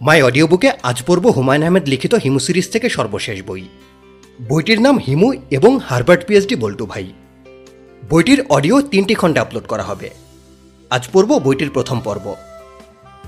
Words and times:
মাই 0.00 0.22
audio 0.22 0.46
বুকে 0.46 0.70
আজ 0.82 1.02
পড়ব 1.06 1.26
হুমায়ুন 1.26 1.62
আহমেদ 1.62 1.88
লিখিত 1.88 2.14
হিমু 2.14 2.38
সিরিজ 2.38 2.68
থেকে 2.70 2.88
সর্বশেষ 2.88 3.42
বই। 3.42 3.68
বইটির 4.48 4.80
নাম 4.80 4.98
হিমু 4.98 5.32
এবং 5.50 5.78
হার্ভার্ড 5.78 6.24
পিএইচডি 6.26 6.54
বল্টু 6.54 6.86
ভাই। 6.86 7.12
বইটির 8.10 8.44
অডিও 8.48 8.82
তিনটি 8.82 9.14
খণ্ডে 9.14 9.40
আপলোড 9.40 9.66
করা 9.66 9.82
হবে। 9.82 10.10
আজ 10.90 11.08
পড়ব 11.12 11.38
বইটির 11.38 11.70
প্রথম 11.70 12.00
পর্ব। 12.00 12.34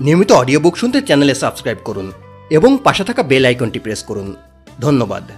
নিয়মিত 0.01 0.31
অডিও 0.31 0.59
বুক 0.59 0.77
শুনতে 0.77 1.01
চ্যানেলে 1.01 1.35
সাবস্ক্রাইব 1.35 1.77
করুন 1.85 2.11
এবং 2.49 2.77
পাশে 2.83 3.03
থাকা 3.03 3.23
বেল 3.23 3.45
আইকনটি 3.45 3.79
প্রেস 3.79 4.03
করুন। 4.03 4.35
ধন্যবাদ। 4.81 5.31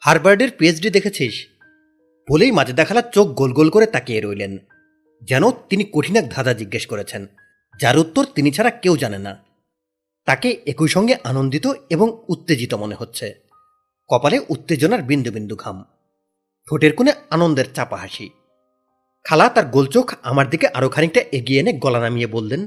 হারবার্ডের 0.00 0.50
পিএইচডি 0.58 0.90
দেখেছিস? 0.90 1.51
বলেই 2.30 2.50
মাঝে 2.50 2.72
দেখালা 2.72 3.02
চোখ 3.02 3.28
গোল 3.28 3.52
গোল 3.52 3.70
করে 3.70 3.86
তাকিয়ে 3.86 4.20
রইলেন। 4.20 4.58
যেন 5.22 5.50
তিনি 5.50 5.84
কঠিন 5.92 6.16
এক 6.16 6.30
ধাঁধা 6.30 6.54
জিজ্ঞেস 6.54 6.86
করেছেন, 6.86 7.26
যার 7.80 7.98
উত্তর 7.98 8.24
তিনি 8.24 8.50
ছাড়া 8.50 8.70
কেউ 8.70 8.96
জানে 8.96 9.18
না। 9.18 9.44
তাকে 10.24 10.62
একই 10.66 10.88
সঙ্গে 10.88 11.16
আনন্দিত 11.24 11.66
এবং 11.90 12.22
উত্তেজিত 12.28 12.74
মনে 12.74 12.94
হচ্ছে। 12.94 13.34
কপালে 14.08 14.40
উত্তেজনার 14.48 15.02
বিন্দু 15.02 15.32
বিন্দু 15.32 15.56
ঘাম। 15.56 15.84
ঠোঁটের 16.68 16.92
কোণে 16.92 17.12
আনন্দের 17.30 17.64
চাপা 17.74 17.96
হাসি। 17.96 18.30
খালা 19.24 19.48
তার 19.48 19.66
গোলচোখ 19.66 20.14
আমার 20.22 20.50
দিকে 20.50 20.68
আরও 20.68 20.88
খানিকটা 20.88 21.20
এগিয়ে 21.32 21.60
এনে 21.60 21.72
গলা 21.72 22.00
নামিয়ে 22.00 22.26
বললেন, 22.26 22.66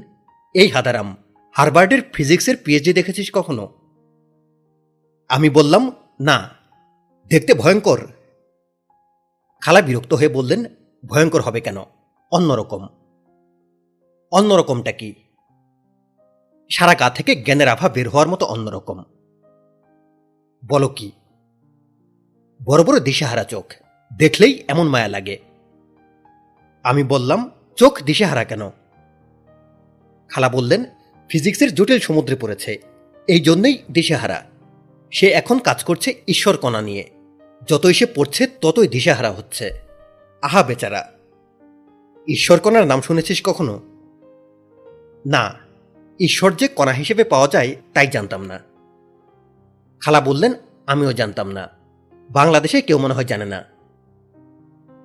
এই 0.54 0.68
হাদারাম 0.68 1.16
হারবার্ডের 1.52 2.02
ফিজিক্সের 2.12 2.56
পিএইচডি 2.56 2.92
দেখেছিস 2.92 3.30
কখনো? 3.32 3.68
আমি 5.28 5.50
বললাম, 5.50 5.92
না। 6.20 6.50
দেখতে 7.28 7.54
ভয়ঙ্কর। 7.54 8.06
খালা 9.60 9.82
বিরক্ত 9.82 10.14
হয়ে 10.14 10.28
বললেন, 10.28 10.64
ভয়ঙ্কর 11.06 11.40
হবে 11.40 11.60
কেন? 11.60 11.76
অন্যরকম। 12.32 12.88
অন্যরকমটা 14.30 14.92
কি? 14.92 15.14
সারা 16.70 16.94
গা 16.94 17.10
থেকে 17.10 17.36
জ্ঞানের 17.36 17.68
আভা 17.68 17.88
বের 17.88 18.08
হওয়ার 18.08 18.28
মতো 18.28 18.46
অন্যরকম। 18.46 19.04
বলো 20.66 20.88
কি? 20.88 21.12
বড় 22.64 22.84
বড় 22.84 23.00
দিশেহারা 23.00 23.44
চোখ, 23.44 23.74
দেখলেই 24.16 24.62
এমন 24.68 24.88
মায়া 24.88 25.08
লাগে। 25.08 25.38
আমি 26.82 27.04
বললাম, 27.04 27.50
চোখ 27.76 28.02
দিশেহারা 28.02 28.44
কেন? 28.44 28.70
খালা 30.28 30.48
বললেন, 30.48 30.84
ফিজিক্সের 31.28 31.74
জটিল 31.74 31.98
সমুদ্রে 31.98 32.36
পড়েছে, 32.36 32.82
এই 33.28 33.40
জন্যই 33.40 33.78
দিশেহারা। 33.92 34.44
সে 35.10 35.26
এখন 35.26 35.58
কাজ 35.58 35.84
করছে 35.84 36.22
ঈশ্বর 36.28 36.56
কণা 36.56 36.82
নিয়ে। 36.82 37.15
যতই 37.68 37.94
সে 37.94 38.06
পড়ছে, 38.06 38.46
ততই 38.46 38.88
দিশেহারা 38.88 39.30
হচ্ছে। 39.30 39.70
আহা, 40.42 40.62
বেচারা। 40.62 41.12
ঈশ্বর 42.28 42.60
কণার 42.60 42.86
নাম 42.86 43.00
শুনেছিস 43.00 43.40
কখনো? 43.44 43.80
না। 45.26 45.54
ঈশ্বর 46.20 46.52
যে 46.52 46.68
কণা 46.68 46.92
হিসেবে 46.92 47.24
পাওয়া 47.24 47.48
যায়, 47.48 47.76
তাই 47.94 48.06
জানতাম 48.06 48.44
না। 48.44 48.58
খালা 50.00 50.20
বললেন, 50.20 50.52
আমিও 50.86 51.12
জানতাম 51.12 51.50
না। 51.50 51.68
বাংলাদেশে 52.30 52.82
কেউ 52.82 52.98
মনে 52.98 53.14
হয় 53.14 53.24
জানে 53.24 53.44
না। 53.44 53.64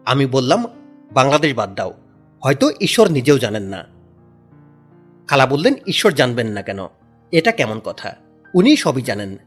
আমি 0.06 0.26
বললাম, 0.26 0.66
বাংলাদেশ 1.12 1.54
বাদ 1.54 1.76
দাও। 1.76 1.94
হয়তো 2.44 2.72
ঈশ্বর 2.82 3.10
নিজেও 3.10 3.40
জানেন 3.40 3.64
না। 3.64 3.86
খালা 5.28 5.46
বললেন, 5.46 5.74
ঈশ্বর 5.88 6.12
জানবেন 6.12 6.48
না 6.48 6.62
কেন? 6.62 6.80
এটা 7.32 7.52
কেমন 7.52 7.80
কথা? 7.80 8.16
উনি 8.54 8.76
সবই 8.76 9.02
জানেন। 9.02 9.38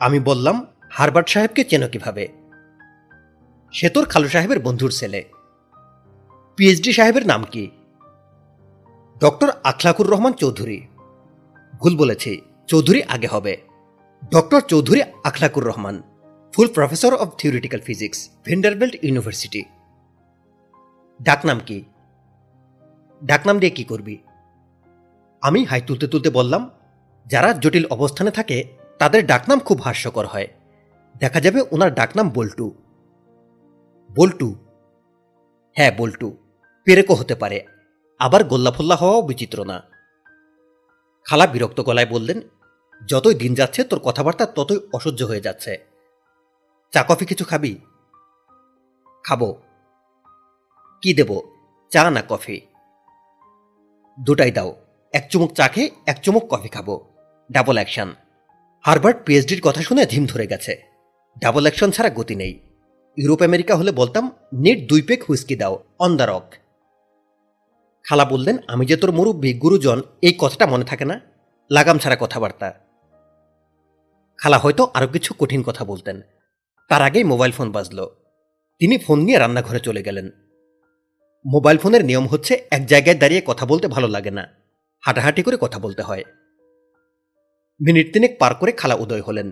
আমি 0.00 0.20
বললাম 0.20 0.66
হারবার্ট 0.90 1.28
সাহেবকে 1.28 1.64
চেনো 1.64 1.88
কীভাবে? 1.88 2.28
সে 3.72 3.88
তোর 3.88 4.04
খালু 4.04 4.28
সাহেবের 4.28 4.60
বন্ধুর 4.60 4.90
ছেলে। 4.90 5.24
পিএইচডি 6.56 6.92
সাহেবের 6.92 7.26
নাম 7.26 7.44
কি? 7.44 7.70
ডক্টর 9.18 9.50
আখলাকুর 9.64 10.10
রহমান 10.10 10.32
চৌধুরী। 10.32 10.86
ভুল 11.80 11.96
বলেছি, 11.96 12.40
চৌধুরী 12.66 13.02
আগে 13.02 13.26
হবে। 13.26 13.56
Doctor 14.32 14.60
Chowdhury 14.60 15.02
Akhlaqur 15.24 15.64
Rahman 15.64 16.02
full 16.52 16.68
professor 16.68 17.14
of 17.14 17.28
theoretical 17.38 17.80
physics 17.80 18.30
Vanderbilt 18.46 19.04
university 19.04 19.62
ডাকনাম 21.22 21.60
কি? 21.66 21.84
ডাকনাম 23.24 23.58
দিয়ে 23.58 23.70
কি 23.70 23.84
করবি? 23.84 24.18
আমি 25.40 25.64
হাই 25.64 25.80
তুলতে 25.86 26.06
তুলতে 26.06 26.30
বললাম, 26.30 26.70
যারা 27.26 27.52
জটিল 27.52 27.86
অবস্থানে 27.86 28.30
থাকে, 28.30 28.64
তাদের 28.98 29.26
ডাকনাম 29.26 29.58
খুব 29.58 29.80
হাস্যকর 29.80 30.26
হয়। 30.26 30.48
দেখা 31.18 31.40
যাবে 31.40 31.64
ওনার 31.70 31.94
ডাকনাম 31.94 32.30
বল্টু। 32.30 32.74
বল্টু? 34.16 34.54
হ্যাঁ 35.76 35.92
বল্টু। 35.96 36.36
পেরেকও 36.84 37.14
হতে 37.14 37.34
পারে। 37.34 37.66
আবার 38.18 38.44
গোল্লাফল্লা 38.44 38.96
হওয়াও 38.96 39.22
বিচিত্র 39.22 39.64
না। 39.64 39.82
খালা 41.24 41.46
বিরক্ত 41.46 41.80
গলায় 41.80 42.06
বললেন, 42.06 42.40
যতই 43.08 43.34
দিন 43.34 43.54
যাচ্ছে, 43.54 43.84
তোর 43.84 43.98
কথাবার্তা 43.98 44.46
ততই 44.46 44.78
অসহ্য 44.92 45.22
হয়ে 45.22 45.40
যাচ্ছে। 45.40 45.86
চা, 46.90 47.04
কফি 47.08 47.26
কিছু 47.26 47.44
খাবি? 47.44 47.78
খাব। 49.24 49.54
কি 51.02 51.14
দেব? 51.14 51.40
চা 51.90 52.10
না 52.10 52.22
কফি? 52.28 52.60
দুটাই 54.20 54.50
দাও। 54.50 54.76
এক 55.12 55.28
চুমুক 55.30 55.52
চা 55.52 55.68
খেয়ে 55.68 55.90
এক 56.06 56.22
চুমুক 56.22 56.46
কফি 56.50 56.68
খাব। 56.68 57.00
Double 57.52 57.74
action. 57.74 58.14
হারবার্ট 58.80 59.18
পিএইচডির 59.24 59.60
কথা 59.64 59.82
শুনে 59.82 60.06
ধিম 60.06 60.26
ধরে 60.26 60.46
গেছে। 60.46 60.89
ডাবল 61.40 61.62
অ্যাকশন 61.62 61.90
ছাড়া 61.90 62.10
গতি 62.10 62.34
নেই। 62.34 62.60
ইউরোপ 63.16 63.42
আমেরিকা 63.42 63.76
হলে 63.76 63.92
বলতাম, 63.92 64.30
নেট 64.52 64.88
দুই 64.88 65.02
পেক 65.02 65.24
হুইস্কি 65.28 65.56
দাও 65.56 65.84
অন 65.98 66.16
দ্য 66.16 66.22
রক 66.22 66.54
খালা 68.04 68.24
বললেন, 68.24 68.56
আমি 68.68 68.86
যে 68.86 68.96
তোর 68.96 69.12
মুরব্বী, 69.12 69.54
গুরুজন, 69.54 70.02
এই 70.22 70.34
কথাটা 70.38 70.66
মনে 70.66 70.84
থাকে 70.84 71.04
না। 71.04 71.20
লাগাম 71.70 71.98
ছাড়া 71.98 72.16
কথাবার্তা। 72.20 72.74
খালা 74.38 74.58
হয়তো 74.58 74.90
আরও 74.94 75.06
কিছু 75.06 75.34
কঠিন 75.38 75.62
কথা 75.62 75.84
বলতেন। 75.84 76.20
তার 76.88 77.02
আগেই 77.02 77.24
মোবাইল 77.24 77.52
ফোন 77.52 77.70
বাজল। 77.70 78.06
তিনি 78.78 78.98
ফোন 78.98 79.20
নিয়ে 79.20 79.38
রান্নাঘরে 79.38 79.80
চলে 79.80 80.02
গেলেন। 80.02 80.30
মোবাইল 81.46 81.78
ফোনের 81.78 82.04
নিয়ম 82.04 82.26
হচ্ছে, 82.26 82.66
এক 82.70 82.86
জায়গায় 82.86 83.18
দাঁড়িয়ে 83.18 83.42
কথা 83.46 83.66
বলতে 83.66 83.88
ভালো 83.88 84.08
লাগে 84.08 84.30
না। 84.30 84.48
হাঁটাহাঁটি 85.06 85.42
করে 85.42 85.56
কথা 85.60 85.78
বলতে 85.78 86.02
হয়। 86.02 86.24
মিনিট 87.86 88.12
তিনেক 88.12 88.38
পার 88.38 88.54
করে 88.54 88.72
খালা 88.72 88.94
উদয় 88.94 89.20
হলেন। 89.20 89.50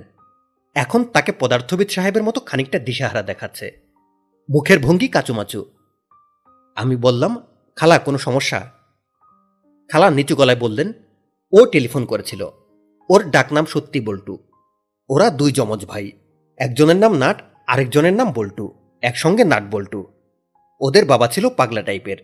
এখন 0.75 1.05
তাকে 1.05 1.33
পদার্থবিদ 1.33 1.89
সাহেবের 1.89 2.23
মতো 2.23 2.41
খানিকটা 2.41 2.79
দিশাহারা 2.79 3.23
দেখাচ্ছে। 3.23 3.81
মুখের 4.51 4.79
ভঙ্গি 4.79 5.09
কাচুমাচু। 5.09 5.65
আমি 6.77 6.97
বললাম, 6.97 7.43
খালা, 7.77 7.99
কোনো 7.99 8.19
সমস্যা? 8.19 8.71
খালা 9.89 10.11
নিচু 10.11 10.37
গলায় 10.37 10.59
বললেন, 10.59 10.93
ও 11.53 11.67
টেলিফোন 11.67 12.05
করেছিল। 12.05 12.49
ওর 13.11 13.31
ডাকনাম 13.31 13.65
সত্যি 13.65 14.01
বল্টু। 14.01 14.39
ওরা 15.11 15.31
দুই 15.31 15.53
যমজ 15.53 15.87
ভাই। 15.87 16.13
একজনের 16.59 16.97
নাম 16.97 17.15
নাট, 17.15 17.43
আরেকজনের 17.67 18.13
নাম 18.13 18.33
বল্টু। 18.33 18.75
একসঙ্গে 19.03 19.45
নাট 19.45 19.63
বল্টু। 19.71 20.07
ওদের 20.81 21.05
বাবা 21.05 21.29
ছিল 21.29 21.49
পাগলা 21.49 21.83
টাইপের। 21.83 22.17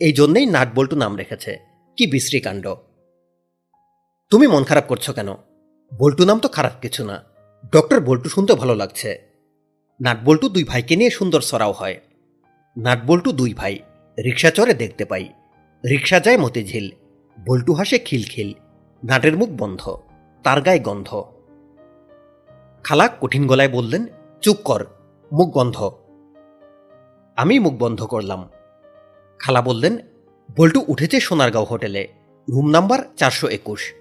এই 0.00 0.12
জন্যেই 0.12 0.46
নাট 0.46 0.68
বল্টু 0.74 0.96
নাম 0.96 1.16
রেখেছে। 1.16 1.58
কি 1.96 2.06
বিশ্রী 2.06 2.40
কাণ্ড। 2.40 2.74
তুমি 4.30 4.46
মন 4.46 4.64
খারাপ 4.64 4.84
করছ 4.88 5.10
কেন? 5.10 5.28
বল্টু 5.98 6.24
নাম 6.24 6.38
তো 6.38 6.48
খারাপ 6.48 6.72
কিছু 6.82 7.04
না। 7.04 7.37
ডক্টর 7.72 8.00
বল্টু 8.00 8.28
শুনতে 8.28 8.54
ভালো 8.54 8.74
লাগছে। 8.74 9.22
নাট 10.00 10.24
বল্টু 10.24 10.48
দুই 10.48 10.64
ভাইকে 10.64 10.96
নিয়ে 10.96 11.10
সুন্দর 11.10 11.40
সরাও 11.40 11.72
হয়। 11.72 12.00
নাট 12.76 13.04
বল্টু 13.06 13.32
দুই 13.32 13.54
ভাই, 13.54 13.78
রিক্সা 14.24 14.50
চড়ে 14.50 14.74
দেখতে 14.74 15.04
পাই। 15.04 15.28
রিক্সা 15.90 16.20
যায় 16.20 16.38
মতিঝিল। 16.38 16.90
বল্টু 17.46 17.72
হাসে 17.72 17.98
খিলখিল। 17.98 18.52
নাটের 19.04 19.36
মুখ 19.36 19.48
বন্ধ, 19.52 19.96
তার 20.42 20.60
গায়ে 20.60 20.78
গন্ধ। 20.78 21.24
খালা 22.84 23.08
কঠিন 23.20 23.46
গলায় 23.46 23.68
বললেন, 23.68 24.06
চুপ 24.42 24.56
কর, 24.64 24.86
মুখ 25.32 25.56
বন্ধ। 25.56 25.90
আমি 27.36 27.58
মুখ 27.58 27.74
বন্ধ 27.78 28.02
করলাম। 28.02 28.48
খালা 29.38 29.62
বললেন, 29.62 29.98
বল্টু 30.56 30.84
উঠেছে 30.88 31.20
সোনারগাঁও 31.20 31.64
হোটেলে, 31.64 32.08
রুম 32.48 32.70
নাম্বার 32.70 32.98
চারশো 33.16 33.48
একুশ। 33.48 33.94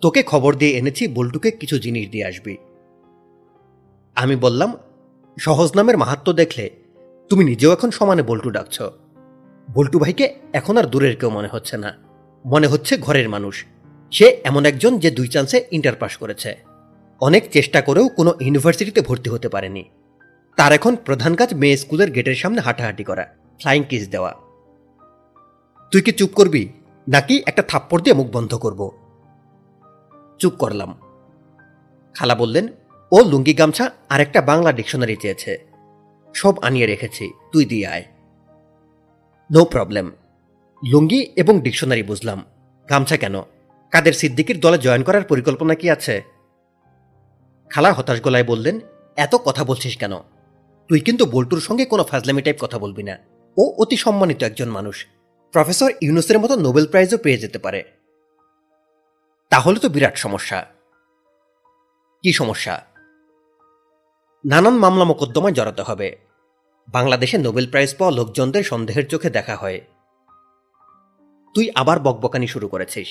তোকে 0.00 0.22
খবর 0.22 0.54
দিয়ে 0.54 0.78
এনেছি 0.78 1.08
বল্টুকে 1.08 1.50
কিছু 1.50 1.78
জিনিস 1.78 2.10
দিয়ে 2.10 2.24
আসবি। 2.24 2.56
আমি 4.14 4.36
বললাম, 4.36 4.76
সহজ 5.38 5.70
নামের 5.76 5.98
মাহাত্ম 5.98 6.32
দেখলে 6.32 6.70
তুমি 7.28 7.44
নিজেও 7.44 7.72
এখন 7.72 7.90
সমানে 7.90 8.22
বল্টু 8.22 8.50
ডাকছ। 8.50 8.82
বল্টু 9.74 9.98
ভাইকে 9.98 10.34
এখন 10.52 10.76
আর 10.76 10.84
দূরের 10.84 11.16
কেউ 11.16 11.30
মনে 11.30 11.48
হচ্ছে 11.52 11.76
না। 11.76 11.92
মনে 12.46 12.66
হচ্ছে 12.66 12.96
ঘরের 12.96 13.28
মানুষ। 13.28 13.64
সে 14.10 14.40
এমন 14.44 14.64
একজন 14.64 14.98
যে 14.98 15.10
দুই 15.10 15.28
চান্সে 15.28 15.64
ইন্টার 15.70 15.94
পাস 15.94 16.16
করেছে। 16.16 16.56
অনেক 17.20 17.50
চেষ্টা 17.50 17.80
করেও 17.80 18.08
কোনো 18.08 18.34
ইউনিভার্সিটিতে 18.40 19.00
ভর্তি 19.00 19.30
হতে 19.30 19.48
পারেনি। 19.48 19.84
তার 20.56 20.72
এখন 20.72 20.96
প্রধান 20.96 21.34
কাজ 21.34 21.54
মেয়ে 21.54 21.76
স্কুলের 21.76 22.10
গেটের 22.10 22.34
সামনে 22.34 22.60
হাঁটাহাঁটি 22.60 23.04
করা 23.04 23.26
ফ্লাইং 23.60 23.84
কিস 23.84 24.08
দেওয়া। 24.08 24.34
তুই 25.90 26.02
কি 26.02 26.12
চুপ 26.12 26.30
করবি, 26.34 26.68
নাকি 27.08 27.42
একটা 27.46 27.62
থাপ্পড় 27.62 28.02
দিয়ে 28.02 28.14
মুখ 28.14 28.28
বন্ধ 28.32 28.54
করব? 28.54 28.90
চুপ 30.38 30.52
করলাম। 30.52 30.98
খালা 32.14 32.34
বললেন 32.34 32.68
ও 33.12 33.24
লুঙ্গি 33.24 33.54
গামছা 33.54 33.90
আর 34.08 34.20
একটা 34.20 34.42
বাংলা 34.42 34.72
ডিকশনারি 34.72 35.16
চেয়েছে। 35.16 35.58
সব 36.34 36.58
আনিয়ে 36.58 36.86
রেখেছি, 36.86 37.32
তুই 37.52 37.64
দিয়ে 37.64 37.86
আয়। 37.86 38.04
নো 39.52 39.64
প্রবলেম 39.64 40.10
লুঙ্গি 40.86 41.32
এবং 41.36 41.60
ডিকশনারি 41.60 42.02
বুঝলাম। 42.02 42.44
গামছা 42.90 43.16
কেন? 43.16 43.40
কাদের 43.90 44.12
সিদ্দিকির 44.12 44.60
দলে 44.60 44.78
জয়েন 44.78 45.02
করার 45.02 45.22
পরিকল্পনা 45.22 45.74
কি 45.74 45.90
আছে? 45.90 46.22
খালা 47.70 47.92
হতাশ 47.92 48.22
গলায় 48.22 48.44
বললেন, 48.44 48.80
এত 49.16 49.34
কথা 49.34 49.64
বলছিস 49.64 49.96
কেন? 49.96 50.16
তুই 50.88 51.00
কিন্তু 51.00 51.26
বল্টুর 51.26 51.60
সঙ্গে 51.60 51.84
কোনো 51.84 52.04
ফাজলামি 52.04 52.42
টাইপ 52.42 52.56
কথা 52.60 52.78
বলবি 52.78 53.02
না। 53.02 53.16
ও 53.56 53.74
অতি 53.78 53.96
সম্মানিত 53.96 54.42
একজন 54.42 54.68
মানুষ। 54.68 55.06
প্রফেসর 55.52 55.90
ইউনুসের 56.00 56.38
মতো 56.38 56.56
নোবেল 56.56 56.86
প্রাইজও 56.86 57.18
পেয়ে 57.18 57.38
যেতে 57.38 57.58
পারে। 57.58 57.84
তাহলে 59.50 59.78
তো 59.78 59.88
বিরাট 59.88 60.16
সমস্যা। 60.16 60.66
কি 62.22 62.32
সমস্যা? 62.32 62.89
নানান 64.44 64.78
মামলা 64.78 65.04
মোকদ্দমায় 65.04 65.52
জড়াতে 65.52 65.82
হবে। 65.82 66.18
বাংলাদেশে 66.88 67.38
নোবেল 67.38 67.70
প্রাইজ 67.70 67.96
পাওয়া 67.98 68.16
লোকজনদের 68.16 68.62
সন্দেহের 68.62 69.08
চোখে 69.08 69.30
দেখা 69.30 69.56
হয়। 69.56 69.80
তুই 71.54 71.70
আবার 71.74 72.00
বকবকানি 72.00 72.46
শুরু 72.46 72.68
করেছিস। 72.68 73.08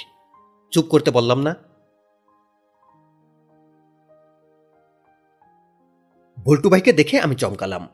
চুপ 0.71 0.85
করতে 0.85 1.11
বললাম 1.11 1.41
না। 1.41 1.55
ভল্টু 6.45 6.69
ভাইকে 6.69 6.93
দেখে 6.93 7.19
আমি 7.19 7.35
চমকালাম। 7.35 7.87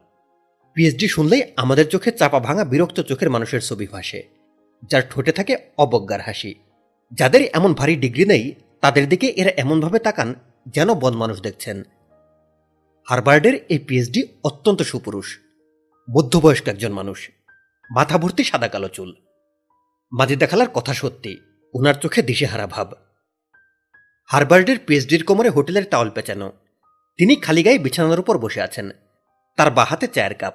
পিএইচডি 0.74 1.08
শুনলেই 1.08 1.42
আমাদের 1.58 1.90
চোখে 1.90 2.12
চাপা 2.12 2.40
ভাঙা 2.40 2.64
বিরক্ত 2.66 3.00
চোখের 3.00 3.30
মানুষের 3.30 3.62
ছবি 3.62 3.88
ভাসে, 3.88 4.24
যার 4.84 5.02
ঠোঁটে 5.10 5.32
থাকে 5.32 5.58
অবজ্ঞার 5.78 6.22
হাসি। 6.22 6.56
যাদের 7.12 7.42
এমন 7.54 7.74
ভারী 7.74 7.96
ডিগ্রি 7.96 8.26
নেই, 8.26 8.56
তাদের 8.82 9.10
দিকে 9.10 9.28
এরা 9.28 9.52
এমনভাবে 9.58 10.00
তাকান 10.00 10.36
যেন 10.68 10.94
বন 10.94 11.14
মানুষ 11.16 11.42
দেখছেন। 11.42 11.84
হারবার্ডের 13.10 13.54
এই 13.70 13.80
পিএইচডি 13.80 14.28
অত্যন্ত 14.44 14.82
সুপুরুষ। 14.82 15.40
মধ্যবয়স্ক 16.10 16.68
একজন 16.68 16.94
মানুষ। 16.94 17.30
মাথা 17.92 18.18
ভর্তি 18.18 18.44
সাদা 18.44 18.68
কালো 18.68 18.88
চুল। 18.88 19.16
মাঝে 20.12 20.36
দেখালার 20.36 20.70
কথা 20.70 20.94
সত্যি 20.94 21.38
ওনার 21.74 21.94
চোখে 21.94 22.22
দিশেহারা 22.22 22.68
ভাব। 22.68 22.92
হারবার্ডের 24.26 24.78
পিএইচডির 24.88 25.24
কোমরে 25.24 25.50
হোটেলের 25.50 25.84
টাওয়াল 25.92 26.10
পেঁচানো। 26.10 26.52
তিনি 27.18 27.36
খালি 27.36 27.64
গায়ে 27.64 27.80
বিছানার 27.80 28.20
উপর 28.20 28.38
বসে 28.38 28.62
আছেন। 28.62 28.90
তার 29.58 29.72
বা 29.72 29.84
হাতে 29.84 30.08
চায়ের 30.08 30.34
কাপ, 30.34 30.54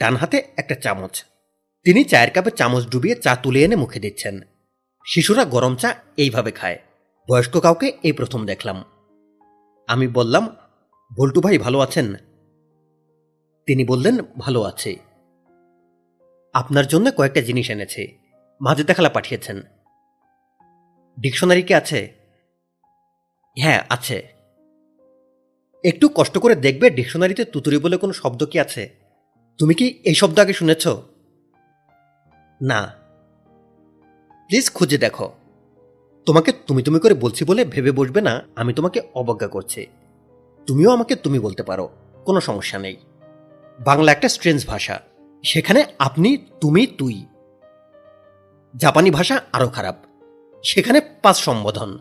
ডান 0.00 0.16
হাতে 0.16 0.42
একটা 0.56 0.74
চামচ। 0.74 1.24
তিনি 1.84 2.04
চায়ের 2.04 2.30
কাপে 2.30 2.50
চামচ 2.50 2.88
ডুবিয়ে 2.88 3.14
চা 3.14 3.36
তুলে 3.36 3.62
এনে 3.62 3.76
মুখে 3.76 4.00
দিচ্ছেন। 4.00 4.40
শিশুরা 5.06 5.44
গরম 5.44 5.76
চা 5.76 5.96
এইভাবে 6.16 6.50
খায়। 6.50 6.78
বয়স্ক 7.28 7.60
কাউকে 7.60 7.92
এই 8.02 8.12
প্রথম 8.12 8.46
দেখলাম। 8.46 8.84
আমি 9.86 10.08
বললাম 10.08 10.56
বল্টু 11.16 11.40
ভাই 11.40 11.58
ভালো 11.58 11.78
আছেন? 11.78 12.14
তিনি 13.66 13.84
বললেন, 13.84 14.18
ভালো 14.38 14.62
আছে। 14.62 14.96
আপনার 16.52 16.86
জন্য 16.86 17.12
কয়েকটা 17.12 17.40
জিনিস 17.40 17.70
এনেছে। 17.70 18.18
মাঝে 18.60 18.84
দেখালা 18.84 19.08
পাঠিয়েছেন। 19.08 19.62
ডিকশনারি 21.20 21.62
কি 21.62 21.74
আছে? 21.74 22.14
হ্যাঁ 23.58 23.82
আছে। 23.88 24.28
একটু 25.84 26.08
কষ্ট 26.14 26.38
করে 26.38 26.54
দেখবে 26.54 26.90
ডিকশনারিতে 26.90 27.44
তুতুরি 27.44 27.78
বলে 27.78 27.96
কোনো 27.96 28.12
শব্দ 28.12 28.44
কি 28.44 28.60
আছে। 28.60 28.94
তুমি 29.58 29.74
কি 29.74 30.00
এই 30.04 30.14
শব্দ 30.14 30.38
আগে 30.38 30.52
শুনেছ? 30.52 30.88
না। 32.62 32.94
প্লিজ 34.46 34.70
খুঁজে 34.70 34.98
দেখো। 34.98 35.32
তোমাকে 36.26 36.52
তুমি 36.66 36.82
তুমি 36.82 37.00
করে 37.00 37.14
বলছি 37.14 37.44
বলে 37.44 37.64
ভেবে 37.64 37.92
বসবে 37.92 38.20
না, 38.20 38.42
আমি 38.56 38.74
তোমাকে 38.74 39.00
অবজ্ঞা 39.14 39.48
করছি। 39.48 39.86
তুমিও 40.68 40.90
আমাকে 40.90 41.16
তুমি 41.16 41.38
বলতে 41.38 41.62
পারো, 41.62 41.88
কোনো 42.24 42.40
সমস্যা 42.40 42.78
নেই। 42.78 42.96
বাংলা 43.80 44.12
একটা 44.12 44.28
স্ট্রেঞ্জ 44.28 44.66
ভাষা, 44.66 45.00
সেখানে 45.44 45.84
আপনি, 45.98 46.36
তুমি, 46.60 46.86
তুই। 46.86 47.26
জাপানি 48.76 49.10
ভাষা 49.10 49.40
আরও 49.52 49.68
খারাপ, 49.68 49.96
সেখানে 50.64 51.00
পাঁচ 51.00 51.36
সম্বোধন। 51.36 51.98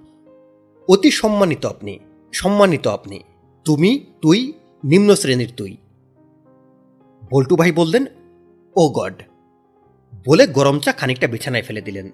অতি 0.89 1.11
সম্মানিত 1.11 1.65
আপনি 1.65 1.99
সম্মানিত 2.33 2.87
আপনি, 2.87 3.23
তুমি, 3.65 4.05
তুই, 4.21 4.53
নিম্ন 4.83 5.15
শ্রেণির 5.15 5.53
তুই। 5.57 5.77
বল্টু 7.31 7.55
ভাই 7.55 7.71
বললেন, 7.71 8.05
ও 8.75 8.89
গড। 8.89 9.13
বলে 10.27 10.47
গরম 10.47 10.79
চা 10.79 10.91
খানিকটা 10.91 11.27
বিছানায় 11.27 11.63
ফেলে 11.63 11.81
দিলেন। 11.81 12.11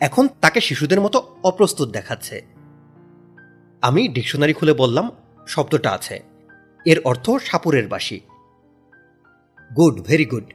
এখন 0.00 0.28
তাকে 0.40 0.60
শিশুদের 0.60 1.00
মতো 1.00 1.36
অপ্রস্তুত 1.44 1.88
দেখাচ্ছে। 1.88 2.46
আমি 3.82 4.08
ডিকশনারি 4.08 4.52
খুলে 4.52 4.72
বললাম 4.72 5.10
শব্দটা 5.46 5.90
আছে। 5.90 6.22
এর 6.86 7.00
অর্থ 7.04 7.30
সাপুরের 7.30 7.88
বাসি 7.88 8.20
গুড, 9.76 10.00
ভেরি 10.00 10.24
গুড। 10.24 10.52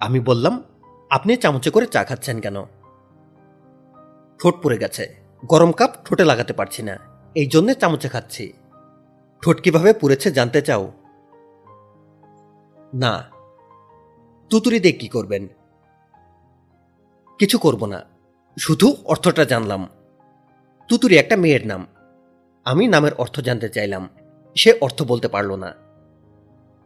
আমি 0.00 0.20
বললাম, 0.20 0.64
আপনি 1.10 1.36
চামচে 1.36 1.70
করে 1.70 1.86
চা 1.86 2.04
খাচ্ছেন 2.04 2.40
কেন? 2.40 2.62
ঠোঁট 4.38 4.54
পড়ে 4.62 4.78
গেছে। 4.78 5.14
গরম 5.44 5.72
কাপ 5.72 5.90
ঠোঁটে 6.04 6.24
লাগাতে 6.24 6.52
পারছি 6.52 6.82
না। 6.82 6.98
এই 7.34 7.46
জন্যে 7.46 7.74
চামচে 7.74 8.08
খাচ্ছি। 8.08 8.52
ঠোঁট 9.42 9.60
কীভাবে 9.60 9.92
পুড়েছে 9.92 10.30
জানতে 10.30 10.62
চাও? 10.62 10.92
না। 12.94 13.30
তুতুরি 14.50 14.80
দিয়ে 14.80 14.94
কি 14.94 15.08
করবেন? 15.08 15.48
কিছু 17.38 17.58
করব 17.58 17.86
না। 17.86 18.02
শুধু 18.58 18.96
অর্থটা 19.04 19.44
জানলাম। 19.44 19.88
তুতুরি 20.88 21.16
একটা 21.16 21.36
মেয়ের 21.36 21.66
নাম। 21.66 21.86
আমি 22.64 22.88
নামের 22.88 23.14
অর্থ 23.14 23.40
জানতে 23.40 23.68
চাইলাম। 23.68 24.08
সে 24.56 24.78
অর্থ 24.80 25.02
বলতে 25.02 25.28
পারল 25.28 25.54
না। 25.56 25.74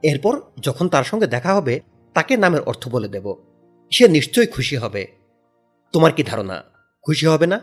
এরপর 0.02 0.40
যখন 0.60 0.88
তার 0.88 1.04
সঙ্গে 1.04 1.26
দেখা 1.26 1.54
হবে, 1.54 1.80
তাকে 2.14 2.36
নামের 2.36 2.60
অর্থ 2.60 2.88
বলে 2.88 3.08
দেব। 3.08 3.34
সে 3.90 4.08
নিশ্চয়ই 4.08 4.46
খুশি 4.46 4.76
হবে। 4.76 5.06
তোমার 5.92 6.12
কি 6.12 6.22
ধারণা? 6.22 6.62
খুশি 7.02 7.26
হবে 7.26 7.46
না? 7.46 7.60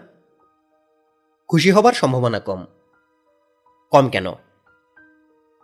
খুশি 1.47 1.71
হবার 1.71 1.93
সম্ভাবনা 1.93 2.39
কম। 2.39 2.65
কম 3.91 4.09
কেন? 4.09 4.31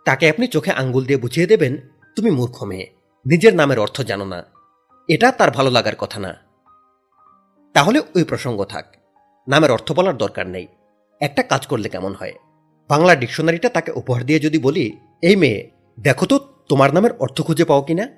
তাকে 0.04 0.30
আপনি 0.30 0.46
চোখে 0.46 0.70
আঙ্গুল 0.70 1.04
দিয়ে 1.04 1.18
বুঝিয়ে 1.18 1.46
দেবেন, 1.46 1.76
তুমি 2.16 2.30
মূর্খ 2.30 2.62
মেয়ে। 2.62 2.90
নিজের 3.26 3.54
নামের 3.54 3.78
অর্থ 3.78 4.00
জানো 4.00 4.24
না। 4.24 4.44
এটা 5.08 5.32
তার 5.32 5.50
ভালো 5.50 5.70
লাগার 5.70 5.96
কথা 5.96 6.20
না। 6.20 6.34
তাহলে 7.74 8.00
ওই 8.14 8.24
প্রসঙ্গ 8.24 8.64
থাক। 8.64 8.96
নামের 9.48 9.70
অর্থ 9.70 9.92
বলার 9.92 10.16
দরকার 10.16 10.46
নেই। 10.46 10.66
একটা 11.20 11.42
কাজ 11.42 11.66
করলে 11.66 11.88
কেমন 11.88 12.14
হয়? 12.14 12.32
বাংলা 12.88 13.14
ডিকশনারিটা 13.14 13.68
তাকে 13.68 13.92
উপহার 13.92 14.24
দিয়ে 14.24 14.40
যদি 14.40 14.58
বলি, 14.58 14.96
এই 15.22 15.36
মেয়ে, 15.36 15.70
দেখো 16.00 16.26
তো 16.26 16.38
তোমার 16.68 16.94
নামের 16.94 17.12
অর্থ 17.12 17.40
খুঁজে 17.40 17.64
পাও 17.64 17.82
কিনা? 17.82 18.08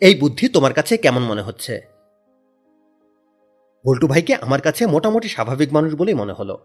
এই 0.00 0.14
বুদ্ধি 0.14 0.48
তোমার 0.48 0.72
কাছে 0.72 0.96
কেমন 0.96 1.22
মনে 1.22 1.42
হচ্ছে? 1.42 1.80
বল্টু 3.86 4.06
ভাইকে 4.06 4.34
আমার 4.34 4.60
কাছে 4.60 4.86
মোটামুটি 4.86 5.28
স্বাভাবিক 5.28 5.72
মানুষ 5.72 5.94
বলেই 5.94 6.14
মনে 6.14 6.32
হলো। 6.32 6.58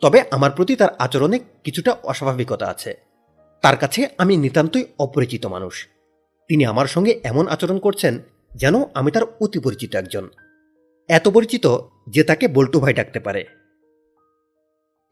তবে 0.00 0.24
আমার 0.30 0.50
প্রতি 0.50 0.76
তার 0.76 0.88
আচরণে 0.98 1.38
কিছুটা 1.64 1.96
অস্বাভাবিকতা 2.04 2.66
আছে। 2.66 2.94
তার 3.62 3.76
কাছে 3.76 4.08
আমি 4.18 4.36
নিতান্তই 4.36 4.84
অপরিচিত 4.98 5.46
মানুষ। 5.46 5.88
তিনি 6.48 6.64
আমার 6.64 6.86
সঙ্গে 6.86 7.20
এমন 7.22 7.48
আচরণ 7.48 7.78
করছেন 7.78 8.18
যেন 8.54 8.74
আমি 8.94 9.10
তার 9.10 9.22
অতি 9.40 9.58
পরিচিত 9.58 9.94
একজন। 9.94 10.28
এত 11.08 11.28
পরিচিত 11.28 11.66
যে 12.08 12.24
তাকে 12.24 12.48
বল্টু 12.48 12.80
ভাই 12.80 12.94
ডাকতে 12.94 13.20
পারে। 13.20 13.44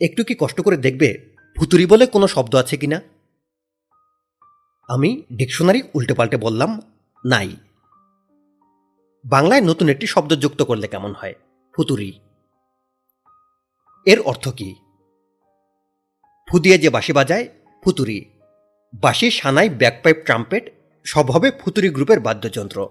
একটু 0.00 0.24
কি 0.24 0.36
কষ্ট 0.38 0.60
করে 0.60 0.76
দেখবে 0.76 1.36
ভুতুরি 1.56 1.86
বলে 1.86 2.06
কোনো 2.06 2.26
শব্দ 2.26 2.54
আছে 2.54 2.76
কি 2.76 2.86
না 2.86 3.00
আমি 4.88 5.22
ডিকশনারি 5.32 5.82
উল্টে 5.94 6.14
পাল্টে 6.14 6.36
বললাম, 6.36 6.80
নাই। 7.26 7.56
বাংলায় 9.24 9.60
নতুন 9.60 9.88
একটি 9.88 10.06
শব্দ 10.06 10.32
যুক্ত 10.32 10.62
করলে 10.62 10.88
কেমন 10.88 11.12
হয়? 11.12 11.34
ফুতুরি 11.76 12.20
এর 14.06 14.20
অর্থ 14.20 14.48
কি? 14.48 14.74
ফু 16.48 16.58
দিয়ে 16.58 16.78
যে 16.78 16.90
বাঁশি 16.90 17.12
বাজায় 17.12 17.48
ফুতুরি 17.84 18.30
বাঁশি 18.94 19.30
সানাই 19.30 19.68
ব্যাকপাইপ 19.68 20.16
ট্রাম্পেট, 20.24 20.74
সব 21.04 21.30
হবে 21.30 21.50
ফুতুরি 21.50 21.88
গ্রুপের 21.88 22.20
বাদ্যযন্ত্র। 22.20 22.88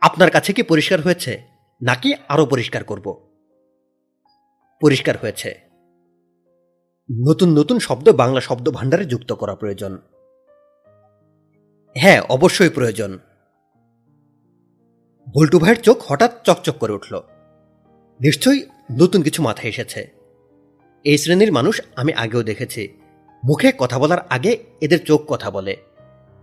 আপনার 0.00 0.30
কাছে 0.30 0.52
কি 0.52 0.62
পরিষ্কার 0.62 1.00
হয়েছে? 1.00 1.42
নাকি 1.82 2.14
আরও 2.28 2.46
পরিষ্কার 2.46 2.84
করব? 2.84 3.28
পরিষ্কার 4.80 5.18
হয়েছে। 5.18 5.63
নতুন 7.12 7.58
নতুন 7.58 7.78
শব্দ 7.78 8.12
বাংলা 8.12 8.40
শব্দ 8.40 8.70
ভাণ্ডারে 8.70 9.04
যুক্ত 9.04 9.32
করা 9.32 9.54
প্রয়োজন। 9.54 9.98
হ্যাঁ 11.96 12.20
অবশ্যই 12.20 12.68
প্রয়োজন। 12.68 13.18
বল্টু 15.36 15.58
ভাইয়ের 15.58 15.82
চোখ 15.82 16.12
হঠাৎ 16.12 16.42
চকচক 16.44 16.72
করে 16.72 16.92
উঠল। 16.92 17.22
নিশ্চয়ই 18.20 18.66
নতুন 18.98 19.22
কিছু 19.22 19.42
মাথায় 19.42 19.68
এসেছে। 19.68 20.10
এই 21.04 21.18
শ্রেণির 21.18 21.52
মানুষ 21.52 21.80
আমি 21.96 22.12
আগেও 22.12 22.42
দেখেছি। 22.42 22.88
মুখে 23.44 23.72
কথা 23.78 23.98
বলার 23.98 24.18
আগে 24.30 24.64
এদের 24.80 25.04
চোখ 25.04 25.24
কথা 25.28 25.50
বলে। 25.50 25.76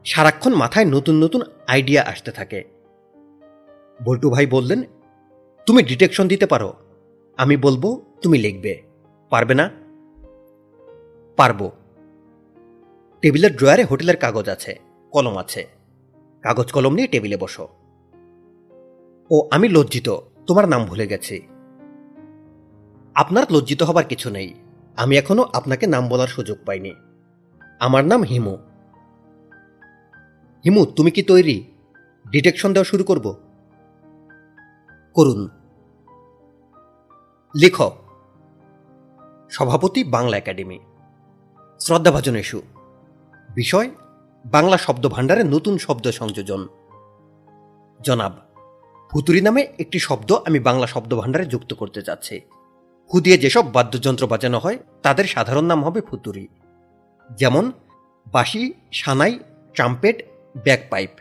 সারাক্ষণ 0.06 0.54
মাথায় 0.54 0.86
নতুন 0.86 1.24
নতুন 1.24 1.42
আইডিয়া 1.68 2.04
আসতে 2.04 2.32
থাকে। 2.32 2.64
বল্টু 4.04 4.30
ভাই 4.30 4.46
বললেন, 4.46 4.84
তুমি 5.66 5.84
ডিটেকশন 5.84 6.28
দিতে 6.28 6.46
পারো। 6.46 6.74
আমি 7.38 7.58
বলব, 7.58 8.02
তুমি 8.22 8.38
লিখবে। 8.38 8.82
পারবে 9.30 9.54
না? 9.54 9.81
পারব। 11.42 11.72
টেবিলের 13.22 13.56
ড্রয়ারে 13.56 13.84
হোটেলের 13.84 14.18
কাগজ 14.18 14.50
আছে, 14.50 14.80
কলম 15.12 15.38
আছে। 15.38 15.68
কাগজ 16.42 16.72
কলম 16.72 16.94
নিয়ে 16.94 17.08
টেবিলে 17.08 17.38
বসো। 17.38 17.68
ও, 19.30 19.48
আমি 19.52 19.70
লজ্জিত, 19.70 20.10
তোমার 20.48 20.68
নাম 20.68 20.86
ভুলে 20.86 21.08
গেছি। 21.08 21.42
আপনার 23.16 23.44
লজ্জিত 23.52 23.84
হবার 23.84 24.04
কিছু 24.04 24.30
নেই, 24.30 24.54
আমি 24.96 25.18
এখনও 25.18 25.44
আপনাকে 25.54 25.88
নাম 25.88 26.10
বলার 26.10 26.28
সুযোগ 26.28 26.58
পাইনি। 26.66 26.94
আমার 27.80 28.06
নাম 28.06 28.24
হিমু। 28.24 28.58
হিমু, 30.66 30.86
তুমি 30.86 31.12
কি 31.12 31.24
তৈরি? 31.24 31.72
ডিটেকশন 32.32 32.74
দেওয়া 32.74 32.86
শুরু 32.86 33.04
করব? 33.04 33.36
করুন। 35.14 35.50
লিখ 37.56 37.78
সভাপতি 39.50 40.04
বাংলা 40.04 40.38
একাডেমি। 40.38 40.80
শ্রদ্ধাভাজন 41.86 42.36
ইস্যু 42.44 42.60
বিষয়, 43.50 43.88
বাংলা 44.46 44.78
শব্দ 44.86 45.04
ভাণ্ডারে 45.16 45.44
নতুন 45.54 45.76
শব্দ 45.86 46.06
সংযোজন। 46.20 46.62
জনাব 48.00 48.34
ফুতুরি 49.12 49.42
নামে 49.42 49.62
একটি 49.84 49.98
শব্দ 50.08 50.30
আমি 50.48 50.60
বাংলা 50.60 50.88
শব্দ 50.94 51.12
ভাণ্ডারে 51.22 51.46
যুক্ত 51.54 51.72
করতে 51.74 52.00
চাচ্ছি 52.08 52.36
ফু 53.10 53.16
দিয়ে 53.26 53.38
যেসব 53.38 53.66
বাদ্যযন্ত্র 53.76 54.24
বাজানো 54.28 54.58
হয়, 54.60 54.78
তাদের 55.04 55.26
সাধারণ 55.26 55.66
নাম 55.66 55.80
হবে 55.84 56.00
ফুতুরি 56.02 56.46
যেমন, 57.30 57.66
বাঁশি, 58.28 58.64
সানাই, 58.92 59.34
ট্রাম্পেট 59.76 60.18
ব্যাকপাইপ 60.66 61.12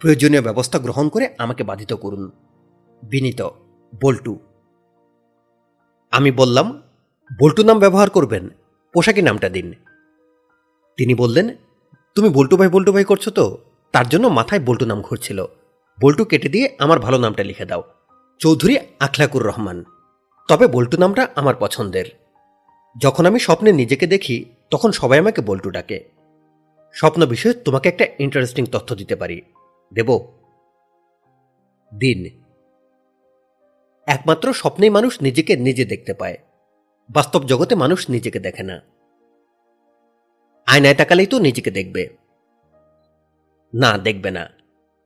প্রয়োজনীয় 0.00 0.42
ব্যবস্থা 0.42 0.78
গ্রহণ 0.78 1.06
করে 1.08 1.26
আমাকে 1.38 1.62
বাধিত 1.64 1.92
করুন। 1.92 2.24
বিনীত, 3.02 3.40
বল্টু। 4.02 4.34
আমি 6.12 6.30
বললাম, 6.30 6.66
বল্টু 7.30 7.62
নাম 7.62 7.78
ব্যবহার 7.78 8.10
করবেন? 8.10 8.44
পোশাকি 8.94 9.22
নামটা 9.22 9.48
দিন। 9.48 9.74
তিনি 10.96 11.14
বললেন, 11.14 11.48
তুমি 12.14 12.28
বল্টু 12.28 12.56
ভাই 12.56 12.68
বল্টু 12.68 12.92
ভাই 12.92 13.04
করছ 13.04 13.28
তো? 13.28 13.58
তার 13.92 14.08
জন্য 14.08 14.26
মাথায় 14.26 14.60
বল্টু 14.60 14.86
নাম 14.86 15.02
ঘুরছিল। 15.02 15.46
বল্টু 16.00 16.24
কেটে 16.24 16.48
দিয়ে 16.48 16.76
আমার 16.78 17.00
ভালো 17.00 17.18
নামটা 17.18 17.44
লিখে 17.44 17.64
দাও। 17.64 17.82
চৌধুরী 18.38 18.76
আখলাকুর 19.00 19.46
রহমান। 19.46 19.84
তবে 20.48 20.66
বল্টু 20.66 20.96
নামটা 20.96 21.28
আমার 21.34 21.54
পছন্দের। 21.60 22.04
যখন 23.00 23.26
আমি 23.26 23.38
স্বপ্নে 23.38 23.72
নিজেকে 23.72 24.06
দেখি, 24.06 24.44
তখন 24.70 24.90
সবাই 24.90 25.18
আমাকে 25.18 25.40
বল্টু 25.40 25.70
ডাকে। 25.70 26.10
স্বপ্ন 26.92 27.26
বিষয়ে 27.26 27.52
তোমাকে 27.52 27.88
একটা 27.88 28.06
ইন্টারেস্টিং 28.18 28.66
তথ্য 28.66 28.94
দিতে 28.94 29.16
পারি। 29.16 29.42
দেব? 29.94 30.32
দিন। 31.94 32.42
একমাত্র 34.06 34.52
স্বপ্নেই 34.52 34.90
মানুষ 34.90 35.22
নিজেকে 35.22 35.56
নিজে 35.56 35.84
দেখতে 35.84 36.14
পায়। 36.14 36.38
বাস্তব 37.10 37.44
জগতে 37.44 37.74
মানুষ 37.74 38.10
নিজেকে 38.10 38.38
দেখে 38.38 38.62
না। 38.62 38.80
আয়নায় 40.66 40.94
তাকালেই 40.94 41.26
তো 41.26 41.38
নিজেকে 41.38 41.70
দেখবে। 41.70 42.16
না 43.74 43.98
দেখবে 43.98 44.30
না। 44.30 44.50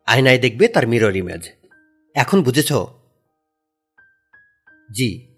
আয়নায় 0.07 0.39
দেখবে 0.39 0.69
তার 0.69 0.87
মিরর 0.87 1.17
ইমেজ 1.17 1.51
এখন 2.15 2.43
বুঝেছ? 2.43 2.73
জি। 4.93 5.35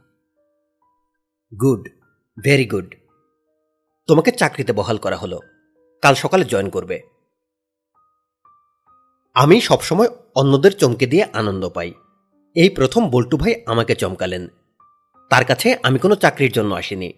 Good, 1.60 1.88
very 2.44 2.64
good. 2.66 2.94
তোমাকে 4.06 4.32
চাকরিতে 4.32 4.72
বহাল 4.72 4.98
করা 4.98 5.16
হলো। 5.16 5.40
কাল 6.02 6.14
সকালে 6.14 6.44
জয়েন 6.44 6.70
করবে। 6.70 7.02
আমি 9.34 9.60
সবসময় 9.60 10.08
অন্যদের 10.34 10.72
চমকে 10.72 11.06
দিয়ে 11.06 11.24
আনন্দ 11.24 11.68
পাই। 11.68 11.94
এই 12.54 12.68
প্রথম 12.70 13.10
বল্টু 13.10 13.36
ভাই 13.36 13.54
আমাকে 13.66 13.94
চমকালেন। 13.94 14.48
তার 15.30 15.44
কাছে 15.44 15.76
আমি 15.82 15.98
কোনো 15.98 16.14
চাকরির 16.14 16.52
জন্য 16.52 16.74
আসিনি। 16.74 17.12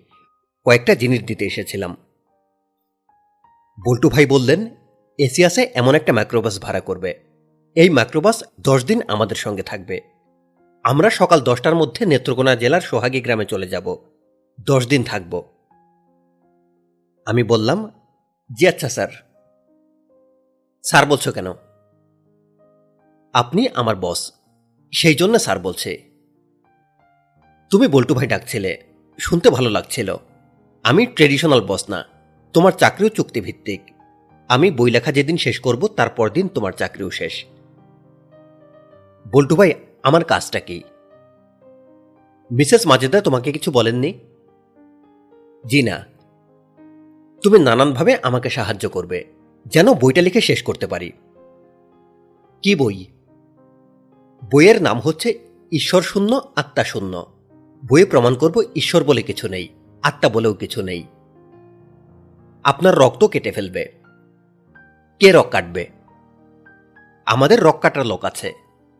কয়েকটা 0.64 0.94
জিনিস 0.94 1.22
দিতে 1.24 1.44
এসেছিলাম। 1.44 1.96
বল্টু 3.86 4.10
ভাই 4.10 4.26
বললেন, 4.26 4.76
এসিয়াসে 5.18 5.70
এমন 5.74 5.94
একটা 5.94 6.12
ম্যাক্রোবাস 6.12 6.60
ভাড়া 6.60 6.80
করবে। 6.80 7.14
এই 7.74 7.90
ম্যাক্রোবাস 7.90 8.44
দশ 8.60 8.84
দিন 8.84 9.00
আমাদের 9.08 9.36
সঙ্গে 9.36 9.62
থাকবে। 9.62 10.00
আমরা 10.82 11.10
সকাল 11.10 11.40
দশটার 11.40 11.74
মধ্যে 11.74 12.06
নেত্রকোনা 12.06 12.56
জেলার 12.56 12.80
সোহাগী 12.80 13.20
গ্রামে 13.20 13.44
চলে 13.44 13.68
যাব। 13.68 13.96
দশ 14.60 14.86
দিন 14.86 15.04
থাকব। 15.04 15.42
আমি 17.26 17.42
বললাম, 17.42 17.90
জি 18.58 18.68
আচ্ছা 18.68 18.88
স্যার। 18.88 19.08
স্যার 20.82 21.06
বলছো 21.06 21.32
কেন? 21.32 21.52
আপনি 23.32 23.68
আমার 23.68 23.96
বস। 23.96 24.32
সেই 24.92 25.14
জন্য 25.14 25.38
স্যার 25.38 25.58
বলছে। 25.58 26.11
তুমি 27.72 27.88
বল্টু 27.88 28.14
ভাই 28.14 28.26
ডাকছিলে। 28.26 28.82
শুনতে 29.18 29.50
ভালো 29.50 29.70
লাগছিল। 29.70 30.16
আমি 30.82 31.06
ট্রেডিশনাল 31.06 31.60
বস 31.60 31.90
না, 31.90 32.04
তোমার 32.52 32.72
চাকরিও 32.72 33.08
চুক্তিভিত্তিক। 33.08 33.80
আমি 34.48 34.70
বই 34.70 34.90
লেখা 34.90 35.12
যেদিন 35.12 35.36
শেষ 35.36 35.60
করব 35.60 35.86
তারপর 35.86 36.30
দিন 36.30 36.48
তোমার 36.48 36.72
চাকরিও 36.72 37.10
শেষ। 37.10 37.44
বল্টু 39.32 39.56
ভাই, 39.56 39.72
আমার 40.02 40.24
কাজটা 40.24 40.60
কি? 40.60 40.82
মিসেস 42.52 42.86
মাজেদা 42.86 43.20
তোমাকে 43.20 43.52
কিছু 43.52 43.70
বলেননি? 43.70 44.18
জি 45.66 45.82
না। 45.82 46.06
তুমি 47.42 47.58
নানানভাবে 47.58 48.16
আমাকে 48.22 48.50
সাহায্য 48.50 48.88
করবে, 48.88 49.24
যেন 49.66 49.94
বইটা 49.94 50.22
লিখে 50.22 50.40
শেষ 50.40 50.62
করতে 50.62 50.86
পারি। 50.86 51.12
কি 52.62 52.74
বই? 52.74 53.04
বইয়ের 54.54 54.82
নাম 54.82 55.00
হচ্ছে 55.00 55.38
ঈশ্বর 55.72 56.02
শূন্য 56.02 56.40
আত্মা 56.56 56.84
শূন্য 56.84 57.31
বইয়ে 57.88 58.06
প্রমাণ 58.06 58.34
করব 58.34 58.62
ঈশ্বর 58.76 59.04
বলে 59.04 59.22
কিছু 59.22 59.48
নেই, 59.48 59.68
আত্মা 60.02 60.28
বলেও 60.28 60.54
কিছু 60.54 60.82
নেই। 60.82 61.06
আপনার 62.64 62.94
রক্ত 62.94 63.24
কেটে 63.24 63.50
ফেলবে। 63.50 63.92
কে 65.20 65.32
রক 65.32 65.48
কাটবে? 65.50 65.88
আমাদের 67.26 67.62
রক 67.62 67.78
কাটার 67.80 68.06
লোক 68.06 68.24
আছে। 68.24 68.52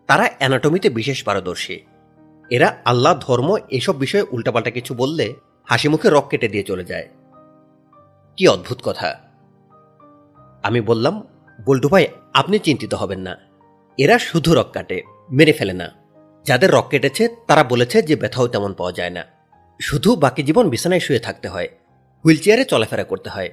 তারা 0.07 0.29
অ্যানাটমিতে 0.39 0.91
বিশেষ 0.91 1.25
পারদর্শী। 1.25 1.81
এরা 2.51 2.77
আল্লাহ, 2.85 3.19
ধর্ম 3.21 3.57
এসব 3.71 3.97
বিষয়ে 3.97 4.25
উল্টাপাল্টা 4.31 4.71
কিছু 4.71 4.95
বললে 4.95 5.35
হাসি 5.65 5.89
মুখে 5.89 6.11
রক 6.11 6.29
কেটে 6.29 6.49
দিয়ে 6.49 6.65
চলে 6.65 6.85
যায়। 6.85 7.09
কি 8.37 8.49
অদ্ভুত 8.49 8.79
কথা। 8.83 9.21
আমি 10.63 10.81
বললাম, 10.81 11.27
বল্টু 11.67 11.89
ভাই, 11.89 12.07
আপনি 12.35 12.59
চিন্তিত 12.59 12.95
হবেন 12.95 13.21
না। 13.21 13.37
এরা 13.99 14.19
শুধু 14.19 14.55
রক 14.55 14.71
কাটে, 14.73 15.03
মেরে 15.31 15.53
ফেলে 15.53 15.73
না। 15.73 16.02
যাদের 16.45 16.71
রক 16.71 16.89
কেটেছে, 16.89 17.29
তারা 17.47 17.65
বলেছে 17.65 18.03
যে 18.03 18.17
ব্যথাও 18.17 18.49
তেমন 18.49 18.75
পাওয়া 18.75 18.93
যায় 18.93 19.11
না। 19.11 19.25
শুধু 19.81 20.17
বাকি 20.17 20.43
জীবন 20.43 20.71
বিছানায় 20.71 21.01
শুয়ে 21.01 21.19
থাকতে 21.19 21.49
হয়। 21.49 21.69
হুইল 22.25 22.37
চেয়ারে 22.37 22.65
চলাফেরা 22.65 23.05
করতে 23.05 23.31
হয়। 23.31 23.51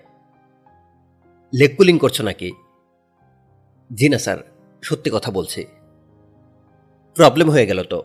লেগ 1.56 1.78
পুলিং 1.78 2.00
করছ 2.00 2.22
নাকি? 2.22 2.52
জি 3.94 4.10
না, 4.10 4.18
স্যার। 4.18 4.38
সত্যি 4.82 5.12
কথা 5.14 5.32
বলছি। 5.32 5.66
প্রবলেম 7.16 7.52
হয়ে 7.52 7.66
গেল 7.66 7.84
তো। 7.84 8.04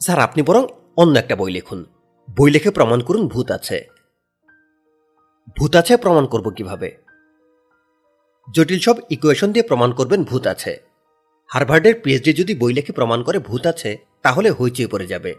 স্যার, 0.00 0.18
আপনি 0.18 0.42
বরং 0.42 0.66
অন্য 0.96 1.18
একটা 1.18 1.36
বই 1.36 1.52
লিখুন। 1.52 1.84
বই 2.36 2.50
লিখে 2.50 2.70
প্রমাণ 2.70 3.00
করুন, 3.00 3.28
ভূত 3.28 3.50
আছে। 3.50 3.88
ভূত 5.58 5.76
আছে, 5.76 5.96
প্রমাণ 5.96 6.26
করব 6.26 6.50
কীভাবে? 6.50 6.96
জটিল 8.54 8.78
সব 8.78 8.96
ইকুয়েশন 9.10 9.52
দিয়ে 9.52 9.62
প্রমাণ 9.62 9.92
করবেন, 9.92 10.24
ভূত 10.24 10.46
আছে। 10.46 10.91
হারভার্ডের 11.52 12.00
পিএইচডি 12.00 12.32
যদি 12.32 12.54
বই 12.54 12.72
লেখে 12.72 12.92
প্রমাণ 12.92 13.22
করে 13.22 13.38
ভূত 13.38 13.66
আছে, 13.66 13.98
তাহলে 14.22 14.50
হইচই 14.50 14.86
পড়ে 14.86 15.06
যাবে। 15.06 15.34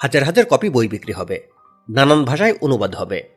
হাজার 0.00 0.22
হাজার 0.22 0.44
কপি 0.46 0.70
বই 0.70 0.88
বিক্রি 0.88 1.12
হবে। 1.12 1.46
নানান 1.88 2.24
ভাষায় 2.24 2.54
অনুবাদ 2.60 2.94
হবে। 2.94 3.28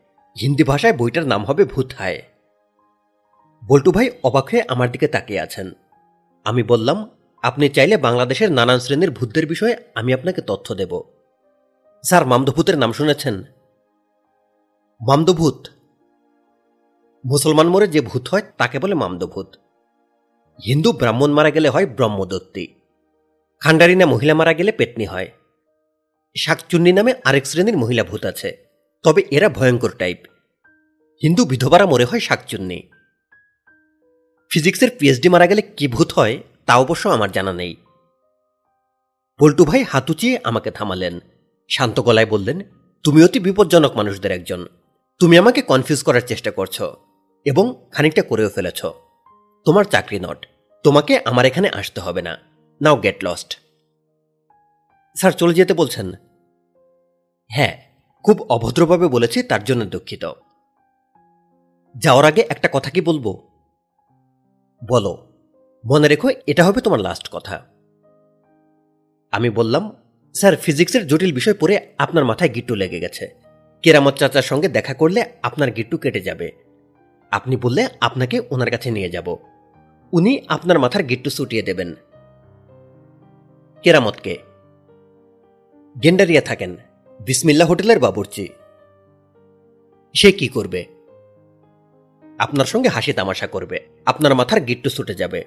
হিন্দি 0.42 0.64
ভাষায় 0.64 0.94
বইটার 0.94 1.28
নাম 1.28 1.46
হবে 1.46 1.66
ভূত 1.66 1.94
হায়। 1.98 2.22
বল্টু 3.68 3.92
ভাই 3.92 4.10
অবাক 4.24 4.46
হয়ে 4.46 4.64
আমার 4.68 4.92
দিকে 4.92 5.08
তাকিয়ে 5.08 5.40
আছেন। 5.40 5.72
আমি 6.44 6.64
বললাম, 6.64 7.10
আপনি 7.44 7.70
চাইলে 7.70 7.98
বাংলাদেশের 7.98 8.52
নানান 8.52 8.80
শ্রেণির 8.80 9.12
ভূতদের 9.12 9.48
বিষয়ে 9.48 9.78
আমি 9.96 10.14
আপনাকে 10.14 10.42
তথ্য 10.42 10.76
দেব। 10.76 11.02
স্যার, 12.04 12.26
মামদভূতের 12.26 12.78
নাম 12.78 12.92
শুনেছেন? 12.92 13.44
মামদভূত। 15.08 15.68
মুসলমান 17.26 17.70
মোড়ে 17.70 17.88
যে 17.88 18.02
ভূত 18.02 18.28
হয়, 18.28 18.42
তাকে 18.58 18.80
বলে 18.80 18.96
মামদভূত। 18.96 19.56
হিন্দু 20.62 20.92
ব্রাহ্মণ 20.92 21.32
মারা 21.32 21.52
গেলে 21.52 21.70
হয় 21.70 21.86
ব্রহ্মদত্তী। 21.86 22.68
খান্ডারিনা 23.60 24.06
মহিলা 24.06 24.34
মারা 24.34 24.54
গেলে 24.54 24.72
পেটনি 24.72 25.06
হয়। 25.06 25.32
শাকচুন্নি 26.38 26.92
নামে 26.92 27.14
আরেক 27.24 27.46
শ্রেণির 27.46 27.78
মহিলা 27.78 28.04
ভূত 28.04 28.26
আছে। 28.26 28.58
তবে 29.04 29.24
এরা 29.32 29.50
ভয়ঙ্কর 29.50 29.90
টাইপ। 29.90 30.18
হিন্দু 31.24 31.46
বিধবারা 31.46 31.86
মরে 31.86 32.06
হয় 32.06 32.20
শাকচুন্নি। 32.20 32.90
ফিজিক্সের 34.50 34.90
পিএইচডি 35.00 35.30
মারা 35.30 35.48
গেলে 35.48 35.62
কি 35.62 35.88
ভূত 35.88 36.12
হয়, 36.12 36.44
তা 36.66 36.76
অবশ্য 36.76 37.10
আমার 37.10 37.32
জানা 37.32 37.54
নেই। 37.54 37.76
পল্টু 39.40 39.66
ভাই 39.66 39.84
হাতুচিয়ে 39.84 40.40
আমাকে 40.44 40.72
থামালেন। 40.72 41.20
শান্ত 41.70 42.00
গলায় 42.00 42.26
বললেন, 42.26 42.62
তুমি 43.04 43.24
অতি 43.24 43.40
বিপজ্জনক 43.40 43.96
মানুষদের 43.96 44.32
একজন। 44.32 44.68
তুমি 45.20 45.38
আমাকে 45.38 45.62
কনফিউজ 45.62 46.04
করার 46.04 46.22
চেষ্টা 46.22 46.52
করছ 46.52 46.82
এবং 47.46 47.86
খানিকটা 47.92 48.22
করেও 48.22 48.50
ফেলেছ। 48.50 48.86
তোমার 49.66 49.84
চাকরি 49.84 50.20
নট। 50.20 50.46
তোমাকে 50.84 51.20
আমার 51.26 51.46
এখানে 51.46 51.70
আসতে 51.70 52.02
হবে 52.02 52.22
না। 52.22 52.38
নাও 52.82 52.96
গেট 52.96 53.24
লস্ট। 53.24 53.60
স্যার, 55.16 55.32
চলে 55.32 55.54
যেতে 55.54 55.74
বলছেন। 55.74 56.12
হ্যাঁ 57.48 57.78
খুব 58.24 58.42
অভদ্রভাবে 58.42 59.08
বলেছি, 59.08 59.44
তার 59.44 59.64
জন্য 59.64 59.86
দুঃখিত। 59.86 60.32
যাওয়ার 61.98 62.26
আগে 62.26 62.46
একটা 62.50 62.70
কথা 62.72 62.90
কি 62.90 63.02
বলব? 63.02 63.48
বলো, 64.90 65.28
মনে 65.86 66.08
রেখো, 66.08 66.30
এটা 66.48 66.64
হবে 66.64 66.82
তোমার 66.82 67.00
লাস্ট 67.00 67.30
কথা। 67.32 67.66
আমি 69.32 69.50
বললাম, 69.50 69.96
স্যার 70.34 70.56
ফিজিক্সের 70.56 71.08
জটিল 71.08 71.34
বিষয় 71.34 71.54
পড়ে 71.54 71.94
আপনার 71.98 72.26
মাথায় 72.26 72.54
গিট্টু 72.54 72.76
লেগে 72.76 73.00
গেছে। 73.00 73.28
কেরামত 73.84 74.14
চাচার 74.14 74.42
সঙ্গে 74.42 74.68
দেখা 74.68 74.94
করলে 74.94 75.26
আপনার 75.44 75.72
গিট্টু 75.72 75.98
কেটে 75.98 76.22
যাবে। 76.22 76.52
আপনি 77.32 77.58
বললে, 77.58 77.88
আপনাকে 78.02 78.42
ওনার 78.52 78.72
কাছে 78.72 78.92
নিয়ে 78.92 79.10
যাব। 79.10 79.38
উনি 80.14 80.42
আপনার 80.48 80.80
মাথার 80.80 81.04
গিট্টু 81.04 81.30
ছুটিয়ে 81.30 81.62
দেবেন। 81.62 81.94
কেরামতকে। 83.84 84.38
গেন্ডারিয়া 86.04 86.42
থাকেন। 86.42 86.78
বিসমিল্লা 87.20 87.66
হোটেলের 87.66 88.00
বাবুর্চি। 88.00 88.50
সে 90.14 90.32
কি 90.32 90.48
করবে? 90.48 90.86
আপনার 92.38 92.66
সঙ্গে 92.66 92.90
হাসি 92.90 93.14
তামাশা 93.14 93.48
করবে। 93.48 93.80
আপনার 94.06 94.36
মাথার 94.36 94.62
গিট্টু 94.62 94.90
ছুটে 94.90 95.16
যাবে। 95.16 95.46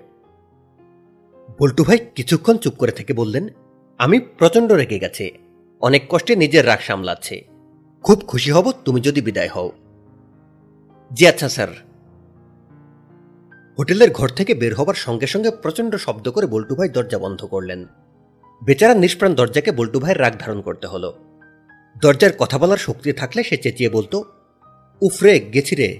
বল্টু 1.60 1.84
ভাই 1.84 1.98
কিছুক্ষণ 2.14 2.56
চুপ 2.56 2.74
করে 2.74 2.92
থেকে 2.92 3.12
বললেন, 3.12 3.48
আমি 3.98 4.20
প্রচণ্ড 4.20 4.72
রেগে 4.72 4.98
গেছি। 4.98 5.30
অনেক 5.80 6.02
কষ্টে 6.08 6.36
নিজের 6.36 6.66
রাগ 6.66 6.78
সামলাচ্ছে। 6.80 7.44
খুব 8.02 8.22
খুশি 8.26 8.50
হব, 8.50 8.72
তুমি 8.84 9.00
যদি 9.00 9.20
বিদায় 9.20 9.48
হও। 9.48 9.72
জি 11.12 11.28
আচ্ছা 11.28 11.48
স্যার। 11.48 11.68
হোটেলের 13.78 14.10
ঘর 14.10 14.28
থেকে 14.28 14.54
বের 14.54 14.74
হবার 14.74 14.94
সঙ্গে 14.94 15.26
সঙ্গে 15.26 15.50
প্রচণ্ড 15.50 15.96
শব্দ 15.96 16.30
করে 16.30 16.46
বল্টু 16.46 16.74
ভাই 16.74 16.88
দরজা 16.88 17.18
বন্ধ 17.18 17.44
করলেন। 17.44 17.86
বেচারা 18.64 18.94
নিষ্প্রাণ 18.94 19.34
দরজাকে 19.34 19.70
বল্টু 19.72 20.00
ভাইয়ের 20.00 20.20
রাগ 20.20 20.32
ধারণ 20.38 20.60
করতে 20.60 20.86
হলো। 20.86 21.18
দরজার 22.02 22.32
কথা 22.38 22.58
বলার 22.58 22.76
শক্তি 22.76 23.12
থাকলে 23.12 23.42
সে 23.42 23.56
চেঁচিয়ে 23.56 23.90
বলতো, 23.90 24.24
উফরে, 25.02 25.40
গেছি 25.40 25.74
রে। 25.74 25.98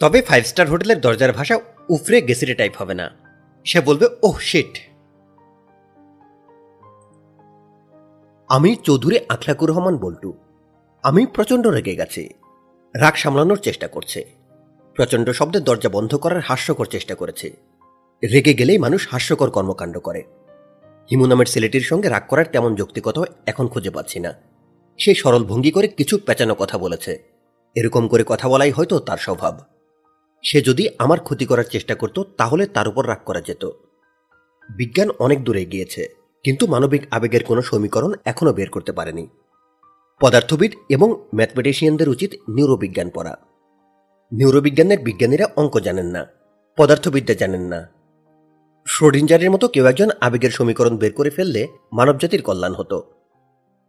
তবে 0.00 0.22
ফাইভ 0.22 0.44
স্টার 0.44 0.68
হোটেলের 0.68 1.00
দরজার 1.00 1.32
ভাষা 1.32 1.58
উফরে, 1.88 2.22
গেছি 2.22 2.46
রে 2.46 2.54
টাইপ 2.54 2.72
হবে 2.76 2.94
না। 2.94 3.10
সে 3.64 3.80
বলবে, 3.80 4.06
ওহ 4.22 4.38
শিট 4.38 4.78
আমি 8.48 8.76
চৌধুরী 8.82 9.18
আখলাকুর 9.28 9.70
রহমান 9.70 9.96
বল্টু। 9.96 10.34
আমি 11.02 11.26
প্রচণ্ড 11.26 11.66
রেগে 11.66 11.96
গেছি। 11.96 12.28
রাগ 12.94 13.14
সামলানোর 13.14 13.56
চেষ্টা 13.56 13.88
করছে। 13.88 14.45
প্রচণ্ড 14.96 15.30
শব্দে 15.30 15.60
দরজা 15.60 15.88
বন্ধ 15.88 16.14
করার 16.14 16.40
হাস্যকর 16.40 16.86
চেষ্টা 16.86 17.14
করেছে। 17.14 17.56
রেগে 18.32 18.54
গেলেই 18.54 18.78
মানুষ 18.78 19.08
হাস্যকর 19.10 19.50
কর্মকাণ্ড 19.50 19.98
করে। 19.98 20.24
হিমু 21.10 21.26
নামের 21.26 21.46
ছেলেটির 21.46 21.80
সঙ্গে 21.80 22.08
রাগ 22.08 22.22
করার 22.28 22.44
তেমন 22.52 22.74
যৌক্তিকতা 22.74 23.22
এখন 23.46 23.66
খুঁজে 23.68 23.90
পাচ্ছি 23.90 24.20
না। 24.20 24.34
সে 24.98 25.14
সরল 25.14 25.44
ভঙ্গি 25.44 25.70
করে 25.70 25.88
কিছু 25.88 26.18
পেঁচানো 26.18 26.54
কথা 26.54 26.78
বলেছে। 26.78 27.22
এরকম 27.74 28.08
করে 28.08 28.24
কথা 28.26 28.48
বলাই 28.48 28.70
হয়তো 28.70 28.98
তার 28.98 29.18
স্বভাব। 29.18 29.60
সে 30.42 30.62
যদি 30.62 30.88
আমার 30.98 31.20
ক্ষতি 31.20 31.46
করার 31.46 31.64
চেষ্টা 31.64 31.94
করত, 31.94 32.22
তাহলে 32.36 32.66
তার 32.66 32.88
উপর 32.88 33.08
রাগ 33.08 33.18
করা 33.24 33.40
যেত। 33.40 33.70
বিজ্ঞান 34.76 35.10
অনেক 35.18 35.44
দূরে 35.44 35.64
গিয়েছে 35.64 36.08
কিন্তু 36.44 36.66
মানবিক 36.66 37.02
আবেগের 37.10 37.44
কোনো 37.44 37.62
সমীকরণ 37.62 38.12
এখনও 38.24 38.52
বের 38.52 38.68
করতে 38.68 38.92
পারেনি। 38.92 39.28
পদার্থবিদ 40.20 40.72
এবং 40.88 41.26
ম্যাথমেটিশিয়ানদের 41.34 42.08
উচিত 42.08 42.30
নিউরোবিজ্ঞান 42.48 43.10
পড়া। 43.10 43.55
নিউরোবিজ্ঞানের 44.32 45.00
বিজ্ঞানীরা 45.00 45.46
অঙ্ক 45.56 45.74
জানেন 45.78 46.06
না, 46.06 46.22
পদার্থবিদ্যা 46.78 47.34
জানেন 47.34 47.64
না। 47.72 47.80
শ্রোডিঞ্জারের 48.86 49.50
মতো 49.50 49.66
কেউ 49.68 49.84
একজন 49.86 50.10
আবেগের 50.20 50.50
সমীকরণ 50.50 50.94
বের 50.96 51.12
করে 51.12 51.30
ফেললে 51.30 51.62
মানবজাতির 51.92 52.42
কল্যাণ 52.42 52.74
হতো। 52.74 52.98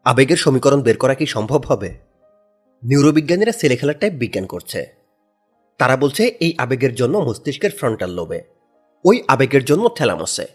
আবেগের 0.05 0.37
সমীকরণ 0.37 0.81
বের 0.81 0.97
করা 0.97 1.15
কি 1.15 1.25
সম্ভব 1.25 1.61
হবে? 1.65 1.89
নিউরোবিজ্ঞানীরা 2.83 3.51
ছেলে 3.51 3.75
খেলার 3.75 3.99
টাইপ 3.99 4.13
বিজ্ঞান 4.13 4.45
করছে। 4.45 4.79
তারা 5.79 5.95
বলছে, 5.97 6.23
এই 6.45 6.51
আবেগের 6.57 6.93
জন্য 6.95 7.15
মস্তিষ্কের 7.17 7.71
ফ্রন্টাল 7.71 8.11
লোবে 8.11 8.39
ওই 9.05 9.17
আবেগের 9.27 9.63
জন্য 9.65 9.83
থ্যালামসে 9.89 10.45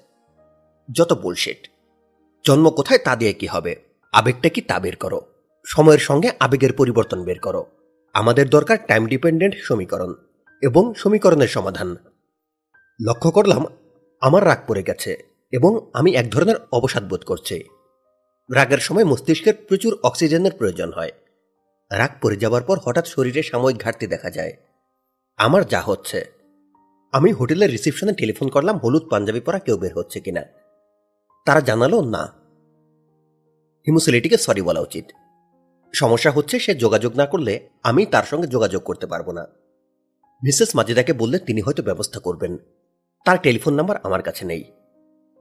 যত 0.89 1.11
বুলশিট 1.23 1.61
জন্ম 2.45 2.67
কোথায় 2.71 3.01
তা 3.05 3.13
দিয়ে 3.17 3.33
কি 3.33 3.47
হবে? 3.47 3.73
আবেগটা 4.13 4.49
কি 4.49 4.61
তা 4.61 4.77
বের 4.81 4.97
করো? 4.97 5.21
সময়ের 5.67 6.03
সঙ্গে 6.09 6.29
আবেগের 6.41 6.73
পরিবর্তন 6.73 7.21
বের 7.25 7.41
করো। 7.41 7.63
আমাদের 8.13 8.49
দরকার 8.49 8.79
টাইম 8.87 9.07
ডিপেন্ডেন্ট 9.07 9.55
সমীকরণ 9.63 10.15
এবং 10.63 10.95
সমীকরণের 10.95 11.49
সমাধান। 11.49 11.97
লক্ষ্য 13.07 13.31
করলাম, 13.31 13.65
আমার 14.21 14.45
রাগ 14.45 14.59
পড়ে 14.67 14.83
গেছে 14.83 15.17
এবং 15.53 15.91
আমি 15.93 16.15
এক 16.15 16.31
ধরনের 16.31 16.55
অবসাদ 16.73 17.09
বোধ 17.09 17.25
করছি। 17.25 17.65
রাগের 18.55 18.79
সময় 18.79 19.05
মস্তিষ্কের 19.05 19.55
প্রচুর 19.69 19.99
অক্সিজেনের 20.03 20.53
প্রয়োজন 20.59 20.93
হয়। 20.93 21.11
রাগ 21.93 22.11
পড়ে 22.23 22.37
যাওয়ার 22.37 22.63
পর 22.63 22.79
হঠাৎ 22.85 23.07
শরীরে 23.07 23.43
সাময়িক 23.43 23.77
ঘাটতি 23.77 24.07
দেখা 24.07 24.31
যায়। 24.31 24.53
আমার 25.37 25.65
যা 25.65 25.81
হচ্ছে। 25.81 26.25
আমি 27.13 27.33
হোটেলের 27.33 27.71
রিসিপশনে 27.71 28.13
টেলিফোন 28.13 28.49
করলাম, 28.49 28.79
হলুদ 28.79 29.03
পাঞ্জাবি 29.11 29.41
পরা 29.41 29.59
কেউ 29.59 29.77
বের 29.77 29.95
হচ্ছে 29.95 30.21
কিনা? 30.21 30.43
তারা 31.47 31.61
জানালো, 31.61 32.01
না। 32.01 32.33
হিমুসিলিটিকে 33.87 34.37
সরি 34.37 34.63
বলা 34.63 34.81
উচিত। 34.81 35.05
সমস্যা 35.95 36.31
হচ্ছে 36.31 36.59
সে 36.59 36.75
যোগাযোগ 36.75 37.17
না 37.17 37.27
করলে 37.27 37.69
আমি 37.83 38.07
তার 38.07 38.25
সঙ্গে 38.25 38.47
যোগাযোগ 38.47 38.83
করতে 38.83 39.07
পারব 39.07 39.31
না। 39.31 39.47
মিসেস 40.45 40.77
মাজিদাকে 40.77 41.13
বললে 41.13 41.39
তিনি 41.39 41.61
হয়তো 41.61 41.83
ব্যবস্থা 41.83 42.21
করবেন। 42.21 42.57
তার 43.25 43.39
টেলিফোন 43.43 43.75
নাম্বার 43.75 43.97
আমার 44.03 44.23
কাছে 44.23 44.45
নেই। 44.45 44.65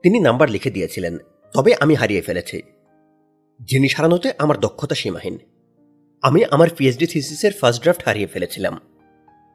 তিনি 0.02 0.20
নাম্বার 0.20 0.50
লিখে 0.50 0.70
দিয়েছিলেন, 0.70 1.18
তবে 1.54 1.74
আমি 1.80 1.94
হারিয়ে 1.94 2.20
ফেলেছি। 2.20 2.62
জিনিস 3.68 3.96
হারানোতে 3.96 4.32
আমার 4.38 4.60
দক্ষতা 4.60 4.94
সীমাহীন। 4.94 5.38
আমি 6.22 6.44
আমার 6.44 6.68
পিএইচডি 6.76 7.06
থিসিসের 7.06 7.52
ফার্স্ট 7.52 7.82
ড্রাফট 7.82 8.02
হারিয়ে 8.04 8.26
ফেলেছিলাম। 8.26 8.80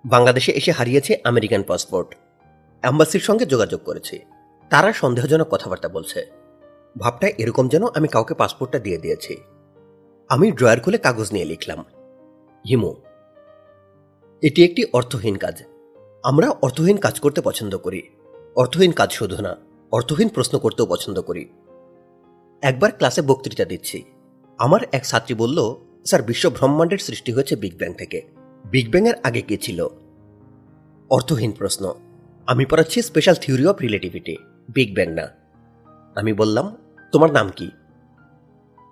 বাংলাদেশে 0.05 0.51
এসে 0.51 0.71
হারিয়েছে 0.71 1.21
আমেরিকান 1.23 1.63
পাসপোর্ট। 1.63 2.15
অ্যাম্বাসির 2.81 3.19
সঙ্গে 3.19 3.45
যোগাযোগ 3.45 3.81
করেছি। 3.83 4.19
তারা 4.69 4.93
সন্দেহজনক 4.93 5.47
কথাবার্তা 5.47 5.89
বলছে। 5.89 6.25
ভাবটা 6.99 7.27
এরকম 7.27 7.67
যেন 7.67 7.83
আমি 7.95 8.07
কাউকে 8.07 8.33
পাসপোর্টটা 8.33 8.79
দিয়ে 8.79 8.97
দিয়েছি। 8.97 9.38
আমি 10.30 10.52
ড্রয়ার 10.52 10.80
খুলে 10.80 10.98
কাগজ 10.98 11.34
নিয়ে 11.34 11.46
লিখলাম। 11.46 11.86
হিমু, 12.70 12.96
এটি 14.42 14.63
একটি 14.63 14.86
অর্থহীন 14.94 15.36
কাজ। 15.36 15.63
আমরা 16.24 16.50
অর্থহীন 16.50 16.98
কাজ 16.98 17.20
করতে 17.20 17.42
পছন্দ 17.42 17.78
করি। 17.78 18.02
অর্থহীন 18.56 18.92
কাজ 18.92 19.12
শুধু 19.12 19.42
না, 19.42 19.56
অর্থহীন 19.92 20.30
প্রশ্ন 20.30 20.60
করতেও 20.60 20.86
পছন্দ 20.86 21.22
করি। 21.22 21.50
একবার 22.62 22.92
ক্লাসে 22.92 23.22
বক্তৃতা 23.22 23.66
দিচ্ছি। 23.66 24.04
আমার 24.58 24.80
এক 24.92 25.06
ছাত্রী 25.06 25.36
বলল, 25.36 25.76
স্যার 26.06 26.24
বিশ্ব 26.24 26.50
ব্রহ্মাণ্ডের 26.50 26.98
সৃষ্টি 26.98 27.32
হয়েছে 27.32 27.56
বিগ 27.56 27.78
ব্যাং 27.78 27.94
থেকে। 27.94 28.22
বিগ 28.66 28.92
ব্যাংয়ের 28.92 29.16
আগে 29.24 29.42
কে 29.42 29.58
ছিল? 29.58 29.88
অর্থহীন 31.10 31.52
প্রশ্ন। 31.52 31.94
আমি 32.48 32.66
পড়াচ্ছি 32.66 33.02
special 33.02 33.36
theory 33.36 33.66
of 33.66 33.82
relativity. 33.82 34.38
Big 34.70 34.96
bang 34.96 35.10
না। 35.10 35.28
আমি 36.16 36.34
বললাম, 36.34 36.78
তোমার 37.12 37.32
নাম 37.32 37.50
কি? 37.50 37.72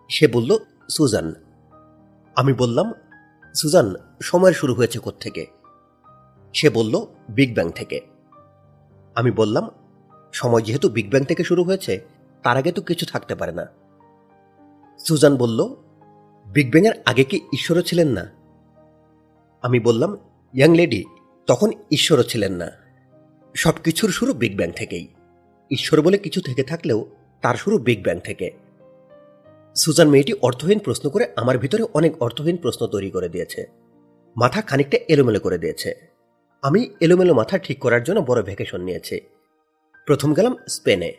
সে 0.09 0.27
বলল 0.27 0.57
সুজান। 0.89 1.33
আমি 2.35 2.53
বললাম, 2.53 2.93
সুজান, 3.55 3.95
সময় 4.21 4.53
শুরু 4.53 4.73
হয়েছে 4.73 4.99
থেকে 5.19 5.45
সে 6.53 6.69
বলল, 6.69 7.05
বিগ 7.29 7.55
ব্যাং 7.55 7.71
থেকে। 7.71 8.01
আমি 9.15 9.31
বললাম, 9.31 9.69
সময় 10.33 10.61
যেহেতু 10.61 10.89
বিগ 10.89 11.09
ব্যাং 11.09 11.23
থেকে 11.23 11.43
শুরু 11.43 11.63
হয়েছে, 11.63 12.05
তার 12.43 12.57
আগে 12.57 12.71
তো 12.71 12.81
কিছু 12.81 13.05
থাকতে 13.05 13.35
পারে 13.35 13.51
না। 13.51 13.67
সুজান 14.99 15.37
বলল, 15.37 15.75
বিগ 16.45 16.71
ব্যাংয়ের 16.71 16.93
আগে 17.05 17.23
কি 17.23 17.41
ঈশ্বরও 17.53 17.81
ছিলেন 17.81 18.07
না? 18.07 18.31
আমি 19.61 19.79
বললাম, 19.79 20.17
ইয়াং 20.53 20.75
লেডি, 20.75 21.03
তখন 21.47 21.71
ঈশ্বরও 21.91 22.23
ছিলেন 22.23 22.53
না। 22.53 22.71
সব 23.55 23.73
কিছুর 23.83 24.09
শুরু 24.09 24.33
বিগ 24.33 24.57
ব্যাং 24.57 24.71
থেকেই। 24.71 25.07
ঈশ্বর 25.71 26.01
বলে 26.01 26.17
কিছু 26.17 26.41
থেকে 26.41 26.63
থাকলেও 26.63 27.05
তার 27.41 27.55
শুরু 27.55 27.77
বিগ 27.77 28.03
ব্যাং 28.03 28.19
থেকে। 28.19 28.64
সুজান 29.75 30.09
মেয়েটি 30.09 30.33
অর্থহীন 30.33 30.79
প্রশ্ন 30.79 31.09
করে 31.09 31.27
আমার 31.35 31.57
ভিতরে 31.57 31.83
অনেক 31.93 32.21
অর্থহীন 32.21 32.57
প্রশ্ন 32.57 32.87
তৈরি 32.87 33.09
করে 33.09 33.29
দিয়েছে। 33.29 33.65
মাথা 34.37 34.61
খানিকটা 34.61 34.97
এলোমেলো 35.07 35.39
করে 35.39 35.57
দিয়েছে। 35.57 35.95
আমি 36.61 36.89
এলোমেলো 37.01 37.33
মাথা 37.33 37.57
ঠিক 37.57 37.79
করার 37.79 38.03
জন্য 38.03 38.19
বড় 38.19 38.41
ভ্যাকেশন 38.41 38.81
নিয়েছি। 38.81 39.19
প্রথম 40.05 40.33
গেলাম 40.33 40.55
স্পেনে। 40.69 41.13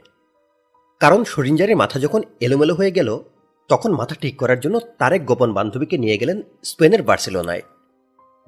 কারণ 1.00 1.24
সরিঞ্জারের 1.24 1.76
মাথা 1.76 2.00
যখন 2.00 2.22
এলোমেলো 2.40 2.74
হয়ে 2.74 2.90
গেল, 2.90 3.18
তখন 3.68 3.92
মাথা 3.92 4.14
ঠিক 4.14 4.36
করার 4.36 4.60
জন্য 4.60 4.80
তারেক 4.98 5.26
গোপন 5.26 5.52
বান্ধবীকে 5.52 5.98
নিয়ে 5.98 6.18
গেলেন 6.18 6.42
স্পেনের 6.64 7.02
বার্সেলোনায়। 7.02 7.62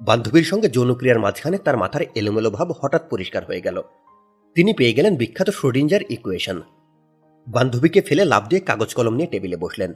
বান্ধবীর 0.01 0.43
সঙ্গে 0.43 0.69
যৌনক্রিয়ার 0.69 1.19
মাঝখানে 1.19 1.57
তার 1.57 1.77
মাথার 1.77 2.01
এলোমেলো 2.15 2.51
ভাব 2.51 2.71
হঠাৎ 2.81 3.09
পরিষ্কার 3.09 3.45
হয়ে 3.45 3.61
গেল। 3.61 3.81
তিনি 4.55 4.73
পেয়ে 4.73 4.93
গেলেন 4.93 5.15
বিখ্যাত 5.15 5.49
শ্রোডিঞ্জার 5.49 6.01
ইকুয়েশন। 6.09 6.61
বান্ধবীকে 7.49 8.01
ফেলে 8.01 8.25
লাভ 8.25 8.47
দিয়ে 8.47 8.61
কাগজ 8.61 8.93
কলম 8.93 9.13
নিয়ে 9.13 9.27
টেবিলে 9.27 9.57
বসলেন। 9.57 9.93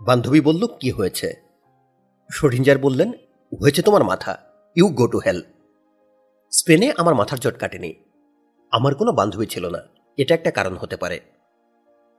বান্ধবী 0.00 0.40
বলল, 0.40 0.66
কি 0.66 0.90
হয়েছে? 0.90 1.34
শ্রোডিঞ্জার 2.32 2.78
বললেন, 2.78 3.12
হয়েছে 3.60 3.82
তোমার 3.82 4.04
মাথা। 4.04 4.38
You 4.76 4.88
go 4.88 5.06
to 5.06 5.18
hell. 5.18 5.42
স্পেনে 6.50 6.92
আমার 6.96 7.14
মাথার 7.14 7.38
জট 7.38 7.58
কাটেনি। 7.58 7.94
আমার 8.70 8.94
কোনো 8.94 9.12
বান্ধবী 9.12 9.46
ছিল 9.46 9.68
না। 9.70 9.82
এটা 10.16 10.34
একটা 10.34 10.50
কারণ 10.50 10.76
হতে 10.76 10.96
পারে। 10.96 11.20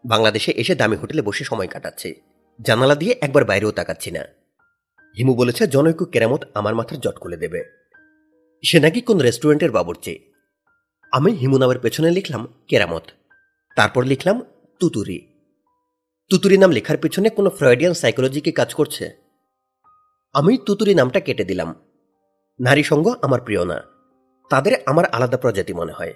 বাংলাদেশে 0.06 0.51
এসে 0.51 0.75
দামি 0.75 0.95
হোটেলে 0.95 1.21
বসে 1.21 1.43
সময় 1.43 1.67
কাটাচ্ছি। 1.67 2.15
জানালা 2.62 2.95
দিয়ে 2.95 3.15
একবার 3.21 3.45
বাইরেও 3.45 3.71
তাকাচ্ছি 3.71 4.12
না। 4.12 4.21
হিমু 5.17 5.34
বলেছে, 5.34 5.67
জনৈক 5.67 6.04
কেরামত 6.04 6.43
আমার 6.54 6.75
মাথার 6.75 6.99
জট 6.99 7.15
খুলে 7.15 7.38
দেবে। 7.38 7.63
সে 8.63 8.80
নাকি 8.80 9.01
কোন 9.01 9.17
রেস্টুরেন্টের 9.17 9.71
বাবুর্চি? 9.71 10.32
আমি 11.12 11.32
হিমু 11.32 11.58
নামের 11.58 11.80
পেছনে 11.80 12.12
লিখলাম, 12.12 12.47
কেরামত। 12.67 13.04
তারপর 13.75 14.04
লিখলাম 14.04 14.41
তুতুরি। 14.79 15.27
তুতুরি 16.29 16.57
নাম 16.57 16.71
লেখার 16.71 16.97
পেছনে 16.97 17.29
কোনো 17.29 17.49
ফ্রয়েডিয়ান 17.49 17.93
সাইকোলজিকে 17.93 18.51
কাজ 18.51 18.73
করছে? 18.73 19.17
আমি 20.33 20.57
তুতুরি 20.65 20.95
নামটা 20.95 21.19
কেটে 21.19 21.43
দিলাম। 21.43 21.75
নারী 22.59 22.83
সঙ্গ 22.83 23.15
আমার 23.21 23.41
প্রিয় 23.41 23.65
না। 23.65 23.81
তাদের 24.49 24.73
আমার 24.85 25.05
আলাদা 25.05 25.38
প্রজাতি 25.38 25.73
মনে 25.73 25.91
হয়। 25.91 26.13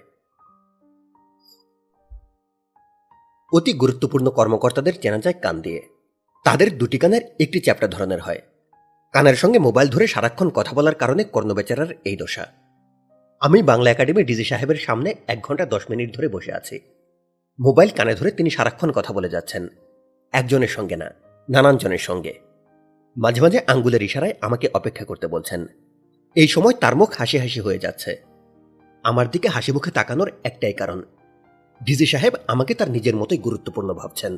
অতি 3.53 3.73
গুরুত্বপূর্ণ 3.73 4.29
কর্মকর্তাদের 4.29 5.01
চেনা 5.01 5.17
যায় 5.17 5.35
কান 5.41 5.61
দিয়ে। 5.61 5.81
তাদের 6.45 6.77
দুটি 6.77 6.97
কানের 6.97 7.21
একটি 7.39 7.59
চ্যাপ্টা 7.59 7.87
ধরনের 7.87 8.21
হয়। 8.21 8.41
কানের 9.13 9.35
সঙ্গে 9.35 9.59
মোবাইল 9.59 9.89
ধরে 9.89 10.07
সারাক্ষণ 10.07 10.49
কথা 10.49 10.73
বলার 10.73 10.95
কারণে 10.95 11.23
কর্ণবেচারার 11.23 11.87
এই 12.05 12.17
দশা। 12.17 12.47
আমি 13.39 13.63
বাংলা 13.63 13.91
একাডেমি 13.91 14.23
ডিজি 14.23 14.43
সাহেবের 14.43 14.75
সামনে 14.75 15.15
এক 15.27 15.41
ঘণ্টা 15.41 15.65
দশ 15.65 15.81
মিনিট 15.89 16.15
ধরে 16.15 16.27
বসে 16.27 16.53
আছি। 16.53 16.79
মোবাইল 17.61 17.89
কানে 17.95 18.15
ধরে 18.15 18.31
তিনি 18.31 18.49
সারাক্ষণ 18.49 18.91
কথা 18.91 19.13
বলে 19.13 19.29
যাচ্ছেন। 19.29 19.67
একজনের 20.31 20.67
সঙ্গে 20.67 20.95
না, 20.95 21.11
নানানজনের 21.49 21.97
সঙ্গে। 21.97 22.39
মাঝে 23.17 23.41
মাঝে 23.41 23.59
আঙ্গুলের 23.67 24.01
ইশারায় 24.01 24.33
আমাকে 24.41 24.69
অপেক্ষা 24.73 25.05
করতে 25.05 25.27
বলছেন। 25.27 25.65
এই 26.35 26.47
সময় 26.47 26.73
তার 26.73 26.95
মুখ 26.95 27.11
হাসি 27.17 27.37
হাসি 27.37 27.59
হয়ে 27.59 27.79
যাচ্ছে। 27.79 28.23
আমার 29.03 29.31
দিকে 29.31 29.47
হাসি 29.47 29.71
মুখে 29.71 29.91
তাকানোর 29.91 30.31
একটাই 30.43 30.73
কারণ, 30.73 31.03
ডিজি 31.85 32.05
সাহেব 32.05 32.33
আমাকে 32.47 32.73
তার 32.73 32.89
নিজের 32.89 33.15
মতোই 33.15 33.37
গুরুত্বপূর্ণ 33.37 33.93
ভাবছেন। 33.93 34.37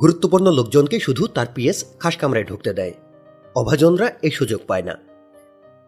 গুরুত্বপূর্ণ 0.00 0.50
লোকজনকে 0.50 1.00
শুধু 1.00 1.26
তার 1.26 1.46
পিএস 1.54 1.84
খাস 2.00 2.16
কামরায় 2.16 2.44
ঢুকতে 2.44 2.72
দেয়। 2.72 2.92
অভাজনরা 3.54 4.12
এই 4.22 4.30
সুযোগ 4.30 4.60
পায় 4.66 4.82
না। 4.82 4.98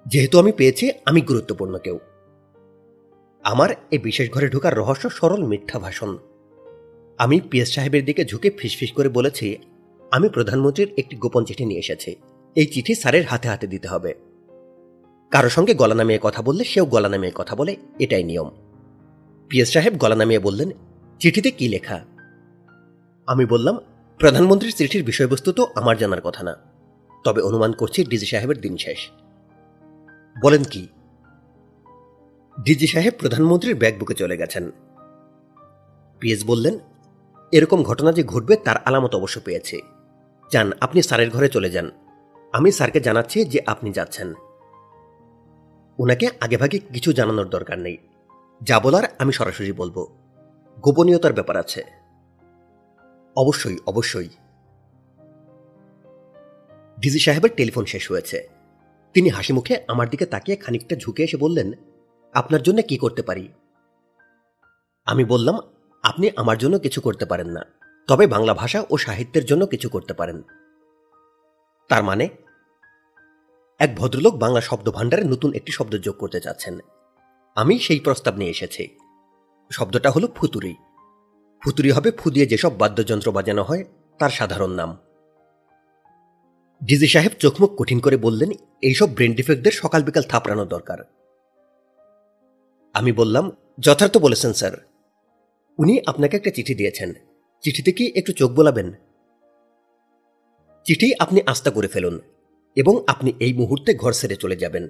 যেহেতু 0.06 0.38
আমি 0.38 0.52
পেয়েছি, 0.52 0.90
আমি 1.04 1.20
গুরুত্বপূর্ণ 1.20 1.78
কেউ। 1.78 1.98
আমার 3.44 3.70
এই 3.90 3.98
বিশেষ 3.98 4.30
ঘরে 4.30 4.48
ঢোকার 4.48 4.76
রহস্য 4.76 5.10
সরল 5.10 5.44
মিথ্যা 5.44 5.78
ভাষণ। 5.78 6.18
আমি 7.18 7.40
পিএস 7.40 7.74
সাহেবের 7.74 8.04
দিকে 8.04 8.24
ঝুঁকে 8.24 8.50
ফিসফিস 8.50 8.92
করে 8.92 9.08
বলেছি, 9.08 9.56
আমি 10.10 10.28
প্রধানমন্ত্রীর 10.28 10.92
একটি 10.98 11.16
গোপন 11.16 11.44
চিঠি 11.44 11.64
নিয়ে 11.64 11.80
এসেছি। 11.80 12.16
এই 12.54 12.66
চিঠি 12.66 12.94
স্যারের 12.94 13.24
হাতে 13.24 13.48
হাতে 13.48 13.66
দিতে 13.66 13.88
হবে। 13.88 14.14
কারও 15.30 15.48
সঙ্গে 15.48 15.74
গলা 15.74 15.94
নামিয়ে 15.94 16.18
কথা 16.22 16.42
বললে 16.42 16.64
সেও 16.64 16.86
গলা 16.86 17.08
নামিয়ে 17.08 17.32
কথা 17.34 17.56
বলে, 17.56 17.76
এটাই 17.98 18.24
নিয়ম। 18.24 18.50
পিএস 19.48 19.72
সাহেব 19.72 19.96
গলা 19.96 20.14
নামিয়ে 20.14 20.40
বললেন, 20.40 20.70
চিঠিতে 21.18 21.50
কি 21.50 21.68
লেখা? 21.68 22.04
আমি 23.26 23.44
বললাম, 23.44 23.78
প্রধানমন্ত্রীর 24.18 24.74
চিঠির 24.76 25.04
বিষয়বস্তু 25.04 25.52
তো 25.52 25.66
আমার 25.74 25.96
জানার 25.96 26.20
কথা 26.20 26.42
না। 26.42 26.56
তবে 27.24 27.42
অনুমান 27.42 27.72
করছি 27.72 28.04
ডিজি 28.04 28.26
সাহেবের 28.26 28.60
দিন 28.60 28.76
শেষ। 28.76 28.98
বলেন 30.40 30.64
কি? 30.64 30.88
ডিজি 32.64 32.86
সাহেব 32.86 33.12
প্রধানমন্ত্রীর 33.18 33.74
ব্যাগ 33.74 33.98
বুকে 33.98 34.14
চলে 34.14 34.36
গেছেন। 34.36 34.70
পিএস 36.20 36.44
বললেন 36.44 36.78
এরকম 37.52 37.82
ঘটনা 37.82 38.12
যে 38.12 38.22
ঘটবে 38.22 38.56
তার 38.56 38.76
আলামত 38.76 39.14
অবশ্য 39.14 39.40
পেয়েছে। 39.44 39.80
যান, 40.52 40.72
আপনি 40.80 41.02
স্যারের 41.02 41.30
ঘরে 41.30 41.48
চলে 41.48 41.70
যান। 41.70 41.90
আমি 42.52 42.72
স্যারকে 42.72 43.00
জানাচ্ছি 43.00 43.44
যে 43.44 43.60
আপনি 43.66 43.92
যাচ্ছেন। 43.92 44.34
ওনাকে 45.98 46.28
আগেভাগে 46.40 46.78
কিছু 46.78 47.12
জানানোর 47.12 47.48
দরকার 47.48 47.78
নেই। 47.78 47.96
যা 48.62 48.80
বলার 48.80 49.04
আমি 49.18 49.32
সরাসরি 49.32 49.72
বলব। 49.72 50.06
গোপনীয়তার 50.80 51.32
ব্যাপার 51.32 51.56
আছে। 51.56 51.84
অবশ্যই 53.36 53.76
অবশ্যই। 53.86 54.28
ডিজি 57.00 57.18
সাহেবের 57.18 57.50
টেলিফোন 57.56 57.84
শেষ 57.84 58.10
হয়েছে। 58.10 58.48
তিনি 59.14 59.28
হাসি 59.28 59.52
মুখে 59.52 59.84
আমার 59.88 60.10
দিকে 60.10 60.26
তাকিয়ে 60.26 60.56
খানিকটা 60.56 60.96
ঝুঁকে 60.96 61.22
এসে 61.24 61.36
বললেন, 61.36 61.72
আপনার 62.32 62.62
জন্য 62.62 62.82
কি 62.82 62.96
করতে 62.96 63.22
পারি? 63.22 63.48
আমি 65.06 65.24
বললাম 65.24 65.58
আপনি 66.06 66.30
আমার 66.36 66.58
জন্য 66.58 66.78
কিছু 66.78 67.00
করতে 67.00 67.24
পারেন 67.24 67.48
না। 67.48 67.64
তবে 68.08 68.26
বাংলা 68.26 68.54
ভাষা 68.54 68.84
ও 68.90 68.96
সাহিত্যের 68.96 69.44
জন্য 69.44 69.66
কিছু 69.66 69.88
করতে 69.88 70.14
পারেন। 70.14 70.42
তার 71.88 72.02
মানে 72.02 72.28
এক 73.78 73.96
ভদ্রলোক 73.96 74.34
বাংলা 74.34 74.60
শব্দ 74.60 74.90
ভাণ্ডারে 74.90 75.24
নতুন 75.24 75.52
একটি 75.52 75.72
শব্দ 75.72 75.98
যোগ 75.98 76.16
করতে 76.16 76.40
চাচ্ছেন। 76.40 76.78
আমি 77.54 77.78
সেই 77.78 78.00
প্রস্তাব 78.00 78.36
নিয়ে 78.36 78.50
এসেছি। 78.50 78.98
শব্দটা 79.72 80.10
হলো 80.10 80.28
ফুতুরি। 80.34 80.74
ফুতুরি 81.64 81.90
হবে 81.90 82.10
ফু 82.10 82.30
দিয়ে 82.30 82.46
যেসব 82.46 82.78
বাদ্যযন্ত্র 82.78 83.32
বাজানো 83.32 83.62
হয়, 83.62 83.84
তার 84.18 84.30
সাধারণ 84.30 84.70
নাম। 84.70 84.96
ডিজি 86.84 87.06
সাহেব 87.06 87.32
চোখমুখ 87.38 87.70
কঠিন 87.76 88.00
করে 88.00 88.16
বললেন, 88.16 88.50
এইসব 88.82 89.14
ব্রেন 89.14 89.34
ডিফেক্টদের 89.34 89.72
সকাল 89.72 90.02
বিকাল 90.02 90.22
থাপড়ানো 90.22 90.64
দরকার। 90.64 90.98
আমি 92.94 93.12
বললাম, 93.12 93.50
যথার্থ 93.80 94.16
বলেছেন, 94.16 94.52
স্যার। 94.52 94.95
উনি 95.78 96.00
আপনাকে 96.06 96.36
একটা 96.36 96.50
চিঠি 96.50 96.74
দিয়েছেন। 96.74 97.12
চিঠিতে 97.62 97.92
কি 97.92 98.12
একটু 98.16 98.32
চোখ 98.32 98.50
বোলাবেন? 98.50 98.92
চিঠি 100.84 101.14
আপনি 101.18 101.40
আস্থা 101.46 101.70
করে 101.70 101.88
ফেলুন 101.88 102.20
এবং 102.76 103.04
আপনি 103.06 103.32
এই 103.40 103.52
মুহূর্তে 103.52 103.94
ঘর 103.94 104.12
ছেড়ে 104.12 104.36
চলে 104.36 104.56
যাবেন। 104.56 104.88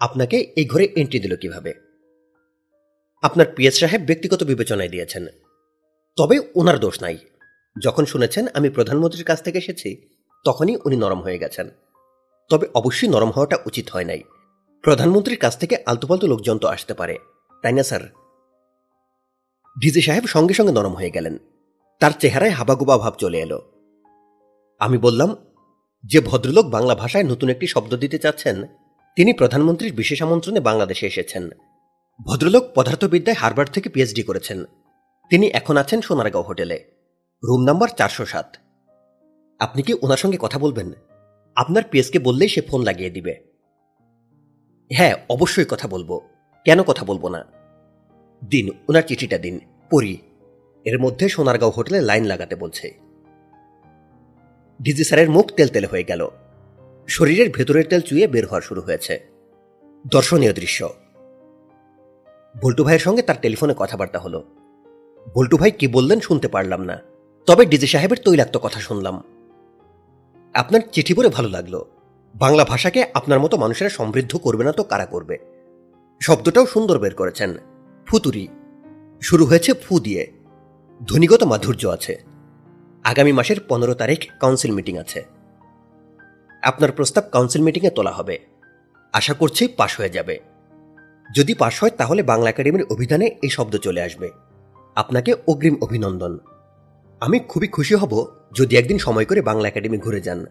আপনাকে 0.00 0.36
এই 0.36 0.64
ঘরে 0.64 0.88
এন্ট্রি 0.96 1.20
দিল 1.20 1.36
কীভাবে? 1.36 1.74
আপনার 3.22 3.46
পিএস 3.56 3.80
সাহেব 3.80 4.00
ব্যক্তিগত 4.00 4.44
বিবেচনায় 4.44 4.88
দিয়েছেন। 4.88 5.26
তবে 6.16 6.40
ওনার 6.54 6.78
দোষ 6.78 7.02
নাই। 7.02 7.18
যখন 7.82 8.04
শুনেছেন 8.04 8.46
আমি 8.54 8.70
প্রধানমন্ত্রীর 8.70 9.24
কাছ 9.24 9.42
থেকে 9.42 9.58
এসেছি, 9.58 10.08
তখনই 10.44 10.76
উনি 10.84 10.96
নরম 10.96 11.22
হয়ে 11.22 11.38
গেছেন। 11.38 11.70
তবে 12.48 12.68
অবশ্যই 12.74 13.08
নরম 13.08 13.30
হওয়াটা 13.30 13.58
উচিত 13.66 13.90
হয় 13.90 14.04
নাই। 14.04 14.22
প্রধানমন্ত্রীর 14.82 15.38
কাছ 15.38 15.58
থেকে 15.58 15.76
আলতুপালতু 15.86 16.26
লোকজন 16.26 16.58
তো 16.58 16.68
আসতে 16.68 16.94
পারে। 16.94 17.18
তাই 17.62 17.72
না, 17.72 17.82
স্যার? 17.82 18.21
ডিজি 19.80 20.00
সাহেব 20.00 20.26
সঙ্গে 20.26 20.54
সঙ্গে 20.54 20.72
নরম 20.72 20.94
হয়ে 20.94 21.10
গেলেন। 21.10 21.38
তার 22.00 22.10
চেহারায় 22.18 22.50
হাবাগুবা 22.50 22.98
ভাব 22.98 23.14
চলে 23.18 23.38
এলো। 23.40 23.62
আমি 24.78 24.98
বললাম, 24.98 25.36
যে 26.04 26.20
ভদ্রলোক 26.20 26.66
বাংলা 26.66 26.94
ভাষায় 26.94 27.24
নতুন 27.24 27.48
একটি 27.48 27.66
শব্দ 27.66 27.94
দিতে 27.94 28.18
চাচ্ছেন, 28.18 28.64
তিনি 29.16 29.32
প্রধানমন্ত্রীর 29.32 29.92
বিশেষ 29.92 30.22
আমন্ত্রণে 30.22 30.60
বাংলাদেশে 30.60 31.06
এসেছেন। 31.06 31.50
ভদ্রলোক 32.26 32.64
পদার্থবিদ্যায় 32.74 33.36
হারবার 33.36 33.66
থেকে 33.66 33.88
পিএইচডি 33.88 34.22
করেছেন। 34.22 34.64
তিনি 35.30 35.46
এখন 35.46 35.76
আছেন 35.76 36.00
সোনারগাঁও 36.00 36.44
হোটেলে। 36.44 36.84
রুম 37.44 37.64
নাম্বার 37.64 37.88
চারশো 37.88 38.26
সাত। 38.26 38.56
আপনি 39.58 39.82
কি 39.82 39.94
ওনার 40.02 40.16
সঙ্গে 40.16 40.38
কথা 40.40 40.58
বলবেন? 40.58 40.92
আপনার 41.56 41.82
পিএসকে 41.90 42.18
বললেই 42.18 42.48
সে 42.48 42.60
ফোন 42.60 42.82
লাগিয়ে 42.82 43.10
দিবে। 43.10 43.44
হ্যাঁ 44.94 45.14
অবশ্যই 45.30 45.64
কথা 45.68 45.88
বলব। 45.88 46.20
কেন 46.64 46.82
কথা 46.82 47.04
বলব 47.04 47.28
না? 47.28 47.61
দিন 48.50 48.70
ওনার 48.88 49.02
চিঠিটা 49.02 49.38
দিন, 49.38 49.60
পড়ি। 49.90 50.18
এর 50.84 50.98
মধ্যে 50.98 51.28
সোনারগাঁও 51.28 51.70
হোটেলে 51.70 52.00
লাইন 52.00 52.24
লাগাতে 52.24 52.56
বলছে। 52.56 52.98
ডিজি 54.82 55.04
স্যারের 55.04 55.30
মুখ 55.30 55.52
তেলতেলে 55.52 55.86
হয়ে 55.86 56.04
গেল। 56.04 56.28
শরীরের 57.08 57.50
ভেতরের 57.50 57.84
তেল 57.86 58.00
চুয়ে 58.00 58.26
বের 58.26 58.46
হওয়া 58.46 58.60
শুরু 58.60 58.80
হয়েছে। 58.80 59.26
দর্শনীয় 60.06 60.52
দৃশ্য। 60.52 60.94
বল্টু 62.62 62.84
ভাইয়ের 62.84 63.00
সঙ্গে 63.00 63.22
তার 63.22 63.40
টেলিফোনে 63.40 63.74
কথাবার্তা 63.76 64.18
হলো। 64.18 64.44
বল্টু 65.34 65.56
ভাই 65.56 65.70
কি 65.70 65.86
বললেন 65.86 66.20
শুনতে 66.20 66.48
পারলাম 66.48 66.82
না। 66.82 67.00
তবে 67.46 67.64
ডিজি 67.64 67.86
সাহেবের 67.86 68.18
তৈলাক্ত 68.24 68.56
কথা 68.56 68.80
শুনলাম। 68.80 69.22
আপনার 70.54 70.80
চিঠি 70.92 71.14
পড়ে 71.14 71.28
ভালো 71.28 71.48
লাগল। 71.48 71.84
বাংলা 72.34 72.64
ভাষাকে 72.64 73.06
আপনার 73.14 73.40
মতো 73.40 73.56
মানুষেরা 73.56 73.90
সমৃদ্ধ 73.90 74.36
করবে 74.36 74.64
না 74.64 74.72
তো 74.72 74.82
কারা 74.82 75.06
করবে? 75.06 75.38
শব্দটাও 76.22 76.66
সুন্দর 76.66 76.98
বের 76.98 77.14
করেছেন। 77.14 77.54
ফুতুরি। 78.06 78.48
শুরু 79.22 79.46
হয়েছে 79.46 79.72
ফু 79.72 80.00
দিয়ে। 80.00 80.32
ধ্বনিগত 81.08 81.42
মাধুর্য 81.42 81.86
আছে। 81.86 82.24
আগামী 83.04 83.32
মাসের 83.32 83.56
পনেরো 83.68 83.94
তারিখ 83.94 84.30
কাউন্সিল 84.40 84.72
মিটিং 84.72 84.98
আছে। 84.98 85.24
আপনার 86.62 86.92
প্রস্তাব 86.92 87.24
কাউন্সিল 87.32 87.62
মিটিংয়ে 87.62 87.90
তোলা 87.90 88.10
হবে। 88.10 88.38
আশা 89.12 89.34
করছি 89.34 89.68
পাশ 89.68 90.00
হয়ে 90.00 90.08
যাবে। 90.08 90.38
যদি 91.34 91.54
পাশ 91.54 91.80
হয় 91.80 91.90
তাহলে 91.90 92.22
বাংলা 92.22 92.50
একাডেমির 92.50 92.84
অভিধানে 92.90 93.26
এই 93.26 93.48
শব্দ 93.48 93.76
চলে 93.76 94.02
আসবে। 94.02 94.30
আপনাকে 94.94 95.34
অগ্রিম 95.48 95.76
অভিনন্দন। 95.80 96.38
আমি 97.20 97.38
খুবই 97.38 97.68
খুশি 97.68 97.94
হব 97.94 98.26
যদি 98.54 98.76
একদিন 98.76 98.98
সময় 98.98 99.24
করে 99.24 99.42
বাংলা 99.42 99.68
একাডেমি 99.68 99.98
ঘুরে 99.98 100.20
যান। 100.20 100.46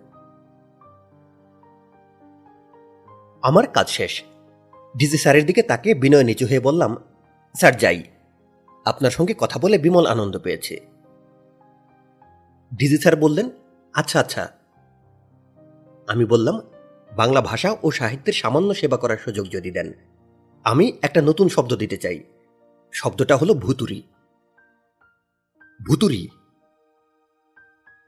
আমার 3.41 3.67
কাজ 3.67 3.89
শেষ। 3.89 4.23
ডিজি 4.97 5.17
স্যারের 5.17 5.45
দিকে 5.45 5.63
তাকে 5.63 5.93
বিনয় 5.93 6.23
নিচু 6.23 6.47
হয়ে 6.47 6.59
বললাম 6.59 6.97
স্যার, 7.55 7.77
যাই। 7.77 8.03
আপনার 8.85 9.11
সঙ্গে 9.11 9.33
কথা 9.37 9.59
বলে 9.59 9.77
বিমল 9.77 10.05
আনন্দ 10.05 10.39
পেয়েছে। 10.39 10.75
ডিজি 12.73 12.97
স্যার 12.97 13.15
বললেন 13.15 13.49
আচ্ছা 13.93 14.19
আচ্ছা। 14.19 14.43
আমি 16.07 16.25
বললাম, 16.25 16.55
বাংলা 17.15 17.41
ভাষা 17.41 17.75
ও 17.83 17.91
সাহিত্যের 17.91 18.33
সামান্য 18.33 18.73
সেবা 18.73 18.97
করার 18.97 19.17
সুযোগ 19.17 19.45
যদি 19.51 19.71
দেন, 19.71 19.93
আমি 20.63 20.97
একটা 21.01 21.21
নতুন 21.21 21.49
শব্দ 21.49 21.73
দিতে 21.73 21.97
চাই। 21.97 22.23
শব্দটা 22.93 23.35
হলো 23.37 23.53
ভুতুরি। 23.53 24.03
ভুতুরি? 25.87 26.29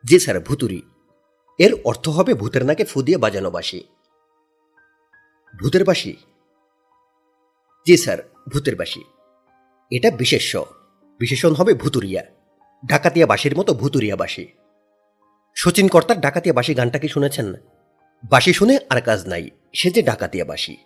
জি 0.03 0.19
স্যার, 0.19 0.39
ভুতুরি। 0.39 0.81
এর 1.59 1.73
অর্থ 1.83 2.09
হবে 2.09 2.33
ভূতের 2.33 2.65
নাকে 2.65 2.83
ফু 2.85 3.01
দিয়ে 3.01 3.17
বাজানো 3.17 3.51
বাসি 3.51 3.83
ভূতের 5.61 5.83
বাসি 5.83 6.13
জি 7.87 7.97
স্যার, 7.97 8.17
ভূতের 8.49 8.75
বাসি 8.75 9.03
এটা 9.93 10.11
বিশেষ্য। 10.11 10.65
বিশেষণ 11.19 11.53
হবে 11.53 11.73
ভুতুরিয়া। 11.73 12.23
ডাকাতিয়া 12.83 13.25
বাসির 13.27 13.57
মতো 13.57 13.73
ভুতুরিয়া 13.73 14.15
বাসি 14.15 14.45
শচীন 15.55 15.87
কর্তার 15.87 16.21
ডাকাতিয়া 16.21 16.53
বাসি 16.53 16.73
গানটা 16.73 16.99
কি 16.99 17.07
শুনেছেন? 17.07 17.53
বাসি 18.29 18.53
শুনে 18.53 18.75
আর 18.89 19.01
কাজ 19.01 19.27
নাই, 19.27 19.49
সে 19.73 19.91
যে 19.91 20.01
ডাকাতিয়া 20.01 20.45
বাসি 20.45 20.77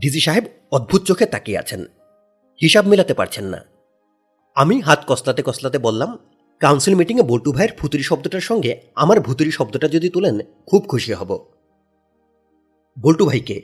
ডিজি 0.00 0.20
সাহেব 0.20 0.44
অদ্ভুত 0.72 1.02
চোখে 1.02 1.26
তাকিয়ে 1.26 1.58
আছেন। 1.58 1.84
হিসাব 2.62 2.86
মেলাতে 2.86 3.14
পারছেন 3.14 3.44
না। 3.44 3.60
আমি 4.54 4.80
হাত 4.80 5.04
কসলাতে 5.06 5.42
কসলাতে 5.46 5.78
বললাম, 5.78 6.18
কাউন্সিল 6.60 6.94
মিটিংয়ে 6.94 7.22
বল্টু 7.22 7.52
ভাইয়ের 7.52 7.76
ফুতুরি 7.78 8.02
শব্দটার 8.02 8.40
সঙ্গে 8.40 8.80
আমার 8.94 9.20
ভুতুরি 9.20 9.50
শব্দটা 9.50 9.88
যদি 9.88 10.08
তুলেন, 10.08 10.38
খুব 10.66 10.82
খুশি 10.88 11.12
হব। 11.12 11.30
বল্টু 13.02 13.24
ভাইকে। 13.26 13.62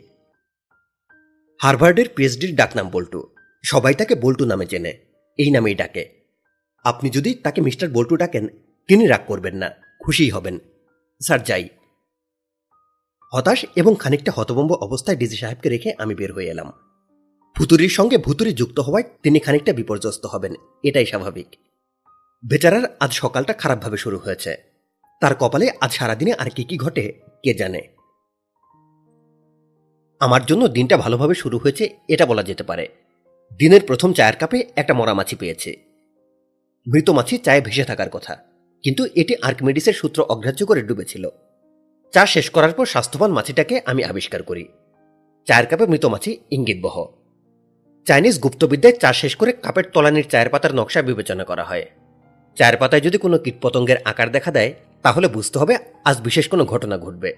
হারভার্ডের 1.61 2.09
পিএইচডির 2.17 2.57
ডাকনাম 2.57 2.89
বল্টু। 2.89 3.21
সবাই 3.63 3.95
তাকে 3.95 4.15
বল্টু 4.15 4.45
নামে 4.45 4.67
চেনে। 4.67 4.93
এই 5.39 5.51
নামেই 5.51 5.75
ডাকে। 5.75 6.09
আপনি 6.85 7.11
যদি 7.11 7.35
তাকে 7.35 7.61
মিস্টার 7.61 7.89
বল্টু 7.91 8.17
ডাকেন, 8.17 8.49
তিনি 8.89 9.07
রাগ 9.07 9.21
করবেন 9.27 9.57
না, 9.57 9.71
খুশিই 10.05 10.31
হবেন। 10.31 10.59
স্যার, 11.21 11.43
যাই। 11.43 11.69
হতাশ 13.35 13.65
এবং 13.77 13.95
খানিকটা 13.99 14.33
হতবম্ব 14.35 14.73
অবস্থায় 14.73 15.17
ডিজি 15.17 15.37
সাহেবকে 15.37 15.69
রেখে 15.69 15.95
আমি 15.99 16.15
বের 16.15 16.33
হয়ে 16.33 16.51
এলাম। 16.51 16.73
ভুতুরির 17.57 17.89
সঙ্গে 17.89 18.19
ভুতুরি 18.19 18.53
যুক্ত 18.53 18.81
হওয়ায় 18.81 19.05
তিনি 19.23 19.39
খানিকটা 19.39 19.73
বিপর্যস্ত 19.73 20.27
হবেন, 20.27 20.55
এটাই 20.85 21.07
স্বাভাবিক। 21.07 21.47
বেচারার 22.49 22.97
আজ 23.01 23.13
সকালটা 23.13 23.53
খারাপভাবে 23.53 23.97
শুরু 23.97 24.19
হয়েছে। 24.19 24.57
তার 25.21 25.35
কপালে 25.35 25.71
আজ 25.81 25.93
সারাদিনে 25.93 26.33
আর 26.33 26.51
কি 26.51 26.65
কি 26.65 26.77
ঘটে, 26.77 27.13
কে 27.43 27.55
জানে? 27.55 27.81
আমার 30.21 30.47
জন্য 30.47 30.69
দিনটা 30.69 30.97
ভালোভাবে 30.97 31.35
শুরু 31.35 31.59
হয়েছে, 31.59 31.97
এটা 32.09 32.27
বলা 32.27 32.43
যেতে 32.43 32.63
পারে। 32.63 32.89
দিনের 33.51 33.83
প্রথম 33.89 34.11
চায়ের 34.13 34.37
কাপে 34.37 34.59
একটা 34.77 34.95
মরা 34.95 35.15
মাছি 35.19 35.35
পেয়েছে। 35.41 35.71
মৃত 36.87 37.09
মাছি 37.11 37.35
চায়ে 37.47 37.65
ভেসে 37.67 37.85
থাকার 37.85 38.11
কথা, 38.11 38.35
কিন্তু 38.85 39.03
এটি 39.21 39.35
আর্কিমেডিসের 39.49 39.97
সূত্র 40.01 40.19
অগ্রাহ্য 40.33 40.63
করে 40.67 40.81
ডুবেছিল। 40.89 41.25
চা 42.13 42.23
শেষ 42.35 42.47
করার 42.55 42.73
পর 42.77 42.87
স্বাস্থ্যবান 42.93 43.31
মাছিটাকে 43.37 43.75
আমি 43.91 44.03
আবিষ্কার 44.11 44.43
করি। 44.43 44.65
চায়ের 45.47 45.67
কাপে 45.71 45.85
মৃত 45.93 46.05
মাছি 46.13 46.31
ইঙ্গিতবহ। 46.57 46.97
চাইনিজ 48.07 48.37
গুপ্তবিদ্যায় 48.45 48.97
চা 49.03 49.11
শেষ 49.21 49.33
করে 49.41 49.53
কাপের 49.65 49.87
তলানির 49.95 50.27
চায়ের 50.33 50.51
পাতার 50.53 50.73
নকশা 50.79 51.01
বিবেচনা 51.09 51.45
করা 51.51 51.65
হয়। 51.71 51.87
চায়ের 52.57 52.77
পাতায় 52.81 53.03
যদি 53.07 53.19
কোনো 53.25 53.37
কীটপতঙ্গের 53.45 53.99
আকার 54.11 54.29
দেখা 54.37 54.51
দেয়, 54.57 54.71
তাহলে 55.05 55.27
বুঝতে 55.35 55.57
হবে 55.61 55.75
আজ 56.09 56.17
বিশেষ 56.27 56.47
কোনো 56.53 56.65
ঘটনা 56.73 56.97
ঘটবে। 57.05 57.31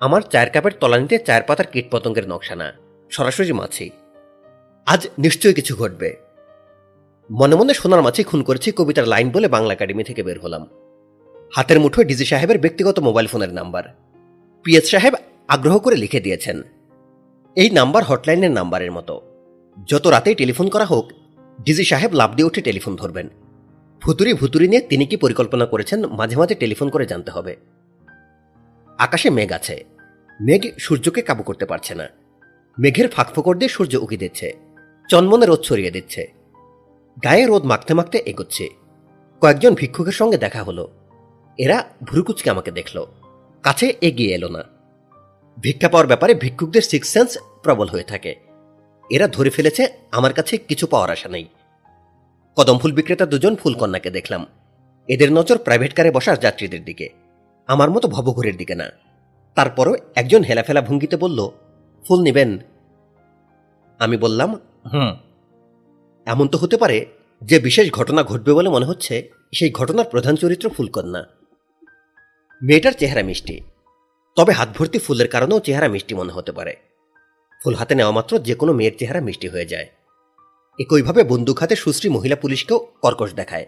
আমার 0.00 0.22
চায়ের 0.32 0.50
কাপের 0.54 0.74
তলানিতে 0.80 1.16
চায়ের 1.26 1.44
পাতার 1.48 1.68
কীটপতঙ্গের 1.72 2.26
নকশা 2.32 2.56
না, 2.62 2.68
সরাসরি 3.10 3.54
মাছি। 3.60 3.86
আজ 4.88 5.02
নিশ্চয়ই 5.18 5.54
কিছু 5.54 5.72
ঘটবে। 5.76 6.10
মনে 7.30 7.54
মনে 7.56 7.72
সোনার 7.74 8.02
মাছি 8.02 8.22
খুন 8.24 8.40
করেছি 8.42 8.68
কবিতার 8.72 9.06
লাইন 9.08 9.28
বলে 9.30 9.48
বাংলা 9.48 9.72
একাডেমি 9.74 10.04
থেকে 10.04 10.22
বের 10.22 10.38
হলাম। 10.40 10.62
হাতের 11.52 11.78
মুঠোয় 11.80 12.06
ডিজি 12.06 12.24
সাহেবের 12.24 12.58
ব্যক্তিগত 12.58 12.96
মোবাইল 12.98 13.26
ফোনের 13.26 13.52
নাম্বার। 13.52 13.84
পিএস 14.64 14.86
সাহেব 14.90 15.14
আগ্রহ 15.48 15.74
করে 15.78 15.96
লিখে 15.96 16.20
দিয়েছেন, 16.20 16.56
এই 17.56 17.70
নাম্বার 17.70 18.02
হটলাইনের 18.04 18.50
নাম্বারের 18.50 18.92
মতো। 18.92 19.14
যত 19.88 20.04
রাতেই 20.06 20.34
টেলিফোন 20.34 20.66
করা 20.68 20.84
হোক, 20.84 21.06
ডিজি 21.64 21.84
সাহেব 21.84 22.10
লাভ 22.12 22.30
দিয়ে 22.34 22.48
উঠে 22.48 22.60
টেলিফোন 22.60 22.96
ধরবেন। 22.96 23.26
ভুতুরি 24.02 24.32
ভুতুরি 24.32 24.66
নিয়ে 24.68 24.82
তিনি 24.90 25.04
কি 25.06 25.16
পরিকল্পনা 25.16 25.66
করেছেন, 25.66 26.00
মাঝে 26.06 26.36
মাঝে 26.36 26.54
টেলিফোন 26.54 26.88
করে 26.90 27.04
জানতে 27.06 27.30
হবে। 27.30 27.52
আকাশে 28.98 29.28
মেঘ 29.30 29.50
আছে। 29.52 29.76
মেঘ 30.40 30.62
সূর্যকে 30.78 31.20
কাবু 31.22 31.42
করতে 31.42 31.66
পারছে 31.66 31.92
না। 31.94 32.06
মেঘের 32.78 33.08
ফাঁকফোকর 33.08 33.54
দিয়ে 33.56 33.68
সূর্য 33.68 33.94
উকি 33.96 34.16
দিচ্ছে। 34.16 34.48
চন্মনে 35.08 35.46
রোদ 35.46 35.60
ছড়িয়ে 35.60 35.90
দিচ্ছে। 35.90 36.32
গায়ে 37.24 37.46
রোদ 37.46 37.64
মাখতে 37.64 37.94
মাখতে 37.94 38.18
এগোচ্ছে। 38.18 38.68
কয়েকজন 39.40 39.74
ভিক্ষুকের 39.74 40.12
সঙ্গে 40.12 40.38
দেখা 40.38 40.62
হলো। 40.62 40.90
এরা 41.58 41.84
ভুরুকুচকে 42.04 42.50
আমাকে 42.50 42.70
দেখল। 42.70 43.06
কাছে 43.62 43.94
এগিয়ে 44.00 44.34
এলো 44.34 44.48
না। 44.48 44.64
ভিক্ষা 45.60 45.88
পাওয়ার 45.88 46.06
ব্যাপারে 46.06 46.34
ভিক্ষুকদের 46.34 46.82
সিক্স 46.82 47.08
সেন্স 47.08 47.38
প্রবল 47.62 47.88
হয়ে 47.88 48.02
থাকে। 48.02 48.34
এরা 49.10 49.28
ধরে 49.28 49.50
ফেলেছে, 49.50 49.88
আমার 50.12 50.32
কাছে 50.32 50.56
কিছু 50.56 50.86
পাওয়ার 50.86 51.10
আশা 51.10 51.28
নেই। 51.28 51.48
কদম 52.56 52.78
ফুল 52.78 52.92
বিক্রেতা 52.92 53.26
দুজন 53.26 53.56
ফুলকন্যাকে 53.56 54.10
দেখলাম। 54.10 54.46
এদের 55.08 55.32
নজর 55.32 55.58
প্রাইভেট 55.58 55.94
কারে 55.94 56.10
বসা 56.10 56.36
যাত্রীদের 56.36 56.84
দিকে। 56.84 57.08
আমার 57.66 57.90
মতো 57.90 58.08
ভবঘুরের 58.08 58.56
দিকে 58.56 58.74
না। 58.74 58.90
তারপরও 59.54 59.94
একজন 60.14 60.42
হেলাফেলা 60.42 60.82
ভঙ্গিতে 60.82 61.16
বলল, 61.16 61.50
ফুল 62.08 62.22
নেবেন। 62.22 62.58
আমি 63.98 64.16
বললাম 64.16 64.60
এমন 66.26 66.48
তো 66.48 66.58
হতে 66.58 66.76
পারে 66.76 67.06
যে 67.42 67.58
বিশেষ 67.58 67.90
ঘটনা 67.90 68.22
ঘটবে 68.22 68.52
বলে 68.52 68.68
মনে 68.68 68.86
হচ্ছে 68.86 69.30
সেই 69.54 69.70
ঘটনার 69.70 70.04
প্রধান 70.04 70.36
চরিত্র 70.36 70.68
ফুলকন্যা। 70.68 71.24
মেয়েটার 72.62 72.92
চেহারা 72.92 73.22
মিষ্টি। 73.22 73.60
তবে 74.36 74.52
হাত 74.52 74.68
ভর্তি 74.78 74.98
ফুলের 74.98 75.28
কারণেও 75.28 75.60
চেহারা 75.60 75.88
মিষ্টি 75.88 76.14
মনে 76.14 76.32
হতে 76.32 76.52
পারে। 76.52 76.76
ফুল 77.64 77.74
হাতে 77.74 77.94
নেওয়া 77.94 78.12
মাত্র 78.12 78.38
যে 78.38 78.54
কোনো 78.54 78.72
মেয়ের 78.72 78.98
চেহারা 78.98 79.20
মিষ্টি 79.20 79.48
হয়ে 79.48 79.66
যায়। 79.66 79.86
একইভাবে 80.80 81.24
বন্দুক 81.24 81.58
হাতে 81.58 81.76
সুশ্রী 81.76 82.08
মহিলা 82.08 82.36
পুলিশকেও 82.36 82.86
কর্কশ 83.02 83.34
দেখায়। 83.34 83.66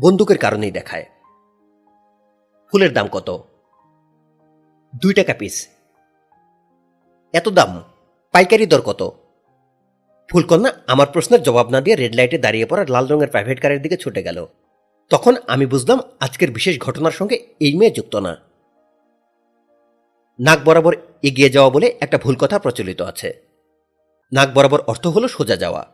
বন্দুকের 0.00 0.38
কারণেই 0.38 0.70
দেখায়। 0.70 1.06
ফুলের 2.70 2.92
দাম 2.92 3.08
কত? 3.08 3.44
দুই 5.02 5.14
টাকা 5.14 5.34
পিস 5.34 5.68
এত 7.32 7.48
দাম? 7.48 7.82
পাইকারি 8.32 8.66
দর 8.66 8.80
কত? 8.80 9.25
ফুলকন্যা 10.28 10.72
আমার 10.86 11.06
প্রশ্নের 11.12 11.42
জবাব 11.42 11.70
না 11.70 11.80
দিয়ে 11.80 11.96
রেড 11.96 12.14
লাইটে 12.14 12.38
দাঁড়িয়ে 12.38 12.66
পড়া 12.66 12.84
লাল 12.88 13.06
রঙের 13.06 13.28
প্রাইভেট 13.28 13.60
কারের 13.60 13.82
দিকে 13.82 13.96
ছুটে 13.96 14.22
গেল। 14.22 14.46
তখন 15.10 15.36
আমি 15.46 15.66
বুঝলাম 15.66 15.98
আজকের 16.20 16.50
বিশেষ 16.50 16.78
ঘটনার 16.78 17.10
সঙ্গে 17.10 17.46
এই 17.60 17.74
মেয়ে 17.74 17.90
যুক্ত 17.90 18.16
না। 18.16 18.36
নাক 20.40 20.58
বরাবর 20.64 20.96
এগিয়ে 21.22 21.50
যাওয়া 21.50 21.70
বলে 21.70 21.96
একটা 22.00 22.18
ভুল 22.18 22.34
কথা 22.34 22.58
প্রচলিত 22.58 23.02
আছে। 23.02 23.32
নাক 24.32 24.52
বরাবর 24.54 24.80
অর্থ 24.80 25.06
হলো 25.06 25.28
সোজা 25.28 25.56
যাওয়া। 25.56 25.86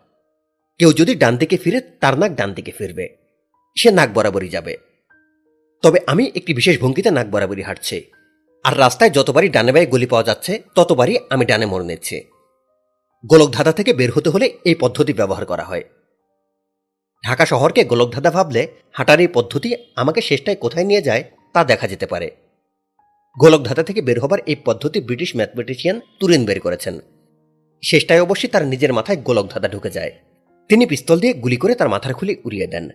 কেউ 0.78 0.92
যদি 0.92 1.14
ডান 1.14 1.36
দিকে 1.36 1.56
ফিরে, 1.56 1.80
তার 1.80 2.18
নাক 2.18 2.32
ডান 2.32 2.52
দিকে 2.52 2.72
ফিরবে। 2.78 3.08
সে 3.78 3.90
নাক 3.90 4.12
বরাবরই 4.12 4.48
যাবে। 4.48 4.76
তবে 5.82 6.00
আমি 6.06 6.30
একটি 6.34 6.54
বিশেষ 6.54 6.80
ভঙ্গিতে 6.80 7.10
নাক 7.10 7.26
বরাবরই 7.26 7.62
হাঁটছি। 7.62 8.10
আর 8.64 8.78
রাস্তায় 8.78 9.10
যতবারই 9.10 9.48
ডানে 9.48 9.72
বায়ে 9.72 9.86
গলি 9.86 10.06
পাওয়া 10.06 10.24
যাচ্ছে, 10.24 10.62
ততবারই 10.74 11.18
আমি 11.30 11.44
ডানে 11.44 11.66
মোড় 11.66 11.84
নিচ্ছি। 11.84 12.24
গোলকধাঁধা 13.26 13.72
থেকে 13.72 13.92
বের 13.92 14.10
হতে 14.12 14.30
হলে 14.30 14.58
এই 14.64 14.74
পদ্ধতি 14.74 15.12
ব্যবহার 15.12 15.46
করা 15.46 15.64
হয়। 15.64 15.84
ঢাকা 17.24 17.46
শহরকে 17.46 17.84
গোলকধাঁধা 17.84 18.30
ভাবলে 18.30 18.68
হাঁটার 18.92 19.20
এই 19.20 19.26
পদ্ধতি 19.26 19.74
আমাকে 19.96 20.20
শেষটায় 20.20 20.56
কোথায় 20.56 20.84
নিয়ে 20.84 21.02
যায় 21.02 21.24
তা 21.52 21.64
দেখা 21.64 21.88
যেতে 21.88 22.06
পারে। 22.06 22.30
গোলকধাঁধা 23.38 23.82
থেকে 23.82 24.02
বের 24.02 24.20
হবার 24.20 24.38
এই 24.46 24.56
পদ্ধতি 24.64 25.00
ব্রিটিশ 25.00 25.36
ম্যাথমেটিশিয়ান 25.36 26.00
তুরিন 26.20 26.44
বের 26.44 26.60
করেছেন। 26.60 26.98
শেষটায় 27.82 28.22
অবশ্যই 28.22 28.48
তার 28.48 28.66
নিজের 28.66 28.92
মাথায় 28.92 29.18
গোলকধাঁধা 29.18 29.68
ঢুকে 29.68 29.90
যায়। 29.90 30.12
তিনি 30.68 30.86
পিস্তল 30.86 31.20
দিয়ে 31.20 31.32
গুলি 31.32 31.56
করে 31.56 31.74
তার 31.74 31.88
মাথার 31.88 32.14
খুলি 32.14 32.36
উড়িয়ে 32.44 32.66
দেন। 32.66 32.88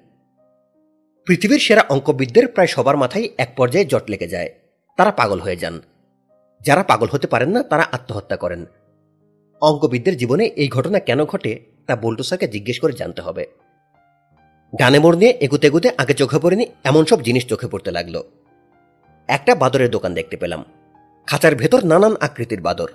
পৃথিবীর 1.27 1.59
সেরা 1.59 1.85
অঙ্কবিদদের 1.89 2.47
প্রায় 2.47 2.67
সবার 2.67 2.97
মাথায় 2.97 3.29
এক 3.37 3.53
পর্যায়ে 3.57 3.85
জট 3.85 4.03
লেগে 4.09 4.27
যায়। 4.27 4.53
তারা 4.97 5.11
পাগল 5.11 5.39
হয়ে 5.39 5.57
যান। 5.57 5.81
যারা 6.61 6.83
পাগল 6.83 7.07
হতে 7.11 7.27
পারেন 7.27 7.49
না, 7.49 7.63
তারা 7.63 7.87
আত্মহত্যা 7.91 8.37
করেন। 8.37 8.65
অঙ্কবিদদের 9.61 10.17
জীবনে 10.17 10.45
এই 10.45 10.67
ঘটনা 10.67 10.99
কেন 10.99 11.25
ঘটে, 11.25 11.59
তা 11.87 11.95
বল্টু 11.95 12.23
স্যারকে 12.23 12.47
জিজ্ঞেস 12.47 12.79
করে 12.79 12.93
জানতে 12.93 13.21
হবে। 13.21 13.47
ডানে 14.75 14.99
মোড় 14.99 15.17
নিয়ে 15.17 15.37
এগুতে 15.41 15.67
এগুতে 15.67 15.91
আগে 15.97 16.13
চোখে 16.13 16.39
পড়েনি, 16.39 16.65
এমন 16.83 17.05
সব 17.05 17.21
জিনিস 17.21 17.45
চোখে 17.45 17.67
পড়তে 17.67 17.91
লাগল। 17.91 18.23
একটা 19.27 19.55
বাদরের 19.55 19.91
দোকান 19.91 20.13
দেখতে 20.13 20.37
পেলাম। 20.37 20.65
খাঁচার 21.27 21.55
ভেতর 21.55 21.85
নানান 21.85 22.15
আকৃতির 22.19 22.61
বাদর। 22.61 22.89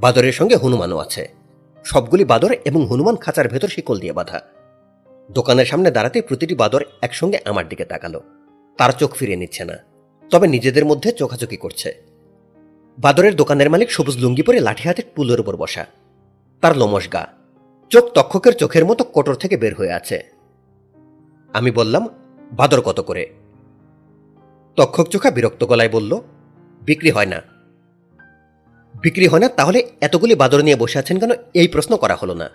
বাদরের 0.00 0.32
সঙ্গে 0.32 0.56
হনুমানও 0.56 0.98
আছে। 0.98 1.28
সবগুলি 1.84 2.24
বাদর 2.24 2.54
এবং 2.64 2.86
হনুমান 2.86 3.16
খাঁচার 3.16 3.48
ভেতর 3.48 3.68
শিকল 3.68 3.98
দিয়ে 3.98 4.12
বাঁধা। 4.12 4.40
দোকানের 5.30 5.66
সামনে 5.66 5.90
দাঁড়াতে 5.90 6.22
প্রতিটি 6.22 6.54
বাদর 6.54 6.84
একসঙ্গে 7.02 7.38
আমার 7.44 7.68
দিকে 7.68 7.84
তাকালো। 7.84 8.20
তার 8.78 8.92
চোখ 8.92 9.14
ফিরিয়ে 9.14 9.38
নিচ্ছে 9.38 9.64
না। 9.64 9.76
তবে 10.30 10.48
নিজেদের 10.48 10.84
মধ্যে 10.84 11.12
চোখাচোখি 11.12 11.56
করছে। 11.56 12.05
বাদরের 12.98 13.36
দোকানের 13.36 13.70
মালিক 13.70 13.90
সবুজ 13.90 14.18
লুঙ্গি 14.18 14.42
পরে 14.42 14.60
লাঠি 14.60 14.88
হাতে 14.88 15.02
টুলের 15.02 15.40
উপর 15.40 15.56
বসা। 15.56 15.86
তার 16.60 16.76
লোমস 16.76 17.12
গা, 17.12 17.28
চোখ 17.90 18.04
তক্ষকের 18.04 18.52
চোখের 18.52 18.84
মতো 18.84 19.04
কোটর 19.04 19.34
থেকে 19.34 19.56
বের 19.56 19.74
হয়ে 19.74 19.92
আছে। 19.92 20.22
আমি 21.52 21.70
বললাম, 21.70 22.08
বাদর 22.52 22.80
কত 22.80 23.00
করে? 23.00 23.32
তক্ষক 24.76 25.08
চোখা 25.08 25.30
বিরক্ত 25.30 25.64
গলায় 25.64 25.88
বলল, 25.88 26.20
বিক্রি 26.82 27.10
হয় 27.10 27.26
না। 27.26 27.42
বিক্রি 29.02 29.26
হয় 29.26 29.40
না? 29.40 29.48
তাহলে 29.48 29.90
এতগুলি 30.00 30.34
বাদর 30.34 30.62
নিয়ে 30.62 30.76
বসে 30.76 30.98
আছেন 30.98 31.18
কেন? 31.18 31.30
এই 31.54 31.68
প্রশ্ন 31.68 31.96
করা 31.96 32.14
হলো 32.14 32.34
না। 32.34 32.50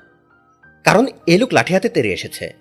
কারণ 0.84 1.06
এই 1.28 1.38
লোক 1.38 1.54
লাঠি 1.54 1.74
হাতে 1.74 1.90
তেরে 1.90 2.14
এসেছে। 2.14 2.54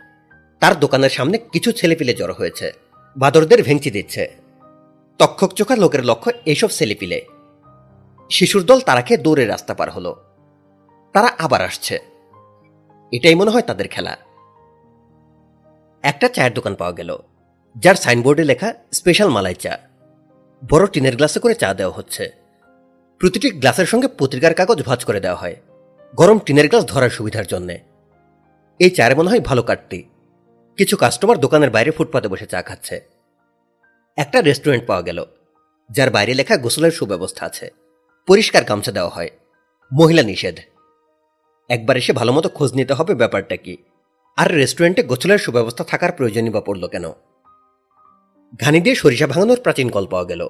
তার 0.60 0.80
দোকানের 0.80 1.10
সামনে 1.10 1.38
কিছু 1.38 1.72
ছেলেপিলে 1.72 2.14
জড়ো 2.14 2.34
হয়েছে। 2.38 2.72
বাদরদের 3.16 3.62
ভেঙচি 3.62 3.90
দিচ্ছে। 3.90 4.34
তক্ষক 5.18 5.52
চোখা 5.52 5.76
লোকের 5.76 6.04
লক্ষ্য 6.04 6.32
এইসব 6.46 6.68
ছেলেপিলে। 6.68 7.26
শিশুর 8.30 8.62
দল 8.62 8.80
তারাকে 8.80 9.16
দৌড়ে 9.16 9.46
রাস্তা 9.46 9.74
পার 9.74 9.90
হলো। 9.90 10.16
তারা 11.12 11.30
আবার 11.38 11.62
আসছে। 11.62 11.98
এটাই 13.12 13.34
মনে 13.34 13.50
হয় 13.50 13.62
তাদের 13.62 13.88
খেলা। 13.88 14.16
একটা 16.02 16.28
চায়ের 16.28 16.54
দোকান 16.54 16.74
পাওয়া 16.74 16.92
গেল, 16.92 17.18
যার 17.76 17.94
সাইনবোর্ডে 17.94 18.44
লেখা, 18.44 18.74
স্পেশাল 18.92 19.28
মালাই 19.28 19.54
চা। 19.54 19.78
বড় 20.70 20.86
টিনের 20.86 21.16
গ্লাসে 21.16 21.40
করে 21.40 21.54
চা 21.54 21.74
দেওয়া 21.74 21.96
হচ্ছে। 21.96 22.32
প্রতিটি 23.18 23.50
গ্লাসের 23.50 23.86
সঙ্গে 23.86 24.08
পত্রিকার 24.18 24.54
কাগজ 24.54 24.82
ভাঁজ 24.82 25.04
করে 25.04 25.20
দেওয়া 25.20 25.36
হয়, 25.36 25.56
গরম 26.14 26.38
টিনের 26.38 26.68
গ্লাস 26.68 26.84
ধরার 26.84 27.10
সুবিধার 27.10 27.46
জন্যে। 27.46 27.78
এই 28.78 28.90
চায়ের 28.90 29.16
মনে 29.16 29.30
হয় 29.30 29.40
ভালো 29.40 29.62
কাটতি। 29.62 30.02
কিছু 30.76 30.96
কাস্টমার 30.96 31.38
দোকানের 31.38 31.70
বাইরে 31.70 31.90
ফুটপাতে 31.90 32.28
বসে 32.28 32.46
চা 32.46 32.62
খাচ্ছে। 32.62 33.00
একটা 34.16 34.40
রেস্টুরেন্ট 34.40 34.86
পাওয়া 34.86 35.02
গেল, 35.02 35.24
যার 35.90 36.10
বাইরে 36.10 36.34
লেখা 36.34 36.56
গোসলের 36.56 36.90
সুব্যবস্থা 36.90 37.46
আছে। 37.46 37.79
পরিষ্কার 38.30 38.64
গামছা 38.64 38.92
দেওয়া 38.92 39.10
হয়। 39.10 39.30
মহিলা 39.92 40.22
নিষেধ। 40.22 40.56
একবার 41.68 41.96
এসে 41.96 42.12
ভালো 42.12 42.32
মতো 42.32 42.48
খোঁজ 42.48 42.72
নিতে 42.72 42.94
হবে 42.94 43.14
ব্যাপারটা 43.14 43.56
কি? 43.56 43.76
আর 44.36 44.52
রেস্টুরেন্টে 44.52 45.02
গোসলের 45.02 45.38
সুব্যবস্থা 45.38 45.84
থাকার 45.84 46.12
প্রয়োজনই 46.12 46.50
বা 46.50 46.60
পড়ল 46.60 46.86
কেন? 46.86 47.10
ঘানি 48.60 48.80
দিয়ে 48.80 48.94
সরিষা 48.94 49.26
ভাঙানোর 49.26 49.60
প্রাচীন 49.60 49.88
কল 49.88 50.06
পাওয়া 50.06 50.24
গেল। 50.24 50.48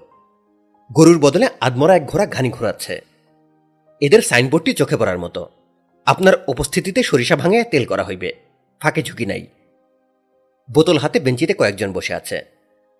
গরুর 0.92 1.18
বদলে 1.18 1.48
আদমরা 1.60 1.96
এক 1.96 2.06
ঘোড়া 2.06 2.26
ঘানি 2.26 2.50
ঘোরাচ্ছে। 2.50 3.00
এদের 4.00 4.22
সাইনবোর্ডটি 4.22 4.72
চোখে 4.72 4.96
পড়ার 4.96 5.18
মতো। 5.18 5.48
আপনার 6.06 6.34
উপস্থিতিতে 6.48 7.02
সরিষা 7.02 7.36
ভাঙে 7.36 7.64
তেল 7.64 7.84
করা 7.84 8.04
হইবে। 8.04 8.32
ফাঁকে 8.80 9.02
ঝুঁকি 9.02 9.26
নাই। 9.26 9.46
বোতল 10.72 10.98
হাতে 10.98 11.20
বেঞ্চিতে 11.20 11.54
কয়েকজন 11.54 11.92
বসে 11.92 12.14
আছে। 12.14 12.44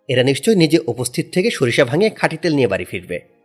এরা 0.09 0.23
নিশ্চয়ই 0.23 0.57
নিজে 0.57 0.79
উপস্থিত 0.87 1.27
থেকে 1.33 1.51
সরিষা 1.51 1.85
ভাঙিয়ে 1.85 2.11
খাঁটি 2.11 2.37
তেল 2.37 2.55
নিয়ে 2.55 2.69
বাড়ি 2.69 2.85
ফিরবে। 2.85 3.40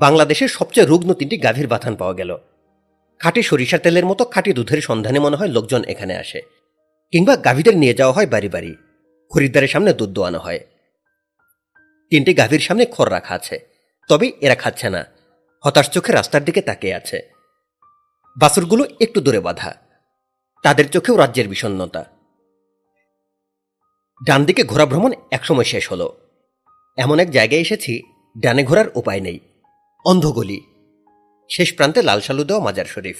বাংলাদেশের 0.00 0.48
সবচেয়ে 0.48 0.86
রুগ্ন 0.86 1.14
তিনটি 1.14 1.36
গাভীর 1.36 1.68
বাথান 1.68 1.96
পাওয়া 1.96 2.14
গেল। 2.14 2.38
খাঁটি 3.18 3.42
সরিষার 3.42 3.78
তেলের 3.78 4.06
মতো 4.06 4.24
খাঁটি 4.24 4.52
দুধের 4.52 4.80
সন্ধানে 4.80 5.18
মনে 5.18 5.36
হয় 5.36 5.48
লোকজন 5.48 5.84
এখানে 5.84 6.16
আসে। 6.16 6.42
কিংবা 7.10 7.36
গাভীদের 7.36 7.76
নিয়ে 7.76 7.94
যাওয়া 7.94 8.12
হয় 8.12 8.26
বাড়ি 8.26 8.48
বাড়ি। 8.48 8.74
খরিদ্দারের 9.30 9.68
সামনে 9.68 9.92
দুধ 9.92 10.08
দোয়ানো 10.08 10.38
হয়। 10.38 10.60
তিনটি 12.10 12.34
গাভীর 12.34 12.58
সামনে 12.58 12.86
খড় 12.90 13.10
রাখা 13.10 13.34
আছে। 13.34 13.60
তবে 14.08 14.32
এরা 14.40 14.54
খাচ্ছে 14.54 14.90
না। 14.90 15.06
হতাশ 15.64 15.90
চোখে 15.90 16.12
রাস্তার 16.12 16.44
দিকে 16.44 16.60
তাকিয়ে 16.60 16.94
আছে। 16.94 17.30
বাসুরগুলো 18.38 18.84
একটু 19.00 19.20
দূরে 19.20 19.40
বাঁধা। 19.40 19.74
তাদের 20.62 20.88
চোখেও 20.88 21.16
রাজ্যের 21.16 21.48
বিষণ্নতা 21.48 22.04
ডান 24.26 24.44
দিকে 24.44 24.64
ঘোরা 24.64 24.86
ভ্রমণ 24.86 25.12
একসময় 25.30 25.64
শেষ 25.64 25.92
হলো। 25.92 26.16
এমন 26.96 27.18
এক 27.18 27.30
জায়গায় 27.30 27.60
এসেছি, 27.60 28.02
ডানে 28.40 28.64
ঘোরার 28.64 28.84
উপায় 28.94 29.20
নেই। 29.20 29.40
অন্ধগলি। 30.04 30.60
শেষ 31.50 31.76
প্রান্তে 31.76 32.02
লাল 32.02 32.20
সালু 32.20 32.44
দেওয়া 32.44 32.64
মাজার 32.64 32.84
শরীফ। 32.84 33.16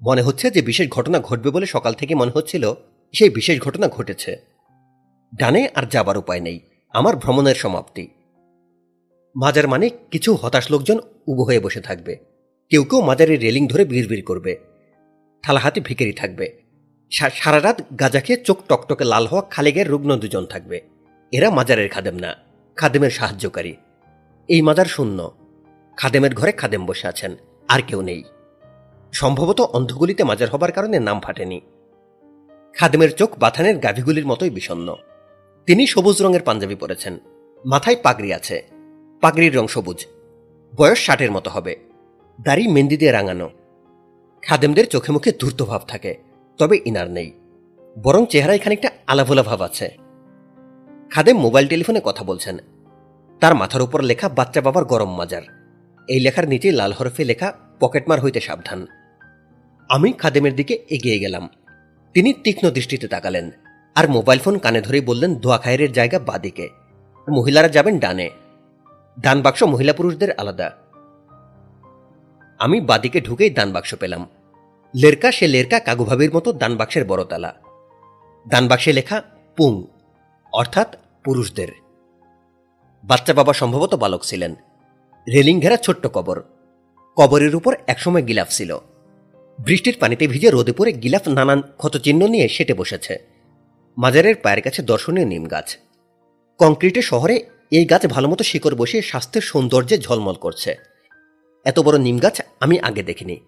মনে 0.00 0.22
হচ্ছে 0.22 0.50
যে 0.50 0.62
বিশেষ 0.62 0.88
ঘটনা 0.88 1.20
ঘটবে 1.20 1.50
বলে 1.50 1.66
সকাল 1.66 1.92
থেকে 1.94 2.14
মনে 2.14 2.32
হচ্ছিল 2.34 2.74
সেই 3.12 3.30
বিশেষ 3.30 3.60
ঘটনা 3.60 3.88
ঘটেছে। 3.88 4.36
ডানে 5.38 5.68
আর 5.74 5.84
যাবার 5.90 6.18
উপায় 6.18 6.40
নেই, 6.40 6.60
আমার 6.94 7.16
ভ্রমণের 7.16 7.54
সমাপ্তি। 7.54 8.08
মাজার 9.36 9.68
মানে 9.68 9.90
কিছু 10.10 10.34
হতাশ 10.34 10.70
লোকজন 10.70 10.98
উবু 11.26 11.44
হয়ে 11.44 11.60
বসে 11.60 11.80
থাকবে। 11.80 12.16
কেউ 12.70 12.84
কেউ 12.84 13.00
মাজারের 13.00 13.40
রেলিং 13.40 13.68
ধরে 13.68 13.84
বিড়বিড় 13.84 14.22
করবে। 14.22 14.56
থালা 15.42 15.60
হাতে 15.60 15.80
ভিকেরি 15.80 16.12
থাকবে। 16.12 16.62
সারা 17.12 17.60
রাত 17.62 17.82
গাঁজা 18.00 18.20
খেয়ে 18.20 18.44
চোখ 18.44 18.58
টকটকে 18.68 19.04
লাল 19.04 19.26
হওয়া 19.26 19.42
খালেগের 19.42 19.88
রুগ্ন 19.88 20.16
দুজন 20.16 20.46
থাকবে। 20.46 20.80
এরা 21.32 21.50
মাজারের 21.50 21.88
খাদেম 21.88 22.16
না, 22.16 22.36
খাদেমের 22.76 23.10
সাহায্যকারী। 23.10 23.74
এই 24.52 24.62
মাজার 24.62 24.84
শূন্য। 24.84 25.32
খাদেমের 25.96 26.34
ঘরে 26.34 26.52
খাদেম 26.52 26.86
বসে 26.86 27.08
আছেন, 27.08 27.36
আর 27.68 27.80
কেউ 27.86 28.02
নেই। 28.02 28.24
সম্ভবত 29.12 29.60
অন্ধগুলিতে 29.60 30.24
মাজার 30.24 30.48
হবার 30.48 30.72
কারণে 30.72 30.98
নাম 30.98 31.20
ফাটেনি। 31.20 31.60
খাদেমের 32.74 33.14
চোখ 33.14 33.38
বাথানের 33.38 33.78
গাভীগুলির 33.78 34.26
মতোই 34.26 34.50
বিষণ্ণ 34.50 34.96
তিনি 35.66 35.86
সবুজ 35.86 36.22
রঙের 36.22 36.42
পাঞ্জাবি 36.42 36.74
পরেছেন। 36.74 37.18
মাথায় 37.64 37.96
পাগড়ি 38.02 38.32
আছে। 38.32 38.62
পাগড়ির 39.20 39.56
রং 39.56 39.66
সবুজ। 39.66 40.06
বয়স 40.76 41.06
ষাটের 41.06 41.30
মতো 41.30 41.50
হবে। 41.50 41.76
দাড়ি 42.40 42.68
মেহেন্দি 42.68 42.96
দিয়ে 42.96 43.12
রাঙানো। 43.12 43.50
খাদেমদের 44.42 44.88
চোখে 44.88 45.12
মুখে 45.12 45.32
ধূর্ত 45.40 45.64
ভাব 45.64 45.80
থাকে, 45.88 46.18
তবে 46.58 46.80
ইনার 46.84 47.10
নেই। 47.10 47.32
বরং 48.02 48.26
চেহারায় 48.26 48.58
খানিকটা 48.58 48.90
আলাভোলা 49.06 49.42
ভাব 49.42 49.62
আছে। 49.62 49.96
খাদেম 51.10 51.38
মোবাইল 51.38 51.68
টেলিফোনে 51.68 52.00
কথা 52.04 52.24
বলছেন। 52.24 52.58
তার 53.42 53.54
মাথার 53.54 53.82
উপর 53.82 54.02
লেখা 54.02 54.28
বাচ্চা 54.28 54.60
বাবার 54.60 54.84
গরম 54.84 55.16
মাজার। 55.16 55.42
এই 56.08 56.20
লেখার 56.20 56.48
নিচে 56.48 56.72
লাল 56.72 56.92
হরফে 56.92 57.24
লেখা 57.24 57.52
পকেটমার 57.80 58.20
হইতে 58.20 58.40
সাবধান। 58.40 58.86
আমি 59.88 60.12
খাদেমের 60.12 60.56
দিকে 60.56 60.74
এগিয়ে 60.90 61.18
গেলাম। 61.18 61.48
তিনি 62.14 62.32
তীক্ষ্ণ 62.32 62.70
দৃষ্টিতে 62.70 63.08
তাকালেন 63.08 63.50
আর 63.94 64.08
মোবাইল 64.08 64.38
ফোন 64.38 64.58
কানে 64.58 64.80
ধরেই 64.80 65.00
বললেন, 65.00 65.34
দোয়া 65.34 65.58
খায়ের 65.58 65.92
জায়গা 65.92 66.18
বাদিকে। 66.18 66.68
মহিলারা 67.30 67.68
যাবেন 67.68 67.98
ডানে। 67.98 68.30
ডান 69.20 69.42
বাক্স 69.42 69.62
মহিলা 69.62 69.92
পুরুষদের 69.92 70.32
আলাদা। 70.32 70.70
আমি 72.58 72.80
বাদিকে 72.80 73.20
ঢুকেই 73.20 73.50
দান 73.50 73.72
বাক্স 73.72 73.94
পেলাম। 73.94 74.26
লেরকা 74.96 75.32
সে 75.32 75.48
লেরকা 75.48 75.80
কাগুভাবির 75.80 76.34
মতো 76.34 76.52
দান 76.52 76.76
বাক্সের 76.76 77.04
বড় 77.04 77.24
তালা 77.24 77.54
দান 78.48 78.68
বাক্সে 78.68 78.92
লেখা 78.92 79.22
পুং, 79.56 79.84
অর্থাৎ 80.52 80.96
পুরুষদের। 81.24 81.81
বাচ্চা 83.04 83.34
বাবা 83.34 83.52
সম্ভবত 83.52 83.94
বালক 83.94 84.22
ছিলেন। 84.24 84.54
রেলিং 85.32 85.60
ঘেরা 85.60 85.76
ছোট্ট 85.76 86.06
কবর। 86.06 86.42
কবরের 87.16 87.56
উপর 87.56 87.76
একসময় 87.86 88.22
গিলাফ 88.22 88.48
ছিল। 88.50 88.78
বৃষ্টির 89.58 89.96
পানিতে 90.00 90.26
ভিজে 90.26 90.50
রোদে 90.50 90.72
পড়ে 90.72 90.92
গিলাফ 90.92 91.28
নানান 91.28 91.62
ক্ষতচিহ্ন 91.76 92.26
নিয়ে 92.26 92.48
সেটে 92.48 92.74
বসেছে। 92.74 93.18
মাজারের 93.98 94.36
পায়ের 94.36 94.62
কাছে 94.62 94.82
দর্শনীয় 94.82 95.26
নিম 95.26 95.46
গাছ। 95.46 95.76
কংক্রিটের 96.58 97.02
শহরে 97.02 97.46
এই 97.70 97.84
গাছ 97.84 98.06
ভালোমতো 98.06 98.44
শিকড় 98.44 98.76
বসিয়ে 98.76 99.02
স্বাস্থ্যের 99.02 99.42
সৌন্দর্যে 99.42 99.98
ঝলমল 99.98 100.34
করছে। 100.34 100.76
এত 101.64 101.80
বড় 101.80 101.98
নিম 101.98 102.18
গাছ 102.18 102.40
আমি 102.60 102.80
আগে 102.80 103.02
দেখিনি। 103.02 103.40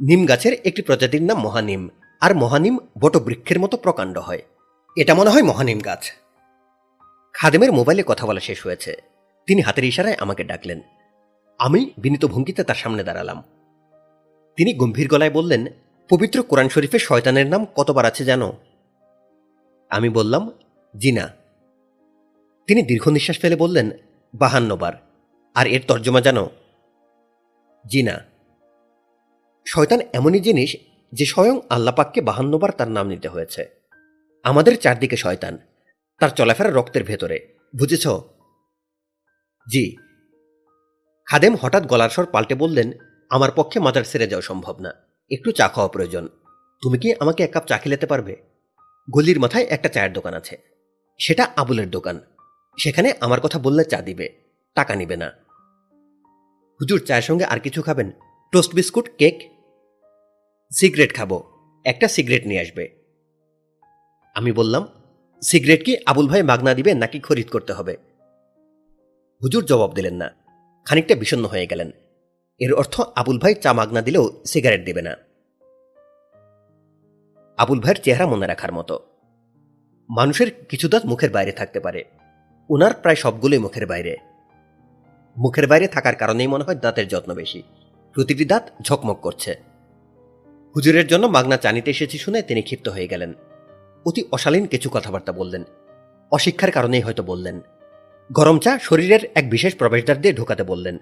নিম 0.00 0.26
গাছের 0.26 0.52
একটি 0.64 0.82
প্রজাতির 0.82 1.22
নাম 1.22 1.38
মহানিম, 1.38 1.88
আর 2.20 2.34
মহানিম 2.34 2.78
বটবৃক্ষের 3.00 3.60
মতো 3.60 3.76
প্রকাণ্ড 3.76 4.18
হয়। 4.18 4.42
এটা 4.96 5.14
মনে 5.14 5.30
হয় 5.30 5.42
মহানিম 5.42 5.80
গাছ। 5.80 6.21
খাদেমের 7.32 7.72
মোবাইলে 7.72 8.02
কথা 8.06 8.26
বলা 8.26 8.40
শেষ 8.40 8.66
হয়েছে। 8.66 8.96
তিনি 9.46 9.60
হাতের 9.60 9.84
ইশারায় 9.84 10.16
আমাকে 10.20 10.44
ডাকলেন। 10.44 10.80
আমি 11.58 11.90
বিনীত 11.98 12.24
ভঙ্গিতে 12.24 12.64
তার 12.64 12.74
সামনে 12.74 13.04
দাঁড়ালাম। 13.04 13.42
তিনি 14.56 14.74
গম্ভীর 14.74 15.08
গলায় 15.08 15.30
বললেন, 15.30 15.66
পবিত্র 16.08 16.42
কোরআন 16.42 16.68
শরীফে 16.68 16.98
শয়তানের 16.98 17.46
নাম 17.46 17.66
কতবার 17.76 18.04
আছে 18.04 18.24
জানো? 18.24 18.52
আমি 19.90 20.08
বললাম, 20.08 20.50
জি 20.96 21.12
না। 21.12 21.28
তিনি 22.66 22.82
দীর্ঘ 22.82 23.08
নিঃশ্বাস 23.08 23.38
ফেলে 23.38 23.56
বললেন 23.56 23.90
বাহান্নবার 24.34 24.92
আর 25.54 25.66
এর 25.66 25.82
তর্জমা 25.88 26.20
জানো? 26.20 26.50
জিনা 27.86 28.24
শয়তান 29.66 30.00
এমনই 30.12 30.40
জিনিস 30.40 30.76
যে 31.12 31.26
স্বয়ং 31.26 31.60
আল্লাপাককে 31.70 32.20
বাহান্নবার 32.20 32.70
তার 32.70 32.88
নাম 32.88 33.08
নিতে 33.08 33.28
হয়েছে। 33.28 33.68
আমাদের 34.42 34.78
চারদিকে 34.78 35.16
শয়তান। 35.16 35.58
তার 36.22 36.30
চলাফেরা 36.30 36.70
রক্তের 36.70 37.04
ভেতরে। 37.04 37.58
বুঝেছ? 37.78 38.08
জি। 39.70 39.96
খাদেম 41.26 41.56
হঠাৎ 41.56 41.86
গলার 41.86 42.10
স্বর 42.10 42.26
পাল্টে 42.26 42.54
বললেন, 42.54 42.92
আমার 43.30 43.50
পক্ষে 43.56 43.80
মাজার 43.80 44.04
সেরে 44.04 44.26
যাওয়া 44.26 44.42
সম্ভব 44.42 44.80
না। 44.80 44.92
একটু 45.30 45.52
চা 45.52 45.68
খাওয়া 45.68 45.88
প্রয়োজন। 45.88 46.28
তুমি 46.82 46.98
কি 46.98 47.14
আমাকে 47.20 47.42
এক 47.42 47.52
কাপ 47.52 47.66
চা 47.66 47.78
খেলেতে 47.78 48.06
পারবে? 48.06 48.36
গলির 49.10 49.40
মাথায় 49.40 49.64
একটা 49.64 49.88
চায়ের 49.88 50.12
দোকান 50.12 50.34
আছে। 50.34 50.56
সেটা 51.20 51.48
আবুলের 51.56 51.90
দোকান। 51.90 52.20
সেখানে 52.78 53.12
আমার 53.20 53.40
কথা 53.40 53.58
বললে 53.58 53.84
চা 53.84 54.02
দিবে, 54.02 54.28
টাকা 54.74 54.94
নিবে 54.94 55.16
না। 55.16 55.32
হুজুর, 56.80 57.00
চায়ের 57.00 57.22
সঙ্গে 57.22 57.44
আর 57.44 57.60
কিছু 57.60 57.82
খাবেন? 57.82 58.10
Toast 58.52 58.74
biscuit, 58.74 59.08
cake? 59.18 59.52
সিগারেট 60.70 61.14
খাব। 61.14 61.42
একটা 61.84 62.08
সিগারেট 62.08 62.46
নিয়ে 62.46 62.60
আসবে। 62.60 62.88
আমি 64.34 64.52
বললাম 64.52 65.01
সিগারেট 65.42 65.84
কি 65.84 65.96
আবুল 66.06 66.28
ভাই 66.28 66.42
মাগনা 66.42 66.74
দিবে 66.74 66.94
নাকি 66.94 67.20
খরিদ 67.20 67.48
করতে 67.48 67.72
হবে? 67.72 67.96
হুজুর 69.42 69.64
জবাব 69.64 69.94
দিলেন 69.94 70.14
না। 70.14 70.30
খানিকটা 70.84 71.14
বিষণ্ণ 71.14 71.44
হয়ে 71.44 71.66
গেলেন। 71.66 71.90
এর 72.58 72.74
অর্থ 72.74 73.00
আবুল 73.00 73.38
ভাই 73.38 73.54
চা 73.54 73.72
মাগনা 73.72 74.02
দিলেও 74.02 74.30
সিগারেট 74.46 74.84
দেবে 74.84 75.02
না। 75.02 75.16
আবুল 77.56 77.80
ভাইয়ের 77.80 78.02
চেহারা 78.02 78.26
মনে 78.26 78.46
রাখার 78.46 78.72
মতো। 78.72 79.00
মানুষের 80.10 80.64
কিছু 80.68 80.88
দাঁত 80.88 81.04
মুখের 81.04 81.30
বাইরে 81.30 81.52
থাকতে 81.52 81.80
পারে। 81.80 82.04
ওনার 82.70 82.94
প্রায় 82.94 83.16
সবগুলোই 83.16 83.58
মুখের 83.58 83.86
বাইরে। 83.86 84.16
মুখের 85.38 85.66
বাইরে 85.66 85.86
থাকার 85.86 86.16
কারণেই 86.16 86.46
মনে 86.46 86.64
হয় 86.64 86.74
দাঁতের 86.74 87.08
যত্ন 87.08 87.34
বেশি। 87.34 87.62
প্রতিটি 88.12 88.44
দাঁত 88.44 88.70
ঝকমক 88.82 89.20
করছে। 89.20 89.54
হুজুরের 90.76 91.06
জন্য 91.06 91.26
মাগনা 91.26 91.56
চানিতে 91.56 91.90
এসেছি 91.90 92.18
শুনে 92.18 92.42
তিনি 92.42 92.62
ক্ষিপ্ত 92.62 92.88
হয়ে 92.88 93.08
গেলেন। 93.08 93.34
অতি 94.04 94.24
অশালীন 94.32 94.66
কিছু 94.66 94.90
কথাবার্তা 94.92 95.32
বললেন। 95.32 95.64
অশিক্ষার 96.30 96.70
কারণেই 96.70 97.00
হয়তো 97.00 97.22
বললেন। 97.22 97.60
গরম 98.32 98.58
চা 98.58 98.78
শরীরের 98.78 99.20
এক 99.34 99.50
বিশেষ 99.50 99.76
প্রবেশদ্বার 99.76 100.20
দিয়ে 100.20 100.34
ঢোকাতে 100.34 100.62
বললেন। 100.62 100.98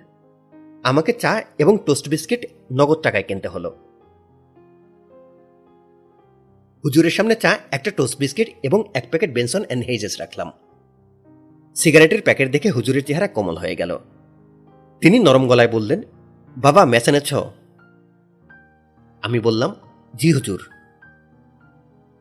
আমাকে 0.85 1.13
চা 1.13 1.43
এবং 1.59 1.79
টোস্ট 1.87 2.09
বিস্কিট 2.09 2.47
নগদ 2.73 3.03
টাকায় 3.03 3.23
কিনতে 3.23 3.49
হলো। 3.49 3.77
হুজুরের 6.85 7.11
সামনে 7.11 7.35
চা, 7.35 7.59
একটা 7.71 7.91
টোস্ট 7.91 8.19
বিস্কিট 8.19 8.49
এবং 8.63 8.85
এক 8.95 9.07
প্যাকেট 9.11 9.35
বেনসন 9.35 9.65
অ্যান্ড 9.65 9.87
হেজেস 9.87 10.21
রাখলাম। 10.21 10.53
সিগারেটের 11.75 12.23
প্যাকেট 12.23 12.51
দেখে 12.51 12.71
হুজুরের 12.71 13.05
চেহারা 13.05 13.29
কোমল 13.29 13.57
হয়ে 13.57 13.77
গেল। 13.77 13.99
তিনি 15.01 15.19
নরম 15.19 15.49
গলায় 15.49 15.69
বললেন, 15.69 16.03
বাবা 16.57 16.85
ম্যাচ 16.85 17.09
এনেছ 17.09 17.35
আমি 19.23 19.41
বললাম, 19.41 19.75
জি 20.17 20.33
হুজুর। 20.33 20.61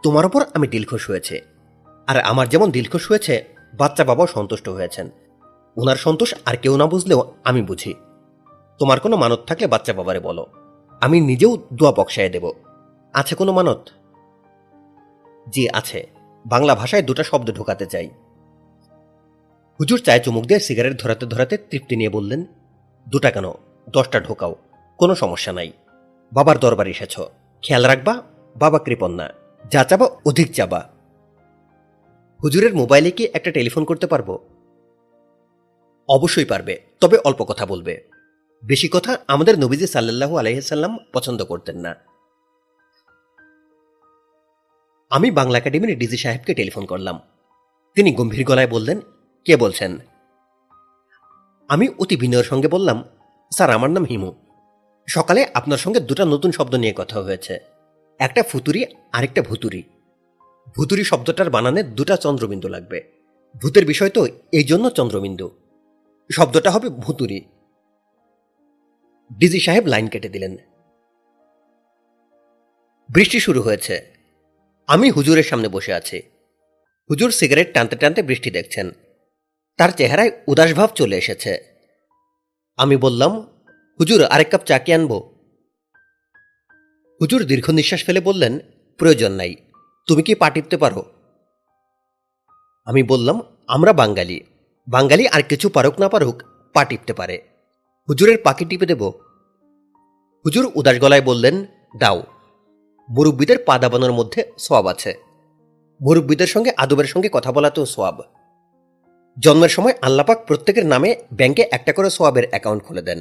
তোমার 0.03 0.25
ওপর 0.25 0.45
আমি 0.53 0.67
দিলখুশ 0.67 1.09
হয়েছে। 1.09 1.41
আর 2.07 2.19
আমার 2.19 2.49
যেমন 2.49 2.71
দিলখুশ 2.71 3.07
হয়েছে, 3.07 3.45
বাচ্চা 3.73 4.03
বাবাও 4.03 4.27
সন্তুষ্ট 4.27 4.69
হয়েছেন। 4.69 5.09
ওনার 5.77 5.95
সন্তোষ 5.95 6.35
আর 6.45 6.57
কেউ 6.57 6.77
না 6.77 6.85
বুঝলেও 6.85 7.33
আমি 7.43 7.61
বুঝি। 7.61 7.93
তোমার 8.79 8.99
কোনো 8.99 9.17
মানত 9.17 9.39
থাকলে 9.47 9.67
বাচ্চা 9.67 9.93
বাবারে 9.93 10.19
বলো। 10.19 10.47
আমি 11.01 11.21
নিজেও 11.21 11.57
দোয়া 11.73 11.91
বক্সায় 11.91 12.29
দেব। 12.29 12.51
আছে 13.13 13.35
কোনো 13.35 13.51
মানত? 13.51 13.89
জি, 15.49 15.69
আছে। 15.69 16.07
বাংলা 16.45 16.75
ভাষায় 16.75 17.01
দুটা 17.01 17.23
শব্দ 17.23 17.51
ঢোকাতে 17.51 17.85
চাই। 17.85 18.09
হুজুর 19.79 19.99
চায় 19.99 20.19
চুমুক 20.19 20.45
দিয়ে 20.45 20.59
সিগারেট 20.59 21.01
ধরাতে 21.01 21.25
ধরাতে 21.25 21.57
তৃপ্তি 21.57 21.95
নিয়ে 21.95 22.09
বললেন, 22.09 22.45
দুটা 23.09 23.31
কেন? 23.31 23.51
দশটা 23.89 24.19
ঢোকাও। 24.19 24.55
কোনো 24.97 25.15
সমস্যা 25.15 25.53
নাই। 25.53 25.71
বাবার 26.33 26.59
দরবার 26.59 26.87
এসেছ। 26.87 27.19
খেয়াল 27.61 27.85
রাখবা, 27.85 28.21
বাবা 28.55 28.79
কৃপণ 28.79 29.11
না। 29.11 29.29
যা 29.67 29.83
চাবা 29.83 30.09
অধিক 30.25 30.53
চাবা। 30.53 30.89
হুজুরের 32.43 32.75
মোবাইলে 32.75 33.11
কি 33.11 33.27
একটা 33.33 33.51
টেলিফোন 33.51 33.85
করতে 33.85 34.07
পারব? 34.07 34.39
অবশ্যই 36.09 36.45
পারবে, 36.45 36.81
তবে 36.99 37.17
অল্প 37.17 37.43
কথা 37.43 37.65
বলবে। 37.65 38.03
বেশি 38.65 38.87
কথা 38.87 39.17
আমাদের 39.27 39.59
নবীজি 39.59 39.87
সাল্লাল্লাহু 39.87 40.37
আলহিসাল্লাম 40.37 40.97
পছন্দ 41.13 41.43
করতেন 41.43 41.77
না। 41.77 41.95
আমি 45.09 45.31
বাংলা 45.31 45.57
একাডেমির 45.57 45.99
ডিজি 45.99 46.17
সাহেবকে 46.17 46.53
টেলিফোন 46.53 46.85
করলাম। 46.85 47.19
তিনি 47.95 48.11
গম্ভীর 48.11 48.45
গলায় 48.45 48.67
বললেন, 48.67 48.99
কে 49.45 49.57
বলছেন? 49.57 49.97
আমি 51.67 51.89
অতি 51.99 52.17
বিনয়ের 52.17 52.43
সঙ্গে 52.43 52.67
বললাম, 52.67 53.03
স্যার, 53.55 53.69
আমার 53.69 53.89
নাম 53.89 54.05
হিমু। 54.05 54.33
সকালে 55.07 55.47
আপনার 55.53 55.77
সঙ্গে 55.77 55.99
দুটা 55.99 56.25
নতুন 56.25 56.51
শব্দ 56.51 56.75
নিয়ে 56.75 56.93
কথা 56.95 57.21
হয়েছে। 57.21 57.59
একটা 58.19 58.43
ফুতুরি 58.43 58.85
আরেকটা 59.11 59.41
ভুতুরি। 59.41 59.83
ভুতুরি 60.75 61.03
শব্দটার 61.03 61.49
বানানে 61.49 61.83
দুটা 61.83 62.17
চন্দ্রবিন্দু 62.17 62.67
লাগবে। 62.67 63.03
ভূতের 63.61 63.85
বিষয় 63.85 64.09
তো 64.09 64.27
এই 64.51 64.63
জন্য 64.63 64.89
চন্দ্রবিন্দু। 64.89 65.51
শব্দটা 66.31 66.71
হবে 66.71 66.89
ভুতুরি। 66.89 67.41
ডিজি 69.33 69.59
সাহেব 69.59 69.85
লাইন 69.85 70.07
কেটে 70.07 70.29
দিলেন। 70.29 70.57
বৃষ্টি 73.09 73.39
শুরু 73.39 73.61
হয়েছে। 73.61 74.05
আমি 74.87 75.09
হুজুরের 75.09 75.43
সামনে 75.43 75.67
বসে 75.67 75.93
আছি। 75.93 76.21
হুজুর 77.09 77.31
সিগারেট 77.31 77.73
টানতে 77.73 77.95
টানতে 77.95 78.21
বৃষ্টি 78.21 78.51
দেখছেন। 78.51 78.91
তার 79.77 79.89
চেহারায় 79.89 80.31
উদাসভাব 80.47 80.89
চলে 80.95 81.17
এসেছে। 81.17 81.57
আমি 82.77 82.97
বললাম, 82.97 83.41
হুজুর, 83.99 84.23
আরেক 84.23 84.49
কাপ 84.49 84.63
চা 84.65 84.79
কি 84.79 84.93
আনব? 84.93 85.38
হুজুর 87.21 87.41
দীর্ঘ 87.43 87.67
নিঃশ্বাস 87.69 88.01
ফেলে 88.05 88.21
বললেন, 88.21 88.53
প্রয়োজন 88.99 89.31
নাই, 89.31 89.51
তুমি 90.07 90.21
কি 90.23 90.33
পা 90.35 90.47
টিপতে 90.49 90.77
পারো? 90.77 91.01
আমি 92.87 93.01
বললাম, 93.03 93.37
আমরা 93.67 93.91
বাঙালি 93.93 94.37
বাঙালি 94.87 95.23
আর 95.27 95.41
কিছু 95.41 95.67
পারুক 95.69 95.95
না 95.99 96.07
পারুক 96.09 96.37
পা 96.75 96.81
টিপতে 96.85 97.13
পারে। 97.13 97.35
হুজুরের 98.09 98.37
পাকে 98.45 98.63
টিপে 98.65 98.89
দেব, 98.91 99.01
হুজুর 100.45 100.65
উদাস 100.75 100.97
গলায় 100.99 101.23
বললেন, 101.29 101.55
দাও, 101.97 102.19
মুরব্বীদের 103.09 103.59
পা 103.67 103.75
দাবানোর 103.81 104.13
মধ্যে 104.19 104.41
সোয়াব 104.57 104.85
আছে, 104.93 105.11
মুরব্বীদের 106.01 106.49
সঙ্গে 106.53 106.71
আদবের 106.77 107.07
সঙ্গে 107.13 107.29
কথা 107.35 107.51
বলা 107.51 107.69
তো 107.69 107.81
সোয়াব। 107.93 108.17
জন্মের 109.37 109.71
সময় 109.75 109.95
আল্লাপাক 110.01 110.37
প্রত্যেকের 110.47 110.85
নামে 110.85 111.09
ব্যাংকে 111.33 111.63
একটা 111.71 111.91
করে 111.93 112.09
সোয়াবের 112.09 112.45
অ্যাকাউন্ট 112.51 112.81
খুলে 112.83 113.03
দেন। 113.07 113.19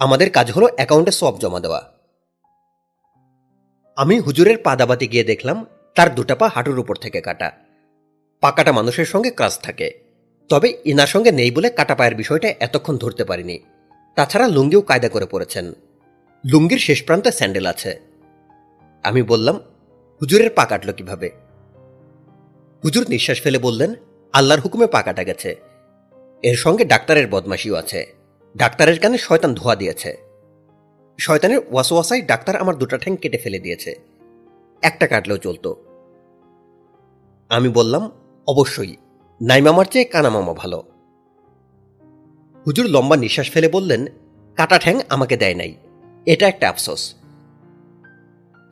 আমাদের 0.00 0.28
কাজ 0.30 0.46
হলো 0.52 0.66
অ্যাকাউন্টে 0.76 1.12
সোয়াব 1.18 1.36
জমা 1.42 1.60
দেওয়া। 1.66 1.82
আমি 3.96 4.18
হুজুরের 4.18 4.58
পা 4.58 4.76
দাবাতে 4.76 5.06
গিয়ে 5.06 5.24
দেখলাম, 5.24 5.66
তার 5.94 6.14
দুটা 6.14 6.34
পা 6.34 6.48
হাঁটুর 6.48 6.78
উপর 6.78 6.96
থেকে 6.96 7.20
কাটা। 7.20 7.52
পাকাটা 8.40 8.72
মানুষের 8.72 9.04
সঙ্গে 9.04 9.30
ক্রাস 9.30 9.58
থাকে। 9.60 9.98
তবে 10.48 10.78
ইনার 10.84 11.06
সঙ্গে 11.06 11.32
নেই 11.32 11.50
বলে 11.50 11.70
কাটা 11.70 11.94
পায়ের 11.94 12.14
বিষয়টা 12.14 12.54
এতক্ষণ 12.60 12.98
ধরতে 12.98 13.24
পারিনি। 13.24 13.58
তাছাড়া 14.14 14.48
লুঙ্গিও 14.48 14.80
কায়দা 14.80 15.08
করে 15.08 15.26
পড়েছেন 15.26 15.72
লুঙ্গির 16.46 16.78
শেষ 16.78 17.02
প্রান্তে 17.02 17.32
স্যান্ডেল 17.32 17.66
আছে। 17.66 18.00
আমি 19.02 19.22
বললাম, 19.22 19.56
হুজুরের 20.22 20.50
পা 20.50 20.64
কাটল 20.64 20.92
কীভাবে? 20.92 21.30
হুজুর 22.84 23.06
নিঃশ্বাস 23.08 23.42
ফেলে 23.42 23.58
বললেন, 23.58 23.94
আল্লাহর 24.32 24.60
হুকুমে 24.60 24.86
পা 24.86 25.02
কাটা 25.02 25.24
গেছে। 25.24 25.56
এর 26.42 26.56
সঙ্গে 26.56 26.84
ডাক্তারের 26.84 27.26
বদমাশিও 27.26 27.74
আছে। 27.74 28.06
ডাক্তারের 28.56 28.98
কানে 28.98 29.18
শয়তান 29.18 29.54
ধোয়া 29.54 29.76
দিয়েছে। 29.76 30.31
শয়তানের 31.22 31.58
ওয়াসওয়াসাই 31.70 32.22
ডাক্তার 32.22 32.56
আমার 32.56 32.76
দুটা 32.76 32.98
ঠ্যাং 32.98 33.16
কেটে 33.16 33.38
ফেলে 33.38 33.58
দিয়েছে। 33.58 33.94
একটা 34.82 35.06
কাটলেও 35.06 35.36
চলতো। 35.36 35.76
আমি 37.48 37.68
বললাম, 37.68 38.10
অবশ্যই। 38.46 38.96
নাইমামার 39.42 39.84
চেয়ে 39.84 40.04
কানামামা 40.04 40.54
ভালো। 40.54 40.84
হুজুর 42.66 42.86
লম্বা 42.86 43.16
নিঃশ্বাস 43.16 43.50
ফেলে 43.50 43.68
বললেন, 43.68 44.06
কাটা 44.56 44.78
ঠ্যাং 44.78 45.00
আমাকে 45.08 45.36
দেয় 45.36 45.54
নাই। 45.54 45.74
এটা 46.26 46.48
একটা 46.48 46.68
আফসোস। 46.68 47.14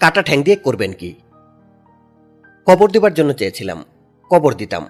কাটা 0.00 0.22
ঠ্যাং 0.22 0.42
দিয়ে 0.42 0.56
করবেন 0.56 0.92
কি? 0.92 1.14
কবর 2.66 2.90
দেবার 2.90 3.14
জন্য 3.14 3.32
চেয়েছিলাম। 3.32 3.84
কবর 4.30 4.54
দিতাম। 4.54 4.86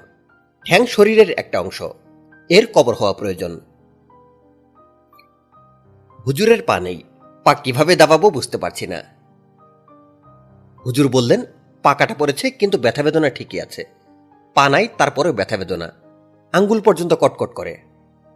ঠ্যাং 0.67 0.87
শরীরের 0.87 1.31
একটা 1.31 1.61
অংশ। 1.61 1.83
এর 2.49 2.67
কবর 2.75 2.95
হওয়া 2.95 3.13
প্রয়োজন। 3.13 3.61
হুজুরের 6.27 6.63
পা 6.63 6.81
নেই। 6.81 7.03
পা 7.45 7.55
কীভাবে 7.55 7.97
দাবাবো 7.97 8.31
বুঝতে 8.31 8.59
পারছি 8.59 8.87
না। 8.87 9.03
হুজুর 10.87 11.09
বললেন 11.09 11.43
পা 11.83 11.95
কাটা 11.95 12.15
পড়েছে 12.15 12.51
কিন্তু 12.51 12.79
ব্যথা 12.79 13.03
বেদনা 13.03 13.31
ঠিকই 13.31 13.61
আছে। 13.61 13.85
পা 14.55 14.69
নাই, 14.69 14.89
তারপরেও 14.99 15.33
ব্যথা 15.33 15.57
বেদনা। 15.57 15.93
আঙ্গুল 16.53 16.81
পর্যন্ত 16.81 17.15
কটকট 17.15 17.55
করে। 17.55 17.77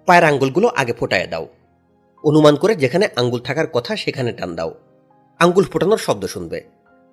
পায়ের 0.07 0.25
আঙ্গুলগুলো 0.25 0.69
আগে 0.69 0.93
ফোটায় 0.93 1.27
দাও। 1.27 1.49
অনুমান 2.25 2.57
করে 2.57 2.75
যেখানে 2.75 3.09
আঙ্গুল 3.17 3.41
থাকার 3.41 3.67
কথা 3.67 3.97
সেখানে 3.97 4.33
টান 4.33 4.55
দাও। 4.55 4.75
আঙ্গুল 5.39 5.65
ফোটানোর 5.65 5.99
শব্দ 5.99 6.27
শুনবে। 6.27 6.61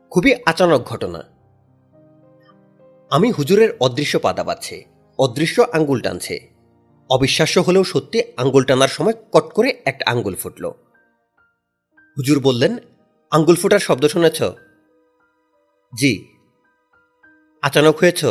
খুবই 0.10 0.36
আচানক 0.46 0.84
ঘটনা। 0.84 1.24
আমি 3.10 3.32
হুজুরের 3.32 3.70
অদৃশ্য 3.80 4.20
পা 4.20 4.34
দাবাচ্ছে, 4.34 4.86
অদৃশ্য 5.20 5.66
আঙ্গুল 5.74 6.02
টানছে। 6.02 6.50
অবিশ্বাস্য 7.10 7.60
হলেও 7.60 7.84
সত্যি 7.84 8.24
আঙ্গুল 8.38 8.64
টানার 8.64 8.88
সময় 8.88 9.14
কট 9.32 9.54
করে 9.54 9.82
একটা 9.86 10.12
আঙ্গুল 10.12 10.36
ফুটল। 10.36 10.72
হুজুর 12.18 12.40
বললেন, 12.40 12.78
আঙ্গুল 13.32 13.56
ফোটার 13.56 13.80
শব্দ 13.80 14.06
শুনেছ? 14.06 14.44
জি। 16.00 16.26
আচানক 17.62 17.98
হয়েছ? 17.98 18.26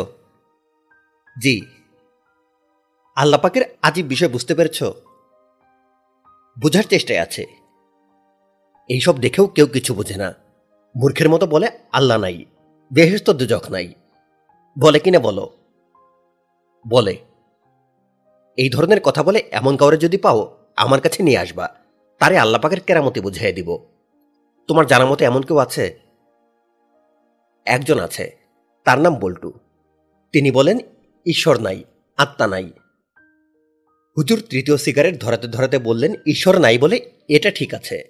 জি। 1.42 1.62
আল্লাপাকের 3.16 3.62
আজীব 3.82 4.06
বিষয় 4.06 4.28
বুঝতে 4.28 4.54
পেরেছ? 4.54 4.82
বোঝার 6.60 6.82
চেষ্টায় 6.82 7.18
আছে। 7.18 7.46
এইসব 8.88 9.18
দেখেও 9.18 9.46
কেউ 9.46 9.66
কিছু 9.66 9.94
বোঝে 9.94 10.16
না। 10.16 10.34
মূর্খের 10.96 11.28
মতো 11.28 11.46
বলে 11.46 11.68
আল্লাহ 11.92 12.18
নাই। 12.18 12.44
বেহেস্ত 12.92 13.30
দুজক 13.30 13.62
নাই। 13.70 13.94
বলে 14.78 14.98
কিনা 14.98 15.18
বলো? 15.18 15.52
বলে। 16.88 17.18
এই 18.56 18.70
ধরনের 18.70 19.00
কথা 19.00 19.22
বলে 19.22 19.48
এমন 19.50 19.76
কাউরে 19.76 19.96
যদি 19.96 20.16
পাও, 20.16 20.58
আমার 20.76 21.00
কাছে 21.00 21.22
নিয়ে 21.22 21.38
আসবা। 21.38 21.79
তারে 22.20 22.38
আল্লাপাকের 22.38 22.80
কেরামতি 22.80 23.20
বুঝাই 23.20 23.52
দিব। 23.52 23.86
তোমার 24.68 24.86
জানা 24.86 25.06
মতো 25.06 25.24
এমন 25.24 25.42
কেউ 25.42 25.56
আছে? 25.58 25.98
একজন 27.66 28.00
আছে, 28.00 28.36
তার 28.84 28.98
নাম 28.98 29.14
বল্টু। 29.14 29.52
তিনি 30.32 30.50
বলেন, 30.50 30.78
ঈশ্বর 31.26 31.60
নাই, 31.60 31.84
আত্মা 32.16 32.46
নাই। 32.46 32.72
হুজুর 34.18 34.42
তৃতীয় 34.50 34.76
সিগারেট 34.76 35.20
ধরাতে 35.20 35.48
ধরাতে 35.48 35.78
বললেন, 35.78 36.14
ঈশ্বর 36.26 36.58
নাই 36.58 36.78
বলে 36.78 37.10
এটা 37.28 37.50
ঠিক 37.50 37.74
আছে। 37.74 38.04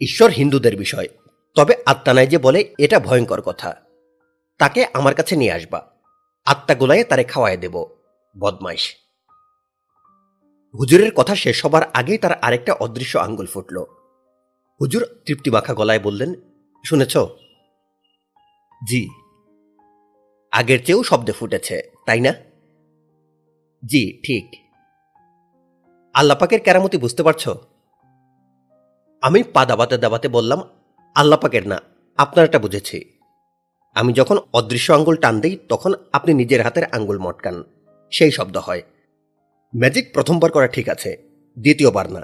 ঈশ্বর 0.00 0.30
হিন্দুদের 0.30 0.76
বিষয়। 0.76 1.08
তবে 1.56 1.74
আত্মা 1.86 2.14
নাই 2.14 2.26
যে 2.26 2.38
বলে 2.38 2.74
এটা 2.78 3.00
ভয়ঙ্কর 3.00 3.40
কথা। 3.40 3.76
তাকে 4.58 4.86
আমার 4.94 5.14
কাছে 5.14 5.36
নিয়ে 5.36 5.52
আসবা। 5.52 5.90
আত্মা 6.46 6.74
গোলায় 6.74 7.04
তারে 7.04 7.24
খাওয়ায় 7.24 7.56
দেব, 7.56 7.84
বদমাইশ। 8.38 8.94
হুজুরের 10.78 11.14
কথা 11.14 11.34
শেষ 11.34 11.64
হবার 11.64 11.82
আগেই 11.94 12.18
তার 12.18 12.32
আরেকটা 12.32 12.72
অদৃশ্য 12.72 13.18
আঙ্গুল 13.18 13.46
ফুটল। 13.46 13.84
হুজুর 14.80 15.06
তৃপ্তি 15.26 15.50
মাখা 15.50 15.74
গলায় 15.74 16.00
বললেন, 16.00 16.34
শুনেছ? 16.84 17.18
জি। 18.88 19.08
আগের 20.52 20.84
চেয়েও 20.84 21.02
শব্দে 21.02 21.32
ফুটেছে, 21.32 21.82
তাই 22.06 22.20
না? 22.20 22.32
জি, 23.84 24.20
ঠিক। 24.22 24.56
আল্লাপাকের 26.14 26.60
কেরামতি 26.60 26.96
বুঝতে 26.96 27.22
পারছ? 27.22 27.48
আমি 29.22 29.42
পা 29.42 29.64
দাবাতে 29.64 29.98
দাবাতে 29.98 30.28
বললাম 30.28 30.62
আল্লাপাকের 31.14 31.68
না, 31.68 31.80
আপনারটা 32.16 32.58
বুঝেছি। 32.58 33.18
আমি 33.94 34.12
যখন 34.12 34.38
অদৃশ্য 34.52 34.92
আঙ্গুল 34.92 35.16
টান 35.16 35.40
দিই, 35.40 35.58
তখন 35.68 35.94
আপনি 36.12 36.34
নিজের 36.34 36.62
হাতের 36.62 36.84
আঙ্গুল 36.84 37.18
মটকান, 37.18 37.64
সেই 38.10 38.30
শব্দ 38.30 38.56
হয়। 38.56 38.82
ম্যাজিক 39.76 40.12
প্রথমবার 40.14 40.50
করা 40.52 40.66
ঠিক 40.66 40.88
আছে, 40.88 41.16
দ্বিতীয়বার 41.58 42.12
না, 42.12 42.20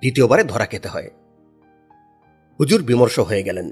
দ্বিতীয়বারে 0.00 0.44
ধরা 0.44 0.66
খেতে 0.66 0.88
হয়। 0.88 1.10
হুজুর 2.60 2.82
বিমর্ষ 2.82 3.20
হয়ে 3.20 3.42
গেলেন। 3.42 3.70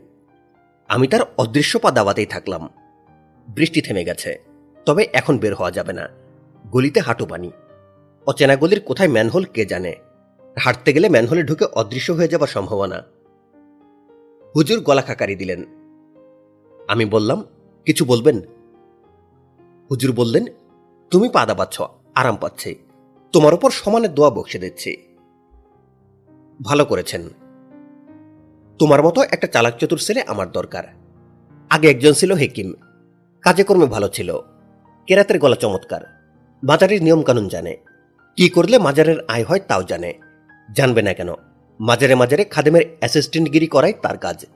আমি 0.89 1.07
তার 1.07 1.21
অদৃশ্য 1.39 1.79
পা 1.79 1.91
দাবাতেই 1.91 2.27
থাকলাম। 2.27 2.69
বৃষ্টি 3.49 3.81
থেমে 3.81 4.05
গেছে, 4.05 4.43
তবে 4.87 5.09
এখন 5.13 5.39
বের 5.39 5.55
হওয়া 5.55 5.71
যাবে 5.71 5.93
না। 5.93 6.09
গলিতে 6.71 7.01
হাঁটু 7.01 7.27
পানি 7.27 7.51
অচেনা 8.27 8.57
গলির 8.57 8.81
কোথায় 8.81 9.09
ম্যানহোল 9.09 9.45
কে 9.45 9.67
জানে? 9.67 9.95
হাঁটতে 10.59 10.93
গেলে 10.93 11.09
ম্যানহোলে 11.09 11.43
ঢুকে 11.43 11.65
অদৃশ্য 11.65 12.13
হয়ে 12.13 12.29
যাবার 12.29 12.49
সম্ভাবনা। 12.49 13.03
হুজুর 14.57 14.81
গলা 14.81 15.03
খাকারি 15.03 15.37
দিলেন। 15.37 15.65
আমি 16.89 17.05
বললাম, 17.05 17.45
কিছু 17.85 18.05
বলবেন? 18.05 18.41
হুজুর 19.91 20.13
বললেন, 20.13 20.45
তুমি 21.11 21.29
পা 21.29 21.47
দাবাচ্ছ, 21.47 21.83
আরাম 22.15 22.37
পাচ্ছে। 22.37 22.86
তোমার 23.33 23.55
উপর 23.55 23.71
সমানের 23.71 24.15
দোয়া 24.15 24.31
বক্সে 24.31 24.59
দিচ্ছি। 24.59 24.97
ভালো 26.63 26.85
করেছেন। 26.85 27.29
তোমার 28.79 29.03
মতো 29.03 29.23
একটা 29.23 29.47
চালাক 29.47 29.77
চতুর 29.77 29.99
ছেলে 29.99 30.23
আমার 30.23 30.53
দরকার। 30.53 30.85
আগে 31.71 31.91
একজন 31.91 32.13
ছিল 32.13 32.33
হেকিম। 32.33 32.73
কাজে 33.43 33.65
কর্মে 33.65 33.87
ভালো 33.87 34.09
ছিল। 34.09 34.39
কেরাতের 35.07 35.39
গলা 35.39 35.57
চমৎকার। 35.57 36.01
মাজারের 36.65 37.03
নিয়মকানুন 37.03 37.49
জানে। 37.49 37.77
কি 38.37 38.49
করলে 38.49 38.79
মাজারের 38.79 39.17
আয় 39.29 39.45
হয় 39.45 39.61
তাও 39.69 39.83
জানে। 39.83 40.15
জানবে 40.75 41.03
না 41.03 41.15
কেন, 41.15 41.29
মাজারে 41.81 42.15
মাজারে 42.15 42.45
খাদেমের 42.45 42.83
অ্যাসিস্ট্যান্টগিরি 42.99 43.67
করাই 43.67 43.93
তার 44.03 44.19
কাজ। 44.19 44.47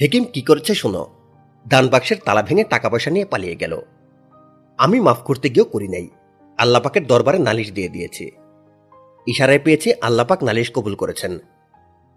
হেকিম 0.00 0.24
কি 0.24 0.42
করেছে 0.42 0.74
শোনো, 0.74 1.06
দান 1.68 1.88
বাক্সের 1.88 2.16
তালা 2.24 2.42
ভেঙে 2.42 2.64
টাকা 2.64 2.90
পয়সা 2.90 3.10
নিয়ে 3.10 3.24
পালিয়ে 3.24 3.56
গেল। 3.56 3.80
আমি 4.78 5.00
মাফ 5.00 5.16
করতে 5.16 5.48
গিয়েও 5.48 5.64
করি 5.64 5.88
নাই। 5.88 6.08
আল্লাপাকের 6.60 7.06
দরবারে 7.06 7.38
নালিশ 7.38 7.72
দিয়ে 7.72 7.88
দিয়েছি। 7.88 8.30
ইশারায় 9.26 9.58
পেয়েছি 9.58 9.92
আল্লাপাক 10.00 10.42
নালিশ 10.42 10.70
কবুল 10.74 10.94
করেছেন। 10.94 11.38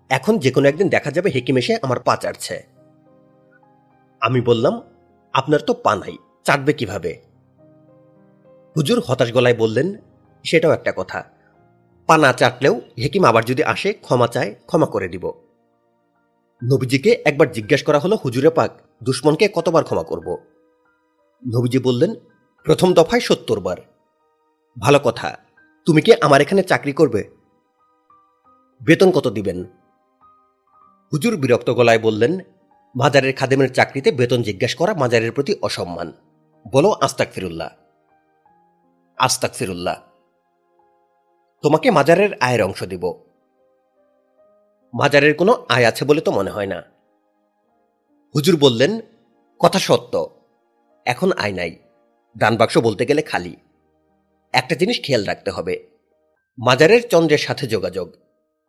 এখন 0.09 0.37
যে 0.37 0.51
কোনো 0.51 0.67
একদিন 0.67 0.89
দেখা 0.89 1.11
যাবে 1.11 1.29
হেকিম 1.29 1.57
এসে 1.57 1.77
আমার 1.81 1.99
পা 1.99 2.15
চাটছে 2.15 2.63
আমি 4.21 4.41
বললাম, 4.41 4.81
আপনার 5.33 5.59
তো 5.59 5.73
পা 5.73 5.95
নাই, 5.95 6.17
চাটবে 6.43 6.73
কীভাবে? 6.73 7.21
হুজুর 8.77 9.03
হতাশ 9.07 9.33
গলায় 9.33 9.55
বললেন, 9.55 9.95
সেটাও 10.43 10.71
একটা 10.71 10.93
কথা। 10.95 11.23
পা 12.07 12.17
না 12.17 12.33
চাটলেও 12.33 12.81
হেকিম 12.97 13.23
আবার 13.23 13.45
যদি 13.45 13.63
আসে, 13.63 13.93
ক্ষমা 13.93 14.27
চায়, 14.27 14.55
ক্ষমা 14.65 14.85
করে 14.85 15.07
দিব। 15.07 15.31
নবীজিকে 16.63 17.21
একবার 17.25 17.51
জিজ্ঞেস 17.51 17.83
করা 17.83 17.99
হলো, 17.99 18.15
হুজুরে 18.15 18.49
পাক, 18.49 18.71
দুশ্মনকে 19.03 19.49
কতবার 19.53 19.83
ক্ষমা 19.83 20.03
করব? 20.03 20.37
নবীজি 21.43 21.79
বললেন, 21.79 22.15
প্রথম 22.63 22.93
দফায় 22.93 23.21
সত্তর 23.21 23.59
বার 23.59 23.92
ভালো 24.79 24.99
কথা। 24.99 25.37
তুমি 25.85 26.01
কি 26.01 26.13
আমার 26.21 26.41
এখানে 26.41 26.63
চাকরি 26.63 26.93
করবে? 26.93 27.29
বেতন 28.83 29.11
কত 29.11 29.27
দিবেন? 29.27 29.63
হুজুর 31.13 31.37
বিরক্ত 31.37 31.69
গলায় 31.69 31.99
বললেন, 31.99 32.39
মাজারের 32.95 33.35
খাদেমের 33.35 33.73
চাকরিতে 33.73 34.11
বেতন 34.11 34.41
জিজ্ঞাসা 34.41 34.75
করা 34.75 34.93
মাজারের 34.93 35.31
প্রতি 35.31 35.55
অসম্মান। 35.61 36.11
বলো 36.71 36.91
আস্তাক 36.91 37.31
ফিরুল্লাহ 37.31 37.69
আস্তাক 39.17 39.53
ফিরুল্লাহ 39.53 40.01
তোমাকে 41.61 41.91
মাজারের 41.91 42.29
আয়ের 42.33 42.63
অংশ 42.63 42.83
দিব। 42.83 43.13
মাজারের 44.93 45.33
কোনো 45.33 45.65
আয় 45.69 45.85
আছে 45.85 46.05
বলে 46.05 46.21
তো 46.21 46.31
মনে 46.31 46.51
হয় 46.51 46.65
না। 46.65 46.83
হুজুর 48.35 48.59
বললেন, 48.59 49.01
কথা 49.59 49.79
সত্য। 49.79 50.29
এখন 51.05 51.31
আয় 51.31 51.51
নাই। 51.51 51.77
দান 52.37 52.57
বাক্স 52.57 52.77
বলতে 52.77 53.05
গেলে 53.05 53.21
খালি। 53.21 53.55
একটা 54.53 54.75
জিনিস 54.75 55.01
খেয়াল 55.03 55.25
রাখতে 55.25 55.51
হবে। 55.51 55.87
মাজারের 56.57 57.07
চন্দ্রের 57.07 57.37
সাথে 57.37 57.67
যোগাযোগ। 57.67 58.15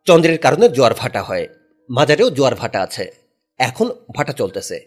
চন্দ্রের 0.05 0.37
কারণে 0.37 0.69
জোয়ার 0.69 0.93
ভাটা 0.93 1.23
হয়। 1.23 1.47
মাজারেও 1.89 2.29
জোয়ার 2.29 2.55
ভাটা 2.55 2.81
আছে। 2.81 3.11
এখন 3.57 3.89
ভাটা 4.15 4.33
চলতেছে। 4.33 4.85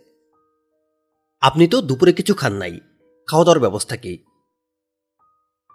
আপনি 1.40 1.68
তো 1.68 1.80
দুপুরে 1.80 2.12
কিছু 2.12 2.34
খান 2.34 2.52
নাই। 2.52 2.80
খাওয়া 3.26 3.44
দাওয়ার 3.44 3.60
ব্যবস্থা 3.60 3.96
কি? 3.96 4.24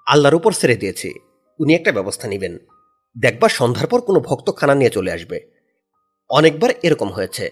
আল্লাহর 0.07 0.35
উপর 0.35 0.53
ছেড়ে 0.53 0.75
দিয়েছি। 0.75 1.13
উনি 1.59 1.75
একটা 1.75 1.91
ব্যবস্থা 1.91 2.27
নেবেন। 2.27 2.57
দেখবার 3.21 3.49
সন্ধ্যার 3.49 3.87
পর 3.87 4.01
কোনো 4.01 4.19
ভক্ত 4.19 4.51
খানা 4.55 4.75
নিয়ে 4.75 4.89
চলে 4.89 5.11
আসবে। 5.11 5.41
অনেকবার 6.29 6.69
এরকম 6.83 7.11
হয়েছে। 7.11 7.51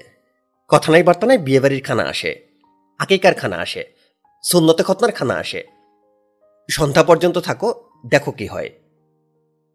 কথা 0.68 0.92
নাই 0.92 1.04
বার্তা 1.04 1.28
নাই 1.28 1.38
বিয়েবাড়ির 1.38 1.84
খানা 1.84 2.04
আসে। 2.04 2.48
আকিকার 3.00 3.34
খানা 3.34 3.58
আসে। 3.58 3.84
সুন্নতে 4.44 4.84
খতনার 4.84 5.12
খানা 5.12 5.34
আসে। 5.34 5.81
সন্ধ্যা 6.72 7.04
পর্যন্ত 7.04 7.38
থাকো, 7.38 7.90
দেখো 8.06 8.32
কি 8.32 8.48
হয়। 8.48 8.70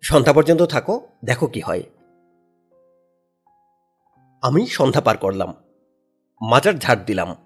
সন্ধ্যা 0.02 0.32
পর্যন্ত 0.32 0.62
থাকো, 0.62 1.08
দেখো 1.24 1.46
কি 1.46 1.60
হয়। 1.60 1.82
আমি 4.42 4.66
সন্ধ্যা 4.66 5.00
পার 5.00 5.16
করলাম। 5.16 5.54
মাজার 6.50 6.78
ঝাড় 6.78 7.04
দিলাম। 7.06 7.36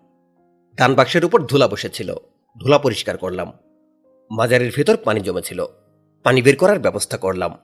ধান 0.76 0.94
বাক্সের 0.94 1.24
উপর 1.24 1.42
ধুলা 1.42 1.68
বসেছিল। 1.68 2.14
ধুলা 2.61 2.78
পরিষ্কার 2.78 3.18
করলাম। 3.18 3.53
মাজারের 4.30 4.72
ভেতর 4.76 4.96
পানি 4.96 5.20
জমেছিল। 5.20 5.66
পানি 6.22 6.42
বের 6.42 6.57
করার 6.57 6.78
ব্যবস্থা 6.78 7.16
করলাম। 7.16 7.59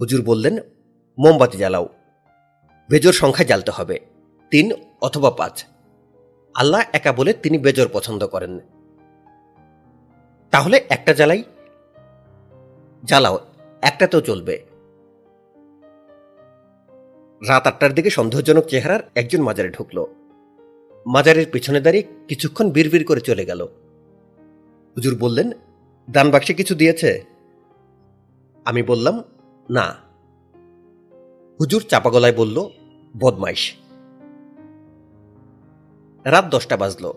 হুজুর 0.00 0.24
বললেন, 0.24 0.58
মোমবাতি 1.18 1.58
জ্বালাও। 1.58 1.88
বেজোর 2.90 3.12
সংখ্যায় 3.12 3.46
জ্বালতে 3.46 3.70
হবে। 3.70 4.00
তিন 4.50 4.72
অথবা 5.02 5.30
পাঁচ। 5.30 5.64
আল্লাহ 6.54 6.82
একা 6.92 7.12
বলে 7.12 7.32
তিনি 7.32 7.58
বেজোর 7.58 7.88
পছন্দ 7.92 8.26
করেন। 8.26 8.60
তাহলে 10.52 10.84
একটা 10.88 11.12
জ্বালাই? 11.12 11.42
জ্বালাও, 13.04 13.38
একটাতেও 13.82 14.20
চলবে। 14.20 14.64
রাত 17.48 17.66
আটটার 17.66 17.94
দিকে 17.94 18.10
সন্দেহজনক 18.10 18.64
চেহারার 18.64 19.00
একজন 19.14 19.42
মাজারে 19.42 19.68
ঢুকল। 19.68 20.04
মাজারের 21.06 21.46
পিছনে 21.52 21.80
দাঁড়িয়ে 21.80 22.08
কিছুক্ষণ 22.28 22.70
বিড়বিড় 22.70 23.04
করে 23.04 23.20
চলে 23.20 23.44
গেল। 23.44 23.62
হুজুর 24.96 25.18
বললেন, 25.18 25.50
দান 26.10 26.30
বাক্সে 26.30 26.54
কিছু 26.54 26.74
দিয়েছে? 26.74 27.24
আমি 28.64 28.82
বললাম, 28.82 29.24
না। 29.70 29.96
হুজুর 31.60 31.84
চাপা 31.88 32.10
গলায় 32.10 32.32
বলল, 32.32 32.68
বদমাইশ। 33.20 33.74
রাত 36.24 36.44
দশটা 36.44 36.76
বাজল। 36.76 37.12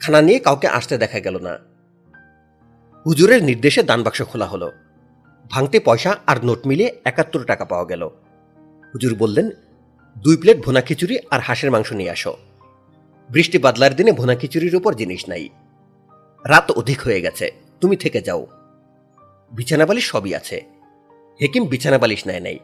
খানা 0.00 0.22
নিয়ে 0.22 0.38
কাউকে 0.38 0.68
আসতে 0.68 0.98
দেখা 0.98 1.20
গেল 1.20 1.38
না। 1.38 1.73
হুজুরের 3.06 3.42
নির্দেশে 3.42 3.82
দান 3.82 4.02
বাক্স 4.02 4.22
খোলা 4.22 4.46
হলো। 4.46 4.72
ভাঙতে 5.50 5.80
পয়সা 5.80 6.16
আর 6.26 6.44
নোট 6.44 6.66
মিলিয়ে 6.66 7.00
একাত্তর 7.04 7.44
টাকা 7.44 7.64
পাওয়া 7.64 7.84
গেল। 7.84 8.10
হুজুর 8.94 9.14
বললেন, 9.14 9.50
দুই 10.18 10.36
প্লেট 10.36 10.64
ভোনা 10.64 10.80
খিচুড়ি 10.80 11.18
আর 11.30 11.40
হাঁসের 11.40 11.70
মাংস 11.70 11.92
নিয়ে 11.92 12.10
আসো। 12.10 12.36
বৃষ্টি 13.30 13.58
বাদলার 13.58 13.96
দিনে 13.96 14.12
ভোনা 14.12 14.34
খিচুড়ির 14.34 14.76
উপর 14.76 14.94
জিনিস 14.94 15.28
নাই। 15.28 15.48
রাত 16.44 16.70
অধিক 16.70 17.00
হয়ে 17.00 17.20
গেছে, 17.20 17.52
তুমি 17.80 17.96
থেকে 17.96 18.22
যাও। 18.22 18.46
বিছানা 19.52 19.86
বালিশ 19.86 20.06
সবই 20.06 20.34
আছে। 20.34 20.62
হেকিম 21.40 21.66
বিছানা 21.66 21.98
বালিশ 21.98 22.26
নেয় 22.26 22.40
নাই। 22.40 22.58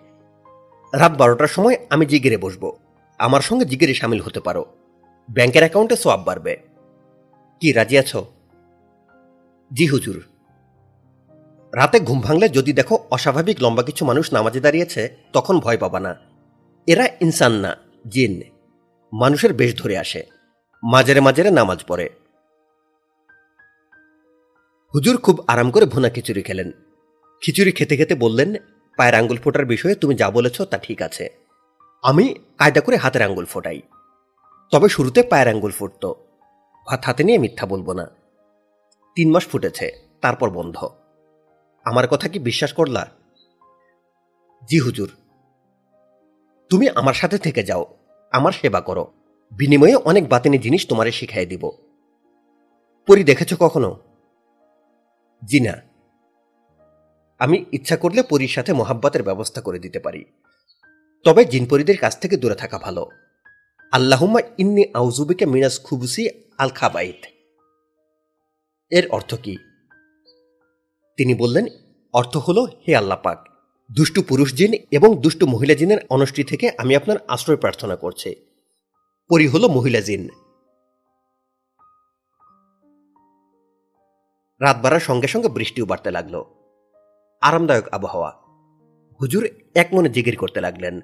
রাত 0.95 1.12
বারোটার 1.16 1.49
সময় 1.49 1.76
আমি 1.91 2.07
জিগেরে 2.07 2.36
বসবো। 2.36 2.78
আমার 3.18 3.41
সঙ্গে 3.41 3.64
জিগেরে 3.64 3.95
সামিল 3.95 4.20
হতে 4.20 4.41
পারো। 4.41 4.66
ব্যাংকের 5.30 5.62
অ্যাকাউন্টে 5.62 5.97
সোয়াব 5.97 6.20
বাড়বে। 6.20 6.57
কি, 7.61 7.72
রাজি 7.72 7.99
আছো? 7.99 8.26
জি, 9.73 9.87
হুজুর। 9.87 10.25
রাতে 11.75 12.01
ঘুম 12.01 12.21
ভাঙলে 12.21 12.49
যদি 12.49 12.73
দেখো 12.73 13.07
অস্বাভাবিক 13.11 13.57
লম্বা 13.61 13.83
কিছু 13.83 14.05
মানুষ 14.05 14.33
নামাজে 14.33 14.61
দাঁড়িয়েছে, 14.61 15.16
তখন 15.33 15.59
ভয় 15.59 15.79
পাবা 15.79 16.01
না। 16.01 16.16
এরা 16.87 17.09
ইনসান 17.21 17.53
না, 17.53 17.77
জিন। 18.09 18.43
মানুষের 19.12 19.55
বেশ 19.55 19.77
ধরে 19.77 19.99
আসে। 19.99 20.27
মাঝেরে 20.83 21.21
মাঝেরে 21.21 21.51
নামাজ 21.51 21.85
পড়ে। 21.89 22.11
হুজুর 24.95 25.16
খুব 25.16 25.45
আরাম 25.47 25.71
করে 25.71 25.87
ভুনা 25.87 26.09
খিচুড়ি 26.09 26.43
খেলেন। 26.43 26.73
খিচুড়ি 27.41 27.73
খেতে 27.73 27.97
খেতে 27.97 28.14
বললেন, 28.14 28.55
পায়ের 28.97 29.14
আঙ্গুল 29.14 29.37
ফোটার 29.37 29.66
বিষয়ে 29.66 29.95
তুমি 29.95 30.14
যা 30.14 30.31
বলেছ 30.31 30.62
তা 30.62 30.79
ঠিক 30.79 31.03
আছে। 31.03 31.29
আমি 32.03 32.35
কায়দা 32.59 32.81
করে 32.81 32.97
হাতের 32.97 33.23
আঙ্গুল 33.23 33.45
ফোটাই। 33.45 33.81
তবে 34.73 34.89
শুরুতে 34.89 35.23
পায়ের 35.23 35.49
আঙ্গুল 35.49 35.71
ফুটত। 35.71 36.14
ভাত 36.87 37.05
হাতে 37.05 37.25
নিয়ে 37.25 37.39
মিথ্যা 37.39 37.66
বলব 37.66 37.93
না। 37.93 38.20
তিন 39.14 39.30
মাস 39.30 39.46
ফুটেছে, 39.46 39.98
তারপর 40.20 40.50
বন্ধ। 40.50 40.76
আমার 41.84 42.08
কথা 42.08 42.28
কি 42.28 42.38
বিশ্বাস 42.38 42.72
করলা? 42.72 43.11
জি 44.68 44.78
হুজুর। 44.78 45.11
তুমি 46.70 46.88
আমার 46.88 47.14
সাথে 47.14 47.38
থেকে 47.38 47.62
যাও, 47.62 47.94
আমার 48.32 48.52
সেবা 48.52 48.80
করো। 48.80 49.12
বিনিময়ে 49.52 49.94
অনেক 49.94 50.28
বাতিনি 50.28 50.58
জিনিস 50.58 50.88
তোমারে 50.88 51.12
শিখাই 51.12 51.46
দিব। 51.46 51.70
পরি 53.06 53.24
দেখেছ 53.24 53.54
কখনো? 53.61 54.00
জি 55.44 55.61
না। 55.61 55.82
আমি 57.38 57.64
ইচ্ছা 57.72 57.96
করলে 57.96 58.22
পরীর 58.22 58.48
সাথে 58.48 58.72
মোহাব্বতের 58.72 59.22
ব্যবস্থা 59.22 59.61
করে 59.61 59.78
দিতে 59.78 59.98
পারি। 59.98 60.24
তবে 61.24 61.44
জিনপরিদের 61.44 61.98
কাছ 61.98 62.18
থেকে 62.18 62.36
দূরে 62.36 62.54
থাকা 62.54 62.78
ভালো। 62.78 63.06
আল্লাহুম্মা 63.92 64.40
ইন্নি 64.58 64.84
আউজুবিকে 64.94 65.46
মিনাস 65.46 65.82
খুবুসি 65.82 66.28
আল 66.58 66.68
খাবাইত। 66.68 67.39
এর 68.91 69.09
অর্থ 69.09 69.34
কি? 69.34 69.57
তিনি 71.16 71.34
বললেন, 71.34 71.66
অর্থ 72.12 72.36
হলো, 72.36 72.64
হে 72.64 72.97
আল্লাহ 72.97 73.18
পাক, 73.22 73.49
দুষ্টু 73.97 74.22
পুরুষ 74.22 74.55
জিন 74.55 74.74
এবং 74.91 75.20
দুষ্টু 75.20 75.47
মহিলা 75.47 75.74
জিনের 75.74 75.99
অনষ্টি 76.11 76.45
থেকে 76.45 76.70
আমি 76.78 76.97
আপনার 76.97 77.16
আশ্রয় 77.28 77.57
প্রার্থনা 77.57 77.97
করছি। 77.97 78.34
পরি 79.28 79.47
হল 79.47 79.68
মহিলা 79.68 80.01
জিন। 80.01 80.28
রাত 84.61 84.76
বাড়ার 84.82 85.01
সঙ্গে 85.01 85.26
সঙ্গে 85.26 85.49
বৃষ্টিও 85.49 85.86
বাড়তে 85.86 86.11
লাগল। 86.11 86.45
আরামদায়ক 87.41 87.88
আবহাওয়া। 87.88 88.32
হুজুর 89.20 89.49
এক 89.74 89.88
মনে 89.93 90.09
জিগির 90.09 90.36
করতে 90.36 90.61
লাগলেন। 90.61 91.01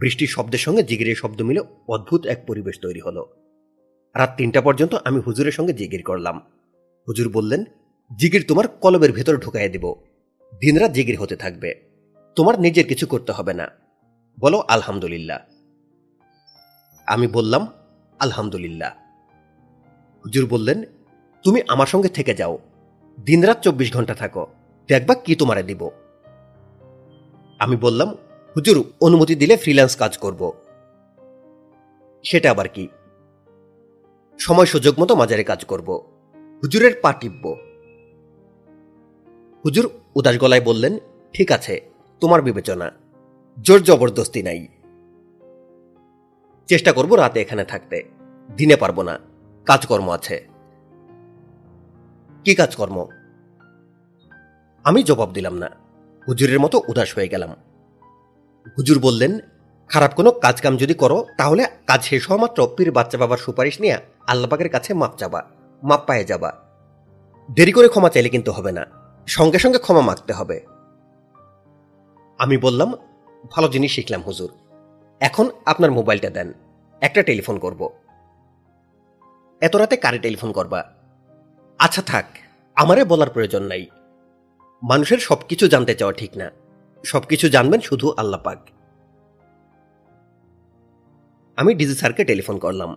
বৃষ্টির 0.00 0.28
শব্দের 0.28 0.58
সঙ্গে 0.58 0.82
জিগিরের 0.82 1.14
শব্দ 1.14 1.42
মিলে 1.42 1.60
অদ্ভুত 1.88 2.26
এক 2.26 2.44
পরিবেশ 2.46 2.78
তৈরি 2.82 3.00
হলো। 3.00 3.34
রাত 4.16 4.34
তিনটা 4.36 4.60
পর্যন্ত 4.60 4.94
আমি 4.94 5.20
হুজুরের 5.20 5.52
সঙ্গে 5.52 5.72
জিগির 5.72 6.02
করলাম। 6.02 6.57
হুজুর 7.08 7.32
বললেন, 7.32 7.64
জিগির 8.16 8.44
তোমার 8.48 8.68
কলবের 8.68 9.12
ভেতর 9.12 9.36
ঢুকাইয়া 9.36 9.68
দিব। 9.68 9.94
দিনরাত 10.60 10.90
জিগির 10.90 11.20
হতে 11.20 11.36
থাকবে। 11.36 11.74
তোমার 12.36 12.60
নিজের 12.60 12.86
কিছু 12.86 13.06
করতে 13.06 13.32
হবে 13.32 13.54
না। 13.54 13.68
বলো, 14.40 14.58
আলহামদুলিল্লাহ। 14.60 15.38
আমি 17.06 17.26
বললাম, 17.26 17.66
আলহামদুলিল্লাহ। 18.18 18.92
হুজুর 20.26 20.48
বললেন, 20.48 20.82
তুমি 21.44 21.62
আমার 21.68 21.86
সঙ্গে 21.86 22.08
থেকে 22.08 22.34
যাও। 22.34 22.58
দিনরাত 23.24 23.60
চব্বিশ 23.60 23.92
ঘণ্টা 23.92 24.14
থাকো। 24.14 24.46
দেখবা 24.88 25.14
কি 25.14 25.36
তোমারে 25.36 25.62
দিব। 25.62 25.90
আমি 27.58 27.76
বললাম, 27.76 28.08
হুজুর, 28.56 28.92
অনুমতি 29.00 29.34
দিলে 29.34 29.56
ফ্রিল্যান্স 29.56 29.96
কাজ 29.96 30.18
করব। 30.18 30.52
সেটা 32.22 32.50
আবার 32.50 32.68
কি? 32.68 32.88
সময় 34.38 34.66
সুযোগ 34.66 35.00
মতো 35.00 35.16
মাজারে 35.16 35.44
কাজ 35.44 35.64
করব। 35.64 36.17
হুজুরের 36.62 36.92
পা 37.02 37.12
টিপব 37.12 37.56
হুজুর 39.64 39.90
উদাস 40.14 40.38
গলায় 40.38 40.60
বললেন, 40.60 40.98
ঠিক 41.32 41.52
আছে, 41.52 41.80
তোমার 42.20 42.42
বিবেচনা। 42.42 42.90
জোর 43.62 43.82
জবরদস্তি 43.82 44.42
নাই। 44.42 44.68
চেষ্টা 46.66 46.92
করব 46.92 47.14
রাতে 47.14 47.40
এখানে 47.40 47.64
থাকতে। 47.64 48.02
দিনে 48.56 48.76
পারব 48.76 49.02
না। 49.02 49.18
কাজকর্ম 49.66 50.10
আছে। 50.10 50.46
কি 52.44 52.54
কাজকর্ম? 52.54 53.06
আমি 54.84 55.02
জবাব 55.02 55.32
দিলাম 55.32 55.54
না। 55.54 55.70
হুজুরের 56.28 56.60
মতো 56.60 56.82
উদাস 56.88 57.14
হয়ে 57.14 57.28
গেলাম। 57.28 57.50
হুজুর 58.78 58.98
বললেন, 58.98 59.38
খারাপ 59.88 60.14
কোনো 60.14 60.30
কাজকাম 60.30 60.76
যদি 60.76 60.94
করো, 60.94 61.26
তাহলে 61.36 61.66
কাজ 61.86 62.04
শেষ 62.04 62.28
হওয়া 62.28 62.40
মাত্র 62.40 62.68
পীর 62.76 62.92
বাচ্চা 62.92 63.18
বাবার 63.18 63.38
সুপারিশ 63.38 63.80
নিয়ে 63.80 63.98
আল্লাপাকের 64.26 64.68
কাছে 64.68 64.94
মাপ 64.94 65.16
চাবা। 65.16 65.57
মাপ 65.82 66.04
পায়ে 66.06 66.24
যাবা। 66.24 66.52
দেরি 67.50 67.72
করে 67.72 67.88
ক্ষমা 67.88 68.08
চাইলে 68.08 68.28
কিন্তু 68.28 68.52
হবে 68.52 68.72
না। 68.72 68.86
সঙ্গে 69.26 69.58
সঙ্গে 69.58 69.78
ক্ষমা 69.78 70.00
মাগতে 70.00 70.32
হবে। 70.32 70.60
আমি 72.38 72.58
বললাম, 72.58 72.92
ভালো 73.50 73.68
জিনিস 73.68 73.92
শিখলাম, 73.92 74.22
হুজুর। 74.22 74.52
এখন 75.20 75.50
আপনার 75.66 75.90
মোবাইলটা 75.90 76.30
দেন। 76.30 76.52
একটা 77.00 77.22
টেলিফোন 77.22 77.58
করব। 77.58 77.90
এত 79.60 79.76
রাতে 79.76 79.96
কারে 79.96 80.18
টেলিফোন 80.18 80.52
করবা? 80.52 80.92
আচ্ছা 81.78 82.02
থাক, 82.02 82.24
আমারে 82.74 83.04
বলার 83.04 83.30
প্রয়োজন 83.30 83.62
নাই। 83.62 83.86
মানুষের 84.82 85.18
সবকিছু 85.18 85.68
জানতে 85.68 85.94
চাওয়া 85.94 86.12
ঠিক 86.12 86.36
না। 86.36 86.50
সবকিছু 87.04 87.48
জানবেন 87.48 87.80
শুধু 87.80 88.12
আল্লাহ 88.16 88.40
পাক। 88.40 88.58
আমি 91.56 91.74
ডিজি 91.74 91.94
স্যারকে 91.94 92.24
টেলিফোন 92.24 92.58
করলাম। 92.58 92.96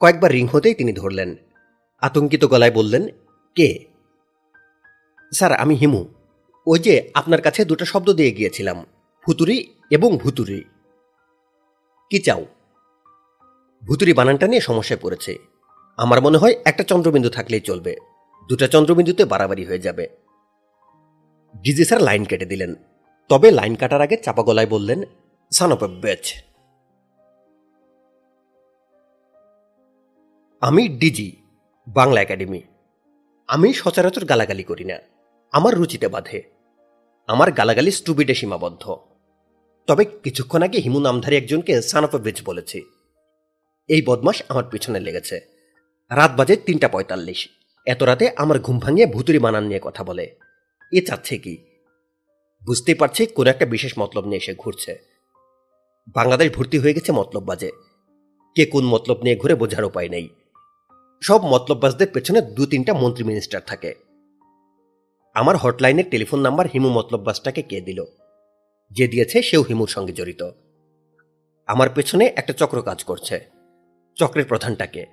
কয়েকবার 0.00 0.32
রিং 0.32 0.46
হতেই 0.46 0.74
তিনি 0.74 0.92
ধরলেন। 0.92 1.36
আতঙ্কিত 2.02 2.44
গলায় 2.44 2.70
বললেন, 2.70 3.08
কে? 3.54 3.84
স্যার, 5.34 5.52
আমি 5.52 5.74
হিমু। 5.74 6.08
ওই 6.66 6.78
যে 6.78 7.10
আপনার 7.14 7.42
কাছে 7.42 7.64
দুটো 7.64 7.84
শব্দ 7.84 8.12
দিয়ে 8.12 8.30
গিয়েছিলাম, 8.30 8.86
ভুতুরি 9.26 9.74
এবং 9.90 10.18
ভুতুরি। 10.18 10.64
কি 12.10 12.18
চাও? 12.18 12.46
ভুতুরি 13.86 14.12
বানানটা 14.12 14.46
নিয়ে 14.46 14.60
সমস্যায় 14.60 15.00
পড়েছে। 15.02 15.38
আমার 15.96 16.22
মনে 16.22 16.38
হয় 16.38 16.54
একটা 16.64 16.84
চন্দ্রবিন্দু 16.84 17.30
থাকলেই 17.30 17.60
চলবে। 17.60 17.96
দুটা 18.48 18.68
চন্দ্রবিন্দুতে 18.68 19.24
বাড়াবাড়ি 19.24 19.64
হয়ে 19.64 19.78
যাবে। 19.78 20.08
ডিজি 21.56 21.84
স্যার, 21.84 22.02
লাইন 22.02 22.24
কেটে 22.24 22.44
দিলেন। 22.44 22.74
তবে 23.28 23.50
লাইন 23.50 23.74
কাটার 23.74 24.00
আগে 24.00 24.16
চাপা 24.16 24.42
গলায় 24.42 24.66
বললেন 24.66 25.02
সান 25.50 25.72
অফ 25.72 25.82
বেচ 25.82 26.34
আমি 30.60 30.88
ডিজি 30.88 31.41
বাংলা 31.88 32.22
একাডেমি। 32.22 32.62
আমি 33.48 33.72
সচরাচর 33.72 34.24
গালাগালি 34.24 34.62
করি 34.62 34.84
না। 34.84 34.98
আমার 35.52 35.74
রুচিতে 35.74 36.08
বাধে। 36.08 36.42
আমার 37.26 37.52
গালাগালি 37.52 37.90
স্টুবিডে 37.90 38.34
সীমাবদ্ধ। 38.34 38.96
তবে 39.86 40.04
কিছুক্ষণ 40.04 40.62
আগে 40.62 40.78
হিমু 40.78 41.00
নামধারী 41.00 41.36
একজনকে 41.36 41.82
সান 41.82 42.04
অফ 42.04 42.16
বেচ 42.16 42.42
বলেছি। 42.44 42.82
এই 43.88 44.02
বদমাস 44.06 44.42
আমার 44.48 44.64
পিছনে 44.64 45.00
লেগেছে। 45.00 45.40
রাত 46.10 46.32
বাজে 46.36 46.56
তিনটা 46.56 46.88
পঁয়তাল্লিশ। 46.88 47.48
এত 47.86 48.02
রাতে 48.02 48.30
আমার 48.36 48.60
ঘুম 48.60 48.78
ভাঙিয়ে 48.78 49.06
ভুতুরি 49.06 49.38
বানান 49.38 49.64
নিয়ে 49.64 49.80
কথা 49.82 50.04
বলে। 50.04 50.36
এ 50.92 51.00
চাচ্ছে 51.06 51.38
কি? 51.38 51.58
বুঝতেই 52.66 52.94
পারছি 52.94 53.26
কোনো 53.26 53.50
একটা 53.50 53.66
বিশেষ 53.66 53.98
মতলব 53.98 54.24
নিয়ে 54.24 54.36
এসে 54.36 54.54
ঘুরছে। 54.54 54.98
বাংলাদেশ 56.14 56.52
ভর্তি 56.52 56.78
হয়ে 56.78 56.94
গেছে 56.94 57.12
মতলব 57.12 57.44
বাজে। 57.44 57.70
কে 58.54 58.66
কোন 58.66 58.84
মতলব 58.84 59.22
নিয়ে 59.22 59.36
ঘুরে 59.36 59.54
বোঝার 59.54 59.84
উপায় 59.84 60.08
নেই। 60.08 60.28
সব 61.22 61.44
মতলববাজদের 61.44 62.06
পেছনে 62.12 62.42
দু 62.42 62.66
তিনটা 62.66 62.94
মন্ত্রী 62.94 63.24
মিনিস্টার 63.24 63.60
থাকে। 63.66 63.94
আমার 65.34 65.56
হটলাইনের 65.56 66.04
টেলিফোন 66.10 66.40
নাম্বার 66.40 66.66
হিমু 66.66 66.88
মতলববাজটাকে 66.88 67.62
কে 67.62 67.80
দিল? 67.80 68.04
যে 68.90 69.08
দিয়েছে 69.08 69.42
সেও 69.42 69.62
হিমুর 69.62 69.88
সঙ্গে 69.88 70.12
জড়িত। 70.12 70.50
আমার 71.66 71.90
পেছনে 71.90 72.32
একটা 72.36 72.52
চক্র 72.52 72.82
কাজ 72.82 73.04
করছে। 73.04 73.50
চক্রের 74.16 74.44
প্রধানটাকে 74.44 75.06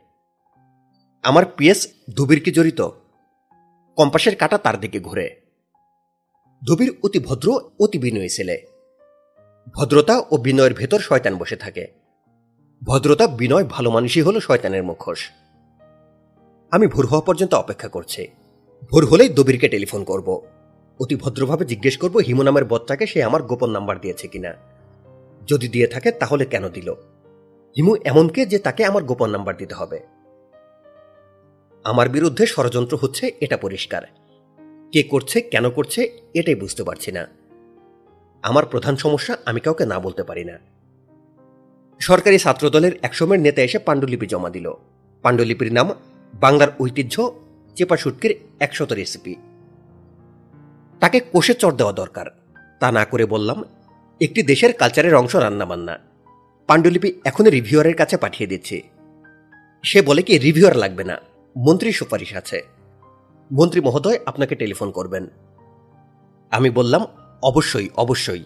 আমার 1.23 1.45
পিএস 1.45 1.87
ধুবির 2.15 2.43
কি 2.43 2.51
জড়িত? 2.51 2.81
কম্পাসের 3.95 4.35
কাটা 4.35 4.57
তার 4.57 4.79
দিকে 4.79 4.99
ঘুরে। 4.99 5.41
ধুবির 6.67 6.97
অতি 7.03 7.19
ভদ্র, 7.19 7.69
অতি 7.79 7.99
বিনয়ী 7.99 8.29
ছেলে। 8.29 8.65
ভদ্রতা 9.73 10.19
ও 10.31 10.37
বিনয়ের 10.37 10.73
ভেতর 10.73 10.99
শয়তান 10.99 11.37
বসে 11.37 11.55
থাকে। 11.55 11.87
ভদ্রতা, 12.83 13.27
বিনয় 13.27 13.63
ভালো 13.63 13.91
মানুষই 13.91 14.21
হলো 14.21 14.39
শয়তানের 14.39 14.83
মুখোশ। 14.83 15.29
আমি 16.71 16.87
ভোর 16.87 17.05
হওয়া 17.05 17.21
পর্যন্ত 17.21 17.53
অপেক্ষা 17.53 17.87
করছি। 17.87 18.27
ভোর 18.91 19.05
হলেই 19.05 19.29
দবিরকে 19.29 19.69
টেলিফোন 19.69 20.03
করব। 20.03 20.41
অতি 20.99 21.15
ভদ্রভাবে 21.15 21.65
জিজ্ঞেস 21.65 21.97
করব, 21.97 22.17
হিমু 22.17 22.43
নামের 22.43 22.65
বদটাকে 22.65 23.07
সে 23.07 23.23
আমার 23.23 23.43
গোপন 23.43 23.69
নাম্বার 23.69 24.01
দিয়েছে 24.01 24.27
কিনা? 24.27 24.53
যদি 25.47 25.67
দিয়ে 25.67 25.87
থাকে, 25.87 26.11
তাহলে 26.11 26.45
কেন 26.45 26.69
দিল? 26.69 26.91
হিমু 27.77 27.95
এমনকে 28.05 28.45
যে 28.45 28.59
তাকে 28.59 28.85
আমার 28.85 29.03
গোপন 29.03 29.29
নাম্বার 29.29 29.57
দিতে 29.57 29.75
হবে? 29.75 29.99
আমার 31.83 32.09
বিরুদ্ধে 32.09 32.45
ষড়যন্ত্র 32.45 32.97
হচ্ছে, 33.01 33.31
এটা 33.41 33.57
পরিষ্কার। 33.57 34.01
কে 34.91 35.03
করছে, 35.03 35.41
কেন 35.41 35.69
করছে, 35.69 36.21
এটাই 36.33 36.55
বুঝতে 36.55 36.83
পারছি 36.83 37.11
না। 37.11 37.27
আমার 38.41 38.65
প্রধান 38.65 38.95
সমস্যা, 38.95 39.37
আমি 39.45 39.59
কাউকে 39.59 39.85
না 39.85 39.99
বলতে 39.99 40.23
পারি 40.23 40.43
না। 40.43 40.59
সরকারি 41.99 42.37
ছাত্রদলের 42.37 42.91
একসময়ের 43.01 43.41
নেতা 43.41 43.61
এসে 43.61 43.79
পাণ্ডুলিপি 43.79 44.27
জমা 44.27 44.49
দিল। 44.49 44.73
পাণ্ডুলিপির 45.21 45.73
নাম 45.73 45.93
বাংলার 46.33 46.67
ঐতিহ্য 46.79 47.31
চেপা 47.75 47.97
শুটকির 47.97 48.37
একশত 48.59 48.91
রেসিপি 48.91 49.35
তাকে 50.99 51.19
কোষে 51.19 51.53
চড় 51.53 51.75
দেওয়া 51.75 51.93
দরকার। 51.93 52.25
তা 52.79 52.91
না 52.91 53.05
করে 53.05 53.25
বললাম, 53.25 53.63
একটি 54.21 54.43
দেশের 54.43 54.73
কালচারের 54.73 55.15
অংশ 55.15 55.35
রান্নাবান্না। 55.35 55.99
পাণ্ডুলিপি 56.67 57.21
এখনই 57.25 57.49
রিভিউয়ারের 57.49 57.95
কাছে 57.95 58.17
পাঠিয়ে 58.17 58.49
দিচ্ছি। 58.49 58.81
সে 59.83 60.01
বলে 60.01 60.21
কি 60.21 60.37
রিভিউয়ার 60.37 60.75
লাগবে 60.75 61.03
না 61.03 61.21
মন্ত্রী 61.57 61.91
সুপারিশ 61.91 62.35
আছে। 62.35 62.61
মন্ত্রী 63.51 63.81
মহোদয় 63.81 64.19
আপনাকে 64.25 64.55
টেলিফোন 64.55 64.91
করবেন। 64.91 65.27
আমি 66.51 66.69
বললাম, 66.69 67.05
অবশ্যই 67.43 67.89
অবশ্যই। 67.97 68.43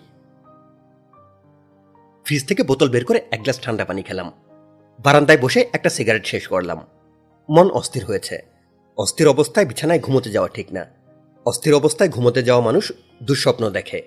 ফ্রিজ 2.23 2.47
থেকে 2.47 2.63
বোতল 2.63 2.89
বের 2.89 3.05
করে 3.05 3.21
এক 3.31 3.41
গ্লাস 3.41 3.61
ঠান্ডা 3.61 3.85
পানি 3.85 4.01
খেলাম। 4.01 4.31
বারান্দায় 5.03 5.37
বসে 5.37 5.69
একটা 5.73 5.89
সিগারেট 5.89 6.25
শেষ 6.25 6.47
করলাম। 6.47 6.87
মন 7.49 7.71
অস্থির 7.71 8.05
হয়েছে। 8.05 8.45
অস্থির 8.97 9.27
অবস্থায় 9.27 9.65
বিছানায় 9.65 9.99
ঘুমোতে 9.99 10.31
যাওয়া 10.31 10.49
ঠিক 10.49 10.71
না। 10.71 10.85
অস্থির 11.45 11.73
অবস্থায় 11.73 12.09
ঘুমোতে 12.09 12.43
যাওয়া 12.43 12.65
মানুষ 12.65 12.91
দুঃস্বপ্ন 13.23 13.69
দেখে। 13.69 14.01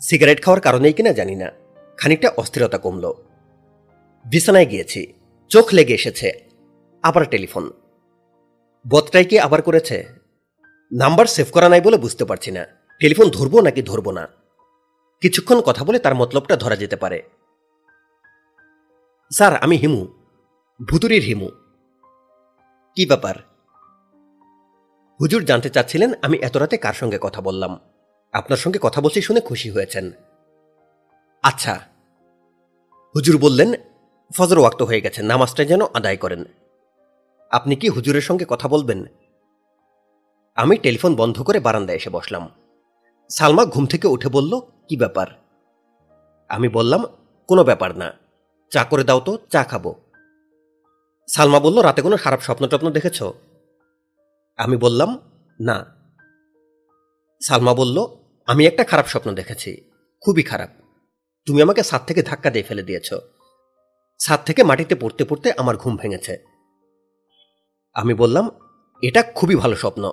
সিগারেট 0.00 0.44
খাওয়ার 0.44 0.60
কারণেই 0.60 0.92
কিনা 0.92 1.12
জানি 1.12 1.34
না। 1.34 1.50
খানিকটা 1.96 2.32
অস্থিরতা 2.36 2.78
কমল। 2.78 3.12
বিছানায় 4.24 4.66
গিয়েছি। 4.66 5.12
চোখ 5.48 5.74
লেগে 5.74 5.94
এসেছে। 5.94 6.32
আবার 7.02 7.26
টেলিফোন। 7.26 7.70
বদটাই 8.88 9.24
কি 9.24 9.38
আবার 9.38 9.62
করেছে? 9.62 10.04
নাম্বার 10.92 11.26
সেভ 11.26 11.46
করা 11.52 11.68
নাই 11.68 11.80
বলে 11.80 11.96
বুঝতে 11.96 12.24
পারছি 12.24 12.50
না। 12.50 12.66
টেলিফোন 13.00 13.30
ধরবো 13.30 13.60
নাকি 13.60 13.82
ধরবো 13.82 14.12
না? 14.12 14.28
কিছুক্ষণ 15.20 15.60
কথা 15.60 15.84
বলে 15.84 15.98
তার 15.98 16.14
মতলবটা 16.14 16.56
ধরা 16.56 16.76
যেতে 16.76 16.96
পারে। 16.96 17.22
স্যার, 19.32 19.56
আমি 19.56 19.76
হিমু। 19.76 20.06
ভুতুরির 20.88 21.22
হিমু। 21.22 21.48
কি 22.94 23.06
ব্যাপার? 23.06 23.34
হুজুর 25.20 25.44
জানতে 25.44 25.70
চাচ্ছিলেন 25.70 26.12
আমি 26.22 26.38
এত 26.38 26.56
রাতে 26.56 26.76
কার 26.76 26.94
সঙ্গে 26.94 27.18
কথা 27.20 27.40
বললাম। 27.40 27.78
আপনার 28.32 28.56
সঙ্গে 28.56 28.78
কথা 28.82 29.00
বলছি 29.00 29.20
শুনে 29.20 29.40
খুশি 29.40 29.70
হয়েছেন। 29.70 30.10
আচ্ছা। 31.42 31.80
হুজুর 33.14 33.38
বললেন, 33.38 33.72
ফজর 34.36 34.58
ওয়াক্ত 34.58 34.82
হয়ে 34.82 35.00
গেছে, 35.00 35.22
নামাজটা 35.22 35.64
যেন 35.64 35.80
আদায় 35.94 36.16
করেন। 36.16 36.44
আপনি 37.50 37.76
কি 37.76 37.88
হুজুরের 37.88 38.20
সঙ্গে 38.20 38.44
কথা 38.48 38.68
বলবেন? 38.68 39.04
আমি 40.54 40.76
টেলিফোন 40.76 41.14
বন্ধ 41.14 41.42
করে 41.42 41.60
বারান্দায় 41.60 41.96
এসে 41.96 42.10
বসলাম। 42.10 42.50
সালমা 43.28 43.64
ঘুম 43.64 43.86
থেকে 43.86 44.08
উঠে 44.08 44.28
বলল, 44.28 44.60
কি 44.60 44.96
ব্যাপার? 44.96 45.26
আমি 46.48 46.68
বললাম, 46.68 47.04
কোনো 47.48 47.64
ব্যাপার 47.64 47.98
না। 47.98 48.12
চা 48.70 48.84
করে 48.84 49.04
দাও 49.04 49.20
তো, 49.20 49.38
চা 49.52 49.64
খাব। 49.64 49.94
সালমা 51.28 51.60
বলল, 51.60 51.78
রাতে 51.78 52.02
কোনো 52.02 52.16
খারাপ 52.16 52.40
স্বপ্ন 52.40 52.66
টপ্ন 52.66 52.90
দেখেছ? 52.90 53.22
আমি 54.56 54.76
বললাম, 54.76 55.18
না। 55.60 55.84
সালমা 57.42 57.74
বলল, 57.74 58.06
আমি 58.46 58.66
একটা 58.66 58.84
খারাপ 58.84 59.06
স্বপ্ন 59.06 59.34
দেখেছি, 59.34 59.90
খুবই 60.20 60.42
খারাপ। 60.42 60.70
তুমি 61.46 61.62
আমাকে 61.62 61.82
ছাদ 61.82 62.02
থেকে 62.06 62.22
ধাক্কা 62.22 62.50
দিয়ে 62.50 62.64
ফেলে 62.64 62.82
দিয়েছ। 62.82 63.14
ছাদ 64.18 64.40
থেকে 64.46 64.62
মাটিতে 64.62 64.94
পড়তে 64.94 65.24
পড়তে 65.24 65.52
আমার 65.56 65.76
ঘুম 65.76 65.96
ভেঙেছে। 65.96 66.44
আমি 67.94 68.14
বললাম, 68.14 68.50
এটা 69.02 69.22
খুবই 69.22 69.56
ভালো 69.56 69.76
স্বপ্ন। 69.76 70.12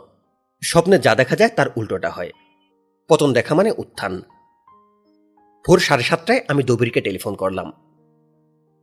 স্বপ্নে 0.63 0.99
যা 0.99 1.15
দেখা 1.15 1.35
যায় 1.35 1.49
তার 1.49 1.67
উল্টোটা 1.75 2.09
হয়। 2.09 2.31
পতন 3.09 3.33
দেখা 3.33 3.55
মানে 3.55 3.73
উত্থান। 3.77 4.21
ভোর 5.67 5.79
সাড়ে 5.79 6.03
সাতটায় 6.03 6.41
আমি 6.47 6.63
দবিরকে 6.63 7.01
টেলিফোন 7.01 7.35
করলাম। 7.35 7.71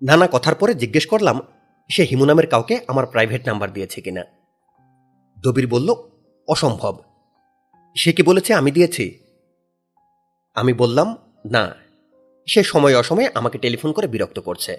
নানা 0.03 0.29
কথার 0.33 0.55
পরে 0.55 0.75
জিজ্ঞেস 0.75 1.07
করলাম 1.07 1.41
সে 1.89 2.05
হিমু 2.05 2.25
নামের 2.25 2.47
কাউকে 2.47 2.81
আমার 2.89 3.07
প্রাইভেট 3.07 3.47
নাম্বার 3.47 3.73
দিয়েছে 3.73 4.01
কিনা। 4.01 4.25
দবির 5.41 5.67
বলল, 5.67 5.95
অসম্ভব। 6.49 6.99
সে 7.97 8.13
কি 8.13 8.23
বলেছে 8.23 8.55
আমি 8.55 8.71
দিয়েছি? 8.71 9.19
আমি 10.55 10.73
বললাম, 10.73 11.17
না। 11.51 11.75
সে 12.47 12.63
সময় 12.63 12.99
অসময়ে 12.99 13.31
আমাকে 13.35 13.59
টেলিফোন 13.59 13.93
করে 13.93 14.07
বিরক্ত 14.07 14.39
করছে। 14.39 14.79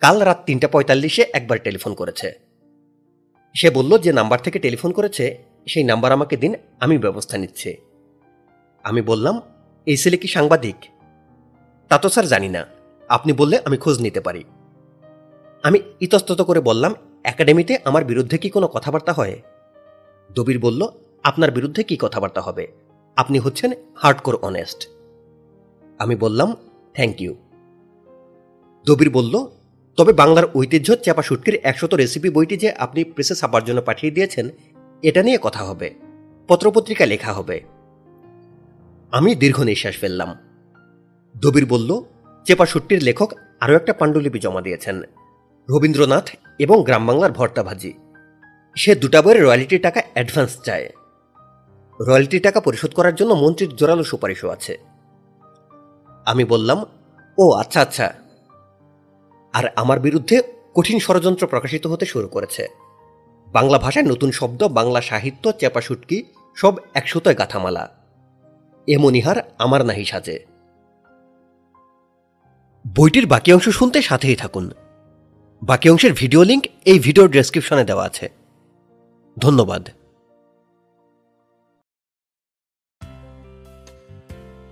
কাল 0.00 0.22
রাত 0.22 0.42
তিনটা 0.46 0.68
পঁয়তাল্লিশে 0.68 1.24
একবার 1.32 1.58
টেলিফোন 1.58 1.94
করেছে। 1.94 2.32
সে 3.54 3.70
বলল, 3.70 3.98
যে 3.98 4.12
নাম্বার 4.12 4.40
থেকে 4.40 4.58
টেলিফোন 4.58 4.92
করেছে, 4.92 5.38
সেই 5.66 5.84
নাম্বার 5.84 6.12
আমাকে 6.12 6.36
দিন, 6.36 6.54
আমি 6.80 6.98
ব্যবস্থা 6.98 7.38
নিচ্ছি। 7.38 7.76
আমি 8.82 9.02
বললাম, 9.02 9.40
এই 9.86 9.96
ছেলে 9.96 10.16
কি 10.16 10.28
সাংবাদিক? 10.28 10.76
তা 11.88 11.98
তো 11.98 12.08
স্যার 12.08 12.26
জানি 12.26 12.48
না। 12.48 12.66
আপনি 13.08 13.32
বললে 13.32 13.60
আমি 13.64 13.76
খোঁজ 13.76 14.00
নিতে 14.00 14.20
পারি। 14.20 14.44
আমি 15.66 15.78
ইতস্তত 16.00 16.42
করে 16.42 16.60
বললাম, 16.60 16.94
একাডেমিতে 17.24 17.78
আমার 17.84 18.04
বিরুদ্ধে 18.04 18.38
কি 18.38 18.50
কোনো 18.50 18.66
কথাবার্তা 18.68 19.12
হয়? 19.12 19.42
দবির 20.32 20.58
বলল, 20.58 20.88
আপনার 21.24 21.50
বিরুদ্ধে 21.50 21.82
কি 21.82 21.96
কথাবার্তা 22.00 22.40
হবে? 22.40 22.66
আপনি 23.16 23.38
হচ্ছেন 23.38 23.72
হার্ডকোর 23.96 24.34
অনেস্ট। 24.34 24.88
আমি 25.98 26.16
বললাম, 26.16 26.54
থ্যাংক 26.94 27.22
ইউ। 27.22 27.34
দবির 28.86 29.10
বলল, 29.10 29.46
তবে 29.96 30.12
বাংলার 30.12 30.44
ঐতিহ্য 30.54 30.96
চাপা 30.96 31.22
শুটকির 31.22 31.58
একশত 31.62 31.94
রেসিপি 31.94 32.30
বইটি 32.30 32.56
যে 32.56 32.72
আপনি 32.72 33.04
প্রেসে 33.04 33.34
ছাপার 33.34 33.64
জন্য 33.64 33.82
পাঠিয়ে 33.82 34.12
দিয়েছেন, 34.12 34.48
এটা 35.02 35.22
নিয়ে 35.22 35.38
কথা 35.42 35.64
হবে। 35.64 35.94
পত্রপত্রিকা 36.48 37.06
লেখা 37.06 37.32
হবে। 37.32 37.60
আমি 39.10 39.34
দীর্ঘ 39.34 39.62
নিঃশ্বাস 39.62 39.96
ফেললাম। 39.96 40.36
দবির 41.36 41.66
বলল 41.66 42.00
চেপা 42.44 42.66
শুট্টির 42.66 43.02
লেখক 43.02 43.32
আরও 43.60 43.76
একটা 43.76 43.92
পাণ্ডুলিপি 43.92 44.38
জমা 44.38 44.60
দিয়েছেন। 44.60 45.02
রবীন্দ্রনাথ 45.70 46.30
এবং 46.58 46.82
গ্রাম 46.84 47.06
বাংলার 47.06 47.32
ভর্তা 47.32 47.62
ভাজি 47.62 47.92
সে 48.76 48.94
দুটা 48.94 49.22
বইয়ের 49.22 49.42
রয়্যালিটির 49.42 49.82
টাকা 49.82 50.02
অ্যাডভান্স 50.12 50.62
চায়। 50.62 50.90
রয়্যালিটির 52.00 52.42
টাকা 52.42 52.60
পরিশোধ 52.60 52.94
করার 52.94 53.14
জন্য 53.14 53.34
মন্ত্রীর 53.34 53.76
জোরালো 53.76 54.04
সুপারিশও 54.04 54.48
আছে। 54.48 54.78
আমি 56.26 56.44
বললাম, 56.44 56.84
ও 57.38 57.52
আচ্ছা 57.52 57.80
আচ্ছা। 57.80 58.14
আর 59.52 59.64
আমার 59.76 60.00
বিরুদ্ধে 60.00 60.42
কঠিন 60.74 60.98
ষড়যন্ত্র 60.98 61.46
প্রকাশিত 61.46 61.86
হতে 61.86 62.06
শুরু 62.06 62.28
করেছে। 62.28 62.68
বাংলা 63.52 63.78
ভাষায় 63.78 64.06
নতুন 64.06 64.30
শব্দ, 64.30 64.64
বাংলা 64.64 65.00
সাহিত্য, 65.00 65.52
চেপা 65.52 65.80
শুটকি 65.80 66.24
সব 66.54 66.74
একশোতয় 66.94 67.34
গাথামালা। 67.34 67.88
এমনিহার 68.88 69.36
আমার 69.58 69.84
নাহি 69.84 70.04
সাজে। 70.04 70.44
বইটির 72.96 73.26
বাকি 73.26 73.52
অংশ 73.52 73.68
শুনতে 73.68 74.02
সাথেই 74.02 74.36
থাকুন। 74.36 74.70
বাকি 75.62 75.90
অংশের 75.90 76.12
ভিডিও 76.12 76.42
লিঙ্ক 76.42 76.64
এই 76.84 76.98
ভিডিওর 76.98 77.28
ডেসক্রিপশনে 77.30 77.84
দেওয়া 77.84 78.04
আছে। 78.04 78.28
ধন্যবাদ। 79.38 79.88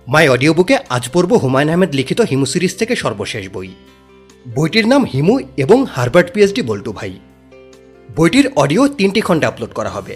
মাই 0.07 0.29
অডিও 0.29 0.53
বুকে 0.53 0.77
আজ 0.89 1.09
পড়ব 1.13 1.31
হুমায়ুন 1.33 1.69
আহমেদ 1.69 1.95
লিখিত 1.95 2.21
হিমু 2.21 2.45
সিরিজ 2.45 2.73
থেকে 2.79 2.95
সর্বশেষ 2.95 3.49
বই। 3.49 3.69
বইটির 4.55 4.87
নাম 4.87 5.05
হিমু 5.05 5.39
এবং 5.57 5.85
হারবার্ট 5.85 6.29
পিএইচডি 6.33 6.61
বল্টু 6.61 6.91
ভাই। 6.93 7.19
বইটির 8.17 8.47
অডিও 8.55 8.87
তিনটি 8.87 9.21
খণ্ডে 9.21 9.45
আপলোড 9.45 9.71
করা 9.73 9.89
হবে। 9.89 10.15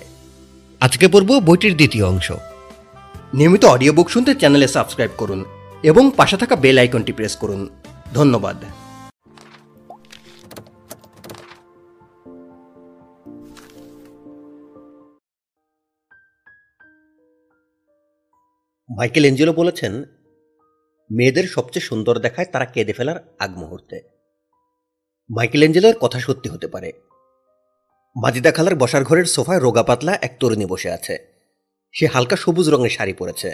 আজকে 0.82 1.08
পড়ব 1.08 1.40
বইটির 1.40 1.74
দ্বিতীয় 1.76 2.06
অংশ। 2.06 2.32
নিয়মিত 3.34 3.66
অডিও 3.66 3.94
বুক 3.94 4.10
শুনতে 4.10 4.36
চ্যানেলে 4.36 4.68
সাবস্ক্রাইব 4.68 5.12
করুন 5.18 5.46
এবং 5.84 6.12
পাশে 6.18 6.38
থাকা 6.38 6.56
বেল 6.56 6.78
আইকনটি 6.78 7.12
প্রেস 7.12 7.36
করুন। 7.36 7.70
ধন্যবাদ। 8.14 8.58
মাইকেল 18.98 19.26
এঞ্জেলো 19.26 19.54
বলেছেন, 19.54 20.04
মেয়েদের 21.12 21.44
সবচেয়ে 21.44 21.86
সুন্দর 21.86 22.20
দেখায় 22.20 22.48
তারা 22.52 22.66
কেঁদে 22.66 22.94
ফেলার 22.94 23.36
আগ 23.40 23.58
মুহূর্তে। 23.58 24.02
মাইকেল 25.36 25.64
এঞ্জেলোর 25.64 25.96
কথা 25.96 26.20
সত্যি 26.20 26.50
হতে 26.50 26.68
পারে। 26.68 26.94
মাজিদা 28.24 28.52
খালার 28.52 28.76
বসার 28.76 29.04
ঘরের 29.04 29.26
সোফায় 29.26 29.60
রোগা 29.60 29.84
পাতলা 29.84 30.18
এক 30.22 30.38
তরুণী 30.40 30.66
বসে 30.66 30.92
আছে। 30.92 31.18
সে 31.92 32.08
হালকা 32.08 32.36
সবুজ 32.36 32.70
রঙের 32.70 32.90
শাড়ি 32.90 33.14
পরেছে। 33.14 33.54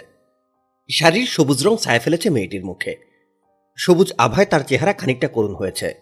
শাড়ির 0.90 1.26
সবুজ 1.26 1.66
রং 1.66 1.76
ছায়া 1.76 1.98
ফেলেছে 1.98 2.30
মেয়েটির 2.30 2.64
মুখে। 2.64 2.96
সবুজ 3.76 4.12
আভায় 4.18 4.46
তার 4.46 4.60
চেহারা 4.60 4.92
খানিকটা 4.92 5.28
করুণ 5.28 5.54
হয়েছে। 5.54 5.94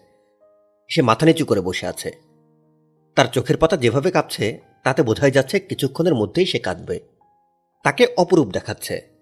সে 0.89 1.01
মাথা 1.01 1.25
নিচু 1.25 1.45
করে 1.45 1.61
বসে 1.61 1.87
আছে। 1.87 2.11
তার 3.15 3.25
চোখের 3.25 3.57
পাতা 3.57 3.77
যেভাবে 3.77 4.11
কাঁপছে, 4.11 4.59
তাতে 4.83 5.03
বোঝাই 5.03 5.31
যাচ্ছে 5.31 5.59
কিছুক্ষণের 5.59 6.15
মধ্যেই 6.15 6.45
সে 6.45 6.59
কাঁদবে। 6.59 6.99
তাকে 7.83 8.07
অপরূপ 8.17 8.51
দেখাচ্ছে। 8.51 9.14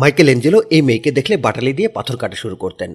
মাইকেল 0.00 0.28
এঞ্জেলো 0.28 0.62
এই 0.70 0.82
মেয়েকে 0.82 1.10
দেখলে 1.10 1.36
বাটালি 1.36 1.72
দিয়ে 1.72 1.88
পাথর 1.88 2.16
কাটা 2.16 2.36
শুরু 2.36 2.56
করতেন। 2.56 2.94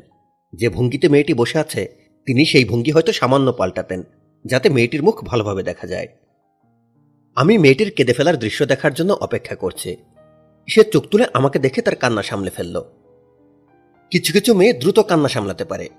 যে 0.54 0.70
ভঙ্গিতে 0.70 1.10
মেয়েটি 1.10 1.34
বসে 1.34 1.60
আছে, 1.60 1.96
তিনি 2.26 2.46
সেই 2.46 2.66
ভঙ্গি 2.66 2.92
হয়তো 2.92 3.12
সামান্য 3.12 3.54
পাল্টাতেন, 3.54 4.04
যাতে 4.46 4.70
মেয়েটির 4.70 5.04
মুখ 5.04 5.24
ভালোভাবে 5.24 5.64
দেখা 5.64 5.88
যায়। 5.88 6.08
আমি 7.36 7.58
মেয়েটির 7.58 7.92
কেঁদে 7.92 8.14
ফেলার 8.14 8.40
দৃশ্য 8.40 8.66
দেখার 8.66 8.94
জন্য 8.94 9.14
অপেক্ষা 9.14 9.56
করছি। 9.56 9.98
সে 10.68 10.84
চোখ 10.84 11.04
তুলে 11.06 11.26
আমাকে 11.34 11.60
দেখে 11.60 11.82
তার 11.82 11.96
কান্না 11.96 12.22
সামলে 12.22 12.50
ফেলল। 12.50 12.82
কিছু 14.12 14.34
কিছু 14.34 14.54
মেয়ে 14.54 14.74
দ্রুত 14.74 15.00
কান্না 15.00 15.30
সামলাতে 15.30 15.66
পারে। 15.66 15.90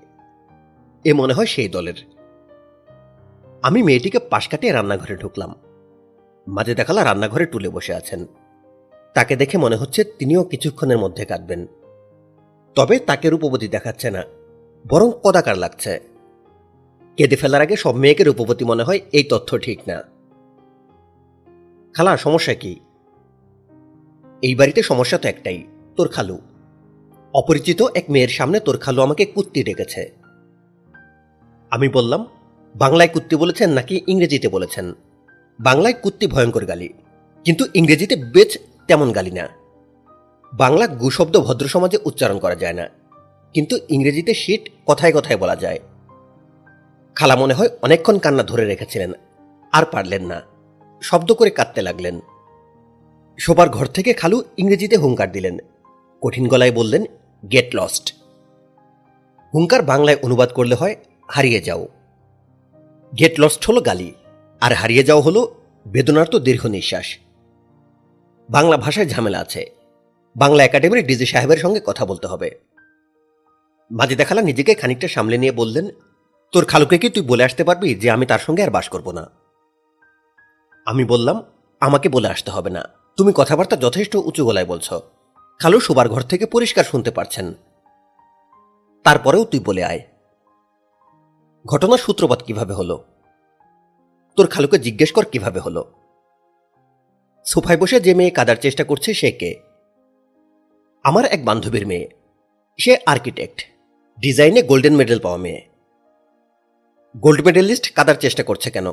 এ 1.05 1.13
মনে 1.13 1.33
হয় 1.33 1.45
সেই 1.45 1.69
দলের। 1.69 1.93
আমি 3.61 3.83
মেয়েটিকে 3.83 4.19
পাশ 4.19 4.47
কাটিয়ে 4.47 4.73
রান্নাঘরে 4.73 5.15
ঢুকলাম। 5.15 5.55
মাঝে 6.47 6.75
দেখালা 6.75 7.03
রান্নাঘরে 7.03 7.45
টুলে 7.45 7.69
বসে 7.69 7.93
আছেন। 7.93 8.25
তাকে 9.13 9.35
দেখে 9.35 9.57
মনে 9.57 9.75
হচ্ছে 9.75 10.03
তিনিও 10.03 10.43
কিছুক্ষণের 10.43 10.97
মধ্যে 10.97 11.25
কাঁদবেন। 11.25 11.67
তবে 12.75 12.99
তাকে 12.99 13.29
রূপবতী 13.29 13.67
দেখাচ্ছে 13.67 14.11
না, 14.11 14.23
বরং 14.87 15.11
কদাকার 15.23 15.57
লাগছে। 15.57 15.99
কেঁদে 17.17 17.35
ফেলার 17.35 17.61
আগে 17.61 17.75
সব 17.75 17.95
মেয়েকে 17.95 18.23
রূপবতী 18.23 18.65
মনে 18.65 18.83
হয় 18.83 18.99
এই 19.11 19.23
তথ্য 19.23 19.57
ঠিক 19.57 19.79
না। 19.87 20.03
খালা, 21.93 22.17
সমস্যা 22.17 22.53
কি? 22.53 22.79
এই 24.41 24.55
বাড়িতে 24.55 24.81
সমস্যা 24.83 25.17
তো 25.17 25.27
একটাই, 25.27 25.63
তোর 25.95 26.07
খালু। 26.07 26.37
অপরিচিত 27.33 27.81
এক 27.95 28.05
মেয়ের 28.09 28.27
সামনে 28.27 28.59
তোর 28.59 28.77
খালু 28.77 29.01
আমাকে 29.01 29.25
কুত্তি 29.25 29.63
ডেকেছে। 29.63 30.11
আমি 31.71 31.89
বললাম, 31.89 32.25
বাংলায় 32.75 33.07
কুত্তি 33.07 33.35
বলেছেন 33.35 33.69
নাকি 33.69 34.01
ইংরেজিতে 34.07 34.47
বলেছেন? 34.47 34.93
বাংলায় 35.59 35.93
কুত্তি 35.93 36.27
ভয়ঙ্কর 36.27 36.65
গালি। 36.65 36.89
কিন্তু 37.45 37.63
ইংরেজিতে 37.73 38.15
বেচ 38.15 38.57
তেমন 38.89 39.09
গালি 39.17 39.33
না। 39.39 39.45
বাংলা 40.53 40.85
গু 41.01 41.07
শব্দ 41.17 41.35
ভদ্র 41.47 41.65
সমাজে 41.73 41.97
উচ্চারণ 42.09 42.37
করা 42.43 42.57
যায় 42.63 42.77
না, 42.79 42.85
কিন্তু 43.55 43.75
ইংরেজিতে 43.95 44.33
শীত 44.41 44.61
কথায় 44.89 45.13
কথায় 45.17 45.39
বলা 45.43 45.55
যায়। 45.63 45.79
খালা 47.17 47.35
মনে 47.41 47.57
হয় 47.57 47.71
অনেকক্ষণ 47.85 48.17
কান্না 48.23 48.43
ধরে 48.51 48.63
রেখেছিলেন, 48.71 49.11
আর 49.73 49.83
পারলেন 49.93 50.23
না, 50.31 50.37
শব্দ 51.01 51.29
করে 51.39 51.51
কাঁদতে 51.57 51.81
লাগলেন। 51.87 52.15
শোবার 53.39 53.67
ঘর 53.75 53.87
থেকে 53.95 54.11
খালু 54.21 54.37
ইংরেজিতে 54.61 54.95
হুঙ্কার 55.03 55.29
দিলেন, 55.35 55.55
কঠিন 56.21 56.45
গলায় 56.51 56.73
বললেন 56.79 57.03
গেট 57.43 57.69
লস্ট 57.77 58.05
হুঙ্কার 59.53 59.81
বাংলায় 59.91 60.21
অনুবাদ 60.25 60.49
করলে 60.57 60.75
হয়, 60.81 60.95
হারিয়ে 61.29 61.61
যাও। 61.67 61.83
গেট 63.13 63.35
লস্ট 63.41 63.61
হলো 63.69 63.79
গালি, 63.89 64.09
আর 64.61 64.71
হারিয়ে 64.79 65.03
যাও 65.09 65.21
হলো 65.27 65.41
বেদনার্ত 65.85 66.33
দীর্ঘ 66.47 66.63
নিঃশ্বাস 66.75 67.07
বাংলা 68.49 68.77
ভাষায় 68.77 69.09
ঝামেলা 69.09 69.39
আছে। 69.39 69.65
বাংলা 70.37 70.63
একাডেমির 70.63 71.07
ডিজি 71.07 71.25
সাহেবের 71.25 71.57
সঙ্গে 71.57 71.81
কথা 71.85 72.05
বলতে 72.05 72.27
হবে। 72.27 72.59
মাজিদা 73.91 74.25
খালা 74.25 74.41
নিজেকে 74.41 74.75
খানিকটা 74.75 75.07
সামলে 75.07 75.37
নিয়ে 75.37 75.51
বললেন, 75.51 75.87
তোর 76.51 76.65
খালুকে 76.65 76.97
কি 76.97 77.09
তুই 77.09 77.23
বলে 77.23 77.43
আসতে 77.43 77.63
পারবি 77.63 77.95
যে 77.95 78.11
আমি 78.11 78.25
তার 78.25 78.39
সঙ্গে 78.39 78.63
আর 78.63 78.71
বাস 78.71 78.89
করব 78.89 79.11
না? 79.11 79.29
আমি 80.85 81.05
বললাম, 81.05 81.43
আমাকে 81.79 82.09
বলে 82.09 82.27
আসতে 82.27 82.51
হবে 82.51 82.69
না। 82.69 82.89
তুমি 83.17 83.31
কথাবার্তা 83.35 83.75
যথেষ্ট 83.75 84.15
উঁচু 84.15 84.45
গলায় 84.45 84.65
বলছ। 84.65 84.93
খালু 85.59 85.79
শোবার 85.79 86.09
ঘর 86.09 86.21
থেকে 86.21 86.45
পরিষ্কার 86.45 86.83
শুনতে 86.83 87.11
পারছেন। 87.11 87.53
তারপরেও 89.03 89.45
তুই 89.45 89.59
বলে 89.59 89.83
আয়। 89.83 89.99
ঘটনার 91.67 91.97
সূত্রপাত 91.97 92.43
কীভাবে 92.43 92.73
হলো? 92.73 93.03
তোর 94.35 94.47
খালুকে 94.47 94.79
জিজ্ঞেস 94.79 95.11
কর 95.11 95.25
কীভাবে 95.25 95.59
হলো? 95.59 95.91
সোফায় 97.43 97.77
বসে 97.77 97.99
যে 97.99 98.13
মেয়ে 98.13 98.29
কাদার 98.29 98.55
চেষ্টা 98.55 98.83
করছে 98.83 99.13
সে 99.13 99.31
কে? 99.31 99.55
আমার 101.03 101.25
এক 101.25 101.45
বান্ধবীর 101.45 101.87
মেয়ে। 101.87 102.07
সে 102.77 102.97
আর্কিটেক্ট। 103.05 103.67
ডিজাইনে 104.21 104.61
গোল্ডেন 104.61 104.95
মেডেল 104.95 105.19
পাওয়া 105.19 105.37
মেয়ে। 105.37 105.67
গোল্ড 107.17 107.41
মেডেলিস্ট 107.41 107.93
কাদার 107.93 108.15
চেষ্টা 108.15 108.43
করছে 108.43 108.71
কেন? 108.71 108.91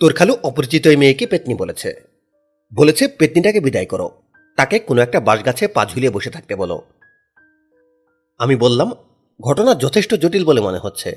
তোর 0.00 0.12
খালু 0.12 0.36
অপরিচিত 0.42 0.86
এই 0.86 0.96
মেয়েকে 0.96 1.26
পেতনি 1.26 1.54
বলেছে। 1.54 1.94
বলেছে, 2.74 3.08
পেতনিটাকে 3.08 3.60
বিদায় 3.60 3.86
করো। 3.86 4.22
তাকে 4.56 4.78
কোনো 4.78 5.02
একটা 5.02 5.20
বাঁশগাছে 5.20 5.68
পা 5.68 5.86
ঝুলিয়ে 5.86 6.10
বসে 6.10 6.30
থাকতে 6.30 6.56
বলো। 6.56 6.82
আমি 8.38 8.56
বললাম, 8.56 8.92
ঘটনা 9.40 9.74
যথেষ্ট 9.74 10.14
জটিল 10.14 10.44
বলে 10.44 10.60
মনে 10.60 10.78
হচ্ছে। 10.78 11.16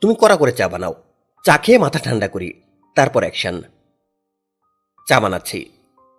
তুমি 0.00 0.14
কড়া 0.20 0.36
করে 0.36 0.52
চা 0.52 0.68
বানাও। 0.68 0.94
চা 1.44 1.58
খেয়ে 1.58 1.78
মাথা 1.78 1.98
ঠান্ডা 1.98 2.28
করি। 2.28 2.62
তারপর 2.94 3.20
অ্যাকশন। 3.20 3.62
চা 5.08 5.20
বানাচ্ছি। 5.20 5.70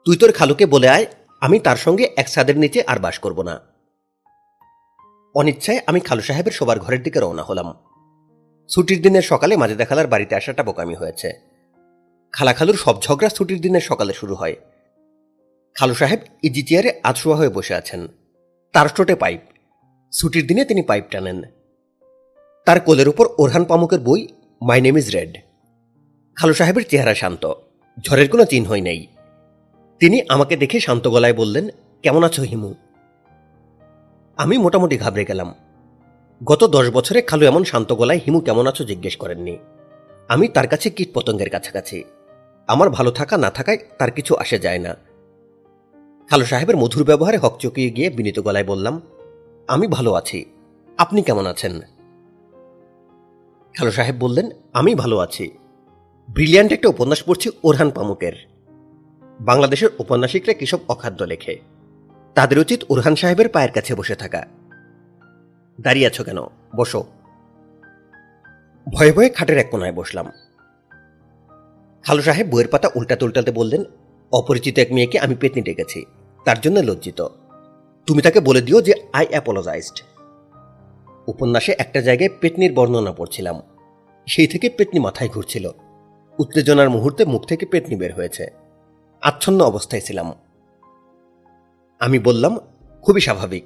তুই 0.06 0.18
তোর 0.18 0.32
খালুকে 0.32 0.66
বলে 0.66 0.90
আয়, 0.90 1.06
আমি 1.42 1.60
তার 1.60 1.76
সঙ্গে 1.76 2.14
এক 2.18 2.30
ছাদের 2.30 2.58
নিচে 2.58 2.84
আর 2.88 3.00
বাস 3.00 3.20
করব 3.20 3.42
না। 3.42 3.60
অনিচ্ছায় 5.36 5.82
আমি 5.88 6.00
খালু 6.00 6.22
সাহেবের 6.22 6.52
শোবার 6.52 6.80
ঘরের 6.80 7.04
দিকে 7.04 7.20
রওনা 7.20 7.44
হলাম। 7.44 7.74
ছুটির 8.70 9.02
দিনের 9.02 9.22
সকালে 9.22 9.58
মাজেদা 9.58 9.86
খালার 9.86 10.08
বাড়িতে 10.08 10.36
আসাটা 10.36 10.64
বোকামি 10.64 10.96
হয়েছে। 10.96 11.34
খালা 12.32 12.54
খালুর 12.54 12.76
সব 12.76 13.02
ঝগড়া 13.02 13.30
ছুটির 13.30 13.62
দিনের 13.62 13.82
সকালে 13.82 14.14
শুরু 14.14 14.36
হয়। 14.36 14.56
খালু 15.76 15.94
সাহেব 15.94 16.20
ইজি 16.44 16.64
চেয়ারে 16.64 17.00
আধশোয়া 17.04 17.38
হয়ে 17.38 17.50
বসে 17.50 17.74
আছেন। 17.74 18.08
তার 18.74 18.88
স্টোটে 18.88 19.16
পাইপ। 19.16 19.42
ছুটির 20.12 20.48
দিনে 20.48 20.66
তিনি 20.66 20.82
পাইপ 20.82 21.06
টানেন। 21.12 21.42
তার 22.66 22.80
কোলের 22.80 23.08
উপর 23.08 23.28
ওরহান 23.38 23.66
পামুকের 23.66 24.00
বই, 24.00 24.28
মাই 24.62 24.82
নেম 24.82 24.98
ইজ 24.98 25.16
রেড। 25.16 25.38
খালু 26.36 26.54
সাহেবের 26.54 26.84
চেহারা 26.84 27.16
শান্ত। 27.16 27.67
ঝড়ের 28.06 28.30
কোনো 28.30 28.46
চিহ্নই 28.46 28.82
নেই। 28.82 29.08
তিনি 30.00 30.22
আমাকে 30.30 30.58
দেখে 30.58 30.80
শান্ত 30.80 31.08
গলায় 31.08 31.34
বললেন, 31.34 31.70
কেমন 32.04 32.24
আছো 32.24 32.42
হিমু? 32.42 32.74
আমি 34.38 34.58
মোটামুটি 34.58 34.98
ঘাবড়ে 34.98 35.26
গেলাম। 35.26 35.56
গত 36.44 36.64
দশ 36.64 36.90
বছরে 36.90 37.22
খালু 37.22 37.46
এমন 37.46 37.64
শান্ত 37.64 37.94
গলায়, 37.94 38.20
হিমু, 38.26 38.40
কেমন 38.40 38.68
আছো? 38.68 38.84
জিজ্ঞেস 38.84 39.16
করেননি। 39.16 39.58
আমি, 40.28 40.48
তার 40.48 40.68
কাছে 40.68 40.90
কীট 40.90 41.10
পতঙ্গের 41.14 41.50
কাছাকাছি? 41.50 42.04
আমার 42.68 42.90
ভালো 42.90 43.12
থাকা 43.12 43.38
না 43.38 43.50
থাকায় 43.50 43.78
তার 43.98 44.12
কিছু 44.12 44.36
আসে 44.36 44.60
যায় 44.60 44.80
না। 44.80 44.96
খালু 46.30 46.46
সাহেবের 46.46 46.78
মধুর 46.78 47.04
ব্যবহারে 47.04 47.38
হকচকিয়ে 47.38 47.90
গিয়ে 47.90 48.10
বিনীত 48.10 48.40
গলায় 48.40 48.64
বললাম, 48.64 49.02
আমি 49.68 49.88
ভালো 49.88 50.14
আছি। 50.14 50.46
আপনি 50.98 51.22
কেমন 51.22 51.46
আছেন? 51.46 51.80
খালু 53.78 53.92
সাহেব 53.92 54.16
বললেন, 54.20 54.50
আমি 54.74 54.96
ভালো 54.96 55.18
আছি। 55.18 55.52
ব্রিলিয়ান্ট 56.30 56.72
একটা 56.72 56.90
উপন্যাস 56.90 57.24
পড়ছি 57.24 57.50
ওরহান 57.64 57.92
পামুকের। 57.92 58.34
বাংলাদেশের 59.40 59.90
উপন্যাসিকরা 60.00 60.54
কিসব 60.54 60.78
অখাদ্য 60.90 61.24
লেখে? 61.24 61.60
তাদের 62.36 62.60
উচিত 62.60 62.84
ওরহান 62.90 63.16
সাহেবের 63.16 63.50
পায়ের 63.50 63.72
কাছে 63.72 63.96
বসে 63.96 64.16
থাকা। 64.16 64.46
দাঁড়িয়ে 65.82 66.08
আছো 66.08 66.24
কেন? 66.24 66.38
বসো। 66.76 67.06
ভয়ে 68.94 69.12
ভয়ে 69.12 69.30
খাটের 69.30 69.58
এক 69.58 69.68
কোনায় 69.72 69.94
বসলাম। 69.94 70.32
খালু 72.04 72.22
সাহেব 72.22 72.48
বইয়ের 72.48 72.68
পাতা 72.68 72.90
উল্টাতে 72.96 73.26
উল্টাতে 73.26 73.52
বললেন, 73.52 73.84
অপরিচিত 74.32 74.78
এক 74.78 74.92
মেয়েকে 74.92 75.20
আমি 75.20 75.36
পেতনি 75.36 75.62
ডেকেছি। 75.62 76.06
তার 76.46 76.62
জন্য 76.62 76.80
লজ্জিত। 76.80 77.28
তুমি 78.06 78.22
তাকে 78.22 78.40
বলে 78.40 78.62
দিও 78.62 78.82
যে 78.82 78.94
আই 79.14 79.26
অ্যাপোলোজাইজড 79.30 80.02
উপন্যাসে 81.28 81.76
একটা 81.78 82.02
জায়গায় 82.02 82.30
পেতনির 82.42 82.74
বর্ণনা 82.74 83.12
পড়ছিলাম। 83.12 83.62
সেই 84.28 84.48
থেকে 84.48 84.70
পেতনি 84.70 85.00
মাথায় 85.00 85.30
ঘুরছিল। 85.30 85.72
উত্তেজনার 86.40 86.90
মুহূর্তে 86.90 87.26
মুখ 87.26 87.46
থেকে 87.46 87.66
পেটনি 87.66 87.96
বের 87.96 88.14
হয়েছে। 88.14 88.48
আচ্ছন্ন 89.22 89.64
অবস্থায় 89.64 90.02
ছিলাম। 90.02 90.34
আমি 92.00 92.20
বললাম, 92.20 92.58
খুবই 93.02 93.22
স্বাভাবিক। 93.22 93.66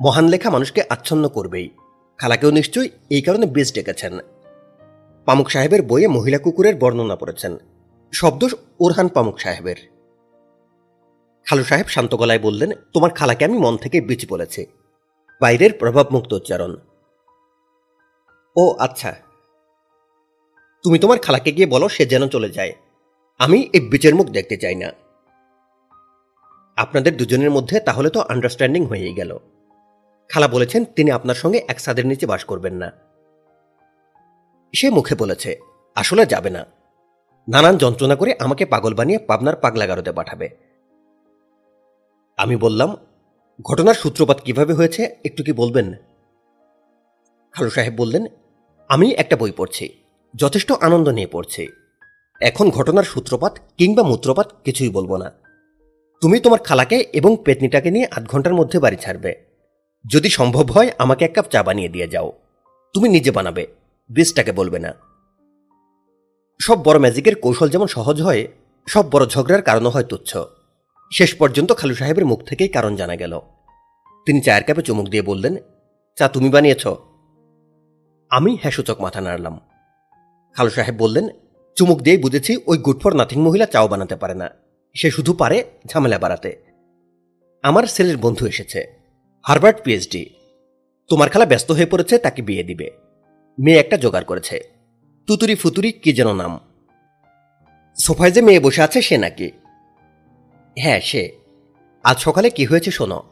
মহান 0.00 0.28
লেখা 0.28 0.50
মানুষকে 0.50 0.82
আচ্ছন্ন 0.90 1.28
করবেই। 1.28 1.70
খালাকেও 2.18 2.50
নিশ্চয়ই 2.50 2.88
এই 3.10 3.22
কারণে 3.22 3.46
বেশ 3.46 3.74
ডেকেছেন। 3.74 4.18
পামুক 5.24 5.50
সাহেবের 5.50 5.82
বইয়ে 5.82 6.08
মহিলা 6.08 6.38
কুকুরের 6.38 6.76
বর্ণনা 6.76 7.16
পড়েছেন। 7.16 7.56
শব্দ 8.12 8.46
ওরহান 8.80 9.08
পামুক 9.08 9.40
সাহেবের। 9.40 9.76
খালু 11.44 11.64
সাহেব 11.64 11.86
শান্ত 11.86 12.14
গলায় 12.14 12.38
বললেন, 12.38 12.70
তোমার 12.92 13.10
খালাকে 13.10 13.44
আমি 13.44 13.58
মন 13.58 13.76
থেকে 13.76 14.00
বীজ 14.00 14.26
বলেছি। 14.28 14.66
বাইরের 15.40 15.72
প্রভাবমুক্ত 15.72 16.32
উচ্চারণ। 16.32 16.76
ও 18.56 18.74
আচ্ছা। 18.78 19.14
তুমি 20.84 20.98
তোমার 20.98 21.18
খালাকে 21.18 21.52
গিয়ে 21.52 21.66
বলো 21.66 21.88
সে 21.88 22.06
যেন 22.06 22.28
চলে 22.28 22.50
যায়। 22.50 22.72
আমি 23.38 23.70
এই 23.72 23.80
বিচের 23.80 24.14
মুখ 24.14 24.26
দেখতে 24.26 24.56
চাই 24.56 24.74
না। 24.74 24.92
আপনাদের 26.76 27.16
দুজনের 27.16 27.50
মধ্যে 27.50 27.80
তাহলে 27.80 28.10
তো 28.10 28.20
আন্ডারস্ট্যান্ডিং 28.20 28.86
হয়েই 28.86 29.14
গেল। 29.14 29.38
খালা 30.28 30.48
বলেছেন 30.48 30.84
তিনি 30.84 31.10
আপনার 31.10 31.34
সঙ্গে 31.34 31.64
এক 31.68 31.80
ছাদের 31.80 32.06
নিচে 32.06 32.26
বাস 32.26 32.44
করবেন 32.44 32.74
না। 32.74 32.92
সে 34.74 34.90
মুখে 34.90 35.14
বলেছে, 35.14 35.58
আসলে 35.94 36.26
যাবে 36.26 36.50
না। 36.50 36.66
নানান 37.48 37.76
যন্ত্রণা 37.76 38.16
করে 38.16 38.34
আমাকে 38.38 38.66
পাগল 38.66 38.94
বানিয়ে 38.94 39.18
পাবনার 39.18 39.56
পাগলাগারোতে 39.56 40.12
পাঠাবে। 40.12 40.48
আমি 42.36 42.56
বললাম, 42.56 42.96
ঘটনার 43.62 43.94
সূত্রপাত 43.94 44.40
কীভাবে 44.40 44.74
হয়েছে 44.74 45.16
একটু 45.24 45.44
কি 45.44 45.52
বলবেন? 45.52 45.92
খালু 47.52 47.70
সাহেব 47.70 47.94
বললেন, 47.96 48.26
আমি 48.88 49.10
একটা 49.10 49.36
বই 49.36 49.52
পড়ছি। 49.52 50.03
যথেষ্ট 50.36 50.72
আনন্দ 50.72 51.08
নিয়ে 51.08 51.26
পড়ছে। 51.26 51.66
এখন 52.40 52.70
ঘটনার 52.70 53.04
সূত্রপাত 53.04 53.58
কিংবা 53.78 54.02
মূত্রপাত 54.02 54.52
কিছুই 54.64 54.88
বলব 54.88 55.16
না। 55.16 55.32
তুমি 56.20 56.40
তোমার 56.40 56.58
খালাকে 56.60 56.96
এবং 57.12 57.36
পেতনিটাকে 57.44 57.90
নিয়ে 57.90 58.08
আধ 58.16 58.26
ঘণ্টার 58.26 58.54
মধ্যে 58.54 58.78
বাড়ি 58.78 58.96
ছাড়বে। 58.96 59.34
যদি 60.10 60.28
সম্ভব 60.28 60.70
হয়, 60.70 60.90
আমাকে 60.98 61.24
এক 61.24 61.34
কাপ 61.34 61.44
চা 61.50 61.62
বানিয়ে 61.62 61.88
দিয়ে 61.88 62.08
যাও। 62.08 62.32
তুমি 62.94 63.08
নিজে 63.08 63.30
বানাবে, 63.30 63.66
ব্রিজটাকে 64.10 64.52
বলবে 64.52 64.78
না। 64.78 64.94
সব 66.60 66.84
বড় 66.84 66.98
ম্যাজিকের 66.98 67.36
কৌশল 67.36 67.68
যেমন 67.68 67.86
সহজ 67.86 68.22
হয়, 68.22 68.46
সব 68.88 69.10
বড় 69.10 69.26
ঝগড়ার 69.26 69.62
কারণও 69.62 69.90
হয় 69.90 70.04
তুচ্ছ। 70.04 70.36
শেষ 71.12 71.34
পর্যন্ত 71.34 71.72
খালু 71.72 71.94
সাহেবের 71.94 72.24
মুখ 72.24 72.42
থেকেই 72.42 72.68
কারণ 72.68 72.96
জানা 72.96 73.16
গেল। 73.16 73.40
তিনি 74.26 74.40
চায়ের 74.40 74.64
কাপে 74.64 74.82
চুমুক 74.82 75.08
দিয়ে 75.08 75.22
বললেন, 75.22 75.56
চা 76.16 76.28
তুমি 76.28 76.50
বানিয়েছ? 76.50 76.86
আমি 78.30 78.58
হ্যাসূচক 78.62 79.00
মাথা 79.00 79.20
নাড়লাম। 79.20 79.60
খালু 80.54 80.70
সাহেব 80.70 80.94
বললেন, 80.94 81.28
চুমুক 81.76 82.00
দিয়েই 82.00 82.22
বুঝেছি 82.22 82.56
ওই 82.66 82.78
গুড 82.78 83.00
ফর 83.00 83.14
নাথিং 83.14 83.42
মহিলা 83.42 83.66
চাও 83.66 83.88
বানাতে 83.88 84.16
পারে 84.16 84.34
না। 84.34 84.50
সে 84.94 85.10
শুধু 85.10 85.32
পারে 85.32 85.64
ঝামেলা 85.86 86.18
বাড়াতে। 86.18 86.62
আমার 87.62 87.84
ছেলের 87.84 88.16
বন্ধু 88.16 88.46
এসেছে, 88.46 88.92
হার্ভার্ড 89.42 89.78
পিএইচডি। 89.84 90.30
তোমার 91.08 91.28
খালা 91.30 91.46
ব্যস্ত 91.46 91.70
হয়ে 91.70 91.86
পড়েছে, 91.86 92.18
তাকে 92.18 92.42
বিয়ে 92.42 92.62
দিবে। 92.62 92.90
মেয়ে 93.58 93.78
একটা 93.78 93.96
জোগাড় 93.96 94.24
করেছে। 94.24 94.60
তুতুরি 95.26 95.54
ফুতুরি 95.54 95.92
কি 95.92 96.12
যেন 96.12 96.32
নাম। 96.34 96.60
সোফায় 97.96 98.30
যে 98.30 98.40
মেয়ে 98.40 98.60
বসে 98.60 98.82
আছে, 98.82 99.02
সে 99.02 99.18
নাকি? 99.18 99.50
হ্যাঁ 100.78 101.00
সে। 101.00 101.32
আজ 102.04 102.18
সকালে 102.18 102.50
কি 102.50 102.64
হয়েছে 102.64 102.90
শোনো। 102.90 103.22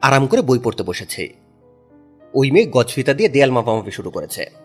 আরাম 0.00 0.26
করে 0.26 0.42
বই 0.42 0.58
পড়তে 0.58 0.82
বসেছে। 0.82 1.34
ওই 2.34 2.50
মেয়ে 2.50 2.66
গজফিতা 2.66 3.14
দিয়ে 3.14 3.28
দেয়াল 3.28 3.50
মাপামাপি 3.50 3.90
শুরু 3.90 4.10
করেছে। 4.10 4.61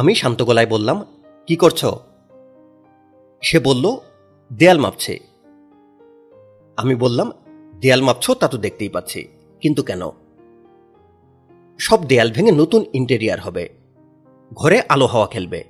আমি 0.00 0.12
শান্ত 0.14 0.40
গলায় 0.42 0.66
বললাম, 0.66 0.98
কি 1.48 1.56
করছ? 1.56 1.80
সে 3.42 3.58
বলল, 3.58 3.84
দেয়াল 4.50 4.78
মাপছে। 4.78 5.14
আমি 6.78 6.94
বললাম, 6.94 7.28
দেয়াল 7.80 8.02
মাপছ 8.02 8.26
তা 8.40 8.46
তো 8.48 8.56
দেখতেই 8.58 8.88
পাচ্ছি, 8.88 9.20
কিন্তু 9.62 9.82
কেন? 9.82 10.02
সব 11.78 11.98
দেয়াল 12.06 12.28
ভেঙে 12.32 12.52
নতুন 12.52 12.82
ইন্টেরিয়ার 12.92 13.40
হবে, 13.40 13.64
ঘরে 14.52 14.78
আলো 14.88 15.06
হাওয়া 15.06 15.26
খেলবে। 15.26 15.60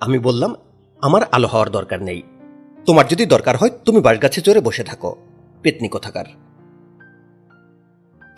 আমি 0.00 0.18
বললাম, 0.18 0.52
আমার 1.02 1.22
আলো 1.32 1.48
হওয়ার 1.48 1.70
দরকার 1.70 2.00
নেই। 2.02 2.20
তোমার 2.86 3.06
যদি 3.08 3.24
দরকার 3.26 3.54
হয়, 3.56 3.72
তুমি 3.84 4.00
বাঁশগাছে 4.00 4.40
চড়ে 4.40 4.60
বসে 4.60 4.84
থাকো, 4.84 5.10
পেতনি 5.62 5.88
কোথাকার? 5.88 6.26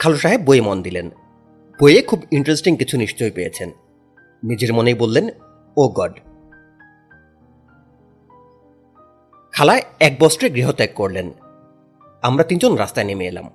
খালু 0.01 0.17
সাহেব 0.17 0.41
বইয়ে 0.41 0.63
মন 0.63 0.79
দিলেন। 0.83 1.07
বইয়ে 1.79 2.01
খুব 2.03 2.21
ইন্টারেস্টিং 2.37 2.73
কিছু 2.77 2.95
নিশ্চয় 2.97 3.33
পেয়েছেন। 3.39 3.71
নিজের 4.45 4.75
মনেই 4.75 4.95
বললেন, 4.95 5.29
ও 5.77 5.89
গড। 5.89 6.13
খালা 9.53 9.81
এক 10.01 10.17
বস্ত্রে 10.21 10.51
গৃহত্যাগ 10.51 10.89
করলেন। 10.95 11.33
আমরা 12.23 12.45
তিনজন 12.45 12.75
রাস্তায় 12.75 13.07
নেমে 13.07 13.27
এলাম। 13.27 13.51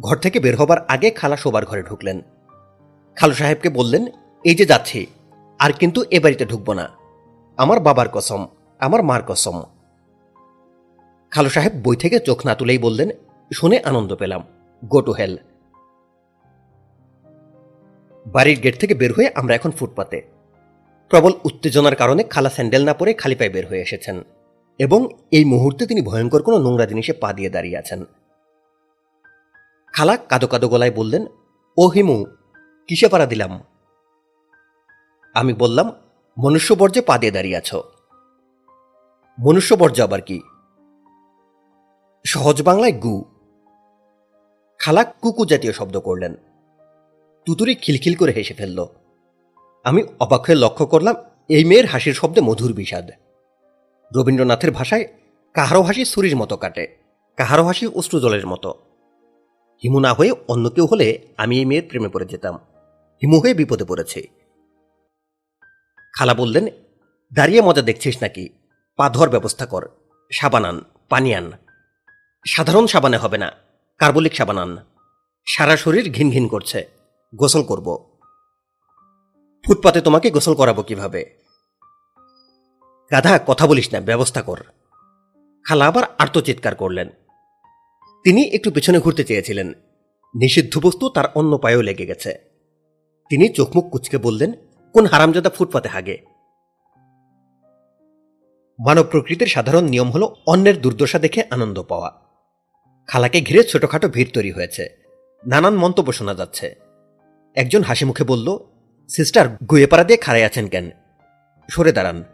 ঘর 0.00 0.16
থেকে 0.16 0.40
বের 0.40 0.56
হবার 0.56 0.78
আগে 0.88 1.10
খালা 1.10 1.36
শোবার 1.36 1.64
ঘরে 1.64 1.82
ঢুকলেন। 1.82 2.22
খালু 3.16 3.34
সাহেবকে 3.34 3.68
বললেন, 3.68 4.06
এই 4.44 4.54
যে 4.54 4.66
যাচ্ছি, 4.66 5.06
আর 5.58 5.72
কিন্তু 5.72 6.04
এ 6.10 6.20
বাড়িতে 6.20 6.46
ঢুকবো 6.46 6.72
না। 6.74 6.88
আমার 7.56 7.80
বাবার 7.80 8.08
কসম, 8.12 8.46
আমার 8.78 9.02
মার 9.02 9.22
কসম। 9.26 9.62
খালু 11.30 11.48
সাহেব 11.48 11.72
বই 11.82 11.96
থেকে 11.96 12.18
চোখ 12.18 12.46
না 12.46 12.54
তুলেই 12.54 12.78
বললেন, 12.78 13.10
শুনে 13.54 13.78
আনন্দ 13.78 14.16
পেলাম। 14.16 14.42
Go 14.84 15.00
to 15.00 15.12
hell. 15.12 15.36
বাড়ির 18.30 18.60
গেট 18.60 18.80
থেকে 18.80 18.94
বের 18.94 19.12
হয়ে 19.12 19.30
আমরা 19.34 19.54
এখন 19.54 19.70
ফুটপাতে। 19.70 20.22
প্রবল 21.08 21.32
উত্তেজনার 21.44 21.96
কারণে 21.96 22.22
খালা 22.22 22.50
স্যান্ডেল 22.50 22.84
না 22.84 22.94
পরে 22.94 23.14
খালি 23.14 23.34
পায়ে 23.34 23.50
বের 23.50 23.66
হয়ে 23.66 23.80
এসেছেন 23.80 24.22
এবং 24.78 25.08
এই 25.30 25.44
মুহূর্তে 25.44 25.86
তিনি 25.86 26.02
ভয়ঙ্কর 26.02 26.42
কোনো 26.42 26.58
নোংরা 26.58 26.86
জিনিসে 26.86 27.12
পা 27.12 27.32
দিয়ে 27.32 27.50
দাঁড়িয়ে 27.50 27.78
আছেন। 27.78 28.04
খালা 29.92 30.16
কাদো 30.16 30.46
কাদো 30.46 30.68
গলায় 30.68 30.90
বললেন, 30.90 31.26
ও 31.76 31.88
হিমু, 31.88 32.24
কিসে 32.86 33.08
পাড়া 33.08 33.26
দিলাম? 33.26 33.62
আমি 35.34 35.52
বললাম, 35.52 35.92
মনুষ্যবর্জ্যে 36.38 37.02
পা 37.02 37.18
দিয়ে 37.18 37.32
দাঁড়িয়ে 37.32 37.56
আছো। 37.56 37.82
মনুষ্যবর্জ্য 39.38 40.02
আবার 40.02 40.20
কি? 40.20 40.40
সহজ 42.26 42.62
বাংলায় 42.62 42.92
গু। 42.92 43.24
খালা 44.78 45.04
কুকু 45.04 45.44
জাতীয় 45.44 45.72
শব্দ 45.72 46.00
করলেন। 46.00 46.34
তুতুরি 47.46 47.74
খিলখিল 47.74 48.14
করে 48.14 48.32
হেসে 48.32 48.54
ফেলল। 48.54 48.86
আমি 49.84 50.02
অবাক 50.20 50.40
হয়ে 50.40 50.54
লক্ষ্য 50.54 50.86
করলাম, 50.86 51.14
এই 51.48 51.64
মেয়ের 51.64 51.86
হাসির 51.86 52.14
শব্দে 52.14 52.40
মধুর 52.40 52.72
বিষাদ। 52.72 53.10
রবীন্দ্রনাথের 54.16 54.70
ভাষায়, 54.70 55.08
কাহারো 55.54 55.82
হাসি 55.82 56.04
ছুরির 56.04 56.36
মতো 56.36 56.56
কাটে, 56.56 56.96
কাহারো 57.36 57.64
হাসি 57.64 57.86
অশ্রুজলের 57.86 58.46
মতো। 58.46 58.74
হিমু 59.84 60.00
না 60.00 60.12
হয়ে 60.12 60.32
অন্য 60.48 60.70
কেউ 60.70 60.86
হলে 60.86 61.26
আমি 61.36 61.58
এই 61.58 61.64
মেয়ের 61.64 61.82
প্রেমে 61.88 62.08
পড়ে 62.08 62.26
যেতাম। 62.26 62.54
হিমু 63.22 63.40
হয়ে 63.40 63.54
বিপদে 63.54 63.84
পড়েছে। 63.84 64.28
খালা 66.14 66.34
বললেন, 66.34 66.66
দাঁড়িয়ে 67.34 67.62
মজা 67.62 67.82
দেখছিস 67.82 68.22
নাকি? 68.22 68.48
পা 68.96 69.10
ধোয়ার 69.10 69.30
ব্যবস্থা 69.30 69.66
কর। 69.66 69.88
সাবান 70.32 70.64
আন, 70.64 70.80
পানি 71.08 71.34
আন। 71.34 71.52
সাধারণ 72.46 72.86
সাবানে 72.86 73.16
হবে 73.16 73.38
না, 73.38 73.52
কার্বলিক 73.98 74.34
সাবান 74.34 74.58
আন। 74.58 74.76
সারা 75.46 75.76
শরীর 75.76 76.12
ঘিন 76.12 76.30
ঘিন 76.30 76.48
করছে। 76.48 76.99
গোসল 77.34 77.62
করব। 77.62 78.18
ফুটপাতে 79.66 80.00
তোমাকে 80.00 80.30
গোসল 80.30 80.54
করাবো 80.54 80.82
কীভাবে? 80.82 81.24
গাধা 83.10 83.40
কথা 83.46 83.66
বলিস 83.66 83.94
না, 83.94 84.00
ব্যবস্থা 84.00 84.42
কর। 84.42 84.58
খালা 85.64 85.86
আবার 85.86 86.04
আর্তচিৎকার 86.18 86.74
করলেন। 86.74 87.08
তিনি 88.24 88.42
একটু 88.42 88.70
পেছনে 88.70 88.98
ঘুরতে 88.98 89.24
চেয়েছিলেন। 89.24 89.68
নিষিদ্ধ 90.34 90.78
বস্তু 90.82 91.08
তার 91.08 91.24
অন্য 91.34 91.58
পায়েও 91.58 91.82
লেগে 91.82 92.06
গেছে। 92.06 92.38
তিনি 93.28 93.48
চোখমুখ 93.48 93.90
কুচকে 93.92 94.18
বললেন, 94.18 94.52
কোন 94.92 95.06
হারামজাদা 95.06 95.50
ফুটপাতে 95.50 95.88
হাগে? 95.88 96.18
মানব 98.86 99.02
প্রকৃতির 99.02 99.46
সাধারণ 99.46 99.84
নিয়ম 99.84 100.10
হল 100.10 100.34
অন্যের 100.46 100.80
দুর্দশা 100.80 101.18
দেখে 101.18 101.42
আনন্দ 101.50 101.82
পাওয়া। 101.82 102.12
খালাকে 103.06 103.40
ঘিরে 103.40 103.64
ছোটখাটো 103.64 104.08
ভিড় 104.08 104.30
তৈরি 104.34 104.52
হয়েছে। 104.52 104.88
নানান 105.46 105.76
মন্তব্য 105.76 106.12
শোনা 106.12 106.34
যাচ্ছে। 106.34 106.89
একজন 107.54 107.82
হাসি 107.82 108.04
মুখে 108.04 108.24
বলল, 108.24 108.58
সিস্টার, 109.08 109.48
গুয়েপাড়া 109.48 110.04
দিয়ে 110.04 110.16
খাড়াই 110.16 110.44
আছেন 110.44 110.68
কেন? 110.68 110.90
সরে 111.70 111.92
দাঁড়ান। 111.92 112.24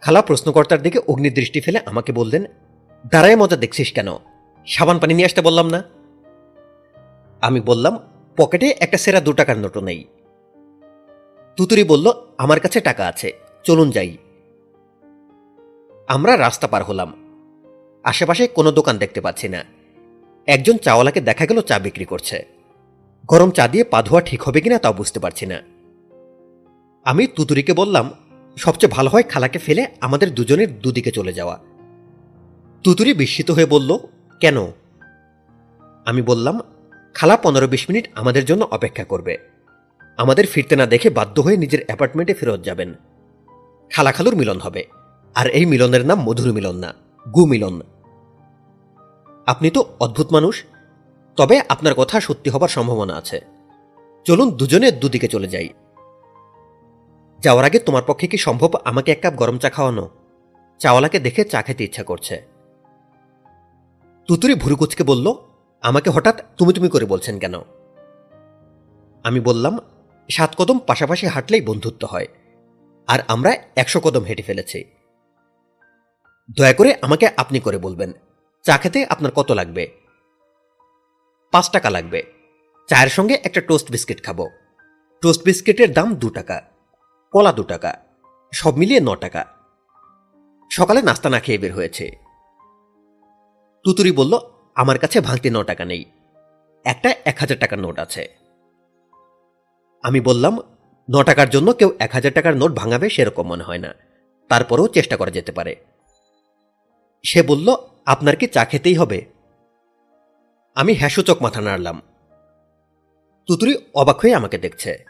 খালা 0.00 0.22
প্রশ্নকর্তার 0.22 0.82
দিকে 0.82 0.98
অগ্নিদৃষ্টি 0.98 1.60
ফেলে 1.60 1.80
আমাকে 1.86 2.12
বললেন, 2.12 2.44
দাঁড়ায় 3.10 3.36
মজা 3.36 3.56
দেখছিস 3.56 3.92
কেন? 3.92 4.06
সাবান 4.66 4.98
পানি 4.98 5.14
নিয়ে 5.14 5.26
আসতে 5.26 5.40
বললাম 5.40 5.70
না? 5.70 5.82
আমি 7.40 7.60
বললাম, 7.60 7.98
পকেটে 8.36 8.74
একটা 8.80 8.98
সেরা 8.98 9.20
দু 9.20 9.32
টাকার 9.32 9.58
নোটও 9.58 9.80
নেই। 9.80 10.04
তুতুরি 11.56 11.84
বলল, 11.84 12.12
আমার 12.38 12.60
কাছে 12.60 12.80
টাকা 12.80 13.06
আছে, 13.06 13.32
চলুন 13.64 13.90
যাই। 13.90 14.16
আমরা 16.08 16.36
রাস্তা 16.36 16.66
পার 16.66 16.84
হলাম। 16.84 17.14
আশেপাশে 18.04 18.46
কোনো 18.46 18.72
দোকান 18.72 18.98
দেখতে 18.98 19.20
পাচ্ছি 19.20 19.48
না। 19.48 19.64
একজন 20.46 20.76
চাওয়ালাকে 20.76 21.20
দেখা 21.20 21.46
গেল 21.46 21.60
চা 21.60 21.78
বিক্রি 21.78 22.04
করছে। 22.04 22.55
গরম 23.26 23.50
চা 23.50 23.64
দিয়ে 23.68 23.84
পা 23.84 23.98
ধোয়া 24.02 24.20
ঠিক 24.20 24.40
হবে 24.42 24.58
কিনা 24.60 24.78
তাও 24.78 24.92
বুঝতে 24.92 25.18
পারছি 25.20 25.44
না। 25.46 25.58
আমি 27.06 27.22
তুতুরিকে 27.26 27.72
বললাম, 27.72 28.06
সবচেয়ে 28.56 28.94
ভালো 28.96 29.08
হয় 29.10 29.22
খালাকে 29.22 29.58
ফেলে 29.58 29.82
আমাদের 30.00 30.28
দুজনের 30.34 30.70
দুদিকে 30.80 31.10
চলে 31.10 31.32
যাওয়া। 31.32 31.56
তুতুরি 32.84 33.12
বিস্মিত 33.14 33.48
হয়ে 33.50 33.72
বলল, 33.74 33.90
কেন? 34.40 34.56
আমি 36.06 36.22
বললাম, 36.22 36.56
খালা 37.14 37.36
পনেরো 37.36 37.66
বিশ 37.68 37.82
মিনিট 37.88 38.04
আমাদের 38.14 38.44
জন্য 38.44 38.62
অপেক্ষা 38.70 39.04
করবে। 39.04 39.34
আমাদের 40.18 40.46
ফিরতে 40.46 40.74
না 40.76 40.86
দেখে 40.86 41.08
বাধ্য 41.10 41.36
হয়ে 41.40 41.56
নিজের 41.56 41.80
অ্যাপার্টমেন্টে 41.86 42.34
ফেরত 42.34 42.60
যাবেন। 42.64 42.90
খালা 43.90 44.12
খালুর 44.12 44.36
মিলন 44.36 44.58
হবে, 44.60 44.82
আর 45.34 45.46
এই 45.48 45.64
মিলনের 45.66 46.04
নাম 46.06 46.18
মধুর 46.22 46.50
মিলন 46.52 46.76
না, 46.76 46.90
গু 47.26 47.42
মিলন। 47.46 47.74
আপনি 49.46 49.68
তো 49.70 49.80
অদ্ভুত 50.00 50.28
মানুষ 50.32 50.54
তবে 51.36 51.60
আপনার 51.68 51.94
কথা 51.94 52.20
সত্যি 52.20 52.50
হবার 52.50 52.68
সম্ভাবনা 52.68 53.14
আছে। 53.16 53.40
চলুন 54.26 54.50
দুজনে 54.50 54.88
দুদিকে 54.92 55.28
চলে 55.28 55.48
যাই। 55.48 55.68
যাওয়ার 57.40 57.64
আগে 57.64 57.78
তোমার 57.78 58.02
পক্ষে 58.06 58.26
কি 58.26 58.36
সম্ভব 58.36 58.70
আমাকে 58.84 59.12
এক 59.12 59.20
কাপ 59.22 59.34
গরম 59.34 59.58
চা 59.58 59.70
খাওয়ানো? 59.70 60.08
চাওয়ালাকে 60.78 61.18
দেখে 61.20 61.44
চা 61.44 61.62
খেতে 61.62 61.84
ইচ্ছা 61.84 62.02
করছে। 62.02 62.34
তুতুরি 64.28 64.54
ভুরুকুচকে 64.54 65.04
বলল, 65.04 65.26
আমাকে 65.82 66.10
হঠাৎ 66.10 66.36
তুমি 66.56 66.72
তুমি 66.72 66.88
করে 66.88 67.04
বলছেন 67.04 67.38
কেন? 67.38 67.54
আমি 69.24 69.40
বললাম, 69.40 69.78
সাত 70.28 70.50
কদম 70.56 70.78
পাশাপাশি 70.78 71.26
হাঁটলেই 71.26 71.60
বন্ধুত্ব 71.60 72.02
হয়, 72.06 72.26
আর 73.08 73.20
আমরা 73.28 73.50
একশো 73.76 74.00
কদম 74.00 74.22
হেঁটে 74.22 74.42
ফেলেছি। 74.42 74.84
দয়া 76.56 76.72
করে 76.72 76.90
আমাকে 77.02 77.26
আপনি 77.36 77.60
করে 77.60 77.78
বলবেন, 77.78 78.12
চা 78.64 78.78
খেতে 78.78 79.06
আপনার 79.08 79.32
কত 79.32 79.50
লাগবে? 79.50 80.05
পাঁচ 81.52 81.70
টাকা 81.70 81.90
লাগবে। 81.90 82.22
চায়ের 82.88 83.08
সঙ্গে 83.08 83.38
একটা 83.44 83.60
টোস্ট 83.60 83.90
বিস্কিট 83.90 84.24
খাব। 84.24 84.48
টোস্ট 85.22 85.44
বিস্কিটের 85.44 85.92
দাম 85.92 86.14
দু 86.14 86.30
টাকা, 86.30 86.62
কলা 87.32 87.52
দু 87.52 87.62
টাকা, 87.62 88.02
সব 88.52 88.76
মিলিয়ে 88.76 89.00
ন 89.00 89.14
টাকা। 89.14 89.46
সকালে 90.70 91.02
নাস্তা 91.02 91.28
না 91.28 91.40
খেয়ে 91.40 91.58
বের 91.58 91.74
হয়েছে। 91.74 92.10
তুতুরি 93.84 94.12
বলল, 94.12 94.38
আমার 94.74 94.98
কাছে 94.98 95.20
ভাঙতে 95.20 95.50
ন 95.50 95.62
টাকা 95.62 95.84
নেই। 95.84 96.04
একটা 96.84 97.14
এক 97.24 97.36
হাজার 97.38 97.58
টাকার 97.58 97.78
নোট 97.78 97.98
আছে। 97.98 98.28
আমি 100.02 100.20
বললাম, 100.20 100.58
ন 101.10 101.22
টাকার 101.22 101.50
জন্য 101.50 101.72
কেউ 101.72 101.96
এক 101.98 102.12
হাজার 102.12 102.32
টাকার 102.32 102.56
নোট 102.56 102.72
ভাঙাবে 102.72 103.10
সেরকম 103.10 103.48
মনে 103.48 103.64
হয় 103.64 103.78
না। 103.78 103.94
তারপরেও 104.48 104.88
চেষ্টা 104.88 105.16
করা 105.16 105.30
যেতে 105.30 105.52
পারে। 105.52 105.76
সে 107.24 107.42
বলল, 107.42 107.76
আপনার 108.06 108.36
কি 108.36 108.46
চা 108.46 108.64
খেতেই 108.64 108.94
হবে? 108.94 109.35
আমি 110.76 110.94
হ্যাসূচক 110.94 111.42
মাথা 111.42 111.60
নাড়লাম। 111.60 112.02
তুতুরি 113.46 113.76
অবাক 113.94 114.18
হয়ে 114.18 114.34
আমাকে 114.34 114.58
দেখছে। 114.58 115.04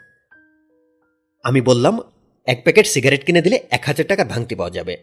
আমি 1.43 1.61
বললাম, 1.61 1.99
এক 2.45 2.61
প্যাকেট 2.63 2.87
সিগারেট 2.87 3.25
কিনে 3.25 3.41
দিলে 3.41 3.67
এক 3.69 3.83
হাজার 3.85 4.07
টাকার 4.07 4.27
ভাঙতি 4.27 4.55
পাওয়া 4.55 4.69
যাবে। 4.69 4.97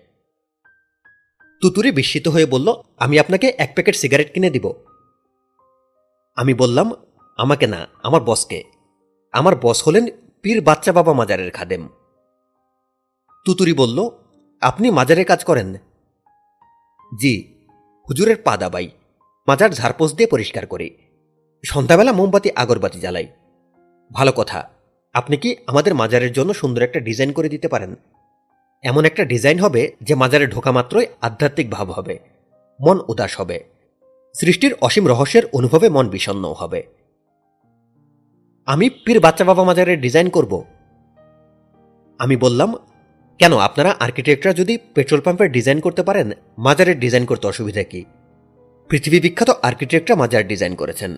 তুতুরি 1.60 1.92
বিস্মিত 1.92 2.28
হয়ে 2.28 2.46
বলল, 2.46 2.72
আমি 2.96 3.18
আপনাকে 3.18 3.52
এক 3.58 3.72
প্যাকেট 3.74 3.96
সিগারেট 3.96 4.34
কিনে 4.34 4.50
দিব। 4.50 4.72
আমি 6.36 6.54
বললাম, 6.54 6.92
আমাকে 7.36 7.66
না, 7.66 7.86
আমার 8.02 8.20
বসকে। 8.20 8.64
আমার 9.32 9.56
বস 9.56 9.88
হলেন 9.88 10.06
পীর 10.42 10.60
বাচ্চা 10.60 10.92
বাবা 10.92 11.12
মাজারের 11.12 11.50
খাদেম। 11.50 11.88
তুতুরি 13.44 13.72
বলল, 13.72 14.10
আপনি 14.60 14.90
মাজারের 14.90 15.24
কাজ 15.24 15.44
করেন? 15.44 15.74
জি, 17.20 17.54
হুজুরের 18.10 18.36
পা 18.36 18.56
দাবাই। 18.56 18.90
মাজার 19.48 19.70
ঝাড়পোষ 19.70 20.10
দিয়ে 20.14 20.28
পরিষ্কার 20.28 20.64
করি। 20.66 20.88
সন্ধ্যাবেলা 21.64 22.12
মোমবাতি 22.12 22.48
আগরবাতি 22.56 22.98
জ্বালাই। 23.00 23.26
ভালো 24.10 24.32
কথা, 24.36 24.60
আপনি 25.14 25.36
কি 25.36 25.50
আমাদের 25.66 25.92
মাজারের 25.94 26.32
জন্য 26.32 26.50
সুন্দর 26.54 26.82
একটা 26.82 27.00
ডিজাইন 27.00 27.30
করে 27.32 27.48
দিতে 27.48 27.68
পারেন? 27.68 27.92
এমন 28.84 29.02
একটা 29.04 29.22
ডিজাইন 29.24 29.58
হবে 29.58 29.82
যে 30.02 30.14
মাজারে 30.14 30.46
ঢোকা 30.46 30.72
মাত্রই 30.72 31.06
আধ্যাত্মিক 31.20 31.68
ভাব 31.70 31.88
হবে, 31.90 32.14
মন 32.80 32.96
উদাস 33.08 33.32
হবে। 33.40 33.58
সৃষ্টির 34.34 34.72
অসীম 34.80 35.04
রহস্যের 35.08 35.44
অনুভবে 35.52 35.88
মন 35.88 36.06
বিষণ্নও 36.08 36.52
হবে। 36.52 36.80
আমি 38.68 38.86
পীর 39.04 39.18
বাচ্চা 39.20 39.44
বাবা 39.44 39.62
মাজারের 39.64 39.98
ডিজাইন 40.00 40.28
করব। 40.30 40.52
আমি 42.20 42.36
বললাম, 42.36 42.70
কেন 43.40 43.52
আপনারা 43.58 43.90
আর্কিটেক্টরা 44.00 44.52
যদি 44.52 44.74
পেট্রোল 44.94 45.20
পাম্পের 45.20 45.48
ডিজাইন 45.52 45.78
করতে 45.80 46.02
পারেন, 46.02 46.28
মাজারের 46.58 46.96
ডিজাইন 46.98 47.24
করতে 47.26 47.46
অসুবিধা 47.46 47.82
কি? 47.82 48.04
পৃথিবী 48.88 49.20
বিখ্যাত 49.20 49.50
আর্কিটেক্টরা 49.62 50.16
মাজার 50.16 50.48
ডিজাইন 50.48 50.74
করেছেন। 50.74 51.16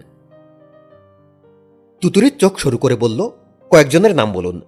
তুতুরির 2.00 2.38
চোখ 2.38 2.58
শুরু 2.58 2.78
করে 2.78 2.96
বলল, 2.96 3.30
কয়েকজনের 3.70 4.14
নাম 4.14 4.32
বলুন। 4.32 4.60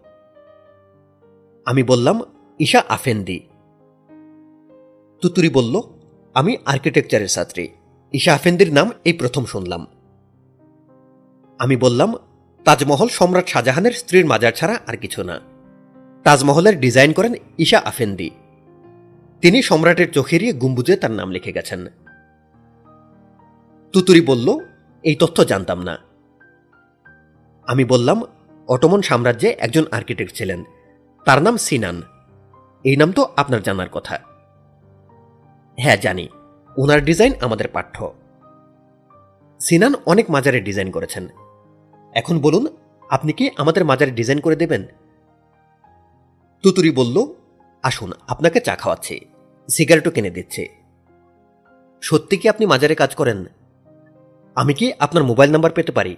আমি 1.64 1.82
বললাম, 1.82 2.20
ঈশা 2.59 2.82
আফেন্দি। 2.88 3.40
তুতুরি 5.22 5.49
বলল, 5.49 5.82
আমি 6.34 6.57
আর্কিটেকচারের 6.66 7.28
ছাত্রী। 7.28 7.68
ঈশা 8.12 8.34
আফেন্দির 8.34 8.72
নাম 8.72 8.90
এই 9.05 9.12
প্রথম 9.12 9.44
শুনলাম। 9.44 9.86
আমি 11.59 11.76
বললাম, 11.76 12.14
তাজমহল 12.64 13.09
সম্রাট 13.09 13.49
শাহজাহানের 13.49 13.92
স্ত্রীর 13.92 14.26
মাজার 14.26 14.53
ছাড়া 14.53 14.78
আর 14.86 14.96
কিছু 14.96 15.22
না। 15.22 15.40
তাজমহলের 16.24 16.80
ডিজাইন 16.80 17.12
করেন 17.12 17.34
ঈশা 17.59 17.78
আফেন্দি। 17.78 18.30
তিনি 19.40 19.62
সম্রাটের 19.62 20.12
চোখেরিয়ে 20.12 20.53
গুম্বুজে 20.53 20.96
তার 20.96 21.11
নাম 21.11 21.30
লিখে 21.30 21.53
গেছেন। 21.53 21.86
তুতুরি 23.93 24.20
বলল, 24.20 24.59
এই 25.03 25.14
তথ্য 25.14 25.45
জানতাম 25.45 25.82
না। 25.82 25.99
আমি 27.66 27.84
বললাম, 27.84 28.22
অটোমন 28.68 29.03
সাম্রাজ্যে 29.03 29.57
একজন 29.59 29.84
আর্কিটেক্ট 29.91 30.34
ছিলেন। 30.34 30.64
তার 31.24 31.43
নাম 31.43 31.57
সিনান। 31.57 32.03
এই 32.84 32.97
নাম 32.97 33.12
তো 33.12 33.28
আপনার 33.36 33.62
জানার 33.62 33.89
কথা। 33.89 34.18
হ্যাঁ 35.78 35.97
জানি। 35.97 36.28
ওনার 36.76 37.05
ডিজাইন 37.05 37.32
আমাদের 37.41 37.68
পাঠ্য। 37.68 38.14
সিনান 39.61 39.95
অনেক 40.07 40.30
মাজারের 40.30 40.64
ডিজাইন 40.64 40.91
করেছেন। 40.91 41.28
এখন 42.12 42.41
বলুন, 42.41 42.66
আপনি 43.11 43.32
কি 43.32 43.51
আমাদের 43.57 43.84
মাজারে 43.84 44.11
ডিজাইন 44.11 44.41
করে 44.41 44.57
দেবেন? 44.57 44.86
তুতুরি 46.62 46.91
বলল, 46.91 47.26
আসুন, 47.82 48.12
আপনাকে 48.28 48.61
চা 48.61 48.76
খাওয়াচ্ছি। 48.76 49.20
সিগারেটও 49.68 50.11
কিনে 50.11 50.30
দিচ্ছে। 50.30 50.68
সত্যি 52.01 52.36
কি 52.36 52.49
আপনি 52.49 52.66
মাজারে 52.66 52.95
কাজ 52.95 53.14
করেন? 53.14 53.45
আমি 54.59 54.75
কি 54.75 54.93
আপনার 54.99 55.25
মোবাইল 55.25 55.51
নাম্বার 55.51 55.73
পেতে 55.73 55.93
পারি? 55.93 56.17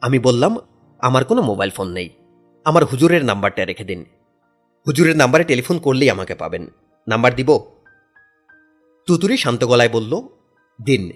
আমি 0.00 0.18
বললাম, 0.18 0.56
আমার 0.98 1.24
কোনো 1.24 1.42
মোবাইল 1.42 1.70
ফোন 1.70 1.88
নেই। 1.88 2.10
আমার 2.64 2.84
হুজুরের 2.84 3.24
নাম্বারটা 3.24 3.64
রেখে 3.64 3.84
দিন। 3.84 4.04
হুজুরের 4.86 5.16
নাম্বারে 5.16 5.44
টেলিফোন 5.44 5.78
করলেই 5.78 6.10
আমাকে 6.10 6.34
পাবেন। 6.34 6.66
নাম্বার 7.08 7.34
দিব। 7.34 7.58
তুতুরি 9.06 9.36
শান্ত 9.36 9.64
গলায় 9.64 9.88
বলল, 9.88 10.22
দিন। 10.82 11.12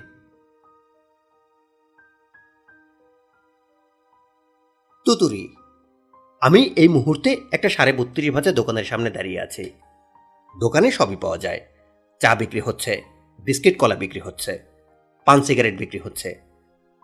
তুতুরি, 5.04 5.56
আমি 6.40 6.62
এই 6.62 6.88
মুহূর্তে 6.88 7.40
একটা 7.52 7.68
সাড়ে 7.68 7.92
বত্রিশ 7.92 8.34
ভাজা 8.34 8.52
দোকানের 8.52 8.84
সামনে 8.84 9.10
দাঁড়িয়ে 9.10 9.40
আছি। 9.40 9.70
দোকানে 10.60 10.90
সবই 10.90 11.16
পাওয়া 11.16 11.38
যায়। 11.38 11.60
চা 12.20 12.34
বিক্রি 12.34 12.60
হচ্ছে, 12.60 13.02
বিস্কিট 13.38 13.78
কলা 13.78 13.94
বিক্রি 13.94 14.20
হচ্ছে। 14.20 14.71
পান 15.26 15.42
সিগারেট 15.42 15.78
বিক্রি 15.78 15.98
হচ্ছে। 15.98 16.40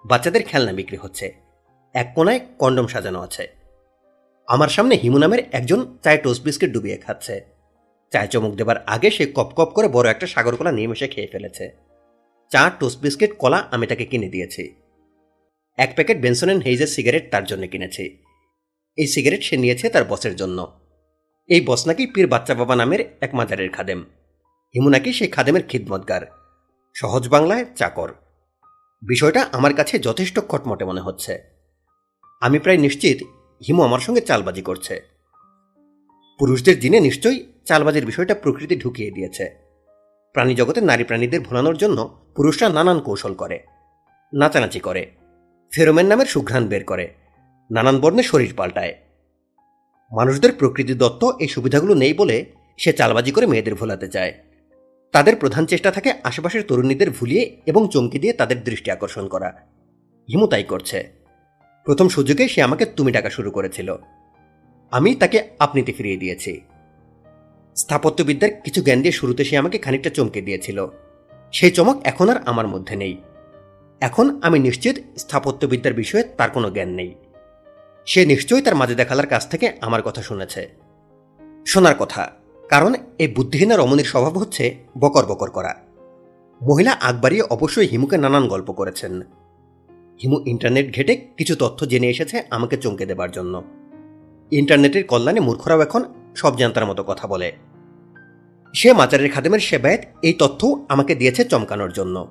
বাচ্চাদের 0.06 0.42
খেলনা 0.42 0.72
বিক্রি 0.72 0.96
হচ্ছে। 0.96 1.34
এক 1.94 2.12
কোনায় 2.14 2.40
কন্ডম 2.58 2.86
সাজানো 2.86 3.20
আছে। 3.20 3.48
আমার 4.46 4.68
সামনে 4.68 4.94
হিমু 4.94 5.18
নামের 5.18 5.38
একজন 5.52 5.98
চায় 6.04 6.18
টোস্ট 6.18 6.44
বিস্কিট 6.44 6.70
ডুবিয়ে 6.70 6.96
খাচ্ছে। 6.96 7.40
চায় 8.12 8.26
চমক 8.26 8.54
দেবার 8.54 8.84
আগে 8.86 9.10
সে 9.10 9.26
কপ 9.26 9.52
কপ 9.56 9.64
করে 9.64 9.88
বড় 9.88 10.10
একটা 10.10 10.26
সাগর 10.26 10.56
কলা 10.56 10.72
নিয়ে 10.72 11.06
খেয়ে 11.06 11.26
ফেলেছে। 11.26 11.72
চা, 12.50 12.70
টোস্ট 12.80 13.00
বিস্কিট, 13.00 13.38
কলা 13.38 13.56
আমি 13.70 13.86
তাকে 13.86 14.04
কিনে 14.04 14.28
দিয়েছি। 14.28 14.74
এক 15.76 15.92
প্যাকেট 15.94 16.20
বেনসন 16.20 16.46
অ্যান্ড 16.46 16.64
হেইজের 16.64 16.86
সিগারেট 16.86 17.30
তার 17.30 17.44
জন্য 17.44 17.68
কিনেছি। 17.68 18.22
এই 18.96 19.06
সিগারেট 19.06 19.42
সে 19.42 19.56
নিয়েছে 19.56 19.88
তার 19.88 20.04
বসের 20.04 20.36
জন্য। 20.36 20.80
এই 21.48 21.60
বস 21.60 21.86
নাকি 21.86 22.06
পীর 22.06 22.26
বাচ্চা 22.26 22.54
বাবা 22.54 22.76
নামের 22.76 23.00
এক 23.20 23.34
মাজারের 23.34 23.70
খাদেম। 23.70 24.04
হিমু 24.74 24.88
নাকি 24.88 25.12
সেই 25.12 25.28
খাদেমের 25.28 25.62
খিদমতগার। 25.68 26.37
সহজ 27.00 27.28
বাংলায় 27.28 27.64
চাকর। 27.76 28.08
বিষয়টা 29.02 29.48
আমার 29.52 29.74
কাছে 29.74 29.98
যথেষ্ট 29.98 30.40
খটমটে 30.48 30.84
মনে 30.84 31.00
হচ্ছে। 31.00 31.42
আমি 32.40 32.58
প্রায় 32.58 32.78
নিশ্চিত 32.78 33.18
হিমু 33.60 33.82
আমার 33.82 34.00
সঙ্গে 34.00 34.20
চালবাজি 34.20 34.62
করছে। 34.62 35.02
পুরুষদের 36.38 36.80
জিনে 36.80 37.00
নিশ্চয়ই 37.00 37.52
চালবাজির 37.64 38.06
বিষয়টা 38.06 38.34
প্রকৃতি 38.34 38.76
ঢুকিয়ে 38.76 39.10
দিয়েছে। 39.10 39.56
প্রাণী 40.32 40.54
জগতে 40.54 40.80
নারী 40.80 41.04
প্রাণীদের 41.04 41.40
ভোলানোর 41.40 41.76
জন্য 41.76 42.22
পুরুষরা 42.36 42.68
নানান 42.68 43.00
কৌশল 43.00 43.34
করে, 43.34 43.58
নাচানাচি 44.34 44.80
করে, 44.80 45.10
ফেরোমেন 45.72 46.06
নামের 46.06 46.26
সুঘ্রাণ 46.26 46.66
বের 46.66 46.84
করে, 46.84 47.14
নানান 47.70 48.00
বর্ণে 48.00 48.22
শরীর 48.22 48.54
পাল্টায়। 48.56 48.94
মানুষদের 50.12 50.52
প্রকৃতি 50.52 50.94
দত্ত 50.94 51.24
এই 51.24 51.48
সুবিধাগুলো 51.48 51.94
নেই 51.94 52.14
বলে 52.14 52.52
সে 52.76 52.92
চালবাজি 52.92 53.32
করে 53.32 53.46
মেয়েদের 53.46 53.74
ভোলাতে 53.74 54.08
চায়। 54.08 54.47
তাদের 55.12 55.36
প্রধান 55.36 55.66
চেষ্টা 55.66 55.90
থাকে 55.90 56.12
আশেপাশের 56.24 56.62
তরুণীদের 56.62 57.10
ভুলিয়ে 57.10 57.60
এবং 57.66 57.88
চমকে 57.92 58.18
দিয়ে 58.18 58.32
তাদের 58.32 58.64
দৃষ্টি 58.64 58.90
আকর্ষণ 58.90 59.28
করা। 59.28 59.48
হিমু 60.32 60.46
তাই 60.46 60.64
করছে। 60.64 61.12
প্রথম 61.84 62.08
সুযোগে 62.08 62.48
সে 62.48 62.62
আমাকে 62.62 62.84
তুমি 62.84 63.12
টাকা 63.12 63.30
শুরু 63.30 63.50
করেছিল। 63.50 63.96
আমি 64.90 65.14
তাকে 65.14 65.48
আপনিতে 65.58 65.92
ফিরিয়ে 65.92 66.16
দিয়েছি। 66.16 66.60
স্থাপত্যবিদ্যার 67.76 68.50
কিছু 68.64 68.82
জ্ঞান 68.82 69.00
দিয়ে 69.00 69.12
শুরুতে 69.12 69.44
সে 69.44 69.56
আমাকে 69.56 69.78
খানিকটা 69.78 70.10
চমকে 70.10 70.40
দিয়েছিল। 70.40 70.86
সেই 71.52 71.70
চমক 71.70 72.00
এখন 72.04 72.28
আর 72.28 72.36
আমার 72.46 72.68
মধ্যে 72.68 72.96
নেই। 72.96 73.22
এখন 74.00 74.40
আমি 74.42 74.58
নিশ্চিত 74.58 74.96
স্থাপত্যবিদ্যার 75.16 75.94
বিষয়ে 75.94 76.22
তার 76.22 76.50
কোনো 76.50 76.70
জ্ঞান 76.70 76.88
নেই। 76.88 77.14
সে 78.06 78.26
নিশ্চয়ই 78.26 78.62
তার 78.62 78.74
মাঝে 78.74 78.94
দেখালার 78.94 79.26
কাছ 79.26 79.48
থেকে 79.48 79.72
আমার 79.80 80.02
কথা 80.02 80.22
শুনেছে। 80.22 80.68
শোনার 81.66 81.94
কথা। 81.94 82.32
কারণ 82.68 82.94
এই 83.18 83.28
বুদ্ধিহীনা 83.28 83.76
রমণীর 83.76 84.04
স্বভাব 84.04 84.38
হচ্ছে 84.38 84.76
বকর 84.98 85.26
বকর 85.26 85.50
করা। 85.50 85.74
মহিলা 86.62 86.92
আকবারিয়ে 86.92 87.42
অবশ্যই 87.42 87.86
হিমুকে 87.86 88.18
নানান 88.18 88.48
গল্প 88.48 88.72
করেছেন। 88.72 89.22
হিমু 90.22 90.40
ইন্টারনেট 90.46 90.94
ঘেটে 90.94 91.16
কিছু 91.16 91.56
তথ্য 91.56 91.86
জেনে 91.86 92.08
এসেছে 92.08 92.42
আমাকে 92.50 92.76
চমকে 92.76 93.06
দেবার 93.06 93.30
জন্য। 93.30 93.64
ইন্টারনেটের 94.50 95.04
কল্যাণে 95.04 95.40
মূর্খরাও 95.40 95.80
এখন 95.80 96.04
সব 96.34 96.56
জানতার 96.56 96.86
মতো 96.86 97.04
কথা 97.04 97.26
বলে। 97.26 97.52
সে 98.74 98.92
মাজারের 98.92 99.32
খাদেমের 99.32 99.60
সেবায়ত 99.60 100.00
এই 100.22 100.34
তথ্য 100.38 100.86
আমাকে 100.88 101.14
দিয়েছে 101.14 101.44
চমকানোর 101.44 101.92
জন্য। 101.92 102.28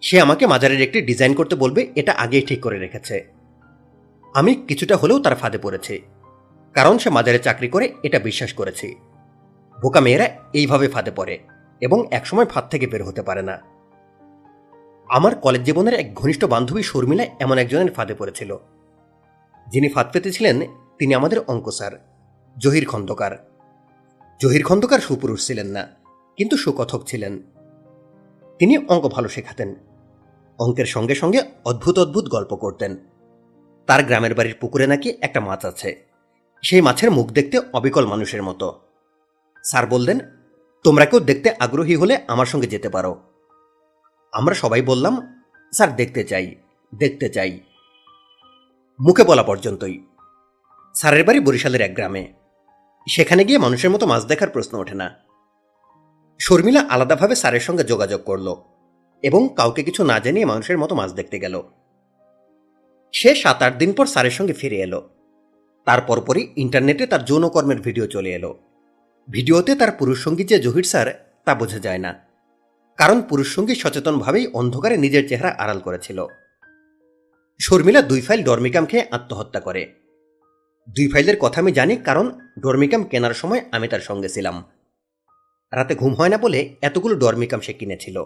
সে 0.00 0.20
আমাকে 0.20 0.46
মাজারের 0.46 0.80
একটি 0.80 1.00
ডিজাইন 1.00 1.34
করতে 1.34 1.56
বলবে 1.56 1.92
এটা 1.96 2.12
আগেই 2.12 2.42
ঠিক 2.42 2.60
করে 2.60 2.78
রেখেছে। 2.78 3.32
আমি 4.34 4.54
কিছুটা 4.54 4.96
হলেও 4.96 5.18
তার 5.18 5.36
ফাঁদে 5.36 5.58
পড়েছি। 5.58 6.02
কারণ 6.78 6.98
সে 6.98 7.10
মাজারে 7.10 7.38
চাকরি 7.38 7.68
করে 7.68 7.94
এটা 8.02 8.18
বিশ্বাস 8.18 8.52
করেছি। 8.52 8.96
বোকা 9.82 10.00
মেয়েরা 10.00 10.26
এইভাবে 10.52 10.88
ফাঁদে 10.88 11.10
পড়ে 11.10 11.38
এবং 11.80 12.06
একসময় 12.10 12.44
ফাঁদ 12.44 12.68
থেকে 12.68 12.86
বের 12.86 13.04
হতে 13.04 13.22
পারে 13.22 13.42
না। 13.42 13.62
আমার 15.08 15.34
কলেজ 15.34 15.62
জীবনের 15.62 15.94
এক 15.94 16.14
ঘনিষ্ঠ 16.14 16.44
বান্ধবী 16.44 16.82
শর্মিলা 16.82 17.24
এমন 17.40 17.58
একজনের 17.58 17.92
ফাঁদে 17.92 18.14
পড়েছিল। 18.14 18.56
যিনি 19.66 19.88
ফাঁদ 19.88 20.06
পেতেছিলেন, 20.12 20.60
তিনি 20.98 21.14
আমাদের 21.14 21.38
অঙ্ক 21.46 21.70
স্যার, 21.70 21.92
জহির 22.58 22.86
খন্দকার। 22.86 23.32
জহির 24.40 24.64
খন্দকার 24.64 24.98
সুপুরুষ 24.98 25.46
ছিলেন 25.46 25.66
না, 25.66 25.88
কিন্তু 26.36 26.56
সুকথক 26.56 27.02
ছিলেন। 27.06 27.42
তিনি 28.58 28.78
অঙ্ক 28.78 29.08
ভালো 29.08 29.28
শেখাতেন। 29.28 29.74
অঙ্কের 30.58 30.86
সঙ্গে 30.86 31.14
সঙ্গে 31.14 31.40
অদ্ভুত 31.64 31.98
অদ্ভুত 31.98 32.28
গল্প 32.28 32.54
করতেন। 32.54 32.96
তার 33.86 34.02
গ্রামের 34.04 34.34
বাড়ির 34.34 34.54
পুকুরে 34.60 34.86
নাকি 34.86 35.18
একটা 35.20 35.40
মাছ 35.40 35.64
আছে। 35.64 36.07
সেই 36.62 36.80
মাছের 36.80 37.10
মুখ 37.10 37.30
দেখতে 37.30 37.60
অবিকল 37.72 38.06
মানুষের 38.06 38.42
মতো। 38.42 38.80
স্যার 39.64 39.86
বললেন, 39.86 40.18
তোমরা 40.84 41.04
কেউ 41.04 41.20
দেখতে 41.20 41.50
আগ্রহী 41.60 41.96
হলে 41.96 42.18
আমার 42.28 42.46
সঙ্গে 42.46 42.66
যেতে 42.66 42.88
পারো। 42.88 43.20
আমরা 44.32 44.54
সবাই 44.54 44.82
বললাম, 44.82 45.44
স্যার, 45.74 45.96
দেখতে 45.96 46.24
চাই 46.24 46.54
দেখতে 46.94 47.28
চাই। 47.28 47.60
মুখে 49.00 49.24
বলা 49.24 49.42
পর্যন্তই। 49.42 50.04
স্যারের 50.94 51.24
বাড়ি 51.24 51.40
বরিশালের 51.40 51.80
এক 51.80 51.94
গ্রামে। 51.94 52.32
সেখানে 53.08 53.44
গিয়ে 53.44 53.58
মানুষের 53.58 53.90
মতো 53.90 54.06
মাছ 54.06 54.24
দেখার 54.24 54.48
প্রশ্ন 54.48 54.78
ওঠে 54.78 54.94
না। 54.94 55.14
শর্মিলা 56.40 56.80
আলাদাভাবে 56.80 57.34
স্যারের 57.34 57.60
সঙ্গে 57.60 57.84
যোগাযোগ 57.84 58.24
করল 58.24 58.56
এবং 59.22 59.48
কাউকে 59.56 59.82
কিছু 59.82 60.04
না 60.04 60.18
জানিয়ে 60.18 60.46
মানুষের 60.46 60.78
মতো 60.78 60.94
মাছ 60.94 61.12
দেখতে 61.12 61.38
গেল। 61.38 61.62
সে 63.12 63.34
সাত 63.34 63.62
আট 63.62 63.76
দিন 63.76 63.92
পর 63.92 64.06
স্যারের 64.06 64.30
সঙ্গে 64.30 64.52
ফিরে 64.52 64.76
এলো। 64.76 65.17
তার 65.88 66.00
পরপরই 66.00 66.52
ইন্টারনেটে 66.56 67.06
তার 67.06 67.24
যৌনকর্মের 67.24 67.80
ভিডিও 67.80 68.06
চলে 68.06 68.30
এলো। 68.30 68.58
ভিডিওতে 69.30 69.74
তার 69.74 69.92
পুরুষ 69.92 70.24
সঙ্গী 70.24 70.44
যে 70.44 70.58
জহির 70.58 70.82
স্যার, 70.82 71.36
তা 71.44 71.54
বোঝা 71.54 71.78
যায় 71.78 71.98
না। 71.98 72.14
কারণ 72.96 73.22
পুরুষ 73.22 73.54
সঙ্গী 73.54 73.74
সচেতনভাবেই 73.74 74.46
অন্ধকারে 74.46 74.96
নিজের 74.96 75.28
চেহারা 75.28 75.48
আড়াল 75.48 75.78
করেছিল। 75.78 76.26
শর্মিলা 77.60 78.02
দুই 78.02 78.20
ফাইল 78.20 78.42
ডরমিকাম 78.42 78.86
খেয়ে 78.86 79.06
আত্মহত্যা 79.10 79.60
করে। 79.60 79.94
দুই 80.96 81.08
ফাইলের 81.08 81.36
কথা 81.40 81.60
আমি 81.60 81.72
জানি 81.72 81.96
কারণ 81.96 82.38
ডরমিকাম 82.60 83.04
কেনার 83.04 83.34
সময় 83.34 83.60
আমি 83.72 83.88
তার 83.88 84.00
সঙ্গে 84.00 84.28
ছিলাম। 84.28 84.64
রাতে 85.72 85.94
ঘুম 85.94 86.14
হয় 86.14 86.28
না 86.28 86.38
বলে 86.38 86.76
এতগুলো 86.82 87.14
ডরমিকাম 87.14 87.60
সে 87.60 87.72
কিনেছিল। 87.72 88.24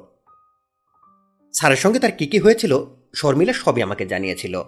স্যারের 1.53 1.77
সঙ্গে 1.77 1.99
তার 1.99 2.13
কি 2.13 2.27
কি 2.27 2.39
হয়েছিল, 2.39 2.85
শর্মিলা 3.15 3.53
সবই 3.53 3.83
আমাকে 3.83 4.07
জানিয়েছিল। 4.07 4.63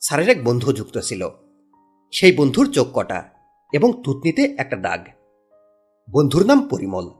স্যারের 0.00 0.28
এক 0.28 0.44
বন্ধু 0.44 0.72
যুক্ত 0.72 0.98
ছিল। 0.98 1.28
সেই 2.12 2.32
বন্ধুর 2.32 2.72
চোখ 2.72 2.86
কটা 2.94 3.24
এবং 3.72 4.02
থুতনিতে 4.04 4.54
একটা 4.58 4.76
দাগ। 4.76 5.00
বন্ধুর 6.10 6.46
নাম 6.46 6.68
পরিমল 6.68 7.10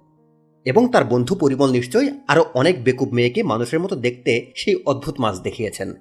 এবং 0.64 0.88
তার 0.88 1.04
বন্ধু 1.04 1.34
পরিমল 1.34 1.70
নিশ্চয়ই 1.70 2.20
আরও 2.28 2.44
অনেক 2.54 2.84
বেকুব 2.84 3.12
মেয়েকে 3.12 3.42
মানুষের 3.42 3.80
মতো 3.80 3.96
দেখতে 3.96 4.52
সেই 4.56 4.74
অদ্ভুত 4.74 5.20
মাছ 5.20 5.40
দেখিয়েছেন। 5.40 5.94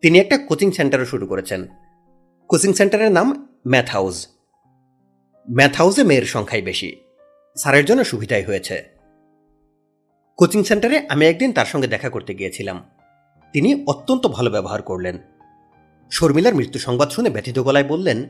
তিনি 0.00 0.18
একটা 0.18 0.38
কোচিং 0.38 0.70
সেন্টারও 0.70 1.04
শুরু 1.04 1.26
করেছেন। 1.26 1.66
কোচিং 2.48 2.72
সেন্টারের 2.72 3.10
নাম 3.10 3.58
ম্যাথ 3.68 3.88
হাউস 3.88 4.28
ম্যাথ 5.50 5.74
হাউসে 5.74 6.02
মেয়ের 6.02 6.24
সংখ্যাই 6.24 6.62
বেশি। 6.62 6.96
স্যারের 7.56 7.84
জন্য 7.84 8.04
সুবিধাই 8.04 8.42
হয়েছে। 8.42 8.84
কোচিং 10.36 10.64
সেন্টারে 10.64 11.06
আমি 11.08 11.26
একদিন 11.26 11.52
তার 11.52 11.66
সঙ্গে 11.66 11.86
দেখা 11.86 12.10
করতে 12.10 12.34
গিয়েছিলাম। 12.34 12.84
তিনি 13.52 13.84
অত্যন্ত 13.86 14.26
ভালো 14.26 14.50
ব্যবহার 14.50 14.82
করলেন। 14.82 15.18
শর্মিলার 16.10 16.54
মৃত্যু 16.54 16.78
সংবাদ 16.78 17.08
শুনে 17.10 17.30
ব্যথিত 17.30 17.58
গলায় 17.58 17.84
বললেন, 17.84 18.26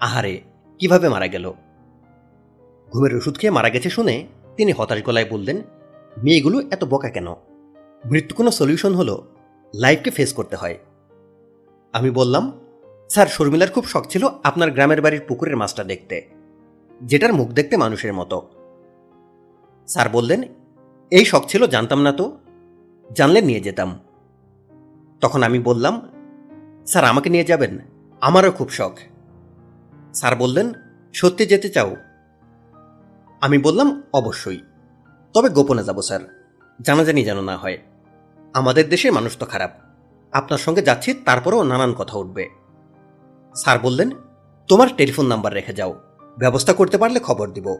আহারে, 0.00 0.40
কীভাবে 0.78 1.08
মারা 1.08 1.28
গেল? 1.28 1.52
ঘুমের 2.92 3.16
ওষুধ 3.16 3.38
খেয়ে 3.38 3.50
মারা 3.50 3.68
গেছে 3.68 3.90
শুনে 3.90 4.26
তিনি 4.56 4.72
হতাশ 4.72 5.02
গলায় 5.02 5.28
বললেন, 5.30 5.62
মেয়েগুলো 6.22 6.62
এত 6.70 6.84
বোকা 6.84 7.08
কেন? 7.08 7.34
মৃত্যু 8.04 8.34
কোনো 8.36 8.50
সলিউশন 8.50 8.94
হলো, 8.94 9.26
লাইফকে 9.74 10.10
ফেস 10.10 10.32
করতে 10.32 10.56
হয়। 10.56 10.78
আমি 11.92 12.10
বললাম, 12.10 12.52
স্যার, 13.08 13.26
শর্মিলার 13.26 13.70
খুব 13.70 13.84
শখ 13.86 14.06
ছিল 14.06 14.28
আপনার 14.42 14.70
গ্রামের 14.70 15.00
বাড়ির 15.00 15.20
পুকুরের 15.28 15.56
মাছটা 15.56 15.84
দেখতে, 15.84 16.16
যেটার 17.00 17.32
মুখ 17.32 17.48
দেখতে 17.48 17.76
মানুষের 17.76 18.12
মতো। 18.12 18.48
স্যার 19.86 20.08
বললেন, 20.08 20.42
এই 21.10 21.24
শখ 21.24 21.46
ছিল 21.46 21.66
জানতাম 21.66 22.02
না 22.02 22.12
তো, 22.12 22.38
জানলে 23.16 23.40
নিয়ে 23.42 23.60
যেতাম। 23.60 23.98
তখন 25.20 25.42
আমি 25.42 25.58
বললাম 25.58 25.94
স্যার, 26.86 27.04
আমাকে 27.04 27.30
নিয়ে 27.30 27.44
যাবেন? 27.44 27.78
আমারও 28.20 28.50
খুব 28.50 28.70
শখ। 28.70 28.98
স্যার 30.14 30.36
বললেন, 30.36 30.72
সত্যি 31.12 31.46
যেতে 31.46 31.68
চাও? 31.68 31.96
আমি 33.40 33.58
বললাম, 33.58 34.02
অবশ্যই। 34.14 34.60
তবে 35.34 35.48
গোপনে 35.48 35.84
যাব, 35.84 36.02
স্যার। 36.02 36.20
জানাজানি 36.80 37.24
যেন 37.24 37.42
না 37.42 37.56
হয়। 37.56 37.78
আমাদের 38.54 38.88
দেশের 38.88 39.12
মানুষ 39.12 39.38
তো 39.38 39.46
খারাপ। 39.46 39.70
আপনার 40.32 40.58
সঙ্গে 40.58 40.82
যাচ্ছি, 40.82 41.14
তারপরেও 41.14 41.62
নানান 41.62 41.92
কথা 41.92 42.18
উঠবে। 42.18 42.48
স্যার 43.54 43.78
বললেন, 43.78 44.10
তোমার 44.68 44.88
টেলিফোন 44.96 45.26
নাম্বার 45.26 45.52
রেখে 45.52 45.72
যাও। 45.72 46.00
ব্যবস্থা 46.38 46.72
করতে 46.72 46.98
পারলে 46.98 47.20
খবর 47.20 47.50
দিব। 47.50 47.76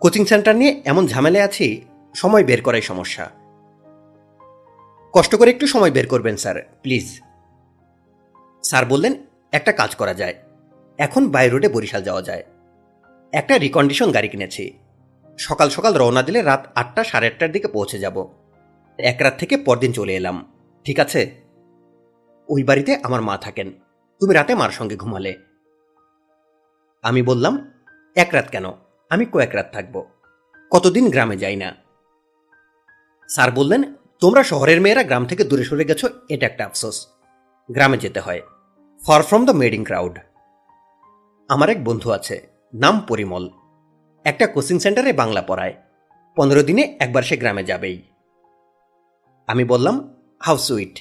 কোচিং 0.00 0.24
সেন্টার 0.24 0.56
নিয়ে 0.56 0.82
এমন 0.84 1.06
ঝামেলায় 1.06 1.44
আছি, 1.44 1.84
সময় 2.14 2.44
বের 2.44 2.62
করাই 2.62 2.82
সমস্যা। 2.82 3.30
কষ্ট 5.12 5.36
করে 5.36 5.50
একটু 5.50 5.66
সময় 5.66 5.90
বের 5.90 6.06
করবেন, 6.06 6.36
স্যার, 6.36 6.62
প্লিজ। 6.82 7.20
স্যার 8.62 8.86
বললেন, 8.86 9.14
একটা 9.52 9.72
কাজ 9.72 9.94
করা 9.94 10.14
যায়। 10.14 10.34
এখন 10.98 11.28
বাই 11.28 11.48
রোডে 11.48 11.68
বরিশাল 11.68 12.02
যাওয়া 12.02 12.22
যায়। 12.22 12.44
একটা 13.32 13.58
রিকন্ডিশন 13.58 14.10
গাড়ি 14.10 14.28
কিনেছি। 14.28 14.78
সকাল 15.38 15.68
সকাল 15.68 15.94
রওনা 15.94 16.22
দিলে 16.22 16.42
রাত 16.42 16.72
আটটা 16.74 17.04
সাড়ে 17.04 17.26
আটটার 17.26 17.52
দিকে 17.52 17.68
পৌঁছে 17.68 17.98
যাব। 17.98 18.28
এক 18.98 19.16
রাত 19.20 19.38
থেকে 19.38 19.56
পরদিন 19.56 19.92
চলে 19.92 20.16
এলাম। 20.16 20.52
ঠিক 20.84 21.00
আছে? 21.00 21.42
ওই 22.48 22.64
বাড়িতে 22.64 22.98
আমার 23.02 23.20
মা 23.20 23.38
থাকেন। 23.38 23.72
তুমি 24.20 24.34
রাতে 24.34 24.54
মার 24.54 24.70
সঙ্গে 24.70 24.96
ঘুমালে। 24.96 25.34
আমি 27.02 27.22
বললাম, 27.22 27.72
এক 28.16 28.28
রাত 28.32 28.48
কেন? 28.48 28.64
আমি 29.10 29.24
কয়েক 29.24 29.54
রাত 29.54 29.72
থাকব। 29.72 30.04
কতদিন 30.70 31.10
গ্রামে 31.10 31.36
যাই 31.36 31.56
না। 31.56 31.74
স্যার 33.28 33.50
বললেন, 33.50 33.94
তোমরা 34.20 34.42
শহরের 34.42 34.80
মেয়েরা 34.80 35.02
গ্রাম 35.02 35.26
থেকে 35.26 35.44
দূরে 35.44 35.64
সরে 35.64 35.84
গেছো, 35.84 36.08
এটা 36.28 36.46
একটা 36.46 36.66
আফসোস। 36.66 37.15
গ্রামে 37.72 37.98
যেতে 37.98 38.20
হয়। 38.20 38.40
Far 39.06 39.22
from 39.22 39.44
the 39.44 39.52
madding 39.52 39.84
crowd 39.84 40.18
আমার 41.48 41.70
এক 41.70 41.84
বন্ধু 41.84 42.10
আছে, 42.10 42.48
নাম 42.74 43.00
পরিমল। 43.00 43.50
একটা 44.24 44.46
কোচিং 44.46 44.78
সেন্টারে 44.78 45.12
বাংলা 45.12 45.42
পড়ায়। 45.42 45.74
পনেরো 46.36 46.62
দিনে 46.62 46.96
একবার 47.00 47.22
সে 47.22 47.36
গ্রামে 47.36 47.64
যাবেই। 47.64 48.02
আমি 49.46 49.64
বললাম 49.64 50.14
হাউ 50.42 50.58
সুইট 50.58 50.98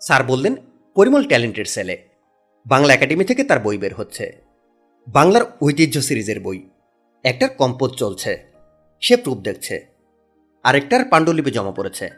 স্যার 0.00 0.24
বললেন, 0.24 0.54
পরিমল 0.94 1.24
ট্যালেন্টেড 1.24 1.68
ছেলে। 1.68 2.08
বাংলা 2.66 2.94
একাডেমি 2.94 3.24
থেকে 3.24 3.44
তার 3.44 3.60
বই 3.60 3.78
বের 3.78 3.94
হচ্ছে। 3.94 4.42
বাংলার 5.08 5.42
ঐতিহ্য 5.62 6.02
সিরিজের 6.02 6.40
বই। 6.40 6.70
একটার 7.24 7.48
কম্পোজ 7.48 7.90
চলছে। 7.90 8.52
সে 9.00 9.16
প্রুফ 9.16 9.38
দেখছে। 9.38 9.86
আরেকটার 10.64 11.04
পাণ্ডুলিপি 11.04 11.50
জমা 11.50 11.70
পড়েছে। 11.70 12.10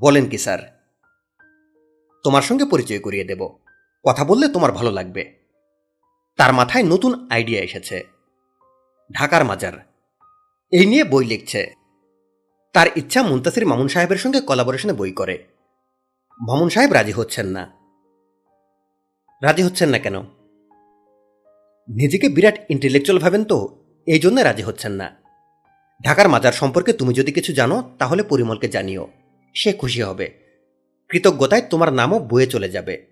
বলেন 0.00 0.28
কি, 0.28 0.38
স্যার? 0.38 0.75
তোমার 2.26 2.42
সঙ্গে 2.42 2.64
পরিচয় 2.64 2.98
করিয়ে 2.98 3.24
দেব। 3.24 3.58
কথা 4.04 4.24
বললে 4.24 4.48
তোমার 4.48 4.72
ভালো 4.72 4.90
লাগবে। 4.90 5.32
তার 6.36 6.52
মাথায় 6.52 6.84
নতুন 6.84 7.28
আইডিয়া 7.30 7.62
এসেছে। 7.62 8.04
ঢাকার 9.12 9.44
মাজার। 9.44 9.72
এই 10.72 10.86
নিয়ে 10.86 11.04
বই 11.04 11.24
লিখছে। 11.24 11.74
তার 12.72 12.86
ইচ্ছা 12.96 13.22
মুন্তাসির 13.22 13.66
মামুন 13.66 13.88
সাহেবের 13.88 14.16
সঙ্গে 14.16 14.40
কলাবোরেশনে 14.40 14.92
বই 14.92 15.12
করে। 15.12 15.44
মামুন 16.40 16.68
সাহেব 16.68 16.92
রাজি 16.92 17.12
হচ্ছেন 17.12 17.46
না। 17.46 17.72
রাজি 19.42 19.62
হচ্ছেন 19.62 19.88
না 19.88 19.98
কেন? 19.98 20.20
নিজেকে 21.88 22.28
বিরাট 22.28 22.58
ইন্টেলেকচুয়াল 22.68 23.22
ভাবেন 23.22 23.44
তো, 23.44 23.84
এই 24.06 24.18
জন্য 24.18 24.40
রাজি 24.40 24.62
হচ্ছেন 24.62 24.92
না। 24.92 25.16
ঢাকার 26.04 26.28
মাজার 26.28 26.52
সম্পর্কে 26.52 26.92
তুমি 26.92 27.14
যদি 27.14 27.32
কিছু 27.32 27.52
জানো, 27.52 27.90
তাহলে 27.98 28.22
পরিমলকে 28.22 28.68
জানিও। 28.68 29.08
সে 29.54 29.72
খুশি 29.72 30.02
হবে। 30.02 30.45
কৃতজ্ঞতায় 31.08 31.62
তোমার 31.62 31.92
নামও 31.92 32.18
বয়ে 32.18 32.46
চলে 32.46 32.68
যাবে। 32.68 33.06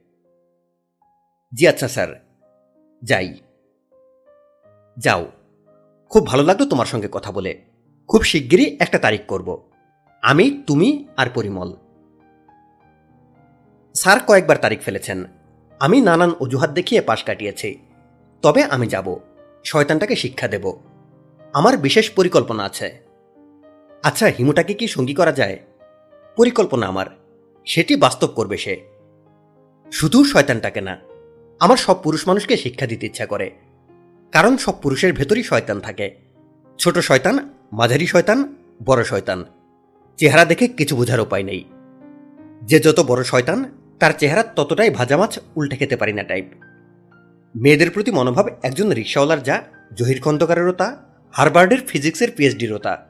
জি 1.54 1.68
আচ্ছা 1.68 1.88
স্যার। 1.88 2.24
যাই। 3.02 3.34
যাও। 4.98 5.32
খুব 6.10 6.26
ভালো 6.26 6.42
লাগল 6.42 6.68
তোমার 6.68 6.86
সঙ্গে 6.86 7.08
কথা 7.12 7.32
বলে। 7.32 7.62
খুব 8.08 8.22
শিগগিরই 8.22 8.76
একটা 8.80 8.98
তারিখ 8.98 9.20
করব। 9.28 9.70
আমি, 10.22 10.62
তুমি 10.66 11.08
আর 11.16 11.26
পরিমল। 11.34 11.76
স্যার 13.94 14.20
কয়েকবার 14.20 14.58
তারিখ 14.58 14.80
ফেলেছেন। 14.80 15.24
আমি 15.80 16.00
নানান 16.00 16.30
অজুহাত 16.30 16.70
দেখিয়ে 16.70 17.00
পাশ 17.00 17.24
কাটিয়েছি। 17.24 17.78
তবে 18.42 18.64
আমি 18.64 18.86
যাব। 18.86 19.16
শয়তানটাকে 19.64 20.16
শিক্ষা 20.16 20.48
দেব। 20.48 20.78
আমার 21.52 21.76
বিশেষ 21.76 22.10
পরিকল্পনা 22.10 22.64
আছে। 22.64 23.00
আচ্ছা 24.02 24.26
হিমুটাকে 24.26 24.74
কি 24.74 24.88
সঙ্গী 24.88 25.14
করা 25.14 25.32
যায়? 25.32 25.58
পরিকল্পনা 26.36 26.86
আমার। 26.86 27.06
সেটি 27.64 27.96
বাস্তব 27.96 28.26
করবে 28.26 28.56
সে। 28.56 28.80
শুধু 29.92 30.24
শয়তানটাকে 30.24 30.80
না, 30.80 31.00
আমার 31.60 31.76
সব 31.76 32.02
পুরুষ 32.02 32.28
মানুষকে 32.28 32.56
শিক্ষা 32.56 32.86
দিতে 32.86 33.06
ইচ্ছা 33.06 33.26
করে। 33.26 33.50
কারণ 34.32 34.56
সব 34.56 34.80
পুরুষের 34.82 35.12
ভেতরই 35.12 35.42
শয়তান 35.42 35.80
থাকে। 35.80 36.16
ছোট 36.78 36.98
শয়তান, 36.98 37.50
মাঝারি 37.72 38.06
শয়তান, 38.06 38.54
বড় 38.84 39.04
শয়তান। 39.04 39.44
চেহারা 40.16 40.44
দেখে 40.44 40.68
কিছু 40.68 40.96
বোঝার 40.96 41.20
উপায় 41.20 41.42
নেই। 41.42 41.64
যে 42.62 42.80
যত 42.80 43.00
বড় 43.00 43.24
শয়তান, 43.24 43.64
তার 43.98 44.12
চেহারা 44.18 44.42
ততটাই 44.42 44.90
ভাজা 44.90 45.16
মাছ 45.16 45.38
উল্টে 45.56 45.76
খেতে 45.76 45.96
পারি 45.96 46.12
না 46.12 46.22
টাইপ 46.22 46.44
মেয়েদের 47.56 47.90
প্রতি 47.90 48.10
মনোভাব 48.10 48.46
একজন 48.62 48.90
রিক্সাওয়ালার 48.90 49.42
যা, 49.42 49.62
জহির 49.94 50.20
খন্দকারেরও 50.20 50.72
তা 50.72 50.96
হারবার্ডের 51.32 51.78
ফিজিক্সের 51.86 52.30
পিএইচডিরও 52.36 52.78
তা। 52.78 53.06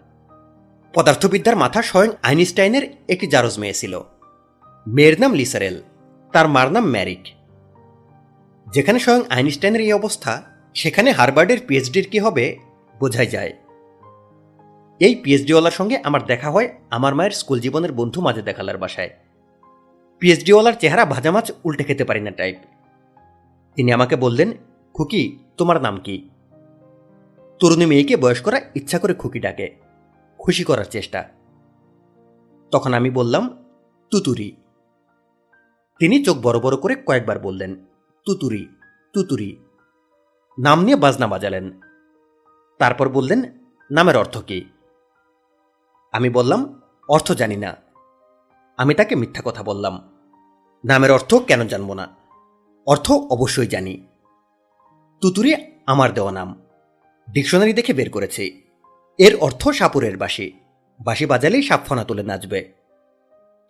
পদার্থবিদ্যার 0.95 1.57
মাথা 1.57 1.83
স্বয়ং 1.83 2.11
আইনস্টাইনের 2.23 2.83
একটি 3.09 3.27
জারজ 3.27 3.59
মেয়ে 3.59 3.75
ছিল। 3.75 4.01
মেয়ের 4.87 5.17
নাম 5.21 5.33
লিসারেল 5.35 5.77
তার 6.35 6.47
মার 6.49 6.69
নাম 6.73 6.87
ম্যারিক 6.91 7.25
যেখানে 8.67 8.99
স্বয়ং 8.99 9.23
আইনস্টাইনের 9.31 9.83
এই 9.83 9.93
অবস্থা 9.93 10.33
সেখানে 10.77 11.09
হারবার্ডের 11.13 11.61
পিএইচডির 11.69 12.07
কি 12.11 12.19
হবে 12.19 12.45
বোঝাই 13.01 13.29
যায় 13.29 13.53
এই 15.01 15.15
পিএইচডিওয়ালার 15.15 15.75
সঙ্গে 15.75 15.97
আমার 16.05 16.23
দেখা 16.27 16.49
হয় 16.51 16.69
আমার 16.91 17.13
মায়ের 17.15 17.35
স্কুল 17.35 17.59
জীবনের 17.61 17.93
বন্ধু 17.93 18.19
মাঝে 18.21 18.43
দেখালার 18.43 18.79
বাসায় 18.79 19.11
পিএইচডিওয়ালার 20.23 20.77
চেহারা 20.79 21.05
ভাজা 21.05 21.31
মাছ 21.33 21.47
উল্টে 21.65 21.85
খেতে 21.85 22.05
পারি 22.05 22.21
না 22.21 22.31
টাইপ 22.31 22.57
তিনি 23.77 23.91
আমাকে 23.93 24.15
বললেন 24.17 24.49
খুকি 24.95 25.23
তোমার 25.57 25.79
নাম 25.83 25.97
কি 25.97 26.17
তরুণী 27.61 27.87
মেয়েকে 27.87 28.15
বয়স 28.17 28.41
করা 28.41 28.59
ইচ্ছা 28.75 28.99
করে 28.99 29.15
খুকি 29.15 29.41
ডাকে 29.41 29.67
খুশি 30.41 30.63
করার 30.65 30.89
চেষ্টা 30.91 31.21
তখন 32.73 32.91
আমি 32.95 33.11
বললাম 33.11 33.45
তুতুরি 34.13 34.49
তিনি 35.99 36.25
চোখ 36.25 36.39
বড় 36.43 36.61
বড় 36.61 36.77
করে 36.77 36.95
কয়েকবার 36.95 37.39
বললেন, 37.39 37.85
তুতুরি 38.25 38.69
তুতুরি। 39.13 39.57
নাম 40.59 40.85
নিয়ে 40.85 40.97
বাজনা 40.97 41.27
বাজালেন। 41.27 41.81
তারপর 42.79 43.09
বললেন, 43.09 43.43
নামের 43.91 44.17
অর্থ 44.17 44.39
কি? 44.39 44.65
আমি 46.13 46.31
বললাম, 46.31 46.81
অর্থ 47.09 47.33
জানি 47.33 47.57
না। 47.57 47.77
আমি 48.77 48.95
তাকে 48.95 49.15
মিথ্যা 49.15 49.43
কথা 49.45 49.63
বললাম, 49.63 50.09
নামের 50.85 51.13
অর্থ 51.13 51.35
কেন 51.35 51.69
জানব 51.69 51.95
না? 51.95 52.09
অর্থ 52.87 53.13
অবশ্যই 53.13 53.67
জানি। 53.67 54.07
তুতুরি 55.21 55.55
আমার 55.87 56.15
দেওয়া 56.15 56.33
নাম। 56.33 56.63
ডিকশনারি 57.33 57.73
দেখে 57.73 57.93
বের 57.93 58.11
করেছি। 58.11 58.63
এর 59.19 59.37
অর্থ 59.37 59.69
সাপুরের 59.69 60.17
বাসি 60.17 60.53
বাঁশি 61.05 61.27
বাজালেই 61.27 61.63
সাপ 61.63 61.81
ফনা 61.87 62.05
তুলে 62.05 62.23
নাচবে। 62.23 62.73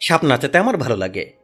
সাপ 0.01 0.25
নাচাতে 0.25 0.59
আমার 0.59 0.77
ভালো 0.77 0.97
লাগে। 0.97 1.44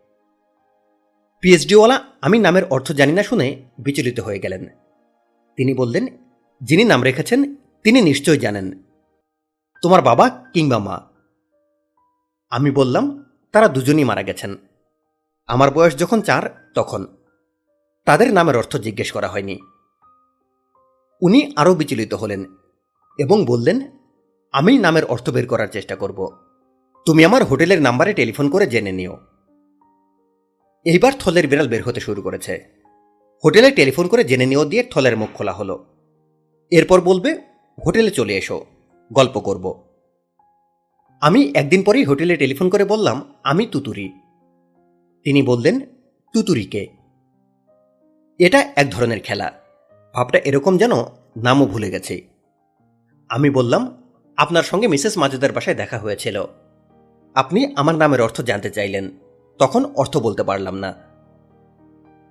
পিএইচডিওয়ালা 1.40 2.04
আমি 2.22 2.38
নামের 2.38 2.64
অর্থ 2.64 2.92
জানি 2.92 3.12
না 3.12 3.22
শুনে 3.22 3.62
বিচলিত 3.78 4.20
হয়ে 4.20 4.38
গেলেন। 4.38 4.66
তিনি 5.56 5.74
বললেন, 5.74 6.06
যিনি 6.62 6.84
নাম 6.84 7.02
রেখেছেন, 7.02 7.54
তিনি 7.54 8.02
নিশ্চয় 8.02 8.38
জানেন। 8.38 8.82
তোমার 9.82 10.02
বাবা 10.02 10.28
কিংবা 10.28 10.78
মা? 10.78 11.00
আমি 12.50 12.70
বললাম, 12.70 13.24
তারা 13.52 13.68
দুজনই 13.68 14.04
মারা 14.04 14.22
গেছেন। 14.22 14.56
আমার 15.46 15.70
বয়স 15.70 15.96
যখন 15.96 16.20
চার, 16.20 16.70
তখন। 16.74 17.06
তাদের 18.04 18.32
নামের 18.32 18.56
অর্থ 18.56 18.76
জিজ্ঞেস 18.76 19.12
করা 19.12 19.28
হয়নি। 19.28 19.58
উনি 21.22 21.52
আরও 21.56 21.74
বিচলিত 21.74 22.14
হলেন 22.14 22.44
এবং 23.18 23.44
বললেন, 23.44 23.80
আমি 24.52 24.78
নামের 24.78 25.04
অর্থ 25.04 25.30
বের 25.30 25.46
করার 25.46 25.68
চেষ্টা 25.68 25.96
করব। 25.96 26.36
তুমি 27.06 27.24
আমার 27.24 27.44
হোটেলের 27.44 27.82
নাম্বারে 27.82 28.14
টেলিফোন 28.14 28.50
করে 28.50 28.66
জেনে 28.66 28.92
নিও। 28.92 29.16
এইবার 30.84 31.12
থলের 31.18 31.48
বিড়াল 31.48 31.68
বের 31.68 31.82
হতে 31.82 32.00
শুরু 32.00 32.22
করেছে। 32.22 32.64
হোটেলে 33.44 33.70
টেলিফোন 33.70 34.08
করে 34.08 34.24
জেনে 34.24 34.46
নিও 34.46 34.64
দিয়ে 34.64 34.82
থলের 34.82 35.16
মুখ 35.16 35.28
খোলা 35.34 35.52
হলো। 35.52 35.86
এরপর 36.70 37.00
বলবে, 37.00 37.34
হোটেলে 37.86 38.10
চলে 38.10 38.36
এসো, 38.36 38.66
গল্প 39.12 39.38
করব। 39.38 39.84
আমি 41.20 41.52
একদিন 41.54 41.82
পরেই 41.82 42.04
হোটেলে 42.04 42.36
টেলিফোন 42.36 42.68
করে 42.68 42.84
বললাম, 42.84 43.34
আমি 43.44 43.66
তুতুরি। 43.66 44.08
তিনি 45.24 45.42
বললেন 45.42 45.80
তুতুরিকে 46.32 46.86
এটা 48.38 48.72
এক 48.76 48.90
ধরনের 48.90 49.20
খেলা। 49.20 49.52
ভাবটা 50.14 50.38
এরকম 50.38 50.78
যেন 50.78 50.92
নামও 51.36 51.66
ভুলে 51.66 51.90
গেছে। 51.90 52.26
আমি 53.28 53.50
বললাম, 53.50 54.02
আপনার 54.36 54.62
সঙ্গে 54.62 54.88
মিসেস 54.88 55.18
মাজেদার 55.18 55.52
বাসায় 55.52 55.76
দেখা 55.76 55.98
হয়েছিল। 55.98 56.44
আপনি 57.34 57.72
আমার 57.76 57.94
নামের 57.94 58.20
অর্থ 58.20 58.40
জানতে 58.40 58.70
চাইলেন। 58.70 59.10
তখন 59.60 59.84
অর্থ 59.96 60.16
বলতে 60.16 60.42
পারলাম 60.42 60.74
না। 60.74 60.94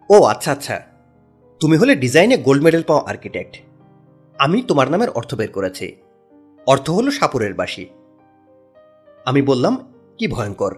ও 0.09 0.23
আচ্ছা 0.23 0.51
আচ্ছা। 0.51 0.81
তুমি 1.59 1.77
হলে 1.77 1.95
ডিজাইনে 1.95 2.37
গোল্ড 2.37 2.63
মেডেল 2.63 2.83
পাওয়া 2.83 3.09
আর্কিটেক্ট। 3.09 3.61
আমি 4.37 4.61
তোমার 4.61 4.91
নামের 4.91 5.09
অর্থ 5.09 5.35
বের 5.35 5.51
করেছি। 5.51 5.95
অর্থ 6.67 6.89
হলো 6.89 7.11
সাপুরের 7.11 7.53
বাসী 7.53 7.85
আমি 9.25 9.41
বললাম, 9.41 9.93
কি 10.17 10.27
ভয়ঙ্কর? 10.27 10.75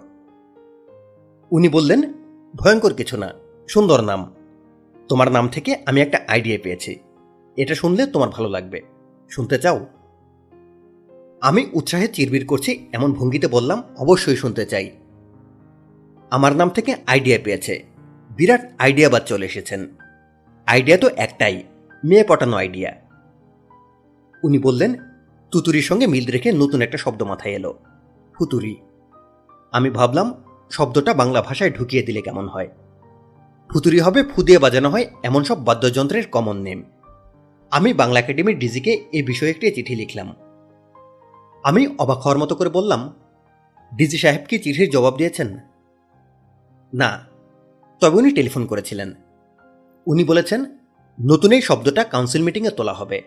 উনি 1.51 1.69
বললেন, 1.69 2.13
ভয়ঙ্কর 2.55 2.93
কিছু 2.93 3.17
না, 3.17 3.33
সুন্দর 3.67 4.01
নাম। 4.01 4.33
তোমার 5.07 5.31
নাম 5.31 5.47
থেকে 5.47 5.75
আমি 5.85 6.01
একটা 6.01 6.19
আইডিয়া 6.27 6.59
পেয়েছি। 6.63 6.99
এটা 7.57 7.75
শুনলে 7.75 8.05
তোমার 8.05 8.29
ভালো 8.29 8.49
লাগবে। 8.49 8.81
শুনতে 9.29 9.59
চাও? 9.59 9.85
আমি 11.41 11.69
উৎসাহে 11.73 12.07
চিরবির 12.07 12.45
করছি, 12.45 12.87
এমন 12.91 13.13
ভঙ্গিতে 13.13 13.47
বললাম, 13.47 13.83
অবশ্যই 13.97 14.35
শুনতে 14.35 14.65
চাই। 14.65 14.91
আমার 16.31 16.55
নাম 16.55 16.69
থেকে 16.69 16.95
আইডিয়া 17.07 17.39
পেয়েছে। 17.43 17.83
বিরাট 18.37 18.71
আইডিয়া 18.79 19.09
বাদ 19.09 19.23
চলে 19.23 19.45
এসেছেন। 19.45 19.87
আইডিয়া 20.65 20.97
তো 20.97 21.09
একটাই, 21.17 21.63
মেয়ে 22.03 22.23
পটানো 22.27 22.57
আইডিয়া। 22.57 22.91
উনি 24.43 24.59
বললেন, 24.59 24.95
তুতুরির 25.51 25.81
সঙ্গে 25.81 26.07
মিল 26.07 26.31
রেখে 26.31 26.51
নতুন 26.51 26.81
একটা 26.81 26.97
শব্দ 26.97 27.23
মাথায় 27.23 27.53
এলো। 27.53 27.79
ফুতুরি। 28.33 28.75
আমি 29.71 29.89
ভাবলাম, 29.89 30.43
শব্দটা 30.69 31.13
বাংলা 31.13 31.41
ভাষায় 31.41 31.71
ঢুকিয়ে 31.71 32.03
দিলে 32.03 32.21
কেমন 32.21 32.47
হয়? 32.47 32.69
ফুতুরি 33.73 33.99
হবে 33.99 34.23
ফু 34.23 34.43
দিয়ে 34.43 34.59
বাজানো 34.59 34.89
হয় 34.89 35.05
এমন 35.23 35.43
সব 35.43 35.65
বাদ্যযন্ত্রের 35.65 36.27
কমন 36.27 36.61
নেম 36.61 36.83
আমি 37.71 37.93
বাংলা 37.93 38.19
একাডেমির 38.19 38.59
ডিজিকে 38.59 38.91
এই 39.11 39.23
বিষয়ে 39.23 39.49
একটি 39.49 39.71
চিঠি 39.71 39.95
লিখলাম। 39.95 40.35
আমি 41.63 41.87
অবাক 41.99 42.17
হওয়ার 42.17 42.37
মতো 42.37 42.55
করে 42.55 42.69
বললাম, 42.69 43.13
ডিজি 43.95 44.17
সাহেব 44.17 44.41
কি 44.49 44.59
চিঠির 44.59 44.89
জবাব 44.89 45.17
দিয়েছেন? 45.17 45.70
না, 46.93 47.27
তবে 48.01 48.17
উনি 48.17 48.31
টেলিফোন 48.31 48.65
করেছিলেন। 48.65 49.13
উনি 50.07 50.23
বলেছেন, 50.23 50.77
নতুন 51.25 51.51
এই 51.51 51.61
শব্দটা 51.61 52.03
কাউন্সিল 52.03 52.43
মিটিংয়ে 52.43 52.71
তোলা 52.71 52.93
হবে। 52.93 53.21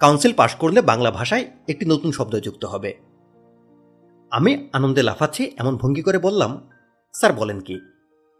কাউন্সিল 0.00 0.32
পাশ 0.32 0.54
করলে 0.54 0.82
বাংলা 0.82 1.10
ভাষায় 1.10 1.44
একটি 1.68 1.84
নতুন 1.86 2.12
শব্দ 2.12 2.34
যুক্ত 2.36 2.64
হবে। 2.64 2.94
আমি 4.30 4.68
আনন্দে 4.72 5.02
লাফাচ্ছি, 5.02 5.52
এমন 5.56 5.76
ভঙ্গি 5.76 6.02
করে 6.02 6.18
বললাম, 6.18 6.68
স্যার, 7.12 7.32
বলেন 7.32 7.60
কি? 7.60 7.80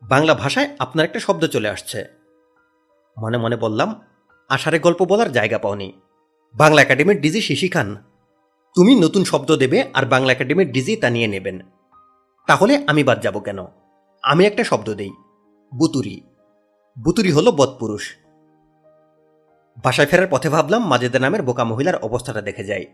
বাংলা 0.03 0.35
ভাষায় 0.35 0.69
আপনার 0.79 1.05
একটা 1.05 1.21
শব্দ 1.21 1.45
চলে 1.47 1.69
আসছে। 1.69 2.05
মনে 3.17 3.39
মনে 3.39 3.57
বললাম, 3.57 4.01
আষাঢ়ে 4.51 4.79
গল্প 4.79 5.03
বলার 5.03 5.33
জায়গা 5.33 5.59
পাওনি। 5.59 5.93
বাংলা 6.55 6.83
একাডেমির 6.83 7.21
ডিজি 7.21 7.41
শিশি 7.41 7.69
খান, 7.69 7.97
তুমি 8.77 8.95
নতুন 8.95 9.25
শব্দ 9.25 9.57
দেবে 9.57 9.91
আর 9.95 10.07
বাংলা 10.07 10.33
একাডেমির 10.33 10.73
ডিজি 10.73 10.97
তা 10.97 11.11
নিয়ে 11.11 11.29
নেবেন। 11.29 11.61
তাহলে 12.47 12.85
আমি 12.87 13.05
বাদ 13.05 13.21
যাব 13.23 13.41
কেন? 13.41 13.65
আমি 14.23 14.47
একটা 14.47 14.65
শব্দ 14.65 14.95
দেই। 14.95 15.11
বুতুরি। 15.75 16.21
বুতুরি 16.99 17.33
হলো 17.33 17.53
বদপুরুষ। 17.53 18.17
বাসায় 19.85 20.09
ফেরার 20.09 20.27
পথে 20.31 20.49
ভাবলাম 20.49 20.87
মাজেদা 20.87 21.19
নামের 21.19 21.43
বোকা 21.43 21.65
মহিলার 21.65 21.97
অবস্থাটা 21.97 22.43
দেখে 22.43 22.65
যাই। 22.65 22.87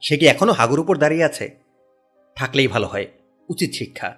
সে 0.00 0.16
কি 0.16 0.26
এখনও 0.26 0.52
হাগুর 0.52 0.80
উপর 0.80 0.96
দাঁড়িয়ে 0.96 1.24
আছে? 1.24 1.58
থাকলেই 2.36 2.68
ভালো 2.68 2.86
হয়, 2.86 3.06
উচিত 3.48 3.70
শিক্ষা। 3.72 4.16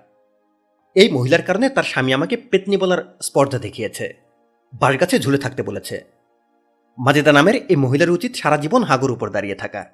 এই 0.95 1.11
মহিলার 1.11 1.43
কারণে 1.43 1.69
তার 1.69 1.85
স্বামী 1.85 2.13
আমাকে 2.13 2.37
পেতনি 2.37 2.77
বলার 2.77 3.19
স্পর্ধা 3.23 3.59
দেখিয়েছে। 3.59 4.15
কাছে 4.99 5.19
ঝুলে 5.19 5.39
থাকতে 5.39 5.63
বলেছে। 5.63 6.05
মাজেদা 6.99 7.33
নামের 7.33 7.55
এই 7.55 7.77
মহিলার 7.77 8.11
উচিত 8.11 8.35
সারা 8.35 8.57
জীবন 8.57 8.83
হাগুর 8.83 9.11
উপর 9.11 9.31
দাঁড়িয়ে 9.31 9.55
থাকা। 9.55 9.91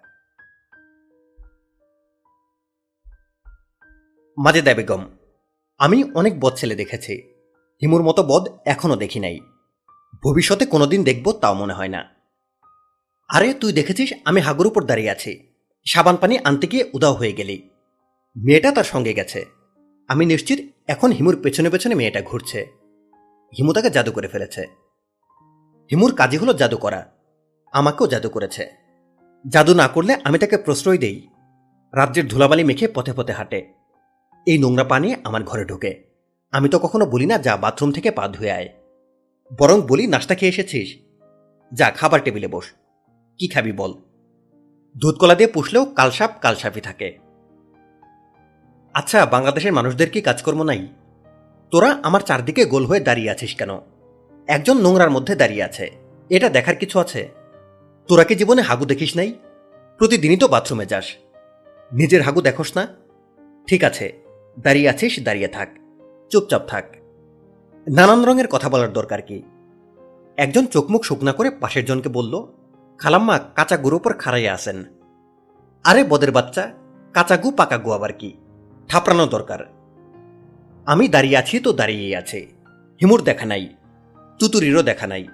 মাজেদা 4.39 4.75
বেগম 4.75 5.18
আমি 5.79 6.05
অনেক 6.05 6.41
বদ 6.41 6.55
ছেলে 6.55 6.75
দেখেছি। 6.75 7.35
হিমুর 7.83 8.03
মতো 8.03 8.23
বদ 8.23 8.49
এখনও 8.67 8.97
দেখি 8.97 9.21
নাই। 9.21 9.41
ভবিষ্যতে 10.25 10.67
কোনোদিন 10.67 11.05
দেখব 11.05 11.33
তাও 11.33 11.55
মনে 11.55 11.73
হয় 11.73 11.89
না। 11.89 12.05
আরে, 13.29 13.55
তুই 13.55 13.73
দেখেছিস 13.73 14.13
আমি 14.25 14.41
হাগুর 14.41 14.67
উপর 14.67 14.85
দাঁড়িয়ে 14.85 15.11
আছি। 15.11 15.49
সাবান 15.87 16.17
পানি 16.17 16.39
আনতে 16.45 16.67
গিয়ে 16.67 16.91
উদাও 16.95 17.15
হয়ে 17.15 17.33
গেলি। 17.33 17.71
মেয়েটা 18.37 18.73
তার 18.73 18.85
সঙ্গে 18.85 19.15
গেছে। 19.15 19.45
আমি 20.09 20.27
নিশ্চিত 20.27 20.75
এখন 20.87 21.11
হিমুর 21.11 21.43
পেছনে 21.43 21.71
পেছনে 21.71 21.95
মেয়েটা 21.95 22.23
ঘুরছে। 22.23 22.67
হিমু 23.59 23.73
তাকে 23.73 23.91
জাদু 23.91 24.13
করে 24.13 24.29
ফেলেছে। 24.29 24.63
হিমুর 25.91 26.15
কাজই 26.15 26.37
হলো 26.37 26.53
জাদু 26.53 26.77
করা। 26.77 27.13
আমাকেও 27.73 28.07
জাদু 28.07 28.29
করেছে। 28.29 28.71
জাদু 29.49 29.75
না 29.75 29.89
করলে 29.89 30.17
আমি 30.25 30.39
তাকে 30.39 30.57
প্রশ্রয় 30.57 30.99
দেই। 30.99 31.29
রাজ্যের 31.95 32.29
ধুলাবালি 32.29 32.65
মেখে 32.65 32.89
পথে 32.89 33.13
পথে 33.13 33.33
হাঁটে। 33.33 33.78
এই 34.49 34.59
নোংরা 34.59 34.85
পানি 34.85 35.15
আমার 35.25 35.45
ঘরে 35.45 35.65
ঢোকে। 35.65 36.05
আমি 36.51 36.69
তো 36.69 36.79
কখনো 36.79 37.07
বলি 37.07 37.27
না, 37.27 37.39
যা 37.39 37.57
বাথরুম 37.57 37.93
থেকে 37.93 38.11
পা 38.11 38.29
ধুয়ে 38.29 38.53
আয়। 38.53 38.69
বরং 39.59 39.83
বলি 39.83 40.07
নাস্তা 40.07 40.35
খেয়ে 40.35 40.51
এসেছিস? 40.51 40.97
যা, 41.75 41.91
খাবার 41.91 42.21
টেবিলে 42.25 42.49
বস। 42.49 42.65
কি 43.39 43.49
খাবি 43.49 43.73
বল? 43.73 43.95
দুধকলা 44.97 45.35
দিয়ে 45.35 45.49
পুষলেও 45.49 45.85
কালসাপ 45.85 46.31
কালসাপই 46.41 46.81
থাকে। 46.81 47.19
আচ্ছা 48.95 49.27
বাংলাদেশের 49.27 49.73
মানুষদের 49.73 50.11
কি 50.11 50.21
কাজকর্ম 50.21 50.63
নাই? 50.63 50.89
তোরা 51.71 51.99
আমার 52.03 52.21
চারদিকে 52.21 52.65
গোল 52.65 52.87
হয়ে 52.87 53.01
দাঁড়িয়ে 53.01 53.31
আছিস 53.31 53.55
কেন? 53.55 53.71
একজন 54.47 54.79
নোংরার 54.79 55.11
মধ্যে 55.11 55.35
দাঁড়িয়ে 55.35 55.63
আছে। 55.63 55.91
এটা 56.31 56.49
দেখার 56.49 56.77
কিছু 56.77 56.99
আছে? 56.99 57.29
তোরা 58.09 58.25
কি 58.25 58.35
জীবনে 58.35 58.63
হাগু 58.63 58.85
দেখিস 58.85 59.17
নাই? 59.17 59.33
প্রতিদিনই 59.99 60.37
তো 60.37 60.49
বাথরুমে 60.49 60.87
যাস। 60.87 61.17
নিজের 61.93 62.23
হাগু 62.23 62.41
দেখোস 62.41 62.77
না? 62.77 62.89
ঠিক 63.67 63.85
আছে 63.85 64.28
দাঁড়িয়ে 64.59 64.89
আছিস, 64.89 65.23
দাঁড়িয়ে 65.23 65.49
থাক। 65.49 65.69
চুপচাপ 66.31 66.63
থাক। 66.67 66.85
নানান 67.91 68.25
রঙের 68.25 68.49
কথা 68.49 68.69
বলার 68.69 68.93
দরকার 68.93 69.23
কি? 69.23 69.43
একজন 70.37 70.67
চোখমুখ 70.67 71.03
শুকনা 71.03 71.33
করে 71.33 71.51
পাশের 71.51 71.85
জনকে 71.85 72.09
বলল, 72.09 72.47
খালাম্মা, 72.99 73.39
কাঁচা 73.39 73.77
গুর 73.77 73.95
ওপর 73.95 74.15
খাড়াইয়া 74.15 74.55
আসেন 74.55 74.85
আরে, 75.85 76.05
বদের 76.05 76.33
বাচ্চা, 76.33 76.73
কাঁচা 77.13 77.37
গু 77.37 77.51
পাকা 77.51 77.79
গু 77.79 77.91
আবার 77.91 78.13
কি? 78.13 78.37
থাপড়ানো 78.89 79.27
দরকার। 79.27 79.59
আমি 80.87 81.09
দাঁড়িয়ে 81.09 81.37
আছি 81.37 81.61
তো 81.61 81.73
দাঁড়িয়েই 81.73 82.15
আছে। 82.15 82.47
হিমুর 83.01 83.23
দেখা 83.23 83.47
নাই 83.47 83.75
তুতুরিরও 84.39 84.83
দেখা 84.83 85.07
নাই। 85.07 85.27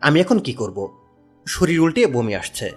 আমি 0.00 0.20
এখন 0.20 0.38
কি 0.38 0.52
করব? 0.52 0.98
শরীর 1.46 1.80
উল্টে 1.80 2.06
বমি 2.06 2.34
আসছে। 2.34 2.70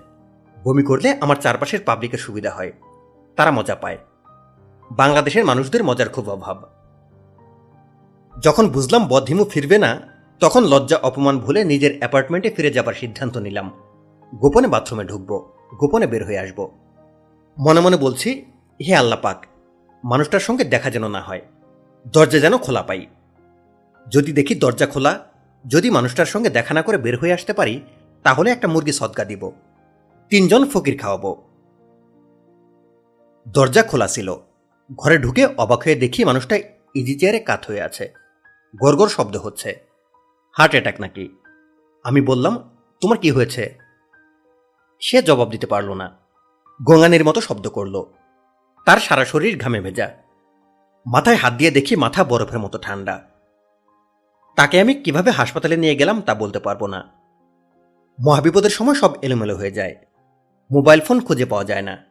বমি 0.63 0.83
করলে 0.83 1.17
আমার 1.21 1.35
চারপাশের 1.35 1.79
পাবলিকের 1.85 2.19
সুবিধা 2.19 2.51
হয়। 2.51 2.71
তারা 3.35 3.51
মজা 3.51 3.75
পায়। 3.75 3.97
বাংলাদেশের 4.91 5.45
মানুষদের 5.45 5.83
মজার 5.83 6.09
খুব 6.09 6.29
অভাব। 6.29 6.63
যখন 8.43 8.69
বুঝলাম 8.69 9.07
বদ্ধিমু 9.07 9.45
ফিরবে 9.45 9.77
না, 9.77 10.01
তখন 10.39 10.63
লজ্জা 10.63 10.97
অপমান 10.97 11.39
ভুলে 11.39 11.63
নিজের 11.63 11.97
অ্যাপার্টমেন্টে 11.97 12.49
ফিরে 12.49 12.71
যাবার 12.71 12.93
সিদ্ধান্ত 12.93 13.37
নিলাম। 13.37 13.71
গোপনে 14.35 14.67
বাথরুমে 14.67 15.03
ঢুকবো, 15.03 15.53
গোপনে 15.77 16.07
বের 16.07 16.25
হয়ে 16.25 16.39
আসব। 16.39 16.69
মনে 17.59 17.79
মনে 17.79 17.97
বলছি, 17.97 18.45
হে 18.87 18.95
আল্লাহ 18.95 19.19
পাক, 19.21 19.45
মানুষটার 20.03 20.39
সঙ্গে 20.39 20.63
দেখা 20.63 20.89
যেন 20.89 21.07
না 21.07 21.21
হয়, 21.21 21.41
দরজা 22.07 22.39
যেন 22.39 22.57
খোলা 22.57 22.81
পাই। 22.81 23.05
যদি 24.07 24.31
দেখি 24.31 24.55
দরজা 24.55 24.85
খোলা, 24.85 25.19
যদি 25.67 25.89
মানুষটার 25.89 26.25
সঙ্গে 26.25 26.49
দেখা 26.49 26.73
না 26.73 26.81
করে 26.81 26.97
বের 26.97 27.17
হয়ে 27.17 27.33
আসতে 27.33 27.53
পারি, 27.53 27.81
তাহলে 28.23 28.51
একটা 28.51 28.67
মুরগি 28.67 28.91
সদকা 28.91 29.25
দিব। 29.25 29.51
তিনজন 30.29 30.65
ফকির 30.65 30.97
খাওয়াবো। 30.97 31.43
দরজা 33.47 33.83
খোলা 33.83 34.07
ছিল। 34.07 34.35
ঘরে 34.95 35.17
ঢুকে 35.17 35.45
অবাক 35.45 35.79
হয়ে 35.79 35.95
দেখি 35.95 36.25
মানুষটা 36.25 36.55
ইজি 36.95 37.19
চেয়ারে 37.19 37.39
কাত 37.39 37.65
হয়ে 37.65 37.81
আছে। 37.81 38.13
গড়গড় 38.83 39.07
শব্দ 39.07 39.37
হচ্ছে। 39.37 39.81
হার্ট 40.57 40.71
অ্যাটাক 40.71 41.01
নাকি? 41.01 41.29
আমি 42.03 42.21
বললাম, 42.21 42.77
তোমার 43.01 43.17
কি 43.17 43.31
হয়েছে? 43.31 43.77
সে 44.99 45.21
জবাব 45.21 45.49
দিতে 45.49 45.67
পারল 45.67 45.93
না। 45.93 46.17
গঙ্গানের 46.83 47.25
মতো 47.25 47.41
শব্দ 47.41 47.69
করল। 47.69 48.03
তার 48.85 48.97
সারা 48.97 49.25
শরীর 49.25 49.57
ঘামে 49.57 49.81
ভেজা। 49.81 50.15
মাথায় 51.05 51.35
হাত 51.35 51.53
দিয়ে 51.53 51.71
দেখি 51.71 51.95
মাথা 51.95 52.23
বরফের 52.23 52.59
মতো 52.59 52.77
ঠান্ডা। 52.77 53.23
তাকে 54.55 54.81
আমি 54.81 54.93
কীভাবে 54.93 55.31
হাসপাতালে 55.31 55.77
নিয়ে 55.77 55.95
গেলাম 55.95 56.21
তা 56.21 56.35
বলতে 56.35 56.59
পারব 56.59 56.85
না। 56.85 57.09
মহাবিপদের 58.25 58.69
সময় 58.69 58.95
সব 58.95 59.11
এলোমেলো 59.21 59.55
হয়ে 59.55 59.71
যায়। 59.71 59.95
মোবাইল 60.71 60.99
ফোন 60.99 61.19
খুঁজে 61.19 61.45
পাওয়া 61.45 61.63
যায় 61.63 61.81
না। 61.81 62.06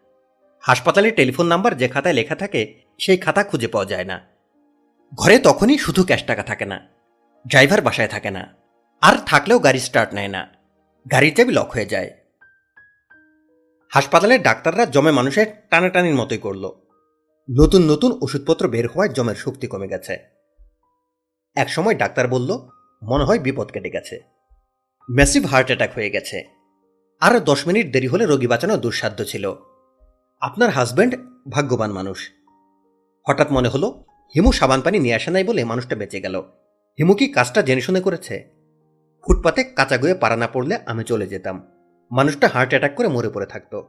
হাসপাতালের 0.60 1.14
টেলিফোন 1.14 1.46
নাম্বার 1.46 1.76
যে 1.76 1.88
খাতায় 1.88 2.14
লেখা 2.14 2.34
থাকে, 2.34 2.82
সেই 2.98 3.16
খাতা 3.16 3.44
খুঁজে 3.44 3.68
পাওয়া 3.68 3.86
যায় 3.86 4.04
না। 4.04 4.26
ঘরে 5.14 5.38
তখনই 5.38 5.78
শুধু 5.78 6.04
ক্যাশ 6.04 6.24
টাকা 6.24 6.42
থাকে 6.42 6.64
না, 6.64 6.88
ড্রাইভার 7.48 7.80
বাসায় 7.80 8.08
থাকে 8.08 8.30
না, 8.30 8.54
আর 9.00 9.16
থাকলেও 9.26 9.58
গাড়ি 9.58 9.78
স্টার্ট 9.78 10.14
নেয় 10.14 10.28
না। 10.28 10.48
গাড়ির 11.12 11.34
চাবি 11.34 11.52
লক 11.52 11.70
হয়ে 11.70 11.86
যায়। 11.86 12.10
হাসপাতালের 13.92 14.42
ডাক্তাররা 14.42 14.86
জমে 14.86 15.10
মানুষের 15.10 15.46
টানাটানির 15.70 16.14
মতোই 16.14 16.38
করল। 16.38 16.70
নতুন 17.48 17.82
নতুন 17.90 18.18
ওষুধপত্র 18.22 18.68
বের 18.68 18.88
হওয়ায় 18.88 19.12
জমের 19.12 19.34
শক্তি 19.34 19.66
কমে 19.66 19.88
গেছে। 19.88 20.18
এক 21.56 21.68
সময় 21.70 21.94
ডাক্তার 21.94 22.28
বলল, 22.28 22.50
মনে 23.02 23.24
হয় 23.24 23.38
বিপদ 23.38 23.70
কেটে 23.70 23.90
গেছে। 23.90 24.20
ম্যাসিভ 25.10 25.46
হার্ট 25.46 25.66
অ্যাটাক 25.66 25.94
হয়ে 25.94 26.10
গেছে। 26.10 26.44
আরও 27.20 27.40
দশ 27.40 27.66
মিনিট 27.66 27.92
দেরি 27.92 28.06
হলে 28.06 28.26
রোগী 28.26 28.46
বাঁচানো 28.46 28.76
দুঃসাধ্য 28.76 29.24
ছিল। 29.24 29.54
আপনার 30.40 30.70
হাজব্যান্ড 30.70 31.14
ভাগ্যবান 31.50 31.92
মানুষ। 31.92 32.30
হঠাৎ 33.28 33.52
মনে 33.52 33.68
হলো, 33.68 34.04
হিমু 34.34 34.52
সাবান 34.52 34.80
পানি 34.80 34.98
নিয়ে 34.98 35.14
আসে 35.14 35.30
নাই 35.30 35.44
বলে 35.44 35.64
মানুষটা 35.64 35.96
বেঁচে 35.96 36.20
গেল। 36.20 36.40
হিমু 36.98 37.14
কি 37.14 37.28
কাজটা 37.28 37.62
জেনে 37.62 37.80
শুনে 37.80 38.00
করেছে? 38.00 38.50
ফুটপাতে 39.26 39.64
কাঁচা 39.64 39.96
গুয়ে 39.98 40.14
পারা 40.14 40.36
না 40.36 40.46
পড়লে 40.46 40.78
আমি 40.86 41.04
চলে 41.04 41.26
যেতাম। 41.26 41.68
মানুষটা 42.10 42.48
হার্ট 42.48 42.70
অ্যাটাক 42.70 42.94
করে 42.94 43.08
মরে 43.08 43.28
পড়ে 43.28 43.46
থাকতো। 43.46 43.88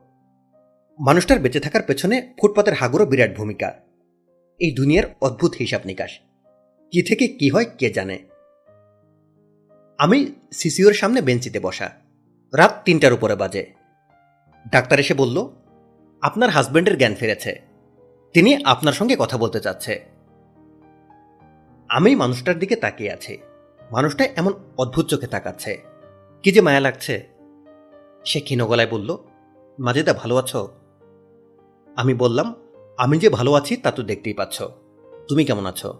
মানুষটার 0.99 1.39
বেঁচে 1.39 1.59
থাকার 1.59 1.81
পেছনে 1.87 2.33
ফুটপাতের 2.41 2.73
হাগুরও 2.73 3.05
বিরাট 3.05 3.37
ভূমিকা। 3.37 3.73
এই 4.59 4.75
দুনিয়ার 4.75 5.03
অদ্ভুত 5.21 5.53
হিসাব 5.59 5.81
নিকাশ। 5.85 6.19
কি 6.91 7.01
থেকে 7.01 7.27
কি 7.27 7.49
হয় 7.49 7.65
কে 7.77 7.89
জানে? 7.89 8.19
আমি 9.97 10.33
সিসিওর 10.51 10.93
সামনে 10.93 11.21
বেঞ্চিতে 11.21 11.59
বসা। 11.59 11.89
রাত 12.55 12.81
তিনটার 12.85 13.13
উপরে 13.13 13.35
বাজে। 13.35 13.73
ডাক্তার 14.71 14.99
এসে 14.99 15.13
বলল 15.13 15.49
আপনার 16.21 16.49
হাজব্যান্ডের 16.49 16.97
জ্ঞান 16.97 17.15
ফিরেছে। 17.15 17.61
তিনি 18.33 18.63
আপনার 18.65 18.93
সঙ্গে 18.93 19.15
কথা 19.19 19.37
বলতে 19.37 19.59
চাচ্ছে। 19.59 20.05
আমি 21.89 22.15
মানুষটার 22.15 22.59
দিকে 22.59 22.75
তাকিয়ে 22.75 23.11
আছি। 23.11 23.37
মানুষটা 23.91 24.25
এমন 24.35 24.53
অদ্ভুত 24.77 25.05
চোখে 25.05 25.27
তাকাচ্ছে। 25.27 25.83
কি 26.43 26.51
যে 26.51 26.61
মায়া 26.61 26.79
লাগছে। 26.79 27.27
সে 28.25 28.39
ক্ষীণ 28.39 28.65
গলায় 28.65 28.87
বলল, 28.87 29.17
মাজেদা, 29.79 30.13
ভালো 30.13 30.35
আছো? 30.35 30.71
আমি 31.95 32.13
বললাম, 32.13 32.55
আমি 32.97 33.19
যে 33.19 33.29
ভালো 33.29 33.53
আছি, 33.53 33.77
তা 33.77 33.91
তো 33.91 34.03
দেখতেই 34.03 34.33
পাচ্ছ। 34.33 34.63
তুমি 35.27 35.45
কেমন 35.45 35.65
আছো? 35.65 35.93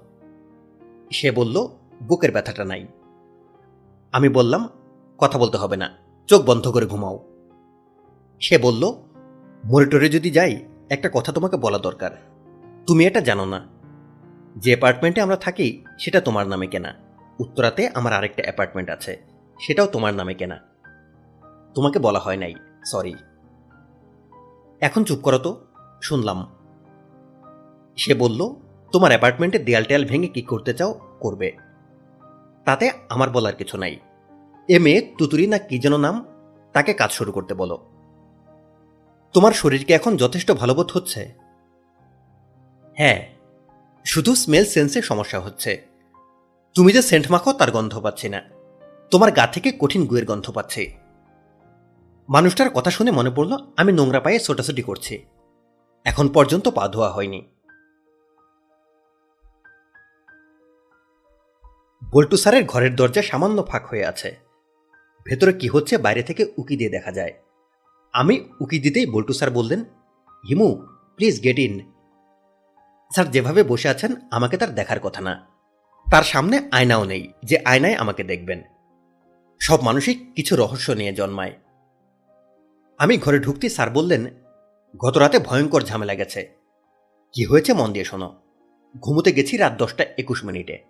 সে 1.12 1.32
বলল, 1.32 1.68
বুকের 2.04 2.32
ব্যথাটা 2.32 2.66
নাই। 2.66 2.88
আমি 4.12 4.30
বললাম, 4.30 4.70
কথা 5.18 5.40
বলতে 5.40 5.58
হবে 5.58 5.78
না। 5.78 5.98
চোখ 6.28 6.42
বন্ধ 6.46 6.68
করে 6.68 6.86
ঘুমাও। 6.86 7.24
সে 8.40 8.58
বলল 8.58 9.07
মনিটরে 9.66 10.10
যদি 10.10 10.32
যাই, 10.32 10.66
একটা 10.90 11.10
কথা 11.14 11.32
তোমাকে 11.32 11.58
বলা 11.58 11.78
দরকার। 11.78 12.12
তুমি 12.88 13.06
এটা 13.06 13.22
জানো 13.22 13.46
না। 13.46 13.66
যে 14.56 14.72
অ্যাপার্টমেন্টে 14.72 15.22
আমরা 15.22 15.36
থাকি, 15.36 15.86
সেটা 16.00 16.22
তোমার 16.22 16.48
নামে 16.48 16.68
কেনা। 16.68 16.94
উত্তরাতে 17.40 17.90
আমার 17.94 18.14
আরেকটা 18.14 18.44
অ্যাপার্টমেন্ট 18.44 18.90
আছে, 18.90 19.22
সেটাও 19.62 19.88
তোমার 19.88 20.14
নামে 20.14 20.34
কেনা। 20.34 20.60
তোমাকে 21.76 22.00
বলা 22.00 22.20
হয় 22.20 22.38
নাই, 22.38 22.54
সরি। 22.86 23.16
এখন 24.82 25.04
চুপ 25.04 25.20
করো 25.20 25.38
তো, 25.38 25.66
শুনলাম। 26.02 26.46
সে 27.98 28.14
বলল, 28.14 28.50
তোমার 28.92 29.10
অ্যাপার্টমেন্টে 29.10 29.60
দেয়াল 29.60 29.84
টেয়াল 29.84 30.06
ভেঙে 30.06 30.28
কি 30.28 30.42
করতে 30.42 30.74
চাও, 30.74 31.00
করবে। 31.20 31.52
তাতে 32.66 32.92
আমার 33.10 33.30
বলার 33.30 33.56
কিছু 33.56 33.78
নাই। 33.78 34.00
এ 34.70 34.80
মেয়ে, 34.80 35.16
তুতুরি 35.18 35.48
না 35.48 35.58
কি 35.58 35.80
যেন 35.80 35.98
নাম, 35.98 36.26
তাকে 36.74 36.94
কাজ 36.94 37.12
শুরু 37.12 37.32
করতে 37.32 37.54
বলো। 37.54 37.97
তোমার 39.34 39.52
শরীরকে 39.52 39.94
এখন 39.94 40.18
যথেষ্ট 40.18 40.52
ভালোবোধ 40.52 40.92
হচ্ছে। 40.94 41.34
হ্যাঁ 42.98 43.28
শুধু 44.06 44.36
স্মেল 44.36 44.66
সেন্সে 44.66 45.02
সমস্যা 45.02 45.40
হচ্ছে। 45.40 45.88
তুমি 46.76 46.94
যে 46.94 47.02
সেন্ট 47.02 47.32
মাখো, 47.32 47.54
তার 47.54 47.72
গন্ধ 47.72 48.00
পাচ্ছি 48.00 48.30
না। 48.30 48.42
তোমার 49.12 49.32
গা 49.32 49.48
থেকে 49.48 49.72
কঠিন 49.80 50.06
গুয়ের 50.06 50.26
গন্ধ 50.26 50.52
পাচ্ছি। 50.52 50.96
মানুষটার 52.30 52.70
কথা 52.70 52.92
শুনে 52.92 53.12
মনে 53.12 53.30
পড়ল, 53.30 53.58
আমি 53.78 53.92
নোংরা 53.92 54.20
পায়ে 54.20 54.40
ছোটাছুটি 54.40 54.82
করছি। 54.82 55.26
এখন 56.06 56.28
পর্যন্ত 56.28 56.68
পা 56.68 56.88
ধোয়া 56.88 57.12
হয়নি। 57.12 57.52
বল্টু 62.12 62.38
স্যারের 62.38 62.66
ঘরের 62.66 62.96
দরজা 62.96 63.22
সামান্য 63.22 63.66
ফাঁক 63.68 63.86
হয়ে 63.86 64.06
আছে। 64.06 64.36
ভেতরে 65.26 65.54
কি 65.54 65.68
হচ্ছে 65.68 65.98
বাইরে 65.98 66.24
থেকে 66.24 66.54
উকি 66.58 66.78
দিয়ে 66.78 66.90
দেখা 66.90 67.12
যায়। 67.12 67.34
আমি 68.14 68.50
উকি 68.62 68.80
দিতেই 68.80 69.06
বল্টু 69.06 69.34
স্যার 69.34 69.52
বললেন, 69.52 69.82
Himu 70.50 70.76
please 71.16 71.44
get 71.44 71.60
in 71.60 71.92
sir, 73.14 73.32
যেভাবে 73.32 73.64
বসে 73.64 73.90
আছেন, 73.90 74.16
আমাকে 74.32 74.58
তার 74.58 74.76
দেখার 74.76 75.00
কথা 75.00 75.22
না। 75.22 75.48
তার 76.12 76.24
সামনে 76.24 76.70
আয়নাও 76.72 77.04
নেই, 77.04 77.34
যে 77.44 77.58
আয়নায় 77.66 77.94
আমাকে 77.94 78.24
দেখবেন। 78.24 78.64
সব 79.60 79.84
মানুষই 79.84 80.14
কিছু 80.14 80.56
রহস্য 80.56 80.92
নিয়ে 80.92 81.14
জন্মায়। 81.14 81.54
আমি 82.98 83.18
ঘরে 83.18 83.40
ঢুকতে 83.40 83.70
স্যার 83.70 83.90
বললেন, 83.90 84.26
গত 84.98 85.18
রাতে 85.18 85.40
ভয়ঙ্কর 85.40 85.82
ঝামেলা 85.82 86.16
গেছে। 86.16 86.56
কি 87.34 87.46
হয়েছে 87.46 87.74
মন 87.74 87.94
দিয়ে 87.94 88.06
শোনো। 88.06 88.42
ঘুমোতে 89.00 89.32
গেছি 89.32 89.58
রাত 89.58 89.74
দশটা 89.78 90.06
একুশ 90.18 90.46
মিনিটে। 90.46 90.84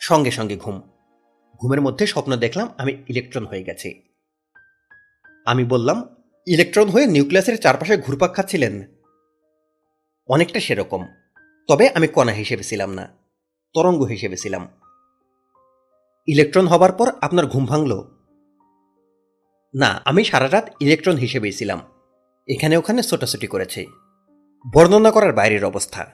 সঙ্গে 0.00 0.30
সঙ্গে 0.30 0.56
ঘুম। 0.56 0.80
ঘুমের 1.60 1.80
মধ্যে 1.80 2.06
স্বপ্ন 2.06 2.36
দেখলাম 2.36 2.68
আমি 2.78 3.04
ইলেকট্রন 3.08 3.46
হয়ে 3.46 3.64
গেছি। 3.64 4.02
আমি 5.46 5.64
বললাম 5.64 6.16
ইলেকট্রন 6.46 6.88
হয়ে 6.88 7.06
নিউক্লিয়াসের 7.06 7.60
চারপাশে 7.60 7.96
ঘুরপাক 7.96 8.34
খাচ্ছিলেন। 8.34 8.82
অনেকটা 10.28 10.60
সেরকম, 10.60 11.06
তবে 11.68 11.88
আমি 11.88 12.08
কণা 12.08 12.32
হিসেবে 12.32 12.62
ছিলাম 12.62 12.94
না, 12.94 13.08
তরঙ্গ 13.74 14.02
হিসেবে 14.02 14.36
ছিলাম। 14.36 14.68
ইলেকট্রন 16.26 16.66
হবার 16.66 16.92
পর 16.92 17.12
আপনার 17.20 17.46
ঘুম 17.46 17.66
ভাঙল? 17.66 18.00
না, 19.74 20.02
আমি 20.04 20.24
সারা 20.24 20.50
রাত 20.50 20.70
ইলেকট্রন 20.80 21.16
হিসেবেই 21.16 21.52
ছিলাম। 21.52 21.80
এখানে 22.48 22.76
ওখানে 22.76 23.02
ছোটাছুটি 23.02 23.46
করেছি। 23.46 23.86
বর্ণনা 24.74 25.10
করার 25.10 25.32
বাইরের 25.32 25.64
অবস্থা। 25.64 26.06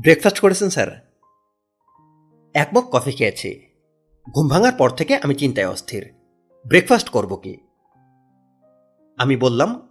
ব্রেকফাস্ট 0.00 0.40
করেছেন, 0.40 0.68
স্যার। 0.68 1.12
এক 2.54 2.68
মগ 2.74 2.84
কফি 2.92 3.12
খেয়েছি। 3.12 3.70
ঘুম 4.34 4.48
ভাঙার 4.48 4.72
পর 4.72 4.90
থেকে 4.90 5.16
আমি 5.16 5.34
চিন্তায় 5.34 5.68
অস্থির। 5.68 6.12
ব্রেকফাস্ট 6.66 7.08
করব 7.08 7.36
কি? 7.36 7.65
আমি 9.16 9.36
বললাম, 9.36 9.88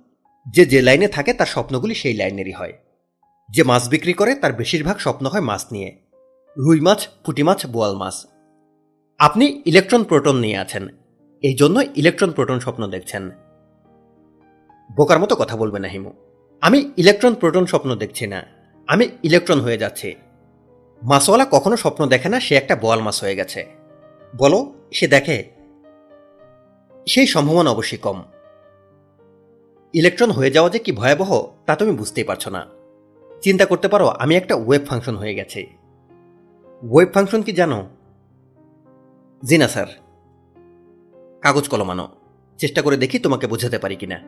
যে 0.50 0.66
যে 0.66 0.82
লাইনে 0.82 1.08
থাকে 1.08 1.34
তার 1.34 1.46
স্বপ্নগুলি 1.46 1.96
সেই 1.96 2.14
লাইনেরই 2.14 2.52
হয়। 2.52 2.74
যে 3.50 3.64
মাছ 3.64 3.90
বিক্রি 3.90 4.14
করে 4.14 4.36
তার 4.36 4.54
বেশিরভাগ 4.54 4.98
স্বপ্ন 4.98 5.26
হয় 5.26 5.42
মাছ 5.42 5.66
নিয়ে। 5.72 6.00
রুই 6.58 6.80
মাছ, 6.80 7.08
পুঁটি 7.26 7.44
মাছ, 7.44 7.66
বোয়াল 7.66 7.96
মাছ। 7.96 8.28
আপনি 9.20 9.62
ইলেকট্রন 9.66 10.04
প্রোটন 10.04 10.36
নিয়ে 10.36 10.58
আছেন। 10.58 10.88
এই 11.42 11.54
জন্য 11.54 11.80
ইলেকট্রন 11.96 12.32
প্রোটন 12.32 12.60
স্বপ্ন 12.60 12.88
দেখছেন। 12.88 13.32
বোকার 14.96 15.20
মতো 15.20 15.36
কথা 15.36 15.58
বলবে 15.58 15.80
না 15.80 15.88
হিমু। 15.88 16.14
আমি 16.62 16.92
ইলেকট্রন 16.98 17.34
প্রোটন 17.34 17.66
স্বপ্ন 17.66 17.96
দেখছি 17.96 18.28
না। 18.28 18.46
আমি 18.88 19.10
ইলেকট্রন 19.24 19.60
হয়ে 19.60 19.78
যাচ্ছি। 19.78 20.16
মাছওয়ালা 21.04 21.48
কখনো 21.52 21.78
স্বপ্ন 21.78 22.06
দেখে 22.06 22.30
না, 22.30 22.40
সে 22.40 22.56
একটা 22.56 22.76
বোয়াল 22.76 23.02
মাছ 23.02 23.24
হয়ে 23.24 23.36
গেছে। 23.36 23.66
বলো, 24.38 24.74
সে 24.92 25.08
দেখে? 25.08 25.44
সেই 27.08 27.28
সম্ভাবনা 27.28 27.70
অবশ্যই 27.70 27.98
কম। 27.98 28.24
ইলেকট্রন 29.96 30.32
হয়ে 30.32 30.52
যাওয়া 30.52 30.70
যে 30.70 30.80
কি 30.80 30.92
ভয়াবহ, 30.92 31.48
তা 31.66 31.76
তুমি 31.76 31.92
বুঝতেই 31.92 32.24
পারছ 32.24 32.48
না। 32.48 32.66
চিন্তা 33.42 33.66
করতে 33.66 33.88
পারো, 33.88 34.08
আমি 34.08 34.36
একটা 34.36 34.56
ওয়েব 34.56 34.82
ফাংশন 34.86 35.16
হয়ে 35.16 35.36
গেছি। 35.36 35.68
ওয়েব 36.92 37.10
ফাংশন 37.14 37.42
কি 37.42 37.52
জানো? 37.52 37.88
জি 39.46 39.58
না, 39.58 39.68
স্যার। 39.68 39.88
কাগজ 41.42 41.68
কলমানো 41.68 42.08
চেষ্টা 42.58 42.82
করে 42.82 42.98
দেখি 42.98 43.20
তোমাকে 43.20 43.48
বোঝাতে 43.48 43.80
পারি 43.80 43.96
কিনা। 43.96 44.20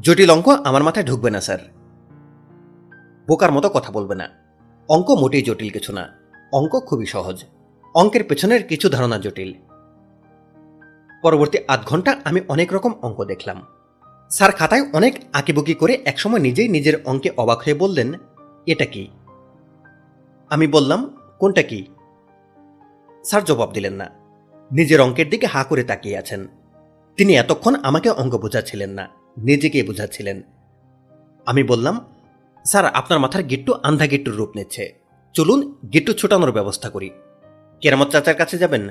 জটিল 0.00 0.30
অঙ্ক 0.30 0.48
আমার 0.48 0.82
মাথায় 0.82 1.06
ঢুকবে 1.06 1.30
না, 1.30 1.40
স্যার। 1.40 1.58
বোকার 3.28 3.52
মতো 3.52 3.68
কথা 3.68 3.92
বলবে 3.92 4.14
না। 4.14 4.28
অঙ্ক 4.88 5.10
মোটেই 5.10 5.42
জটিল 5.42 5.70
কিছু 5.70 5.92
না। 5.92 6.08
অঙ্ক 6.52 6.80
খুবই 6.86 7.06
সহজ। 7.06 7.44
অঙ্কের 7.94 8.24
পেছনের 8.24 8.66
কিছু 8.66 8.88
ধারণা 8.88 9.18
জটিল। 9.18 9.52
পরবর্তী 11.22 11.58
আধ 11.68 11.84
ঘণ্টা 11.84 12.20
আমি 12.24 12.40
অনেক 12.48 12.72
রকম 12.72 12.92
অঙ্ক 13.02 13.24
দেখলাম। 13.24 13.66
স্যার 14.30 14.52
খাতায় 14.52 14.84
অনেক 14.92 15.14
আঁকিবুকি 15.32 15.74
করে 15.74 15.94
একসময় 16.04 16.40
নিজেই 16.40 16.68
নিজের 16.68 16.96
অঙ্কে 17.04 17.30
অবাক 17.36 17.58
হয়ে 17.58 17.74
বললেন, 17.74 18.08
এটা 18.66 18.84
কি? 18.84 19.08
আমি 20.50 20.66
বললাম, 20.66 21.00
কোনটা 21.38 21.62
কি? 21.62 21.80
স্যার 23.24 23.44
জবাব 23.44 23.72
দিলেন 23.72 23.94
না। 23.94 24.10
নিজের 24.70 25.00
অঙ্কের 25.00 25.30
দিকে 25.30 25.46
হা 25.46 25.64
করে 25.64 25.82
তাকিয়ে 25.84 26.18
আছেন। 26.18 26.48
তিনি 27.16 27.32
এতক্ষণ 27.36 27.74
আমাকে 27.82 28.08
অঙ্ক 28.10 28.34
বোঝাচ্ছিলেন 28.34 28.90
না, 28.90 29.08
নিজেকে 29.38 29.82
বোঝাচ্ছিলেন। 29.82 30.42
আমি 31.46 31.62
বললাম, 31.62 31.94
স্যার, 32.64 32.86
আপনার 32.86 33.18
মাথার 33.18 33.42
গিট্টু 33.42 33.72
আন্ধা 33.82 34.06
গিট্টুর 34.06 34.34
রূপ 34.34 34.50
নিচ্ছে। 34.56 34.84
চলুন 35.34 35.60
গিট্টু 35.92 36.12
ছোটানোর 36.12 36.52
ব্যবস্থা 36.52 36.88
করি। 36.90 37.10
কেরামত 37.80 38.08
চাচার 38.10 38.34
কাছে 38.34 38.58
যাবেন? 38.58 38.88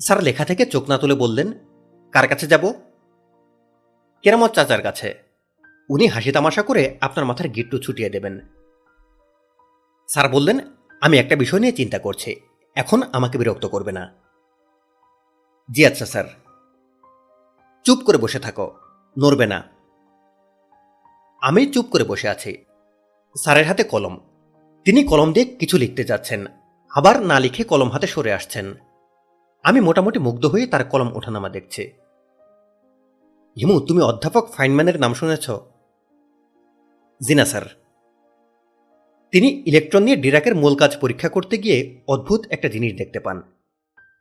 স্যার 0.00 0.22
লেখা 0.22 0.44
থেকে 0.44 0.66
চোখ 0.66 0.84
না 0.88 0.98
তুলে 0.98 1.14
বললেন, 1.14 1.48
কার 2.12 2.28
কাছে 2.28 2.46
যাব? 2.46 2.64
কেরামত 4.22 4.50
চাচার 4.50 4.82
কাছে। 4.82 5.22
উনি 5.90 6.06
হাসি 6.06 6.32
তামাশা 6.32 6.62
করে 6.62 6.98
আপনার 7.00 7.26
মাথার 7.26 7.48
গিট্টু 7.48 7.78
ছুটিয়ে 7.78 8.10
দেবেন। 8.10 8.40
স্যার 10.08 10.28
বললেন, 10.28 10.58
আমি 11.00 11.18
একটা 11.18 11.36
বিষয় 11.36 11.60
নিয়ে 11.60 11.72
চিন্তা 11.72 11.98
করছি। 11.98 12.40
এখন 12.74 13.02
আমাকে 13.12 13.38
বিরক্ত 13.38 13.66
করবে 13.66 13.92
না। 13.92 14.12
জি 15.70 15.86
আচ্ছা 15.86 16.06
স্যার। 16.06 16.24
চুপ 17.84 17.98
করে 18.06 18.18
বসে 18.18 18.38
থাকো, 18.38 18.74
নড়বে 19.18 19.46
না। 19.46 19.62
আমি 21.42 21.66
চুপ 21.66 21.86
করে 21.90 22.04
বসে 22.04 22.28
আছি। 22.28 22.64
স্যারের 23.38 23.66
হাতে 23.66 23.84
কলম। 23.84 24.18
তিনি 24.84 25.04
কলম 25.04 25.32
দিয়ে 25.32 25.46
কিছু 25.46 25.78
লিখতে 25.78 26.04
যাচ্ছেন। 26.04 26.46
আবার 26.90 27.22
না 27.22 27.40
লিখে 27.40 27.64
কলম 27.64 27.90
হাতে 27.90 28.06
সরে 28.06 28.32
আসছেন। 28.32 28.74
আমি 29.62 29.80
মোটামুটি 29.80 30.18
মুগ্ধ 30.18 30.46
হয়ে 30.46 30.66
তার 30.66 30.84
কলম 30.84 31.16
ওঠানামা 31.16 31.48
দেখছি। 31.48 31.92
হিমু 33.60 33.80
তুমি 33.80 34.02
অধ্যাপক 34.02 34.52
ফাইনম্যানের 34.52 35.00
নাম 35.00 35.14
শুনেছ? 35.14 35.50
জিনা, 37.28 37.44
স্যার। 37.44 37.62
তিনি 39.30 39.62
ইলেকট্রন 39.66 40.02
নিয়ে 40.02 40.16
ডিরাকের 40.16 40.54
মূল 40.54 40.74
কাজ 40.74 40.96
পরীক্ষা 41.00 41.28
করতে 41.28 41.58
গিয়ে 41.58 42.00
অদ্ভুত 42.08 42.46
একটা 42.50 42.68
জিনিস 42.68 42.94
দেখতে 42.94 43.20
পান। 43.20 43.42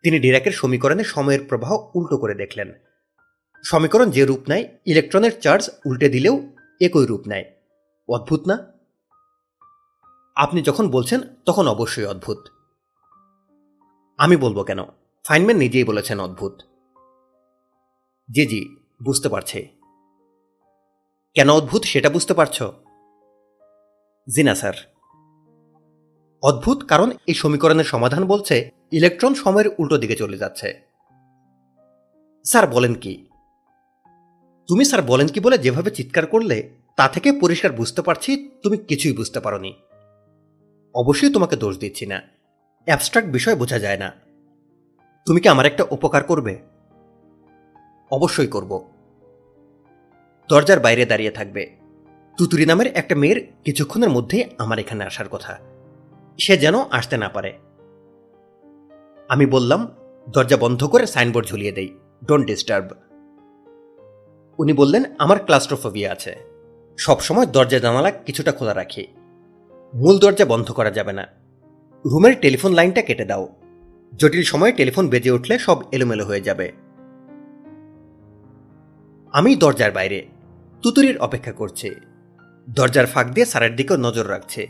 তিনি 0.03 0.19
ডিরাকের 0.19 0.51
সমীকরণে 0.51 1.03
সময়ের 1.03 1.39
প্রবাহ 1.49 1.71
উল্টো 1.95 2.17
করে 2.17 2.33
দেখলেন। 2.33 2.73
সমীকরণ 3.65 4.11
যে 4.11 4.25
রূপ 4.25 4.39
নেয়, 4.49 4.77
ইলেকট্রনের 4.85 5.39
চার্জ 5.39 5.69
উল্টে 5.85 6.09
দিলেও 6.09 6.41
একই 6.81 7.05
রূপ 7.05 7.21
নেয়। 7.27 7.45
অদ্ভুত 8.09 8.47
না? 8.47 8.73
আপনি 10.35 10.61
যখন 10.61 10.89
বলছেন, 10.89 11.19
তখন 11.45 11.67
অবশ্যই 11.67 12.05
অদ্ভুত। 12.05 12.37
আমি 14.17 14.37
বলব 14.37 14.63
কেন? 14.63 14.79
ফাইনম্যান 15.25 15.57
নিজেই 15.57 15.83
বলেছেন 15.83 16.19
অদ্ভুত। 16.19 16.53
জি 18.31 18.45
জি। 18.45 18.80
বুঝতে 19.05 19.29
পারছে। 19.29 19.67
কেন 21.33 21.49
অদ্ভুত 21.49 21.83
সেটা 21.83 22.09
বুঝতে 22.09 22.33
পারছ? 22.33 22.63
জি 24.35 24.43
না, 24.43 24.55
স্যার। 24.55 24.73
অদ্ভুত 26.43 26.83
কারণ 26.83 27.11
এই 27.27 27.33
সমীকরণের 27.33 27.83
সমাধান 27.83 28.25
বলছে 28.25 28.69
ইলেকট্রন 28.91 29.33
সময়ের 29.33 29.69
উল্টো 29.77 29.97
দিকে 29.97 30.15
চলে 30.15 30.37
যাচ্ছে। 30.37 30.81
স্যার, 32.43 32.67
বলেন 32.67 32.93
কি? 32.93 33.25
তুমি, 34.67 34.85
স্যার, 34.85 35.01
বলেন 35.01 35.27
কি 35.27 35.39
বলে 35.39 35.57
যেভাবে 35.57 35.91
চিৎকার 35.91 36.25
করলে 36.25 36.69
তা 36.95 37.07
থেকে 37.07 37.31
পরিষ্কার 37.31 37.71
বুঝতে 37.71 38.01
পারছি, 38.01 38.49
তুমি 38.63 38.77
কিছুই 38.77 39.13
বুঝতে 39.13 39.39
পারোনি। 39.39 39.73
অবশ্যই 40.95 41.33
তোমাকে 41.33 41.55
দোষ 41.55 41.77
দিচ্ছি 41.77 42.05
না। 42.05 42.21
অ্যাবস্ট্রাক্ট 42.85 43.29
বিষয় 43.29 43.55
বোঝা 43.55 43.79
যায় 43.79 43.97
না। 43.97 44.11
তুমি 45.25 45.41
কি 45.41 45.47
আমার 45.47 45.65
একটা 45.65 45.85
উপকার 45.91 46.23
করবে? 46.23 46.70
অবশ্যই 48.11 48.47
করব। 48.47 48.91
দরজার 50.49 50.79
বাইরে 50.79 51.05
দাঁড়িয়ে 51.05 51.31
থাকবে। 51.31 51.69
তুতুরি 52.37 52.65
নামের 52.65 52.87
একটা 52.87 53.15
মেয়ের 53.15 53.47
কিছুক্ষণের 53.65 54.09
মধ্যেই 54.09 54.43
আমার 54.57 54.79
এখানে 54.79 55.03
আসার 55.03 55.29
কথা। 55.29 55.59
সে 56.37 56.57
যেন 56.57 56.75
আসতে 56.91 57.17
না 57.17 57.29
পারে। 57.29 57.53
আমি 59.29 59.45
বললাম, 59.45 59.87
দরজা 60.29 60.57
বন্ধ 60.57 60.83
করে 60.83 61.05
সাইনবোর্ড 61.05 61.47
ঝুলিয়ে 61.47 61.71
দেই। 61.71 61.99
ডোন্ট 62.27 62.45
ডিস্টার্ব 62.45 62.91
উনি 64.57 64.73
বললেন, 64.73 65.03
আমার 65.19 65.45
ক্লাস্ট্রোফোবিয়া 65.45 66.11
আছে। 66.11 66.35
সবসময় 66.97 67.45
দরজা 67.45 67.79
জানালা 67.79 68.11
কিছুটা 68.11 68.51
খোলা 68.51 68.73
রাখি। 68.73 69.07
মূল 69.93 70.19
দরজা 70.19 70.45
বন্ধ 70.45 70.71
করা 70.71 70.91
যাবে 70.91 71.13
না। 71.13 71.27
রুমের 72.05 72.35
টেলিফোন 72.41 72.73
লাইনটা 72.73 73.01
কেটে 73.01 73.25
দাও। 73.25 73.55
জটিল 74.17 74.43
সময়ে 74.43 74.71
টেলিফোন 74.71 75.07
বেজে 75.07 75.31
উঠলে 75.31 75.59
সব 75.59 75.81
এলোমেলো 75.91 76.25
হয়ে 76.25 76.41
যাবে। 76.41 76.71
আমি 79.33 79.55
দরজার 79.55 79.91
বাইরে। 79.91 80.27
তুতুরির 80.81 81.17
অপেক্ষা 81.17 81.51
করছি। 81.51 81.89
দরজার 82.69 83.05
ফাঁক 83.05 83.27
দিয়ে 83.27 83.45
স্যারের 83.45 83.75
দিকেও 83.75 83.97
নজর 83.97 84.29
রাখছে। 84.29 84.67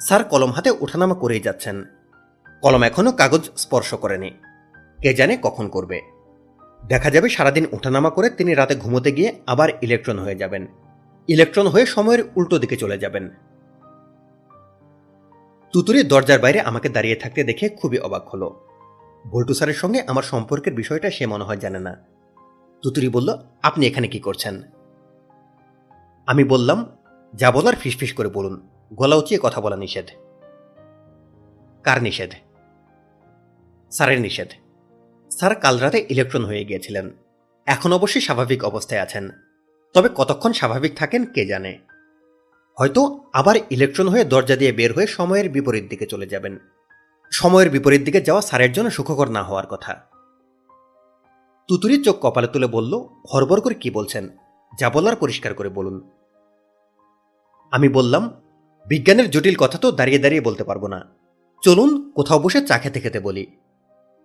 স্যার 0.00 0.24
কলম 0.24 0.50
হাতে 0.50 0.70
ওঠানামা 0.70 1.14
করেই 1.14 1.40
যাচ্ছেন। 1.40 1.84
কলম 2.62 2.82
এখনও 2.82 3.12
কাগজ 3.12 3.50
স্পর্শ 3.56 3.94
করেনি। 3.94 4.30
কে 5.02 5.14
জানে 5.14 5.38
কখন 5.42 5.68
করবে। 5.68 6.00
দেখা 6.88 7.10
যাবে 7.10 7.28
সারাদিন 7.28 7.66
ওঠানামা 7.72 8.10
করে 8.10 8.30
তিনি 8.30 8.54
রাতে 8.54 8.76
ঘুমোতে 8.76 9.12
গিয়ে 9.12 9.40
আবার 9.46 9.68
ইলেকট্রন 9.82 10.18
হয়ে 10.18 10.34
যাবেন। 10.34 10.66
ইলেকট্রন 11.28 11.66
হয়ে 11.66 11.86
সময়ের 11.86 12.24
উল্টো 12.36 12.58
দিকে 12.58 12.76
চলে 12.76 12.98
যাবেন। 12.98 13.30
তুতুরি 15.72 16.02
দরজার 16.02 16.38
বাইরে 16.38 16.60
আমাকে 16.60 16.88
দাঁড়িয়ে 16.88 17.16
থাকতে 17.16 17.44
দেখে 17.44 17.68
খুবই 17.68 17.98
অবাক 17.98 18.28
হলো। 18.28 18.60
ভল্টু 19.26 19.54
স্যারের 19.54 19.74
সঙ্গে 19.74 20.02
আমার 20.06 20.22
সম্পর্কের 20.22 20.74
বিষয়টা 20.74 21.10
সে 21.10 21.26
মনে 21.26 21.44
হয় 21.44 21.56
জানে 21.56 21.78
না। 21.78 22.17
তুতুরি 22.82 23.08
বলল, 23.08 23.38
আপনি 23.62 23.86
এখানে 23.86 24.08
কি 24.08 24.18
করছেন? 24.18 24.62
আমি 26.26 26.44
বললাম, 26.44 26.86
যা 27.34 27.50
বলার 27.50 27.76
ফিসফিস 27.76 28.12
করে 28.12 28.28
বলুন। 28.28 28.68
গলা 28.94 29.16
উঁচিয়ে 29.16 29.40
কথা 29.42 29.60
বলা 29.60 29.76
নিষেধ। 29.76 30.06
কার 31.82 32.02
নিষেধ? 32.02 32.30
স্যারের 33.90 34.20
নিষেধ। 34.20 34.48
স্যার 35.30 35.54
কাল 35.54 35.78
রাতে 35.78 36.06
ইলেকট্রন 36.10 36.44
হয়ে 36.44 36.64
গিয়েছিলেন। 36.64 37.10
এখন 37.66 37.92
অবশ্যই 37.92 38.20
স্বাভাবিক 38.20 38.64
অবস্থায় 38.64 39.00
আছেন। 39.00 39.30
তবে 39.94 40.08
কতক্ষণ 40.14 40.52
স্বাভাবিক 40.52 40.96
থাকেন 40.96 41.24
কে 41.24 41.46
জানে? 41.46 41.78
হয়তো 42.78 43.20
আবার 43.32 43.56
ইলেকট্রন 43.70 44.08
হয়ে 44.08 44.24
দরজা 44.24 44.56
দিয়ে 44.56 44.72
বের 44.72 44.92
হয়ে 44.92 45.06
সময়ের 45.06 45.48
বিপরীত 45.48 45.84
দিকে 45.90 46.06
চলে 46.06 46.26
যাবেন। 46.26 46.58
সময়ের 47.32 47.70
বিপরীত 47.70 48.02
দিকে 48.02 48.20
যাওয়া 48.20 48.42
স্যারের 48.42 48.72
জন্য 48.72 48.90
সুখকর 48.90 49.30
না 49.30 49.42
হওয়ার 49.42 49.66
কথা। 49.66 50.17
তুতুরির 51.68 52.04
চোখ 52.04 52.16
কপালে 52.20 52.46
তুলে 52.46 52.66
বলল, 52.66 52.94
হরবর 53.34 53.60
করে 53.60 53.74
কি 53.74 53.90
বলছেন? 53.90 54.28
যা 54.78 54.90
বলার 54.90 55.16
পরিষ্কার 55.16 55.54
করে 55.54 55.68
বলুন। 55.68 56.10
আমি 57.70 57.88
বললাম, 57.88 58.40
বিজ্ঞানের 58.86 59.30
জটিল 59.30 59.56
কথা 59.56 59.78
তো 59.78 59.92
দাঁড়িয়ে 59.92 60.18
দাঁড়িয়ে 60.18 60.42
বলতে 60.42 60.64
পারব 60.64 60.86
না। 60.86 61.06
চলুন 61.62 62.10
কোথাও 62.10 62.38
বসে 62.38 62.66
চা 62.66 62.78
খেতে 62.78 63.00
খেতে 63.00 63.20
বলি। 63.20 63.46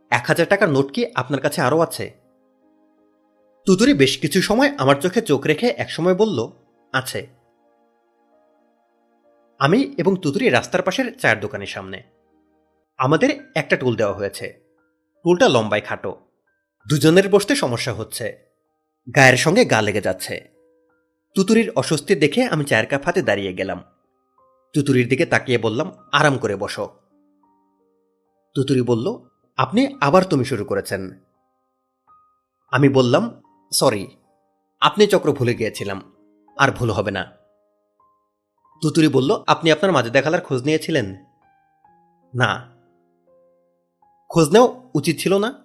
এক 0.09 0.23
হাজার 0.27 0.45
টাকার 0.49 0.69
নোট 0.69 0.91
কি 0.91 1.05
আপনার 1.15 1.41
কাছে 1.41 1.61
আরও 1.61 1.79
আছে? 1.79 2.11
তুতুরি 3.65 3.93
বেশ 3.93 4.17
কিছু 4.17 4.41
সময় 4.41 4.75
আমার 4.77 4.95
চোখে 4.95 5.21
চোখ 5.21 5.45
রেখে 5.45 5.67
একসময় 5.67 6.15
বলল, 6.15 6.49
আছে। 6.93 7.27
আমি 9.59 9.95
এবং 9.97 10.15
তুতুরি 10.15 10.49
রাস্তার 10.49 10.81
পাশের 10.81 11.17
চায়ের 11.17 11.39
দোকানের 11.39 11.67
সামনে। 11.67 12.03
আমাদের 12.97 13.51
একটা 13.55 13.75
টুল 13.75 13.95
দেওয়া 13.95 14.13
হয়েছে। 14.13 14.59
টুলটা 15.23 15.49
লম্বায় 15.49 15.81
খাটো। 15.81 16.15
দুজনের 16.89 17.29
বসতে 17.29 17.55
সমস্যা 17.55 17.93
হচ্ছে। 17.93 18.37
গায়ের 19.15 19.37
সঙ্গে 19.37 19.65
গা 19.65 19.81
লেগে 19.81 20.01
যাচ্ছে। 20.01 20.49
তুতুরির 21.35 21.71
অস্বস্তি 21.75 22.15
দেখে 22.15 22.43
আমি 22.43 22.65
চায়ের 22.65 22.85
কাপ 22.85 23.05
হাতে 23.05 23.21
দাঁড়িয়ে 23.21 23.53
গেলাম। 23.53 23.83
তুতুরির 24.73 25.07
দিকে 25.07 25.25
তাকিয়ে 25.25 25.57
বললাম, 25.57 25.91
আরাম 26.11 26.37
করে 26.37 26.55
বসো। 26.55 26.89
তুতুরি 28.55 28.81
বলল, 28.81 29.19
আপনি 29.57 29.97
আবার 30.01 30.23
তুমি 30.23 30.45
শুরু 30.45 30.65
করেছেন। 30.65 31.19
আমি 32.71 32.89
বললাম, 32.89 33.41
সরি, 33.73 34.17
আপনি 34.81 35.07
চক্র 35.07 35.31
ভুলে 35.31 35.55
গিয়েছিলাম, 35.55 36.13
আর 36.57 36.71
ভুল 36.71 36.91
হবে 36.91 37.11
না। 37.11 37.31
তুতুরি 38.81 39.07
বলল, 39.07 39.43
আপনি 39.47 39.71
আপনার 39.71 39.91
মাঝে 39.91 40.09
দেখালার 40.09 40.41
খোঁজ 40.41 40.63
নিয়েছিলেন? 40.63 41.25
না। 42.35 42.69
খোঁজ 44.29 44.49
নেওয়া 44.49 44.81
উচিত 44.95 45.19
ছিল 45.19 45.37
না? 45.37 45.62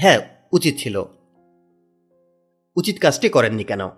হ্যাঁ 0.00 0.20
উচিত 0.52 0.76
ছিল। 0.78 1.04
উচিত 2.76 2.98
কাজটি 3.00 3.28
করেননি 3.28 3.64
কেন? 3.64 3.88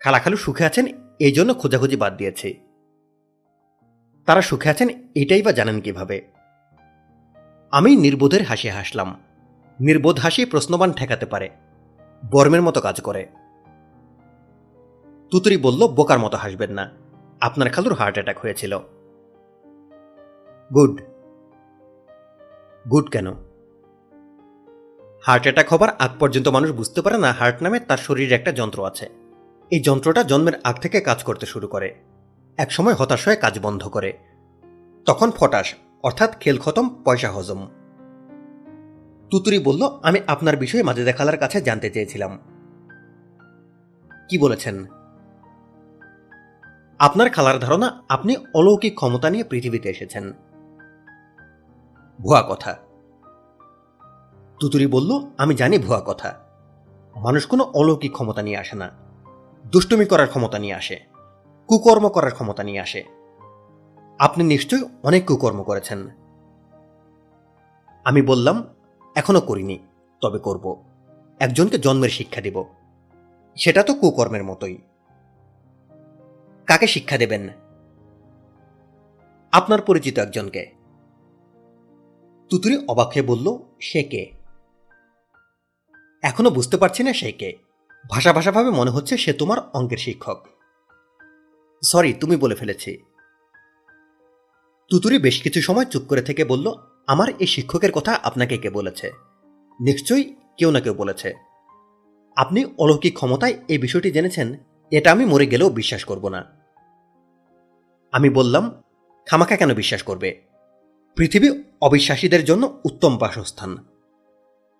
খালাখালু 0.00 0.36
সুখে 0.36 0.64
আছেন, 0.64 0.86
এই 1.20 1.32
জন্য 1.32 1.54
খোঁজাখুঁজি 1.54 1.96
বাদ 1.96 2.16
দিয়েছে। 2.16 2.54
তারা 4.26 4.42
সুখে 4.42 4.70
আছেন, 4.70 4.88
এটাই 5.14 5.42
বা 5.42 5.52
জানেন 5.52 5.80
কীভাবে? 5.80 6.22
আমি 7.70 7.96
নির্বোধের 7.96 8.42
হাসি 8.42 8.68
হাসলাম। 8.68 9.22
নির্বোধ 9.80 10.18
হাসি 10.18 10.44
প্রশ্নবান 10.44 10.92
ঠেকাতে 10.92 11.26
পারে। 11.26 11.50
বর্মের 12.30 12.62
মতো 12.62 12.80
কাজ 12.80 13.00
করে। 13.00 13.26
তুতুরি 15.30 15.56
বলল, 15.56 15.88
বোকার 15.88 16.18
মতো 16.18 16.36
হাসবেন 16.36 16.70
না। 16.70 16.90
আপনার 17.40 17.70
খালুর 17.70 17.94
হার্ট 17.94 18.14
অ্যাটাক 18.14 18.38
হয়েছিল। 18.38 18.78
গুড। 20.74 21.00
গুড 22.90 23.10
কেন? 23.10 23.51
হার্ট 25.26 25.42
অ্যাটাক 25.42 25.72
হবার 25.72 25.88
আগ 25.98 26.10
পর্যন্ত 26.18 26.48
মানুষ 26.48 26.70
বুঝতে 26.70 27.02
পারে 27.02 27.18
না 27.18 27.32
হার্ট 27.32 27.62
নামে 27.62 27.80
তার 27.80 27.98
শরীরে 27.98 28.34
একটা 28.34 28.52
যন্ত্র 28.52 28.86
আছে। 28.86 29.08
এই 29.70 29.80
যন্ত্রটা 29.80 30.22
জন্মের 30.22 30.52
আগ 30.64 30.76
থেকে 30.76 31.00
কাজ 31.00 31.24
করতে 31.24 31.46
শুরু 31.46 31.68
করে। 31.68 31.94
একসময় 32.56 32.94
হতাশ 32.94 33.26
হয়ে 33.26 33.36
কাজ 33.36 33.58
বন্ধ 33.60 33.82
করে। 33.82 34.18
তখন 35.06 35.30
ফটাস, 35.30 35.74
অর্থাৎ 36.02 36.38
খেল 36.40 36.58
খতম, 36.58 37.02
পয়সা 37.04 37.30
হজম। 37.30 37.68
তুতুরি 39.30 39.58
বলল, 39.58 40.00
আমি 40.02 40.20
আপনার 40.26 40.56
বিষয়ে 40.56 40.82
মাজেদা 40.82 41.12
খালার 41.12 41.36
কাছে 41.36 41.60
জানতে 41.60 41.90
চেয়েছিলাম। 41.90 42.38
কি 44.28 44.38
বলেছেন? 44.38 44.86
আপনার 46.98 47.30
খালার 47.30 47.58
ধারণা, 47.58 48.02
আপনি 48.08 48.36
অলৌকিক 48.54 48.94
ক্ষমতা 48.94 49.30
নিয়ে 49.30 49.44
পৃথিবীতে 49.44 49.90
এসেছেন। 49.90 50.32
ভুয়া 52.20 52.44
কথা। 52.48 52.76
তুতুরি 54.62 54.86
বলল, 54.86 55.26
আমি 55.38 55.54
জানি 55.54 55.78
ভুয়া 55.78 56.02
কথা। 56.06 56.38
মানুষ 57.16 57.46
কোনো 57.46 57.64
অলৌকিক 57.64 58.12
ক্ষমতা 58.12 58.42
নিয়ে 58.42 58.56
আসে 58.56 58.76
না। 58.76 58.90
দুষ্টুমি 59.66 60.04
করার 60.04 60.28
ক্ষমতা 60.28 60.58
নিয়ে 60.58 60.74
আসে। 60.74 61.00
কুকর্ম 61.66 62.08
করার 62.08 62.32
ক্ষমতা 62.32 62.62
নিয়ে 62.62 62.80
আসে। 62.80 63.04
আপনি 64.18 64.44
নিশ্চয়ই 64.44 64.84
অনেক 65.02 65.26
কুকর্ম 65.26 65.62
করেছেন। 65.62 66.08
আমি 68.04 68.22
বললাম, 68.22 68.64
এখনও 69.14 69.40
করিনি, 69.40 69.78
তবে 70.20 70.38
করব। 70.38 70.82
একজনকে 71.40 71.78
জন্মের 71.78 72.10
শিক্ষা 72.10 72.40
দিব। 72.40 72.64
সেটা 73.56 73.82
তো 73.82 73.94
কুকর্মের 73.94 74.44
মতোই। 74.44 74.78
কাকে 76.66 76.86
শিক্ষা 76.86 77.18
দেবেন? 77.18 77.48
আপনার 79.52 79.82
পরিচিত 79.82 80.18
একজনকে। 80.18 80.70
তুতুরি 82.50 82.86
অবাক 82.88 83.08
হয়ে 83.08 83.22
বলল, 83.22 83.58
সে 83.80 84.02
কে? 84.02 84.41
এখনও 86.22 86.50
বুঝতে 86.50 86.76
পারছি 86.76 87.02
না 87.02 87.12
সে 87.12 87.32
কে। 87.32 87.56
ভাষা 88.10 88.32
ভাষাভাবে 88.32 88.70
মনে 88.70 88.90
হচ্ছে 88.90 89.16
সে 89.16 89.32
তোমার 89.32 89.58
অঙ্কের 89.74 89.98
শিক্ষক। 89.98 90.46
সরি, 91.84 92.12
তুমি 92.12 92.36
বলে 92.36 92.54
ফেলেছি। 92.54 93.02
তুতুরি 94.90 95.18
বেশ 95.18 95.42
কিছু 95.42 95.60
সময় 95.60 95.84
চুপ 95.84 96.02
করে 96.02 96.22
থেকে 96.22 96.44
বলল, 96.44 96.74
আমার 97.06 97.28
এই 97.38 97.46
শিক্ষকের 97.46 97.92
কথা 97.92 98.18
আপনাকে 98.22 98.58
কে 98.58 98.70
বলেছে? 98.70 99.10
নিশ্চয়ই 99.80 100.36
কেউ 100.58 100.70
না 100.70 100.80
কেউ 100.80 100.94
বলেছে। 100.94 101.34
আপনি 102.36 102.64
অলৌকিক 102.78 103.14
ক্ষমতায় 103.14 103.54
এই 103.68 103.78
বিষয়টি 103.78 104.10
জেনেছেন, 104.10 104.56
এটা 104.90 105.12
আমি 105.12 105.24
মরে 105.24 105.46
গেলেও 105.46 105.70
বিশ্বাস 105.70 106.04
করব 106.04 106.28
না। 106.28 106.44
আমি 108.12 108.30
বললাম, 108.30 108.82
খামাখা 109.26 109.56
কেন 109.56 109.74
বিশ্বাস 109.74 110.02
করবে? 110.02 110.42
পৃথিবী 111.16 111.62
অবিশ্বাসীদের 111.80 112.44
জন্য 112.44 112.80
উত্তম 112.84 113.16
বাসস্থান। 113.16 113.91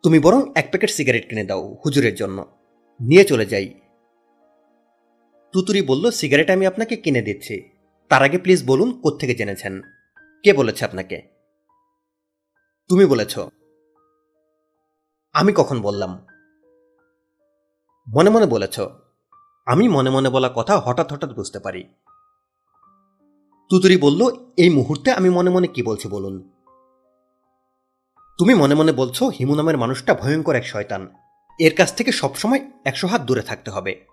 তুমি 0.03 0.19
বরং 0.19 0.43
এক 0.55 0.69
প্যাকেট 0.70 0.91
সিগারেট 0.91 1.29
কিনে 1.29 1.45
দাও 1.45 1.77
হুজুরের 1.85 2.15
জন্য। 2.15 2.47
নিয়ে 3.01 3.24
চলে 3.24 3.47
যাই। 3.47 3.74
তুতুরি 5.53 5.83
বলল, 5.83 6.11
সিগারেট 6.11 6.51
আমি 6.51 6.66
আপনাকে 6.66 6.97
কিনে 6.97 7.23
দিচ্ছি। 7.23 7.69
তার 8.09 8.23
আগে 8.23 8.39
প্লিজ 8.39 8.66
বলুন 8.66 9.01
কোত্থেকে 9.01 9.35
জেনেছেন? 9.35 9.81
কে 10.43 10.53
বলেছে 10.53 10.85
আপনাকে? 10.85 11.23
তুমি 12.89 13.07
বলেছ। 13.07 13.39
আমি 15.33 15.53
কখন 15.53 15.81
বললাম? 15.81 16.27
মনে 18.15 18.31
মনে 18.31 18.47
বলেছ। 18.47 18.81
আমি 19.66 19.89
মনে 19.89 20.11
মনে 20.11 20.29
বলা 20.29 20.53
কথা 20.55 20.79
হঠাৎ 20.79 21.12
হঠাৎ 21.12 21.33
বুঝতে 21.33 21.59
পারি। 21.59 21.85
তুতুরি 23.70 23.97
বলল, 23.97 24.31
এই 24.57 24.70
মুহূর্তে 24.70 25.12
আমি 25.12 25.31
মনে 25.31 25.51
মনে 25.51 25.66
কি 25.66 25.83
বলছি 25.83 26.09
বলুন? 26.09 26.62
তুমি 28.43 28.55
মনে 28.55 28.74
মনে 28.74 28.93
বলছো 28.93 29.28
হিমু 29.28 29.55
নামের 29.55 29.78
মানুষটা 29.78 30.14
ভয়ঙ্কর 30.14 30.55
এক 30.55 30.66
শয়তান। 30.66 31.09
এর 31.59 31.74
কাছ 31.74 31.94
থেকে 31.94 32.12
সবসময় 32.12 32.70
একশো 32.85 33.06
হাত 33.06 33.20
দূরে 33.20 33.43
থাকতে 33.43 33.70
হবে। 33.70 34.05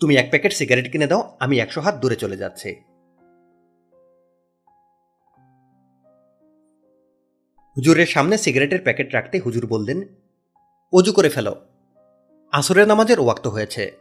তুমি 0.00 0.16
এক 0.16 0.30
প্যাকেট 0.30 0.52
সিগারেট 0.52 0.92
কিনে 0.92 1.06
দাও, 1.06 1.36
আমি 1.40 1.58
একশো 1.58 1.80
হাত 1.80 1.94
দূরে 1.94 2.16
চলে 2.16 2.36
যাচ্ছি। 2.36 2.74
হুজুরের 7.76 8.06
সামনে 8.06 8.38
সিগারেটের 8.38 8.82
প্যাকেট 8.82 9.12
রাখতে 9.12 9.38
হুজুর 9.38 9.66
বললেন 9.66 10.02
অজু 10.92 11.12
করে 11.12 11.28
ফেলো। 11.28 11.56
আসরের 12.52 12.88
নামাজের 12.88 13.20
ওয়াক্ত 13.20 13.46
হয়েছে। 13.46 13.92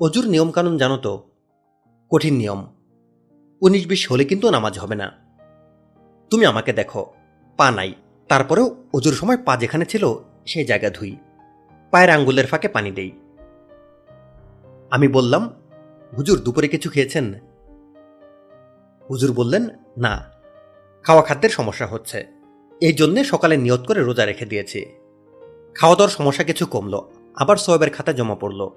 অজুর 0.00 0.26
নিয়মকানুন 0.26 0.76
জানো 0.76 0.96
তো? 0.96 1.30
কঠিন 2.10 2.34
নিয়ম। 2.34 2.66
উনিশ 3.60 3.86
বিশ 3.86 4.10
হলে 4.10 4.24
কিন্তু 4.24 4.50
নামাজ 4.50 4.78
হবে 4.78 4.94
না। 4.94 5.12
তুমি 6.30 6.46
আমাকে 6.46 6.72
দেখো। 6.72 7.14
পা 7.56 7.70
নাই। 7.70 7.94
তারপরেও 8.28 8.76
অজুর 8.94 9.12
সময় 9.12 9.36
পা 9.36 9.56
যেখানে 9.56 9.84
ছিল, 9.84 10.14
সেই 10.46 10.64
জায়গা 10.64 10.90
ধুই। 10.90 11.16
পায়ের 11.90 12.10
আঙ্গুলের 12.10 12.46
ফাঁকে 12.46 12.68
পানি 12.68 12.90
দেই। 12.90 13.12
আমি 14.90 15.08
বললাম, 15.08 15.50
হুজুর 16.16 16.38
দুপুরে 16.38 16.68
কিছু 16.68 16.90
খেয়েছেন? 16.90 17.34
হুজুর 19.10 19.32
বললেন, 19.32 19.68
না, 19.98 20.24
খাওয়া 21.02 21.22
খাদ্যের 21.22 21.50
সমস্যা 21.50 21.86
হচ্ছে। 21.86 22.26
এই 22.80 22.92
জন্যে 22.92 23.24
সকালে 23.24 23.56
নিয়ত 23.56 23.80
করে 23.80 24.00
রোজা 24.00 24.26
রেখে 24.26 24.46
দিয়েছি। 24.46 24.86
খাওয়া 25.74 25.96
দাওয়ার 25.96 26.08
সমস্যা 26.08 26.44
কিছু 26.44 26.66
কমলো, 26.66 27.10
আবার 27.36 27.56
সোয়েবের 27.56 27.90
খাতায় 27.90 28.16
জমা 28.16 28.34
পড়ল। 28.34 28.68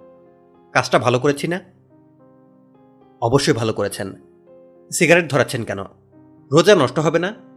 কাজটা 0.72 1.00
ভালো 1.00 1.20
করেছি 1.20 1.48
না? 1.48 1.60
অবশ্যই 3.22 3.54
ভালো 3.54 3.74
করেছেন। 3.74 4.14
সিগারেট 4.92 5.32
ধরাচ্ছেন 5.32 5.64
কেন? 5.64 5.80
রোজা 6.52 6.76
নষ্ট 6.76 7.00
হবে 7.00 7.20
না? 7.20 7.49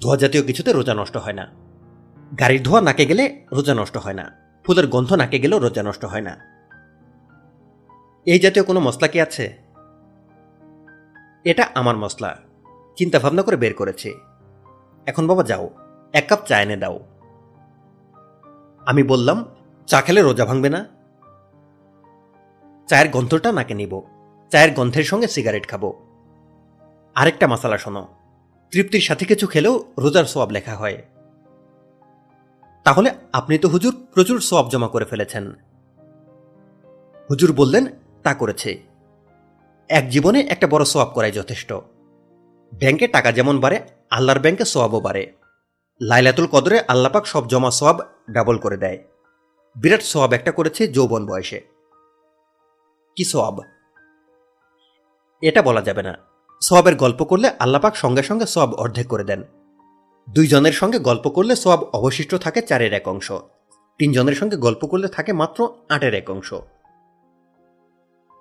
ধোয়া 0.00 0.16
জাতীয় 0.16 0.42
কিছুতে 0.42 0.72
রোজা 0.72 0.94
নষ্ট 0.94 1.16
হয় 1.16 1.32
না। 1.32 1.46
গাড়ির 2.40 2.62
ধোয়া 2.62 2.80
নাকে 2.80 3.06
গেলে 3.06 3.46
রোজা 3.52 3.74
নষ্ট 3.74 3.96
হয় 3.96 4.14
না। 4.14 4.32
ফুলের 4.64 4.86
গন্ধ 4.86 5.12
নাকে 5.12 5.38
গেলেও 5.38 5.58
রোজা 5.58 5.82
নষ্ট 5.82 6.04
হয় 6.04 6.20
না। 6.20 6.36
এই 8.26 8.38
জাতীয় 8.38 8.64
কোনো 8.64 8.80
মশলা 8.80 9.08
কি 9.08 9.20
আছে? 9.20 9.58
এটা 11.44 11.68
আমার 11.74 11.96
মশলা। 11.96 12.36
চিন্তা 12.96 13.18
ভাবনা 13.18 13.42
করে 13.42 13.56
বের 13.56 13.74
করেছি। 13.74 14.14
এখন 15.06 15.26
বাবা 15.26 15.42
যাও, 15.42 15.70
এক 16.12 16.24
কাপ 16.28 16.38
চা 16.46 16.60
এনে 16.60 16.76
দাও। 16.76 17.00
আমি 18.86 19.02
বললাম, 19.02 19.44
চা 19.86 20.00
খেলে 20.00 20.22
রোজা 20.22 20.44
ভাঙবে 20.44 20.68
না? 20.68 20.86
চায়ের 22.88 23.10
গন্ধটা 23.10 23.52
নাকে 23.52 23.74
নিব। 23.74 24.02
চায়ের 24.50 24.74
গন্ধের 24.74 25.04
সঙ্গে 25.04 25.28
সিগারেট 25.28 25.68
খাব। 25.68 25.92
আরেকটা 27.14 27.46
মশালা 27.46 27.78
শোনো। 27.78 28.08
তৃপ্তির 28.70 29.00
সাথে 29.00 29.24
কিছু 29.24 29.46
খেলেও 29.46 29.92
রোজার 29.98 30.24
সোয়াব 30.24 30.50
লেখা 30.50 30.74
হয়। 30.74 31.02
তাহলে 32.84 33.14
আপনি 33.32 33.58
তো 33.58 33.68
হুজুর 33.68 34.06
প্রচুর 34.14 34.40
সোয়াব 34.40 34.68
জমা 34.68 34.88
করে 34.88 35.04
ফেলেছেন। 35.04 35.52
হুজুর 37.30 37.52
বললেন, 37.52 37.86
তা 38.22 38.34
করেছে। 38.34 38.82
এক 39.88 40.08
জীবনে 40.08 40.40
একটা 40.40 40.66
বড় 40.66 40.84
সোয়াব 40.84 41.08
করাই 41.08 41.32
যথেষ্ট। 41.32 41.72
ব্যাংকে 42.74 43.08
টাকা 43.08 43.32
যেমন 43.32 43.60
বাড়ে, 43.60 43.80
আল্লাহর 44.10 44.38
ব্যাংকে 44.38 44.64
সোয়াবও 44.64 45.00
বাড়ে। 45.00 45.32
লাইলাতুল 46.00 46.46
কদরে 46.46 46.80
আল্লাপাক 46.88 47.26
সব 47.26 47.48
জমা 47.48 47.70
সোয়াব 47.70 48.00
ডাবল 48.30 48.58
করে 48.58 48.76
দেয়। 48.76 48.98
বিরাট 49.76 50.02
সোয়াব 50.02 50.32
একটা 50.32 50.52
করেছে 50.52 50.88
যৌবন 50.88 51.26
বয়সে। 51.26 51.60
কি 53.16 53.24
সোয়াব 53.24 53.58
এটা 55.42 55.62
বলা 55.62 55.80
যাবে 55.80 56.02
না। 56.02 56.29
সোয়াবের 56.60 56.96
গল্প 56.96 57.24
করলে 57.24 57.50
আল্লাপাক 57.58 57.96
সঙ্গে 57.96 58.22
সঙ্গে 58.22 58.46
সোয়াব 58.46 58.74
অর্ধেক 58.74 59.08
করে 59.08 59.24
দেন। 59.24 59.42
দুইজনের 60.30 60.72
সঙ্গে 60.72 60.98
গল্প 60.98 61.28
করলে 61.28 61.56
সোয়াব 61.56 61.82
অবশিষ্ট 61.82 62.34
থাকে 62.34 62.62
চারের 62.62 62.92
এক 62.92 63.08
অংশ। 63.08 63.32
তিনজনের 63.98 64.34
সঙ্গে 64.34 64.56
গল্প 64.56 64.86
করলে 64.86 65.08
থাকে 65.08 65.32
মাত্র 65.32 65.68
আটের 65.88 66.14
এক 66.14 66.30
অংশ। 66.30 66.54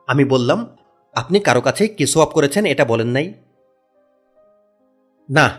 আমি 0.08 0.26
বললাম, 0.26 0.78
আপনি 1.14 1.40
কারও 1.40 1.62
কাছে 1.62 1.88
কি 1.88 2.06
সোয়াব 2.06 2.30
করেছেন 2.30 2.66
এটা 2.66 2.86
বলেন 2.86 3.08
নাই? 3.08 3.34
না। 5.30 5.50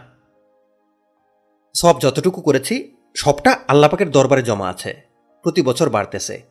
সব 1.75 2.01
যতটুকু 2.01 2.41
করেছি, 2.41 2.97
সবটা 3.15 3.59
আল্লাপাকের 3.69 4.11
দরবারে 4.11 4.43
জমা 4.43 4.71
আছে। 4.71 5.03
প্রতি 5.43 5.63
বছর 5.63 5.91
বাড়তেছে। 5.91 6.43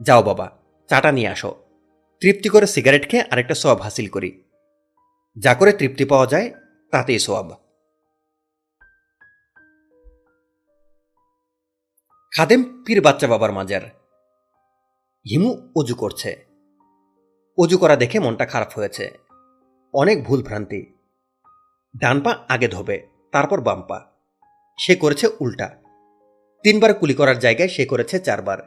যাও 0.00 0.22
বাবা, 0.22 0.50
চাটা 0.88 1.12
নিয়ে 1.12 1.28
আসো। 1.28 1.54
তৃপ্তি 2.20 2.48
করে 2.48 2.66
সিগারেট 2.66 3.10
খেয়ে 3.10 3.24
আরেকটা 3.30 3.54
সোয়াব 3.54 3.80
হাসিল 3.80 4.08
করি। 4.08 4.42
যা 5.40 5.54
করে 5.54 5.72
তৃপ্তি 5.72 6.04
পাওয়া 6.04 6.26
যায়, 6.26 6.54
তাতেই 6.90 7.18
সোয়াব 7.18 7.50
খাদেম 12.32 12.84
পীর 12.86 13.00
বাচ্চা 13.00 13.26
বাবার 13.26 13.52
মাজার। 13.52 13.82
হিমু 15.30 15.68
অজু 15.76 15.94
করছে। 15.94 16.46
অজু 17.58 17.78
করা 17.78 17.96
দেখে 17.96 18.20
মনটা 18.20 18.46
খারাপ 18.46 18.68
হয়েছে। 18.74 19.18
অনেক 19.92 20.24
ভুল 20.24 20.42
ভ্রান্তি। 20.42 20.94
ডান 22.00 22.20
পা 22.20 22.38
আগে 22.48 22.68
ধোবে, 22.68 23.06
তারপর 23.32 23.60
বাম 23.60 23.82
পা। 23.82 24.06
সে 24.78 24.96
করেছে 24.96 25.28
উল্টা। 25.40 25.76
তিনবার 26.62 26.94
কুলি 26.94 27.14
করার 27.14 27.38
জায়গায় 27.38 27.68
সে 27.68 27.86
করেছে 27.86 28.18
চারবার। 28.18 28.58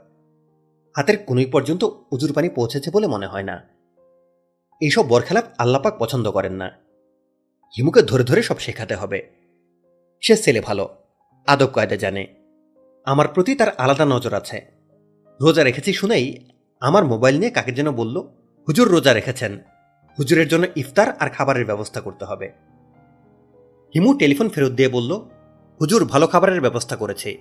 হাতের 0.97 1.17
কুনুই 1.25 1.45
পর্যন্ত 1.45 1.83
উজুর 2.11 2.33
পানি 2.33 2.49
পৌঁছেছে 2.49 2.91
বলে 2.91 3.07
মনে 3.07 3.27
হয় 3.27 3.43
না। 3.43 3.72
এইসব 4.81 5.07
বরখেলাপ 5.07 5.45
আল্লাপাক 5.57 5.93
পছন্দ 5.99 6.31
করেন 6.31 6.53
না। 6.53 6.71
হিমুকে 7.77 8.01
ধরে 8.01 8.23
ধরে 8.23 8.41
সব 8.43 8.59
শেখাতে 8.59 8.95
হবে। 8.95 9.29
সে 10.21 10.37
ছেলে 10.37 10.61
ভালো, 10.61 10.89
আদব 11.47 11.65
কায়দা 11.65 11.95
জানে। 11.95 12.27
আমার 13.05 13.27
প্রতি 13.27 13.55
তার 13.55 13.69
আলাদা 13.69 14.05
নজর 14.05 14.33
আছে। 14.33 14.65
রোজা 15.41 15.63
রেখেছি 15.63 15.93
শুনেই 15.93 16.49
আমার 16.79 17.05
মোবাইল 17.05 17.39
নিয়ে 17.39 17.51
কাকে 17.51 17.71
যেন 17.71 17.91
বলল, 17.91 18.19
হুজুর 18.67 18.87
রোজা 18.87 19.13
রেখেছেন। 19.13 19.59
হুজুরের 20.19 20.47
জন্য 20.47 20.67
ইফতার 20.75 21.09
আর 21.19 21.29
খাবারের 21.29 21.65
ব্যবস্থা 21.65 22.01
করতে 22.01 22.25
হবে। 22.25 22.51
হিমু 23.95 24.13
টেলিফোন 24.13 24.49
ফেরত 24.49 24.71
দিয়ে 24.71 24.89
বলল, 24.89 25.15
হুজুর 25.81 26.05
ভালো 26.05 26.27
খাবারের 26.27 26.61
ব্যবস্থা 26.61 26.95
করেছে। 26.95 27.37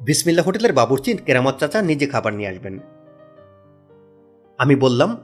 বিসমিল্লা 0.00 0.42
হোটেলের 0.42 0.72
বাবুরচিন 0.72 1.16
কেরামত 1.16 1.58
চাচা 1.58 1.82
নিজে 1.82 2.06
খাবার 2.06 2.34
নিয়ে 2.34 2.48
আসবেন। 2.48 2.78
আমি 4.58 4.74
বললাম 4.76 5.16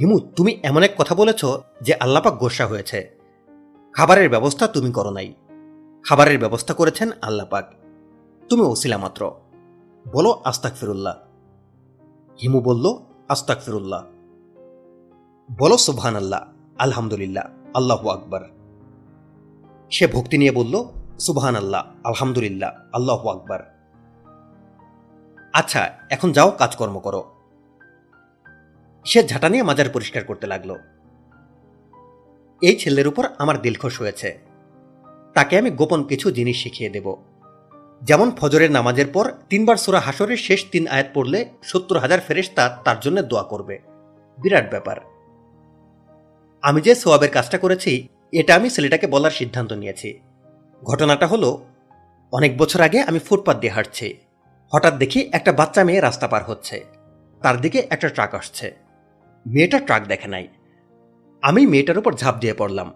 হিমু, 0.00 0.20
তুমি 0.20 0.60
এমন 0.62 0.82
এক 0.82 0.94
কথা 0.98 1.14
বলেছ 1.14 1.44
যে 1.82 1.94
আল্লাপাক 1.94 2.34
গোসা 2.34 2.66
হয়েছে। 2.66 3.18
খাবারের 3.92 4.28
ব্যবস্থা 4.28 4.68
তুমি 4.68 4.92
করো 4.92 5.10
নাই। 5.10 5.34
খাবারের 6.04 6.38
ব্যবস্থা 6.38 6.74
করেছেন 6.74 7.10
আল্লাপাক। 7.22 7.72
তুমি 8.48 8.62
ওসিলা 8.62 8.98
মাত্র। 8.98 9.34
বলো 10.12 10.40
আস্তাক 10.44 10.74
ফিরুল্লাহ 10.74 11.16
হিমু 12.42 12.60
বলল 12.60 12.98
আস্তাক 13.28 13.58
ফিরুল্লাহ 13.60 14.04
বলো 15.58 15.76
সুবহান 15.76 16.16
আল্লাহ 16.16 16.46
আলহামদুলিল্লাহ, 16.78 17.44
আল্লাহ 17.74 18.08
আকবর। 18.08 18.40
সে 19.90 20.06
ভক্তি 20.06 20.38
নিয়ে 20.38 20.50
বলল 20.50 20.84
সুবহান 21.18 21.56
আল্লাহ 21.56 21.86
আলহামদুলিল্লাহ, 22.04 22.70
আল্লাহ 22.92 23.28
আকবার। 23.28 23.76
আচ্ছা 25.52 25.90
এখন 26.10 26.32
যাও, 26.32 26.50
কাজকর্ম 26.50 26.98
করো। 26.98 27.37
সে 29.08 29.28
ঝাঁটা 29.28 29.48
নিয়ে 29.48 29.62
মাজার 29.62 29.88
পরিষ্কার 29.88 30.24
করতে 30.24 30.46
লাগল। 30.46 30.76
এই 32.62 32.76
ছেলের 32.76 33.08
উপর 33.08 33.28
আমার 33.38 33.62
দিলখোশ 33.62 34.00
হয়েছে। 34.00 34.38
তাকে 35.34 35.58
আমি 35.58 35.70
গোপন 35.70 36.02
কিছু 36.02 36.30
জিনিস 36.30 36.62
শিখিয়ে 36.62 36.90
দেব। 36.90 37.16
যেমন 38.02 38.30
ফজরের 38.30 38.70
নামাজের 38.70 39.06
পর 39.12 39.32
তিনবার 39.50 39.76
সুরা 39.76 40.00
হাসরের 40.00 40.36
শেষ 40.36 40.64
তিন 40.70 40.86
আয়াত 40.86 41.06
পড়লে 41.14 41.48
সত্তর 41.62 41.98
হাজার 41.98 42.20
ফেরেশতা 42.20 42.80
তার 42.84 43.00
জন্য 43.00 43.22
দোয়া 43.22 43.42
করবে। 43.42 43.78
বিরাট 44.38 44.70
ব্যাপার। 44.70 44.96
আমি 46.62 46.80
যে 46.80 46.94
সোয়াবের 46.94 47.30
কাজটা 47.30 47.58
করেছি, 47.58 48.08
এটা 48.32 48.54
আমি 48.54 48.70
ছেলেটাকে 48.70 49.06
বলার 49.06 49.30
সিদ্ধান্ত 49.30 49.72
নিয়েছি। 49.72 50.20
ঘটনাটা 50.84 51.26
হলো, 51.26 51.64
অনেক 52.32 52.58
বছর 52.58 52.80
আগে 52.80 53.00
আমি 53.00 53.18
ফুটপাত 53.18 53.60
দিয়ে 53.60 53.72
হাঁটছি। 53.72 54.16
হঠাৎ 54.72 54.94
দেখি 54.94 55.28
একটা 55.32 55.52
বাচ্চা 55.52 55.84
মেয়ে 55.84 56.00
রাস্তা 56.00 56.28
পার 56.28 56.44
হচ্ছে। 56.44 56.84
তার 57.42 57.60
দিকে 57.60 57.86
একটা 57.90 58.08
ট্রাক 58.08 58.34
আসছে। 58.34 58.87
মেয়েটা 59.48 59.78
ট্রাক 59.78 60.06
দেখে 60.06 60.28
নাই। 60.28 60.48
আমি 61.42 61.66
মেয়েটার 61.66 61.98
উপর 61.98 62.14
ঝাঁপ 62.14 62.36
দিয়ে 62.36 62.54
পড়লাম। 62.54 62.94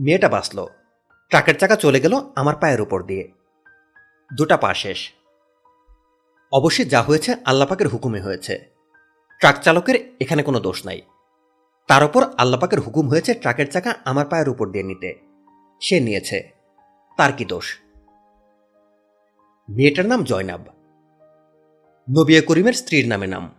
মেয়েটা 0.00 0.28
বাঁচল। 0.28 0.66
ট্রাকের 1.28 1.58
চাকা 1.58 1.76
চলে 1.76 2.00
গেল 2.00 2.20
আমার 2.36 2.56
পায়ের 2.56 2.80
উপর 2.80 3.02
দিয়ে। 3.02 3.32
দুটা 4.34 4.56
পা 4.56 4.74
শেষ। 4.74 5.12
অবশ্যই 6.52 6.84
যা 6.84 7.02
হয়েছে 7.02 7.34
আল্লাপাকের 7.44 7.88
হুকুমে 7.88 8.20
হয়েছে। 8.20 8.64
ট্রাক 9.38 9.62
চালকের 9.62 10.12
এখানে 10.20 10.42
কোনো 10.42 10.60
দোষ 10.60 10.86
নাই। 10.86 11.02
তার 11.86 12.04
উপর 12.04 12.24
আল্লাপাকের 12.38 12.80
হুকুম 12.80 13.08
হয়েছে 13.08 13.34
ট্রাকের 13.34 13.70
চাকা 13.70 13.94
আমার 14.04 14.26
পায়ের 14.26 14.48
উপর 14.48 14.68
দিয়ে 14.68 14.84
নিতে। 14.84 15.14
সে 15.80 16.00
নিয়েছে। 16.00 16.50
তার 17.16 17.32
কি 17.32 17.44
দোষ? 17.44 17.78
মেয়েটার 19.68 20.06
নাম 20.06 20.24
জয়নাব। 20.24 20.60
নবিয়া 22.16 22.42
করিমের 22.42 22.72
স্ত্রীর 22.72 23.08
নামে 23.08 23.26
নাম। 23.26 23.57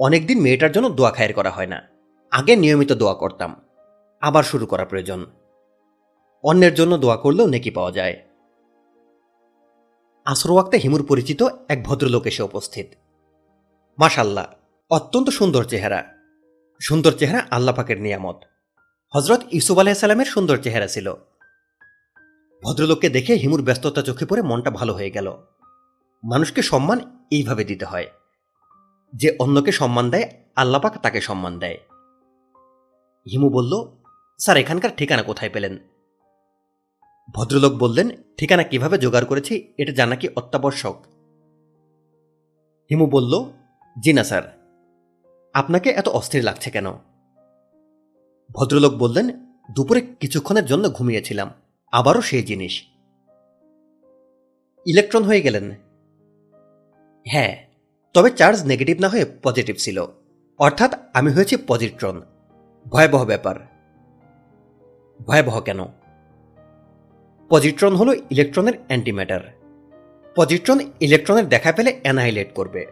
অনেকদিন 0.00 0.40
মেয়েটার 0.40 0.72
জন্য 0.72 0.90
দোয়া 0.90 1.10
খায়ের 1.10 1.34
করা 1.34 1.50
হয় 1.50 1.66
না। 1.66 1.82
আগে 2.30 2.56
নিয়মিত 2.56 2.92
দোয়া 2.92 3.14
করতাম। 3.14 3.62
আবার 4.20 4.42
শুরু 4.42 4.66
করা 4.66 4.84
প্রয়োজন। 4.84 5.26
অন্যের 6.42 6.74
জন্য 6.74 6.98
দোয়া 6.98 7.16
করলেও 7.16 7.46
নেকি 7.46 7.70
পাওয়া 7.70 7.92
যায়। 7.92 8.16
আসর 10.24 10.50
ওয়াক্তে 10.50 10.76
হিমুর 10.76 11.06
পরিচিত 11.06 11.42
এক 11.68 11.84
ভদ্রলোক 11.84 12.26
এসে 12.26 12.42
উপস্থিত। 12.42 12.86
মাশাল্লাহ 13.98 14.46
অত্যন্ত 14.90 15.28
সুন্দর 15.28 15.64
চেহারা। 15.64 16.04
সুন্দর 16.80 17.12
চেহারা 17.12 17.46
আল্লাহ 17.50 17.74
পাকের 17.74 18.00
নিয়ামত। 18.00 18.36
হজরত 19.14 19.40
ইসুফ 19.52 19.78
আলাইসাল্লামের 19.78 20.26
সুন্দর 20.26 20.56
চেহারা 20.56 20.86
ছিল। 20.86 21.14
ভদ্রলোককে 22.62 23.08
দেখে 23.08 23.34
হিমুর 23.34 23.62
ব্যস্ততা 23.62 24.02
চোখে 24.02 24.26
পড়ে 24.26 24.42
মনটা 24.42 24.70
ভালো 24.70 24.94
হয়ে 24.94 25.10
গেল। 25.10 25.36
মানুষকে 26.24 26.62
সম্মান 26.62 27.18
এইভাবে 27.30 27.64
দিতে 27.64 27.84
হয়। 27.84 28.06
যে 29.14 29.36
অন্যকে 29.40 29.72
সম্মান 29.72 30.10
দেয়, 30.10 30.30
আল্লাপাক 30.56 30.98
তাকে 30.98 31.20
সম্মান 31.20 31.58
দেয়। 31.58 31.78
হিমু 33.32 33.48
বলল, 33.48 33.86
স্যার, 34.38 34.56
এখানকার 34.56 34.90
ঠিকানা 34.96 35.22
কোথায় 35.22 35.50
পেলেন? 35.50 35.78
ভদ্রলোক 37.34 37.72
বললেন, 37.72 38.10
ঠিকানা 38.36 38.62
কীভাবে 38.62 38.98
জোগাড় 38.98 39.24
করেছি, 39.24 39.74
এটা 39.78 39.92
জানা 39.92 40.16
কি 40.16 40.28
অত্যাবশ্যক? 40.36 40.96
হিমু 42.90 43.06
বলল, 43.06 43.44
জি 44.02 44.12
না, 44.12 44.24
স্যার। 44.24 44.58
আপনাকে 45.54 45.90
এত 45.90 46.08
অস্থির 46.08 46.44
লাগছে 46.44 46.70
কেন? 46.70 46.86
ভদ্রলোক 48.52 48.94
বললেন, 48.94 49.30
দুপুরে 49.70 50.00
কিছুক্ষণের 50.00 50.64
জন্য 50.64 50.90
ঘুমিয়েছিলাম, 50.90 51.50
আবারও 51.92 52.20
সেই 52.20 52.42
জিনিস। 52.42 52.86
ইলেকট্রন 54.86 55.22
হয়ে 55.22 55.40
গেলেন? 55.40 55.70
হ্যাঁ 57.26 57.69
তবে 58.12 58.30
চার্জ 58.30 58.64
নেগেটিভ 58.64 59.00
না 59.00 59.08
হয়ে 59.08 59.24
পজিটিভ 59.42 59.76
ছিল। 59.76 60.06
অর্থাৎ 60.58 60.94
আমি 61.14 61.32
হয়েছি 61.32 61.56
পজিট্রন 61.66 62.22
ভয়াবহ 62.86 63.24
ব্যাপার। 63.24 63.54
ভয়াবহ 65.26 65.60
কেন? 65.60 65.84
পজিট্রন 67.48 67.96
হলো 67.96 68.14
ইলেকট্রনের 68.14 68.72
অ্যান্টিম্যাটার। 68.86 69.40
পজিট্রন 70.36 70.80
ইলেকট্রনের 71.00 71.48
দেখা 71.48 71.72
পেলে 71.72 72.00
অ্যানাহাইলেট 72.02 72.54
করবে। 72.54 72.86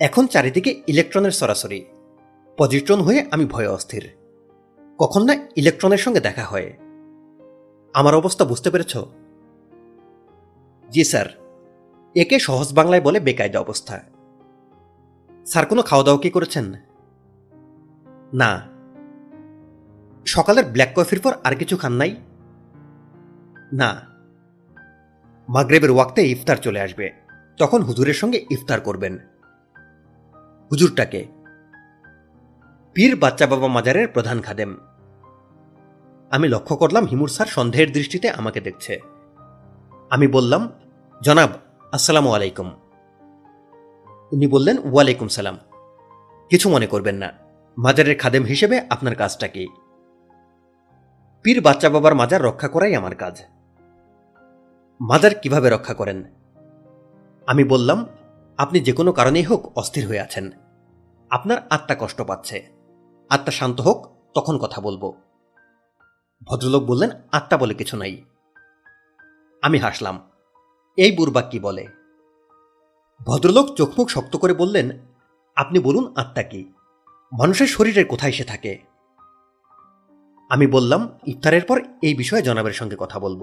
এখন 0.00 0.26
চারিদিকে 0.26 0.82
ইলেকট্রনের 0.86 1.30
সরাসরি। 1.30 1.84
পজিট্রন 2.56 3.00
হয়ে 3.00 3.26
আমি 3.30 3.44
ভয়ে 3.44 3.66
অস্থির। 3.66 4.10
কখন 4.98 5.24
না 5.24 5.36
ইলেকট্রনের 5.56 5.98
সঙ্গে 5.98 6.20
দেখা 6.20 6.44
হয়। 6.44 6.72
আমার 7.94 8.14
অবস্থা 8.14 8.44
বুঝতে 8.44 8.70
পেরেছ? 8.70 8.96
জি 10.90 11.04
স্যার। 11.04 11.47
একে 12.14 12.38
সহজ 12.38 12.74
বাংলায় 12.74 13.00
বলে 13.00 13.20
বেকায়দা 13.20 13.60
অবস্থা। 13.60 14.00
স্যার, 15.46 15.66
কোনো 15.66 15.82
খাওয়া 15.82 16.04
দাওয়া 16.04 16.20
কি 16.20 16.30
করেছেন? 16.30 16.74
না। 18.34 18.66
সকালের 20.26 20.64
ব্ল্যাক 20.64 20.88
কফির 20.96 21.20
পর 21.20 21.34
আর 21.44 21.54
কিছু 21.54 21.76
খান 21.76 21.92
নাই? 21.92 22.16
না। 23.72 24.00
মাগরেবের 25.48 25.90
ওয়াক্তে 25.90 26.22
ইফতার 26.22 26.56
চলে 26.56 26.80
আসবে। 26.80 27.10
তখন 27.58 27.82
হুজুরের 27.82 28.14
সঙ্গে 28.14 28.46
ইফতার 28.50 28.80
করবেন। 28.80 29.18
হুজুরটাকে। 30.70 31.26
পীর 32.94 33.16
বাচ্চা 33.16 33.46
বাবা 33.46 33.68
মাজারের 33.68 34.08
প্রধান 34.08 34.40
খাদেম। 34.40 34.76
আমি 36.30 36.48
লক্ষ্য 36.48 36.76
করলাম 36.76 37.06
হিমুর 37.06 37.28
স্যার 37.28 37.46
সন্দেহের 37.46 37.92
দৃষ্টিতে 37.92 38.30
আমাকে 38.30 38.60
দেখছে। 38.60 39.00
আমি 40.10 40.26
বললাম, 40.26 40.70
জনাব 41.22 41.50
আসসালামু 41.92 42.32
আলাইকুম। 42.32 42.70
উনি 44.32 44.46
বললেন, 44.46 44.78
ওয়ালাইকুম 44.78 45.28
সালাম। 45.28 45.58
কিছু 46.50 46.70
মনে 46.70 46.86
করবেন 46.86 47.16
না। 47.16 47.32
মাজারের 47.78 48.18
খাদেম 48.18 48.44
হিসেবে 48.44 48.86
আপনার 48.90 49.14
কাজটা 49.14 49.48
কি? 49.48 49.68
পীর 51.42 51.60
বাচ্চা 51.60 51.90
বাবার 51.90 52.14
মাজার 52.14 52.42
রক্ষা 52.42 52.68
করাই 52.68 52.94
আমার 52.94 53.14
কাজ। 53.14 53.42
মাজার 55.00 55.34
কীভাবে 55.34 55.70
রক্ষা 55.70 55.94
করেন? 55.94 56.24
আমি 57.46 57.64
বললাম, 57.64 58.06
আপনি 58.58 58.80
যে 58.80 58.92
কোনো 58.92 59.12
কারণেই 59.12 59.42
হোক 59.42 59.78
অস্থির 59.78 60.08
হয়ে 60.08 60.20
আছেন। 60.20 60.50
আপনার 61.30 61.58
আত্মা 61.70 61.96
কষ্ট 61.98 62.22
পাচ্ছে। 62.22 62.66
আত্মা 63.28 63.50
শান্ত 63.50 63.80
হোক, 63.80 64.16
তখন 64.34 64.58
কথা 64.58 64.80
বলব। 64.80 65.14
ভদ্রলোক 66.44 66.84
বললেন, 66.84 67.10
আত্মা 67.32 67.58
বলে 67.58 67.74
কিছু 67.74 67.96
নাই। 67.96 68.22
আমি 69.62 69.78
হাসলাম। 69.78 70.27
এই 70.98 71.12
বুরবাক 71.12 71.50
কি 71.50 71.58
বলে। 71.58 71.86
ভদ্রলোক 73.26 73.74
চোখমুখ 73.74 74.08
শক্ত 74.08 74.36
করে 74.36 74.54
বললেন, 74.54 74.90
আপনি 75.56 75.78
বলুন 75.78 76.12
আত্মা 76.16 76.42
কি? 76.42 76.72
মানুষের 77.32 77.66
শরীরের 77.66 78.06
কোথায় 78.06 78.32
সে 78.32 78.44
থাকে? 78.44 78.78
আমি 80.48 80.66
বললাম, 80.66 81.18
ইফতারের 81.26 81.64
পর 81.64 81.80
এই 82.02 82.14
বিষয়ে 82.14 82.42
জনাবের 82.42 82.72
সঙ্গে 82.72 82.96
কথা 82.98 83.18
বলব। 83.18 83.42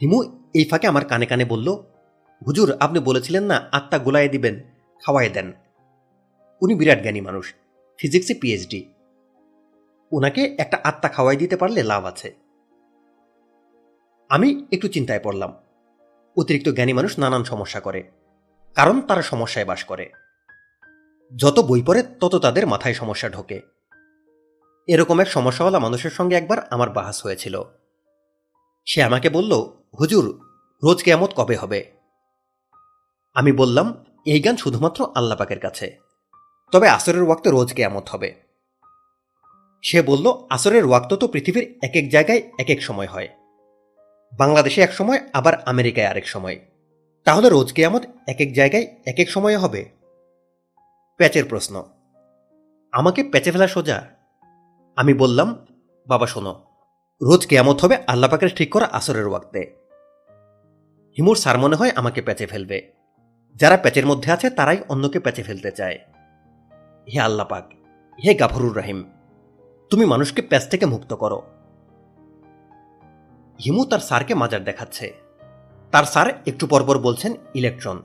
হিমু 0.00 0.22
এই 0.54 0.64
ফাঁকে 0.64 0.86
আমার 0.86 1.04
কানে 1.04 1.26
কানে 1.26 1.44
বলল, 1.44 1.72
হুজুর, 2.46 2.76
আপনি 2.80 3.00
বলেছিলেন 3.00 3.44
না 3.44 3.68
আত্মা 3.72 3.98
গোলায় 3.98 4.28
দিবেন 4.28 4.60
খাওয়াই 5.04 5.28
দেন। 5.28 5.52
উনি 6.62 6.74
বিরাট 6.74 7.00
জ্ঞানী 7.00 7.20
মানুষ, 7.20 7.54
ফিজিক্সে 7.98 8.34
পিএইচডি 8.34 8.94
ওনাকে 10.12 10.54
একটা 10.58 10.78
আত্মা 10.84 11.08
খাওয়াই 11.08 11.36
দিতে 11.36 11.56
পারলে 11.56 11.82
লাভ 11.82 12.04
আছে। 12.04 12.34
আমি 14.28 14.66
একটু 14.72 14.88
চিন্তায় 14.88 15.20
পড়লাম। 15.22 15.54
অতিরিক্ত 16.38 16.68
জ্ঞানী 16.68 16.92
মানুষ 16.92 17.18
নানান 17.18 17.44
সমস্যা 17.44 17.80
করে, 17.80 18.10
কারণ 18.76 19.00
তারা 19.00 19.22
সমস্যায় 19.22 19.64
বাস 19.64 19.84
করে। 19.84 20.10
যত 21.32 21.60
বই 21.60 21.82
পড়ে, 21.82 22.02
তত 22.20 22.34
তাদের 22.36 22.66
মাথায় 22.66 22.94
সমস্যা 22.94 23.28
ঢোকে। 23.28 23.60
এরকম 24.86 25.20
এক 25.20 25.28
সমস্যাওয়ালা 25.28 25.78
মানুষের 25.78 26.10
সঙ্গে 26.10 26.36
একবার 26.36 26.58
আমার 26.70 26.90
বাহাস 26.90 27.22
হয়েছিল। 27.22 27.62
সে 28.86 29.02
আমাকে 29.02 29.28
বলল, 29.30 29.52
হুজুর, 30.00 30.24
রোজ 30.82 31.02
কেয়ামত 31.02 31.30
কবে 31.36 31.56
হবে? 31.56 31.80
আমি 33.34 33.52
বললাম, 33.52 34.04
এই 34.26 34.40
গান 34.40 34.56
শুধুমাত্র 34.56 35.12
আল্লাপাকের 35.14 35.60
কাছে। 35.60 35.98
তবে 36.72 36.88
আসরের 36.88 37.22
ওয়াক্তে 37.22 37.50
রোজ 37.50 37.72
কেয়ামত 37.72 38.08
হবে। 38.08 38.34
সে 39.82 40.02
বলল, 40.02 40.26
আসরের 40.50 40.84
ওয়াক্ত 40.86 41.14
তো 41.14 41.26
পৃথিবীর 41.28 41.64
এক 41.82 41.94
এক 41.96 42.10
জায়গায় 42.10 42.42
এক 42.58 42.68
এক 42.70 42.82
সময় 42.82 43.06
হয়। 43.06 43.28
বাংলাদেশে 44.32 44.80
এক 44.82 44.92
সময়, 44.92 45.20
আবার 45.32 45.54
আমেরিকায় 45.62 46.06
আরেক 46.06 46.28
সময়। 46.28 46.58
তাহলে 47.24 47.48
রোজ 47.48 47.72
কেয়ামত 47.72 48.02
এক 48.26 48.40
এক 48.40 48.52
জায়গায় 48.52 48.86
এক 49.06 49.18
এক 49.18 49.30
সময়ে 49.30 49.56
হবে? 49.56 49.84
প্যাচের 51.16 51.44
প্রশ্ন। 51.44 51.84
আমাকে 52.92 53.22
প্যাচে 53.22 53.50
ফেলা 53.50 53.68
সোজা। 53.68 54.06
আমি 54.96 55.14
বললাম, 55.14 55.66
বাবা 56.06 56.26
শোনো, 56.26 56.52
রোজ 57.22 57.46
কেয়ামত 57.46 57.80
হবে 57.80 57.96
আল্লাপাকের 58.06 58.48
ঠিক 58.56 58.72
করা 58.72 58.86
আসরের 58.86 59.28
ওয়াক্তে। 59.28 59.60
হিমুর 61.16 61.36
সার 61.36 61.58
মনে 61.58 61.76
হয় 61.76 61.90
আমাকে 61.96 62.22
প্যাচে 62.22 62.46
ফেলবে। 62.46 62.92
যারা 63.56 63.76
প্যাচের 63.76 64.06
মধ্যে 64.06 64.32
আছে, 64.32 64.50
তারাই 64.50 64.78
অন্যকে 64.88 65.18
প্যাচে 65.20 65.42
ফেলতে 65.42 65.70
চায়। 65.72 65.98
হে 67.14 67.20
আল্লাপাক 67.20 67.72
হে 68.24 68.34
গাফরুর 68.34 68.76
রাহিম, 68.76 69.04
তুমি 69.90 70.04
মানুষকে 70.04 70.42
প্যাচ 70.42 70.68
থেকে 70.68 70.86
মুক্ত 70.86 71.12
করো। 71.14 71.42
হিমু 73.64 73.84
তার 73.84 73.98
স্যারকে 73.98 74.34
মাজার 74.34 74.64
দেখাচ্ছে। 74.64 75.14
তার 75.90 76.04
স্যার 76.04 76.42
একটু 76.46 76.66
পরপর 76.66 76.98
বলছেন, 76.98 77.34
ইলেকট্রন। 77.54 78.02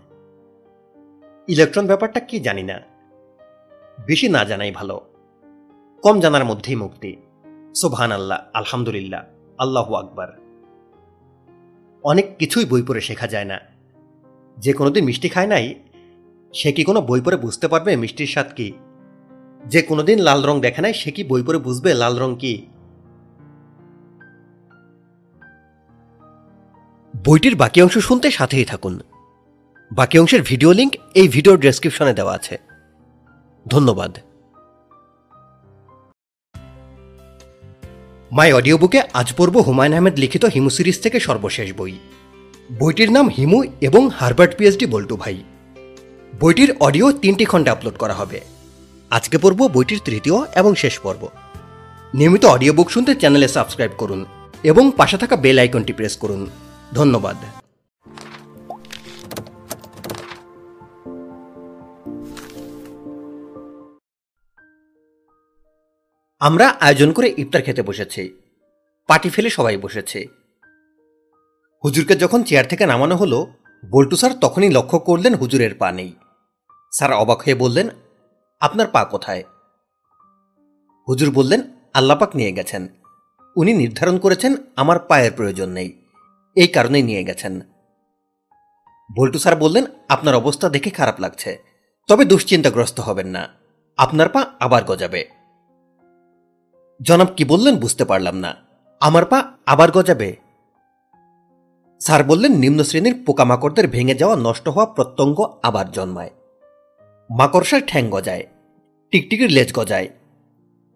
ইলেকট্রন 1.48 1.88
ব্যাপারটা 1.88 2.20
কি 2.20 2.40
জানি 2.40 2.64
না। 2.64 2.80
বেশি 4.08 4.30
না 4.30 4.46
জানাই 4.46 4.72
ভালো। 4.72 5.02
কম 6.04 6.20
জানার 6.20 6.46
মধ্যেই 6.46 6.76
মুক্তি। 6.76 7.18
সোভান 7.76 8.12
আল্লাহ 8.12 8.40
আলহামদুলিল্লাহ, 8.54 9.24
আল্লাহ 9.58 9.94
আকবার। 9.94 10.28
অনেক 12.04 12.38
কিছুই 12.38 12.66
বই 12.66 12.82
পড়ে 12.82 13.02
শেখা 13.02 13.28
যায় 13.28 13.46
না। 13.46 13.60
যে 14.58 14.74
কোনোদিন 14.74 15.06
মিষ্টি 15.06 15.30
খায় 15.30 15.48
নাই, 15.48 15.76
সে 16.54 16.72
কি 16.72 16.84
কোনো 16.84 17.02
বই 17.02 17.22
পড়ে 17.22 17.38
বুঝতে 17.38 17.68
পারবে 17.68 17.96
মিষ্টির 17.96 18.28
স্বাদ 18.28 18.48
কি? 18.56 18.74
যে 19.66 19.82
কোনোদিন 19.82 20.20
লাল 20.20 20.46
রং 20.46 20.62
দেখে 20.62 20.82
নাই, 20.82 20.94
সে 20.94 21.12
কি 21.12 21.24
বই 21.24 21.44
পড়ে 21.44 21.58
বুঝবে 21.58 21.94
লাল 21.94 22.20
রং 22.20 22.36
কি? 22.40 22.68
বইটির 27.14 27.56
বাকি 27.56 27.82
অংশ 27.82 27.98
শুনতে 27.98 28.32
সাথেই 28.32 28.66
থাকুন। 28.66 29.00
বাকি 29.92 30.20
অংশের 30.20 30.42
ভিডিও 30.42 30.72
লিংক 30.72 30.94
এই 31.14 31.28
ভিডিওর 31.28 31.60
ডেসক্রিপশনে 31.60 32.14
দেওয়া 32.14 32.34
আছে। 32.34 32.58
ধন্যবাদ। 33.68 34.18
মাই 38.32 38.54
অডিও 38.54 38.78
বুকে 38.78 39.02
আজ 39.14 39.34
পড়ব 39.38 39.58
হুমায়ুন 39.58 39.94
আহমেদ 39.94 40.20
লিখিত 40.20 40.46
হিমু 40.46 40.70
সিরিজ 40.70 41.00
থেকে 41.02 41.20
সর্বশেষ 41.20 41.74
বই। 41.74 41.98
বইটির 42.80 43.12
নাম 43.12 43.30
হিমু 43.30 43.64
এবং 43.82 44.10
হারবার্ট 44.10 44.56
পিএইচডি 44.58 44.86
বল্টু 44.86 45.16
ভাই। 45.16 45.44
বইটির 46.42 46.76
অডিও 46.80 47.12
তিনটি 47.12 47.46
খণ্ডে 47.46 47.70
আপলোড 47.70 47.96
করা 47.98 48.14
হবে। 48.14 48.40
আজকে 49.10 49.38
পড়ব 49.38 49.68
বইটির 49.68 50.00
তৃতীয় 50.06 50.38
এবং 50.56 50.76
শেষ 50.76 51.00
পর্ব। 51.00 51.28
নিয়মিত 52.14 52.46
অডিও 52.46 52.74
বুক 52.74 52.90
শুনতে 52.92 53.16
চ্যানেলে 53.16 53.48
সাবস্ক্রাইব 53.48 53.92
করুন 53.98 54.26
এবং 54.64 54.92
পাশে 54.98 55.18
থাকা 55.18 55.36
বেল 55.36 55.60
আইকনটি 55.60 55.94
প্রেস 55.94 56.18
করুন। 56.18 56.50
ধন্যবাদ। 56.94 57.36
আমরা 66.40 66.70
আয়োজন 66.70 67.12
করে 67.12 67.34
ইফতার 67.38 67.62
খেতে 67.62 67.82
বসেছি। 67.82 68.42
পাটি 69.08 69.30
ফেলে 69.30 69.50
সবাই 69.50 69.78
বসেছে। 69.78 70.26
হুজুরকে 71.84 72.16
যখন 72.16 72.44
চেয়ার 72.44 72.68
থেকে 72.68 72.86
নামানো 72.86 73.16
হলো, 73.16 73.48
বল্টু 73.92 74.16
স্যার 74.16 74.32
তখনই 74.42 74.70
লক্ষ্য 74.70 75.00
করলেন 75.00 75.36
হুজুরের 75.36 75.76
পা 75.76 75.92
নেই। 75.92 76.16
স্যার 76.92 77.14
অবাক 77.14 77.38
হয়ে 77.38 77.56
বললেন, 77.56 77.90
আপনার 78.60 78.88
পা 78.88 79.06
কোথায়? 79.06 79.44
হুজুর 81.08 81.32
বললেন, 81.32 81.62
আল্লাপাক 81.94 82.36
নিয়ে 82.36 82.52
গেছেন। 82.52 82.88
উনি 83.56 83.74
নির্ধারণ 83.74 84.18
করেছেন, 84.18 84.56
আমার 84.76 85.00
পায়ের 85.00 85.32
প্রয়োজন 85.32 85.70
নেই। 85.70 86.03
এই 86.56 86.68
কারণেই 86.68 87.04
নিয়ে 87.04 87.24
গেছেন। 87.24 87.62
বল্টু 89.18 89.40
স্যার 89.40 89.56
বললেন, 89.56 89.86
আপনার 90.10 90.36
অবস্থা 90.36 90.70
দেখে 90.70 90.90
খারাপ 90.90 91.20
লাগছে। 91.20 91.58
তবে 92.08 92.26
দুশ্চিন্তাগ্রস্ত 92.26 93.00
হবেন 93.00 93.28
না। 93.28 93.50
আপনার 93.98 94.30
পা 94.30 94.46
আবার 94.60 94.84
গজাবে। 94.84 95.30
জনাব 97.02 97.28
কি 97.38 97.46
বললেন 97.46 97.76
বুঝতে 97.76 98.06
পারলাম 98.06 98.36
না। 98.36 98.56
আমার 99.00 99.26
পা 99.26 99.52
আবার 99.66 99.92
গজাবে? 99.92 100.36
স্যার 102.00 102.24
বললেন, 102.24 102.52
নিম্ন 102.52 102.84
শ্রেণির 102.84 103.24
পোকামাকড়দের 103.26 103.88
ভেঙে 103.88 104.16
যাওয়া, 104.16 104.36
নষ্ট 104.36 104.70
হওয়া 104.70 104.86
প্রত্যঙ্গ 104.86 105.60
আবার 105.64 105.92
জন্মায়। 105.92 106.30
মাকড়সার 107.30 107.82
ঠ্যাং 107.88 108.10
গজায়, 108.10 108.48
টিকটিকির 109.12 109.52
লেজ 109.52 109.74
গজায়। 109.74 110.10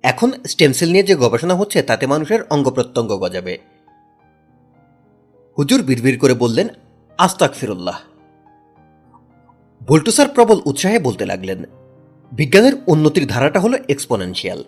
এখন 0.04 0.32
স্টেমসেল 0.48 0.92
নিয়ে 0.92 1.04
যে 1.04 1.16
গবেষণা 1.16 1.56
হচ্ছে, 1.56 1.84
তাতে 1.84 2.08
মানুষের 2.08 2.40
অঙ্গ 2.50 2.70
প্রত্যঙ্গ 2.70 3.12
গজাবে। 3.12 3.77
হুজুর 5.58 5.82
বিড়বিড় 5.82 6.18
করে 6.18 6.34
বললেন 6.34 6.68
আস্তাক 7.18 7.54
ফিরুল্লাহ 7.54 8.00
বল্টু 9.88 10.12
স্যার 10.12 10.28
প্রবল 10.28 10.62
উৎসাহে 10.66 11.00
বলতে 11.00 11.26
লাগলেন, 11.26 11.64
বিজ্ঞানের 12.32 12.74
উন্নতির 12.88 13.28
ধারাটা 13.28 13.60
হলো 13.60 13.78
এক্সপোনেনশিয়াল 13.90 14.64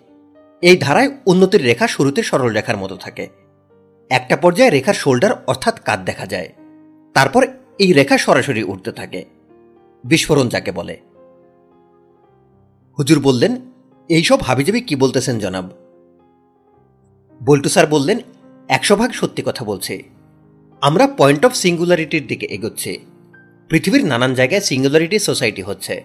এই 0.60 0.78
ধারায় 0.78 1.10
উন্নতির 1.26 1.64
রেখা 1.64 1.86
শুরুতে 1.86 2.22
সরল 2.22 2.52
রেখার 2.52 2.76
মতো 2.76 2.96
থাকে। 2.96 3.28
একটা 4.10 4.36
পর্যায়ে 4.36 4.70
রেখার 4.70 4.94
শোল্ডার 4.94 5.30
অর্থাৎ 5.46 5.80
কাত 5.80 6.00
দেখা 6.00 6.26
যায়। 6.26 6.52
তারপর 7.14 7.46
এই 7.78 7.92
রেখা 7.92 8.18
সরাসরি 8.18 8.62
উঠতে 8.62 8.92
থাকে। 8.92 9.24
বিস্ফোরণ 10.04 10.48
যাকে 10.48 10.72
বলে। 10.72 11.00
হুজুর 12.98 13.20
বললেন, 13.22 13.56
এইসব 14.08 14.38
হাবিজাবি 14.42 14.80
কি 14.80 14.96
বলতেছেন 14.96 15.38
জনাব? 15.38 15.70
বল্টু 17.46 17.68
স্যার 17.68 17.86
বললেন, 17.86 18.18
একশো 18.68 18.96
ভাগ 18.96 19.10
সত্যি 19.10 19.42
কথা 19.46 19.64
বলছে। 19.64 20.19
আমরা 20.80 21.06
পয়েন্ট 21.06 21.44
অফ 21.44 21.54
সিঙ্গুলারিটির 21.54 22.26
দিকে 22.26 22.46
এগোচ্ছি। 22.46 22.98
পৃথিবীর 23.68 24.04
নানান 24.04 24.34
জায়গায় 24.34 24.60
সিঙ্গুলারিটি 24.60 25.18
সোসাইটি 25.18 25.62
হচ্ছে। 25.62 26.04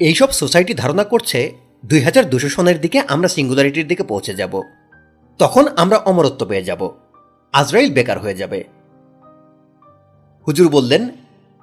এইসব 0.00 0.30
সোসাইটি 0.30 0.74
ধারণা 0.74 1.04
করছে 1.04 1.52
দুই 1.86 2.00
হাজার 2.00 2.30
দুশো 2.30 2.48
সনের 2.48 2.80
দিকে 2.80 3.00
আমরা 3.08 3.28
সিঙ্গুলারিটির 3.28 3.88
দিকে 3.88 4.02
পৌঁছে 4.02 4.34
যাব। 4.34 4.62
তখন 5.38 5.68
আমরা 5.76 5.96
অমরত্ব 5.96 6.46
পেয়ে 6.46 6.62
যাব। 6.62 6.90
আজরাইল 7.52 7.92
বেকার 7.92 8.18
হয়ে 8.18 8.34
যাবে। 8.34 8.64
হুজুর 10.48 10.68
বললেন, 10.68 11.08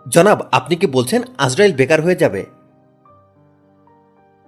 জনাব, 0.09 0.41
আপনি 0.51 0.75
কি 0.75 0.87
বলছেন 0.87 1.21
আজরাইল 1.37 1.73
বেকার 1.73 2.01
হয়ে 2.01 2.15
যাবে? 2.15 2.45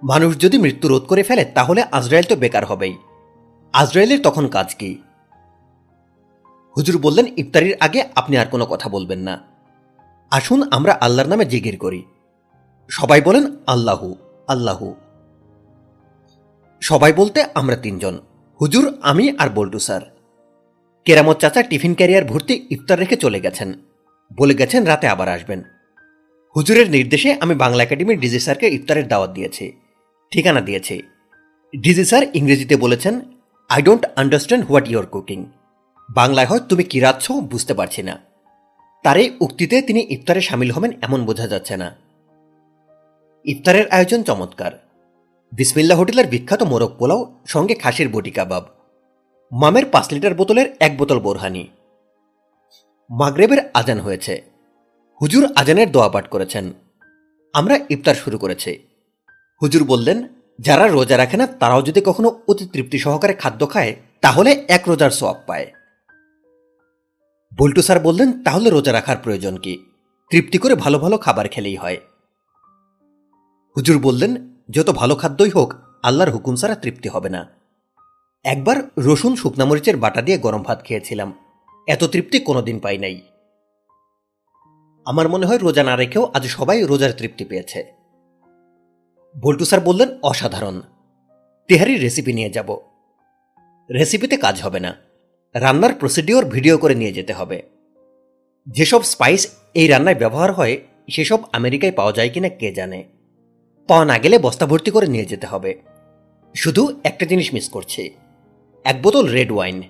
মানুষ 0.02 0.38
যদি 0.38 0.58
মৃত্যু 0.58 0.88
রোধ 0.88 1.02
করে 1.02 1.22
ফেলে, 1.22 1.44
তাহলে 1.44 1.82
আজরাইল 1.82 2.24
তো 2.24 2.36
বেকার 2.36 2.64
হবেই। 2.64 2.96
আজরাইলের 3.72 4.20
তখন 4.22 4.48
কাজ 4.48 4.74
কি? 4.74 4.98
হুজুর 6.76 6.98
বললেন, 6.98 7.26
ইফতারির 7.36 7.76
আগে 7.80 8.04
আপনি 8.14 8.38
আর 8.38 8.46
কোনো 8.46 8.66
কথা 8.66 8.88
বলবেন 8.88 9.18
না। 9.18 9.40
আসুন, 10.30 10.68
আমরা 10.70 10.92
আল্লাহর 11.00 11.28
নামে 11.28 11.44
জিগির 11.44 11.76
করি। 11.76 12.02
সবাই 12.90 13.20
বলেন, 13.20 13.56
আল্লাহু 13.66 14.16
আল্লাহু। 14.48 14.94
সবাই 16.80 17.12
বলতে, 17.12 17.44
আমরা 17.54 17.76
তিনজন, 17.76 18.18
হুজুর, 18.60 18.98
আমি 19.02 19.34
আর 19.38 19.48
বল্টু 19.50 19.78
স্যার। 19.78 20.00
কেরামত 21.04 21.36
চাচা 21.40 21.62
টিফিন 21.62 21.94
ক্যারিয়ার 21.94 22.24
ভর্তি 22.24 22.66
ইফতার 22.70 22.98
রেখে 22.98 23.16
চলে 23.16 23.40
গেছেন। 23.40 23.72
বলে 24.38 24.54
গেছেন, 24.54 24.84
রাতে 24.84 25.08
আবার 25.08 25.28
আসবেন। 25.28 25.62
হুজুরের 26.56 26.90
নির্দেশে 26.90 27.36
আমি 27.40 27.54
বাংলা 27.54 27.82
একাডেমির 27.82 28.20
ডিজি 28.20 28.40
স্যারকে 28.40 28.68
ইফতারের 28.68 29.08
দাওয়াত 29.08 29.30
দিয়েছি, 29.30 29.72
ঠিকানা 30.32 30.60
দিয়েছি। 30.60 31.02
ডিজি 31.76 32.04
স্যার 32.04 32.22
ইংরেজিতে 32.34 32.76
বলেছেন 32.76 33.20
I 33.68 33.82
don't 33.82 34.06
understand 34.16 34.64
what 34.64 34.88
your 34.88 35.06
cooking 35.06 35.46
বাংলায় 36.14 36.46
হয় 36.46 36.58
তুমি 36.58 36.84
কি 36.84 37.00
রাচ্ছ 37.00 37.32
বুঝতে 37.32 37.74
পারছি 37.74 38.02
না। 38.02 38.18
তার 39.04 39.16
এই 39.16 39.36
উক্তিতে 39.40 39.82
তিনি 39.82 40.06
ইফতারে 40.10 40.40
সামিল 40.40 40.70
হবেন 40.70 40.90
এমন 41.02 41.24
বোঝা 41.24 41.48
যাচ্ছে 41.48 41.76
না। 41.76 41.96
ইফতারের 43.44 43.88
আয়োজন 43.88 44.22
চমৎকার। 44.22 44.72
বিসমিল্লা 45.52 45.94
হোটেলের 45.94 46.26
বিখ্যাত 46.26 46.62
মোরগ 46.62 46.96
পোলাও, 46.98 47.34
সঙ্গে 47.46 47.74
খাসির 47.74 48.08
বটি 48.08 48.30
কাবাব। 48.30 48.64
মামের 49.52 49.86
পাঁচ 49.86 50.12
লিটার 50.12 50.34
বোতলের 50.34 50.66
এক 50.80 50.98
বোতল 50.98 51.20
বোরহানি। 51.20 51.68
মাগরেবের 53.10 53.58
আজান 53.74 54.00
হয়েছে। 54.00 54.42
হুজুর 55.20 55.52
আজানের 55.56 55.92
দোয়া 55.92 56.08
পাঠ 56.08 56.28
করেছেন। 56.28 56.72
আমরা 57.52 57.78
ইফতার 57.90 58.14
শুরু 58.14 58.38
করেছি। 58.38 58.86
হুজুর 59.62 59.84
বললেন, 59.84 60.28
যারা 60.60 60.88
রোজা 60.88 61.16
রাখে 61.16 61.36
না, 61.36 61.46
তারাও 61.46 61.82
যদি 61.82 62.00
কখনো 62.00 62.40
অতি 62.48 62.66
তৃপ্তি 62.66 62.98
সহকারে 62.98 63.34
খাদ্য 63.34 63.70
খায়, 63.70 63.96
তাহলে 64.20 64.64
এক 64.68 64.88
রোজার 64.88 65.10
সোয়াব 65.10 65.36
পায়। 65.46 65.66
বল্টু 67.58 67.82
স্যার 67.82 68.00
বললেন, 68.00 68.42
তাহলে 68.42 68.70
রোজা 68.70 68.92
রাখার 68.92 69.16
প্রয়োজন 69.22 69.56
কি? 69.56 69.78
তৃপ্তি 70.30 70.58
করে 70.58 70.74
ভালো 70.74 70.98
ভালো 70.98 71.18
খাবার 71.18 71.48
খেলেই 71.48 71.76
হয়। 71.76 71.96
হুজুর 73.76 73.98
বললেন, 74.02 74.54
যত 74.70 74.90
ভালো 74.90 75.16
খাদ্যই 75.16 75.50
হোক, 75.50 75.74
আল্লাহর 76.02 76.30
হুকুম 76.30 76.56
ছাড়া 76.56 76.74
তৃপ্তি 76.74 77.08
হবে 77.08 77.28
না। 77.28 77.46
একবার 78.44 78.76
রসুন 78.98 79.36
শুকনামরিচের 79.36 79.96
বাটা 79.96 80.22
দিয়ে 80.22 80.38
গরম 80.38 80.62
ভাত 80.62 80.84
খেয়েছিলাম। 80.84 81.32
এত 81.88 82.04
তৃপ্তি 82.04 82.38
কোনোদিন 82.38 82.78
পাই 82.78 82.98
নাই। 82.98 83.20
আমার 85.04 85.28
মনে 85.28 85.46
হয় 85.46 85.58
রোজা 85.58 85.82
না 85.82 85.96
রেখেও 85.96 86.30
আজ 86.34 86.46
সবাই 86.46 86.82
রোজার 86.82 87.12
তৃপ্তি 87.12 87.44
পেয়েছে। 87.44 87.92
বল্টু 89.40 89.64
স্যার 89.64 89.80
বললেন, 89.80 90.08
অসাধারণ। 90.22 90.80
তেহারির 91.68 92.00
রেসিপি 92.00 92.32
নিয়ে 92.32 92.50
যাব। 92.50 92.78
রেসিপিতে 93.94 94.36
কাজ 94.36 94.62
হবে 94.62 94.80
না। 94.80 95.09
রান্নার 95.54 95.94
প্রসিডিওর 95.94 96.44
ভিডিও 96.44 96.78
করে 96.78 96.94
নিয়ে 96.94 97.12
যেতে 97.12 97.32
হবে। 97.32 97.62
যেসব 98.66 99.02
স্পাইস 99.02 99.56
এই 99.74 99.88
রান্নায় 99.88 100.16
ব্যবহার 100.16 100.52
হয়, 100.52 100.78
সেসব 101.10 101.38
আমেরিকায় 101.52 101.92
পাওয়া 101.92 102.12
যায় 102.12 102.30
কিনা 102.30 102.48
কে 102.48 102.72
জানে? 102.72 103.04
পাওয়া 103.88 104.04
না 104.04 104.18
গেলে 104.18 104.38
বস্তা 104.38 104.66
ভর্তি 104.66 104.90
করে 104.90 105.06
নিয়ে 105.06 105.24
যেতে 105.24 105.46
হবে। 105.46 105.82
শুধু 106.54 107.00
একটা 107.04 107.26
জিনিস 107.26 107.54
মিস 107.54 107.68
করছে। 107.68 108.10
এক 108.84 109.02
বোতল 109.02 109.28
রেড 109.28 109.52
ওয়াইন 109.52 109.82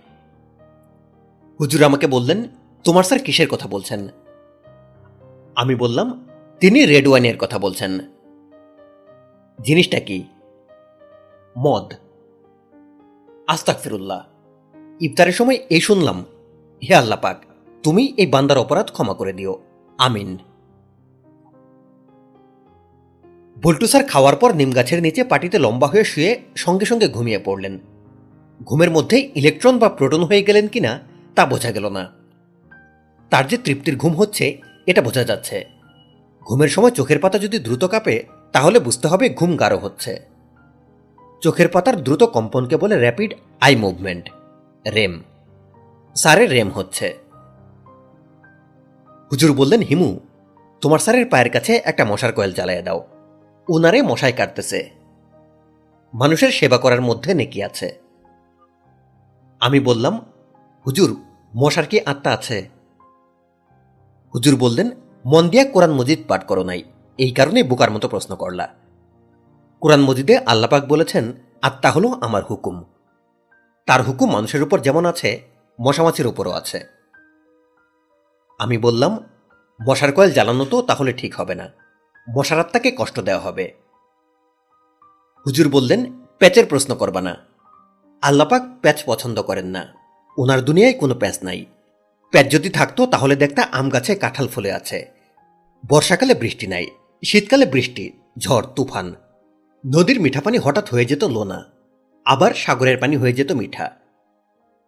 হুজুর 1.60 1.82
আমাকে 1.82 2.06
বললেন, 2.06 2.48
তোমার 2.84 3.04
স্যার 3.04 3.20
কিসের 3.20 3.48
কথা 3.48 3.68
বলছেন? 3.68 4.08
আমি 5.54 5.74
বললাম, 5.74 6.28
তিনি 6.60 6.86
রেড 6.86 7.08
ওয়াইনের 7.08 7.38
কথা 7.38 7.58
বলছেন। 7.58 7.98
জিনিসটা 9.62 10.00
কি? 10.00 10.24
মদ। 11.58 11.94
আস্তাক 13.46 13.78
ফিরুল্লাহ 13.78 14.29
ইফতারের 15.00 15.32
সময় 15.32 15.58
এই 15.70 15.80
শুনলাম, 15.80 16.24
হে 16.82 16.94
আল্লাহ 16.94 17.18
পাক, 17.20 17.44
তুমি 17.82 18.14
এই 18.16 18.26
বান্দার 18.26 18.58
অপরাধ 18.58 18.90
ক্ষমা 18.90 19.14
করে 19.14 19.32
দিও। 19.32 19.58
আমিন। 19.98 20.38
বল্টু 23.62 23.86
স্যার 23.86 24.04
খাওয়ার 24.04 24.36
পর 24.36 24.54
নিম 24.54 24.72
গাছের 24.72 25.02
নিচে 25.02 25.24
পাটিতে 25.24 25.58
লম্বা 25.58 25.86
হয়ে 25.86 26.04
শুয়ে 26.04 26.40
সঙ্গে 26.56 26.84
সঙ্গে 26.84 27.08
ঘুমিয়ে 27.08 27.38
পড়লেন। 27.38 27.78
ঘুমের 28.64 28.90
মধ্যে 28.90 29.30
ইলেকট্রন 29.34 29.78
বা 29.78 29.88
প্রোটন 29.88 30.22
হয়ে 30.22 30.42
গেলেন 30.42 30.68
কিনা 30.68 31.00
তা 31.34 31.46
বোঝা 31.46 31.72
গেল 31.72 31.88
না। 31.88 32.12
তার 33.30 33.46
যে 33.46 33.56
তৃপ্তির 33.56 33.96
ঘুম 33.96 34.14
হচ্ছে, 34.14 34.60
এটা 34.86 35.02
বোঝা 35.02 35.24
যাচ্ছে। 35.24 35.64
ঘুমের 36.46 36.68
সময় 36.68 36.90
চোখের 36.90 37.18
পাতা 37.18 37.38
যদি 37.38 37.58
দ্রুত 37.58 37.84
কাঁপে, 37.84 38.24
তাহলে 38.52 38.78
বুঝতে 38.80 39.08
হবে 39.08 39.28
ঘুম 39.28 39.56
গাঢ় 39.56 39.76
হচ্ছে। 39.76 40.20
চোখের 41.40 41.68
পাতার 41.68 42.02
দ্রুত 42.02 42.22
কম্পনকে 42.22 42.76
বলে 42.76 43.00
র্যাপিড 43.00 43.34
আই 43.60 43.76
মুভমেন্ট 43.76 44.30
রেম। 44.86 45.22
স্যারের 46.14 46.50
রেম 46.50 46.70
হচ্ছে। 46.70 47.18
হুজুর 49.32 49.56
বললেন, 49.56 49.80
হিমু, 49.80 50.20
তোমার 50.80 50.98
স্যারের 50.98 51.26
পায়ের 51.26 51.50
কাছে 51.50 51.80
একটা 51.84 52.04
মশার 52.04 52.32
কয়েল 52.32 52.52
জ্বালিয়ে 52.52 52.82
দাও। 52.82 53.06
উনারে 53.68 54.02
মশাই 54.02 54.32
কাটতেছে। 54.32 54.90
মানুষের 56.14 56.50
সেবা 56.50 56.78
করার 56.78 57.00
মধ্যে 57.00 57.34
নেকি 57.34 57.62
আছে। 57.62 57.98
আমি 59.60 59.80
বললাম, 59.80 60.26
হুজুর, 60.86 61.16
মশার 61.56 61.86
কি 61.86 62.00
আত্মা 62.00 62.32
আছে? 62.32 62.68
হুজুর 64.34 64.56
বললেন, 64.56 64.90
মন 65.26 65.48
দিয়া 65.48 65.64
কোরআন 65.64 65.92
মজিদ 65.92 66.18
পাঠ 66.28 66.44
করো 66.44 66.64
নাই। 66.64 66.82
এই 67.18 67.30
কারণে 67.30 67.62
বোকার 67.62 67.90
মতো 67.90 68.08
প্রশ্ন 68.08 68.36
করলা। 68.36 68.68
কোরআন 69.80 70.00
মজিদে 70.00 70.38
আল্লাপাক 70.38 70.86
বলেছেন, 70.86 71.32
আত্মা 71.62 71.90
হলো 71.90 72.08
আমার 72.20 72.42
হুকুম 72.44 72.84
তার 73.86 74.02
হুকুম 74.02 74.32
মানুষের 74.32 74.62
উপর 74.62 74.78
যেমন 74.78 75.06
আছে, 75.06 75.42
মশামাছির 75.80 76.26
উপরও 76.26 76.50
আছে। 76.50 76.80
আমি 78.58 78.78
বললাম, 78.78 79.24
মশার 79.88 80.12
কয়েল 80.12 80.32
জ্বালানো 80.32 80.64
তো 80.64 80.82
তাহলে 80.82 81.12
ঠিক 81.12 81.34
হবে 81.34 81.54
না। 81.54 81.68
মশার 82.36 82.60
আত্মাকে 82.60 82.92
কষ্ট 82.98 83.20
দেওয়া 83.20 83.40
হবে। 83.40 83.74
হুজুর 85.46 85.68
বললেন, 85.68 86.26
প্যাচের 86.38 86.66
প্রশ্ন 86.66 86.94
করবা 86.94 87.20
না। 87.20 87.36
আল্লাপাক 88.22 88.62
প্যাচ 88.82 89.02
পছন্দ 89.06 89.42
করেন 89.42 89.66
না। 89.66 89.86
ওনার 90.38 90.62
দুনিয়ায় 90.62 90.92
কোনো 90.92 91.14
প্যাচ 91.14 91.38
নাই। 91.42 91.64
প্যাচ 92.30 92.50
যদি 92.50 92.68
থাকতো, 92.68 93.06
তাহলে 93.06 93.36
দেখতা 93.36 93.62
আম 93.62 93.88
গাছে 93.88 94.14
কাঁঠাল 94.14 94.48
ফুলে 94.48 94.72
আছে। 94.72 95.10
বর্ষাকালে 95.88 96.34
বৃষ্টি 96.34 96.66
নাই, 96.66 96.86
শীতকালে 97.24 97.66
বৃষ্টি, 97.66 98.12
ঝড়, 98.38 98.66
তুফান। 98.76 99.14
নদীর 99.86 100.20
মিঠাপানি 100.20 100.58
হঠাৎ 100.58 100.90
হয়ে 100.90 101.04
যেত 101.04 101.24
লোনা। 101.24 101.64
আবার 102.30 102.54
সাগরের 102.54 102.98
পানি 102.98 103.16
হয়ে 103.16 103.32
যেত 103.32 103.52
মিঠা। 103.52 103.90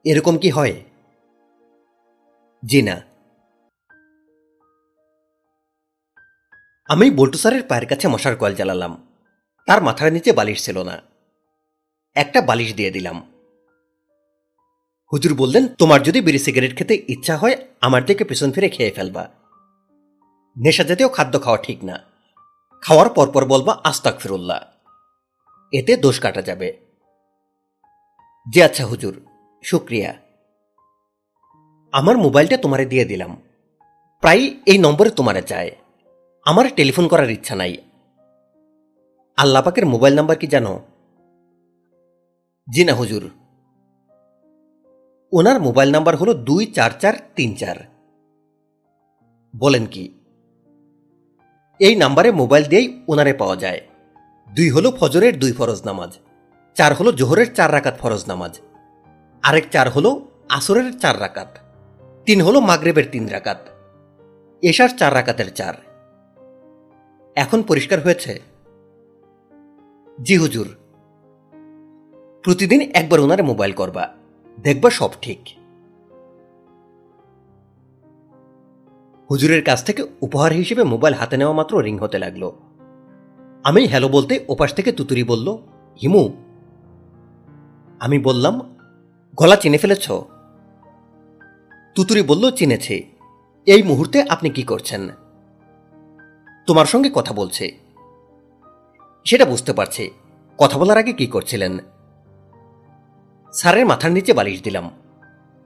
এরকম 0.05 0.39
কি 0.39 0.51
হয়? 0.51 0.83
জি 2.65 2.83
না। 2.83 3.03
আমি 6.89 7.11
বল্টু 7.11 7.39
স্যারের 7.39 7.63
পায়ের 7.63 7.87
কাছে 7.87 8.09
মশার 8.09 8.37
কয়েল 8.37 8.55
জ্বালালাম। 8.55 9.07
তার 9.67 9.83
মাথার 9.83 10.13
নিচে 10.13 10.33
বালিশ 10.33 10.65
ছিল 10.65 10.83
না। 10.83 11.03
একটা 12.15 12.41
বালিশ 12.41 12.75
দিয়ে 12.75 12.91
দিলাম। 12.91 13.33
হুজুর 15.13 15.35
বললেন, 15.35 15.69
তোমার 15.69 16.03
যদি 16.03 16.21
বিড়ি 16.21 16.39
সিগারেট 16.39 16.79
খেতে 16.79 17.03
ইচ্ছা 17.09 17.37
হয়, 17.37 17.57
আমার 17.81 18.05
দিকে 18.05 18.25
পিছন 18.25 18.53
ফিরে 18.53 18.69
খেয়ে 18.69 18.91
ফেলবা। 18.91 19.29
নেশা 20.59 20.85
জাতীয় 20.85 21.09
খাদ্য 21.09 21.43
খাওয়া 21.43 21.59
ঠিক 21.63 21.85
না। 21.85 22.01
খাওয়ার 22.81 23.09
পরপর 23.09 23.45
বলবা 23.45 23.81
আস্তাক 23.85 24.19
ফিরুল্লাহ 24.19 24.61
এতে 25.73 25.97
দোষ 25.97 26.21
কাটা 26.21 26.43
যাবে। 26.43 26.92
জি 28.47 28.63
আচ্ছা 28.63 28.85
হুজুর, 28.87 29.15
শুক্রিয়া। 29.63 30.11
আমার 31.93 32.17
মোবাইলটা 32.19 32.57
তোমারে 32.57 32.85
দিয়ে 32.85 33.05
দিলাম। 33.05 33.33
প্রায় 34.23 34.43
এই 34.67 34.79
নম্বরে 34.79 35.11
তোমারে 35.11 35.43
চায়। 35.43 35.71
আমার 36.47 36.67
টেলিফোন 36.77 37.09
করার 37.09 37.31
ইচ্ছা 37.31 37.55
নাই। 37.55 37.77
আল্লাপাকের 39.37 39.87
মোবাইল 39.87 40.15
নাম্বার 40.15 40.37
কি 40.39 40.47
জানো? 40.47 40.73
জি 42.69 42.85
না, 42.85 42.95
হুজুর। 42.95 43.31
ওনার 45.33 45.61
মোবাইল 45.61 45.91
নাম্বার 45.91 46.15
হলো 46.17 46.33
দুই 46.35 46.67
চার 46.67 46.93
চার 47.01 47.15
তিন 47.37 47.55
চার। 47.55 47.79
বলেন 49.55 49.87
কি, 49.87 50.05
এই 51.81 51.95
নাম্বারে 51.97 52.31
মোবাইল 52.33 52.65
দিয়েই 52.65 52.89
ওনারে 53.09 53.33
পাওয়া 53.33 53.57
যায়। 53.57 53.81
দুই 54.49 54.69
হলো 54.71 54.89
ফজরের 54.91 55.35
দুই 55.39 55.53
ফরজ 55.53 55.81
নামাজ। 55.85 56.13
চার 56.77 56.95
হলো 56.95 57.13
জোহরের 57.13 57.55
চার 57.55 57.73
রাকাত 57.73 57.99
ফরজ 57.99 58.23
নামাজ। 58.29 58.61
আরেক 59.43 59.71
চার 59.71 59.91
হলো 59.91 60.27
আসরের 60.49 60.99
চার 60.99 61.21
রাকাত। 61.21 61.59
তিন 62.27 62.41
হলো 62.41 62.61
মাগরেবের 62.61 63.05
তিন 63.13 63.29
রাকাত। 63.29 63.69
এশার 64.63 64.89
চার 64.99 65.15
রাকাতের 65.15 65.55
চার। 65.55 65.75
এখন 67.37 67.63
পরিষ্কার 67.63 68.01
হয়েছে। 68.01 68.41
জি 70.23 70.37
হুজুর, 70.37 70.69
প্রতিদিন 72.45 72.81
একবার 72.81 73.21
ওনারে 73.21 73.43
মোবাইল 73.43 73.73
করবা। 73.73 74.15
দেখবা 74.61 74.91
সব 74.91 75.11
ঠিক। 75.23 75.41
হুজুরের 79.31 79.65
কাছ 79.65 79.85
থেকে 79.85 80.03
উপহার 80.21 80.53
হিসেবে 80.53 80.83
মোবাইল 80.83 81.15
হাতে 81.15 81.37
নেওয়া 81.37 81.55
মাত্র 81.55 81.79
রিং 81.79 81.99
হতে 81.99 82.19
লাগল। 82.19 82.51
আমি 83.65 83.87
হ্যালো 83.87 84.09
বলতে 84.09 84.45
ওপাশ 84.49 84.75
থেকে 84.75 84.93
তুতুরি 84.93 85.25
বলল, 85.25 85.59
হিমু 86.03 86.42
আমি 88.03 88.19
বললাম, 88.19 88.77
গলা 89.35 89.57
চিনে 89.57 89.79
ফেলেছ? 89.79 90.11
তুতুরি 91.95 92.23
বলল, 92.23 92.51
চিনেছে। 92.51 93.07
এই 93.67 93.83
মুহূর্তে 93.83 94.23
আপনি 94.23 94.51
কি 94.51 94.63
করছেন? 94.63 95.09
তোমার 96.67 96.87
সঙ্গে 96.87 97.11
কথা 97.15 97.35
বলছে। 97.35 97.79
সেটা 99.25 99.45
বুঝতে 99.45 99.73
পারছে। 99.73 100.11
কথা 100.59 100.79
বলার 100.79 100.99
আগে 100.99 101.13
কি 101.13 101.27
করছিলেন? 101.27 101.79
স্যারের 103.53 103.87
মাথার 103.87 104.13
নিচে 104.13 104.33
বালিশ 104.33 104.63
দিলাম। 104.63 104.91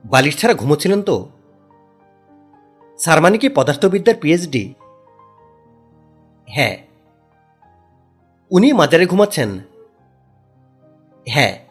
বালিশ 0.05 0.37
ছাড়া 0.37 0.53
ঘুমোচ্ছিলেন 0.53 1.01
তো? 1.01 1.29
স্যার 2.97 3.21
মানে 3.21 3.37
কি 3.37 3.49
পদার্থবিদ্যার 3.49 4.15
পিএইচডি 4.21 4.73
হ্যাঁ। 6.47 6.77
উনি 8.51 8.73
মাজারে 8.73 9.05
ঘুমাচ্ছেন? 9.05 9.59
হ্যাঁ। 11.27 11.66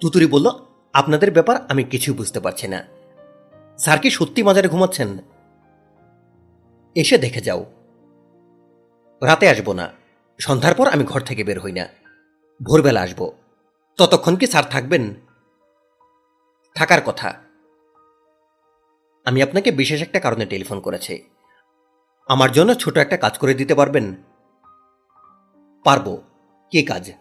তুতুরি 0.00 0.26
বলল, 0.26 0.50
আপনাদের 0.92 1.30
ব্যাপার 1.30 1.56
আমি 1.68 1.84
কিছুই 1.84 2.14
বুঝতে 2.14 2.40
পারছি 2.40 2.68
না। 2.68 2.84
স্যার 3.78 3.98
কি 3.98 4.10
সত্যি 4.10 4.42
মাজারে 4.42 4.68
ঘুমাচ্ছেন? 4.68 5.18
এসে 6.94 7.18
দেখে 7.18 7.40
যাও। 7.40 7.66
রাতে 9.22 9.48
আসব 9.48 9.72
না। 9.72 9.92
সন্ধ্যার 10.38 10.74
পর 10.74 10.88
আমি 10.88 11.04
ঘর 11.04 11.20
থেকে 11.20 11.44
বের 11.44 11.60
হই 11.60 11.72
না। 11.72 11.86
ভোরবেলা 12.62 13.00
আসব। 13.00 13.32
ততক্ষণ 13.96 14.36
কি 14.36 14.46
স্যার 14.46 14.64
থাকবেন? 14.64 15.14
থাকার 16.74 17.00
কথা। 17.00 17.34
আমি 19.24 19.42
আপনাকে 19.42 19.70
বিশেষ 19.72 20.02
একটা 20.02 20.20
কারণে 20.20 20.46
টেলিফোন 20.46 20.80
করেছি। 20.80 21.30
আমার 22.28 22.52
জন্য 22.52 22.74
ছোট 22.74 22.96
একটা 22.96 23.16
কাজ 23.16 23.38
করে 23.38 23.54
দিতে 23.54 23.74
পারবেন? 23.74 24.14
পারব। 25.84 26.22
কে 26.70 26.82
কাজ? 26.82 27.12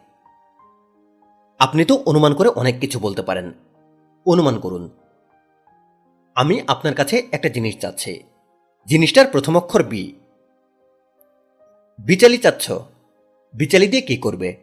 আপনি 1.60 1.86
তো 1.86 1.96
অনুমান 2.06 2.34
করে 2.34 2.50
অনেক 2.50 2.80
কিছু 2.80 3.00
বলতে 3.00 3.22
পারেন। 3.22 3.52
অনুমান 4.26 4.60
করুন। 4.60 4.90
আমি 6.36 6.62
আপনার 6.68 6.96
কাছে 6.96 7.28
একটা 7.32 7.50
জিনিস 7.50 7.78
চাচ্ছি। 7.78 8.24
জিনিসটার 8.88 9.28
প্রথম 9.28 9.58
অক্ষর 9.58 9.84
বি। 9.84 10.14
বিচালি 12.00 12.38
চাচ্ছ। 12.38 12.72
বিচালি 13.54 13.88
দিয়ে 13.88 14.02
কি 14.02 14.18
করবে? 14.18 14.58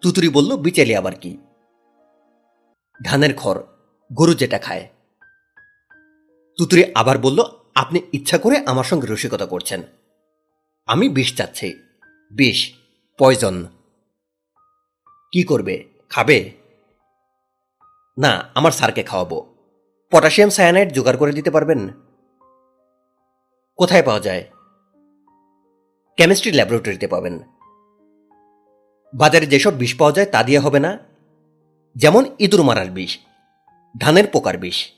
তুতুরি 0.00 0.28
বলল, 0.28 0.56
বিচালি 0.56 0.96
আবার 0.96 1.14
কি? 1.14 1.38
ধানের 3.04 3.36
খড়, 3.36 3.60
গরু 4.12 4.34
যেটা 4.34 4.58
খায়। 4.58 4.88
তুতুরি 6.58 6.84
আবার 6.94 7.18
বলল, 7.18 7.42
আপনি 7.74 8.00
ইচ্ছা 8.12 8.38
করে 8.38 8.56
আমার 8.66 8.84
সঙ্গে 8.84 9.06
রসিকতা 9.06 9.46
করছেন। 9.46 9.82
আমি 10.86 11.08
বিষ 11.08 11.36
চাচ্ছি। 11.36 11.74
বিষ, 12.30 12.74
পয়জন। 13.18 13.66
কি 15.32 15.42
করবে? 15.42 15.84
খাবে? 16.08 16.52
না, 18.18 18.44
আমার 18.54 18.72
স্যারকে 18.72 19.02
খাওয়াবো। 19.02 19.54
পটাশিয়াম 20.10 20.50
সায়ানাইড 20.50 20.92
জোগাড় 20.92 21.16
করে 21.16 21.32
দিতে 21.32 21.50
পারবেন? 21.50 21.88
কোথায় 23.76 24.02
পাওয়া 24.02 24.20
যায়? 24.20 24.44
কেমিস্ট্রি 26.16 26.52
ল্যাবরেটরিতে 26.52 27.06
পাবেন। 27.06 27.38
বাজারে 29.14 29.46
যেসব 29.46 29.74
বিষ 29.74 29.98
পাওয়া 29.98 30.12
যায় 30.12 30.26
তা 30.26 30.42
দিয়ে 30.42 30.58
হবে 30.58 30.80
না? 30.80 30.98
যেমন 31.96 32.24
ইঁদুর 32.38 32.62
মারার 32.62 32.86
বিষ, 32.86 33.18
ধানের 33.98 34.26
পোকার 34.26 34.58
বিষ। 34.58 34.92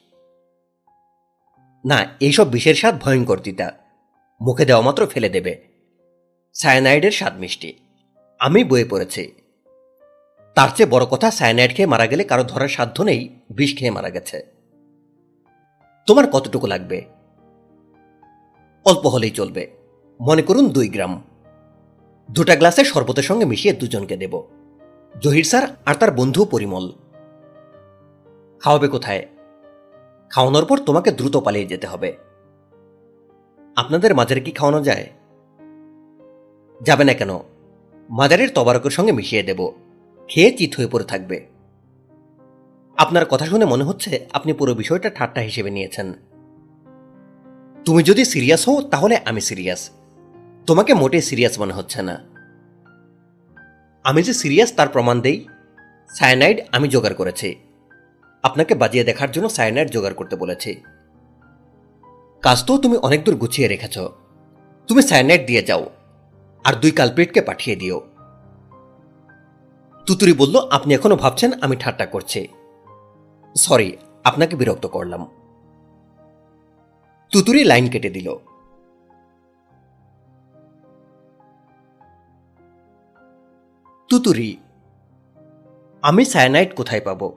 না, 1.86 2.06
এইসব 2.20 2.48
বিষের 2.48 2.74
স্বাদ 2.74 3.00
ভয়ঙ্কর, 3.00 3.38
তিতা। 3.38 3.72
মুখে 4.40 4.64
দেওয়া 4.64 4.82
মাত্র 4.82 5.06
ফেলে 5.06 5.28
দেবে। 5.28 5.64
সায়ানাইডের 6.54 7.10
স্বাদ 7.10 7.38
মিষ্টি। 7.38 7.78
আমি 8.38 8.64
বয়ে 8.64 8.84
পড়েছি। 8.84 9.41
তার 10.54 10.68
চেয়ে 10.74 10.88
বড় 10.90 11.06
কথা 11.06 11.30
সায়ানাইড 11.30 11.76
খেয়ে 11.76 11.86
মারা 11.86 12.06
গেলে 12.06 12.24
কারও 12.24 12.44
ধরার 12.44 12.68
সাধ্য 12.68 13.02
নেই, 13.02 13.40
বিষ 13.50 13.76
খেয়ে 13.76 13.90
মারা 13.90 14.10
গেছে। 14.10 14.46
তোমার 16.06 16.30
কতটুকু 16.30 16.66
লাগবে? 16.66 17.04
অল্প 18.84 19.06
হলেই 19.06 19.30
চলবে। 19.30 19.70
মনে 20.20 20.42
করুন 20.42 20.68
দুই 20.68 20.88
গ্রাম। 20.88 21.22
দুটা 22.30 22.56
গ্লাসে 22.56 22.84
শরবতের 22.84 23.22
সঙ্গে 23.22 23.44
মিশিয়ে 23.44 23.74
দুজনকে 23.74 24.16
দেব। 24.16 24.42
জহির 25.20 25.44
স্যার 25.44 25.62
আর 25.86 25.94
তার 25.94 26.10
বন্ধু 26.10 26.44
পরিমল। 26.44 26.92
খাওয়াবে 28.60 28.88
কোথায়? 28.88 29.26
খাওয়ানোর 30.30 30.64
পর 30.64 30.78
তোমাকে 30.78 31.12
দ্রুত 31.12 31.36
পালিয়ে 31.36 31.66
যেতে 31.66 31.86
হবে। 31.86 32.16
আপনাদের 33.76 34.14
মাজারে 34.14 34.40
কি 34.40 34.50
খাওয়ানো 34.50 34.84
যায়? 34.84 35.10
যাবে 36.82 37.04
না 37.04 37.14
কেন? 37.14 37.38
মাজারের 38.10 38.48
তবারকের 38.54 38.90
সঙ্গে 38.90 39.12
মিশিয়ে 39.12 39.42
দেব। 39.42 39.72
খেয়ে 40.34 40.50
চিত 40.50 40.74
হয়ে 40.76 40.86
পড়ে 40.86 41.04
থাকবে। 41.04 41.46
আপনার 42.96 43.24
কথা 43.24 43.46
শুনে 43.46 43.64
মনে 43.64 43.84
হচ্ছে 43.84 44.26
আপনি 44.32 44.52
পুরো 44.52 44.74
বিষয়টা 44.74 45.10
ঠাট্টা 45.10 45.40
হিসেবে 45.40 45.70
নিয়েছেন। 45.70 46.12
তুমি 47.84 48.02
যদি 48.02 48.24
সিরিয়াস 48.24 48.68
হও, 48.68 48.82
তাহলে 48.82 49.20
আমি 49.24 49.40
সিরিয়াস। 49.40 49.90
তোমাকে 50.66 50.94
মোটে 50.94 51.20
সিরিয়াস 51.20 51.60
মনে 51.60 51.72
হচ্ছে 51.72 52.02
না। 52.02 52.24
আমি 54.04 54.22
যে 54.22 54.32
সিরিয়াস, 54.32 54.72
তার 54.74 54.88
প্রমাণ 54.88 55.20
দেই। 55.20 55.46
সায়ানাইড 56.18 56.60
আমি 56.72 56.88
জোগাড় 56.88 57.14
করেছি। 57.14 57.56
আপনাকে 58.42 58.74
বাজিয়ে 58.74 59.04
দেখার 59.04 59.30
জন্য 59.30 59.48
সায়ানাইড 59.48 59.90
জোগাড় 59.90 60.14
করতে 60.14 60.36
বলেছি। 60.36 60.82
কাজ 62.42 62.64
তো 62.64 62.78
তুমি 62.78 62.96
অনেক 62.96 63.24
দূর 63.24 63.36
গুছিয়ে 63.36 63.68
রেখেছ। 63.68 63.98
তুমি 64.88 65.02
সায়ানাইড 65.02 65.46
দিয়ে 65.46 65.62
যাও। 65.62 65.90
আর 66.64 66.74
দুই 66.74 66.90
কালপ্রিটকে 66.90 67.40
পাঠিয়ে 67.40 67.76
দিও। 67.76 68.11
তুতুরি 70.06 70.32
বলল, 70.32 70.68
আপনি 70.70 70.94
এখনও 70.94 71.16
ভাবছেন 71.16 71.52
আমি 71.60 71.76
ঠাট্টা 71.76 72.06
করছি? 72.06 72.48
সরি 73.56 73.96
আপনাকে 74.24 74.56
বিরক্ত 74.56 74.86
করলাম। 74.86 75.26
তুতুরি 77.32 77.64
লাইন 77.64 77.88
কেটে 77.88 78.10
দিল। 78.10 78.34
তুতুরি, 84.10 84.56
আমি 86.02 86.24
সায়ানাইড 86.24 86.74
কোথায় 86.76 87.00
পাব? 87.00 87.32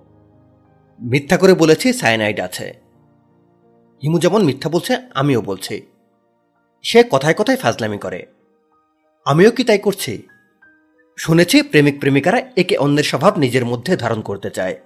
মিথ্যা 1.00 1.38
করে 1.38 1.54
বলেছি 1.54 1.94
সায়ানাইড 1.94 2.40
আছে। 2.40 2.82
হিমু 4.04 4.20
যেমন 4.20 4.44
মিথ্যা 4.44 4.70
বলছে, 4.70 4.98
আমিও 5.16 5.42
বলছি। 5.42 5.88
সে 6.82 7.04
কথায় 7.12 7.34
কথায় 7.34 7.58
ফাজলামি 7.58 7.98
করে। 7.98 8.26
আমিও 9.26 9.52
কি 9.52 9.64
তাই 9.64 9.80
করছি? 9.80 10.28
শুনেছি 11.18 11.62
প্রেমিক 11.62 12.00
প্রেমিকারা 12.00 12.42
একে 12.58 12.78
অন্যের 12.78 13.04
স্বভাব 13.04 13.38
নিজের 13.38 13.66
মধ্যে 13.66 13.98
ধারণ 13.98 14.22
করতে 14.22 14.52
চায়, 14.52 14.82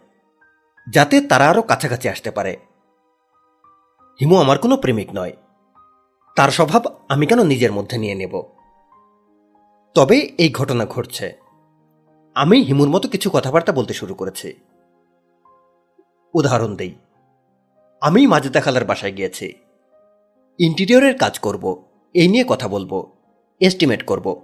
যাতে 0.89 1.21
তারা 1.21 1.49
আরও 1.49 1.61
কাছাকাছি 1.61 2.09
আসতে 2.09 2.31
পারে। 2.31 2.57
হিমু 4.21 4.37
আমার 4.37 4.57
কোনো 4.57 4.77
প্রেমিক 4.77 5.09
নয়। 5.15 5.33
তার 6.35 6.49
স্বভাব 6.49 6.85
আমি 7.09 7.25
কেন 7.25 7.43
নিজের 7.43 7.71
মধ্যে 7.71 7.97
নিয়ে 7.97 8.15
নেব? 8.15 8.43
তবে 9.95 10.17
এই 10.37 10.51
ঘটনা 10.51 10.85
ঘটছে। 10.85 11.39
আমি 12.35 12.61
হিমুর 12.61 12.89
মতো 12.89 13.09
কিছু 13.09 13.29
কথাবার্তা 13.33 13.71
বলতে 13.71 13.93
শুরু 13.93 14.13
করেছি। 14.13 14.53
উদাহরণ 16.33 16.75
দেই। 16.75 16.95
আমি 18.01 18.27
মাজেদা 18.27 18.61
খালার 18.61 18.85
বাসায় 18.85 19.13
গিয়েছি। 19.13 19.53
ইন্টিরিয়রের 20.59 21.17
কাজ 21.17 21.39
করব। 21.39 21.83
এই 22.13 22.27
নিয়ে 22.27 22.45
কথা 22.47 22.67
বলব। 22.67 23.11
এস্টিমেট 23.59 24.03
করব। 24.03 24.41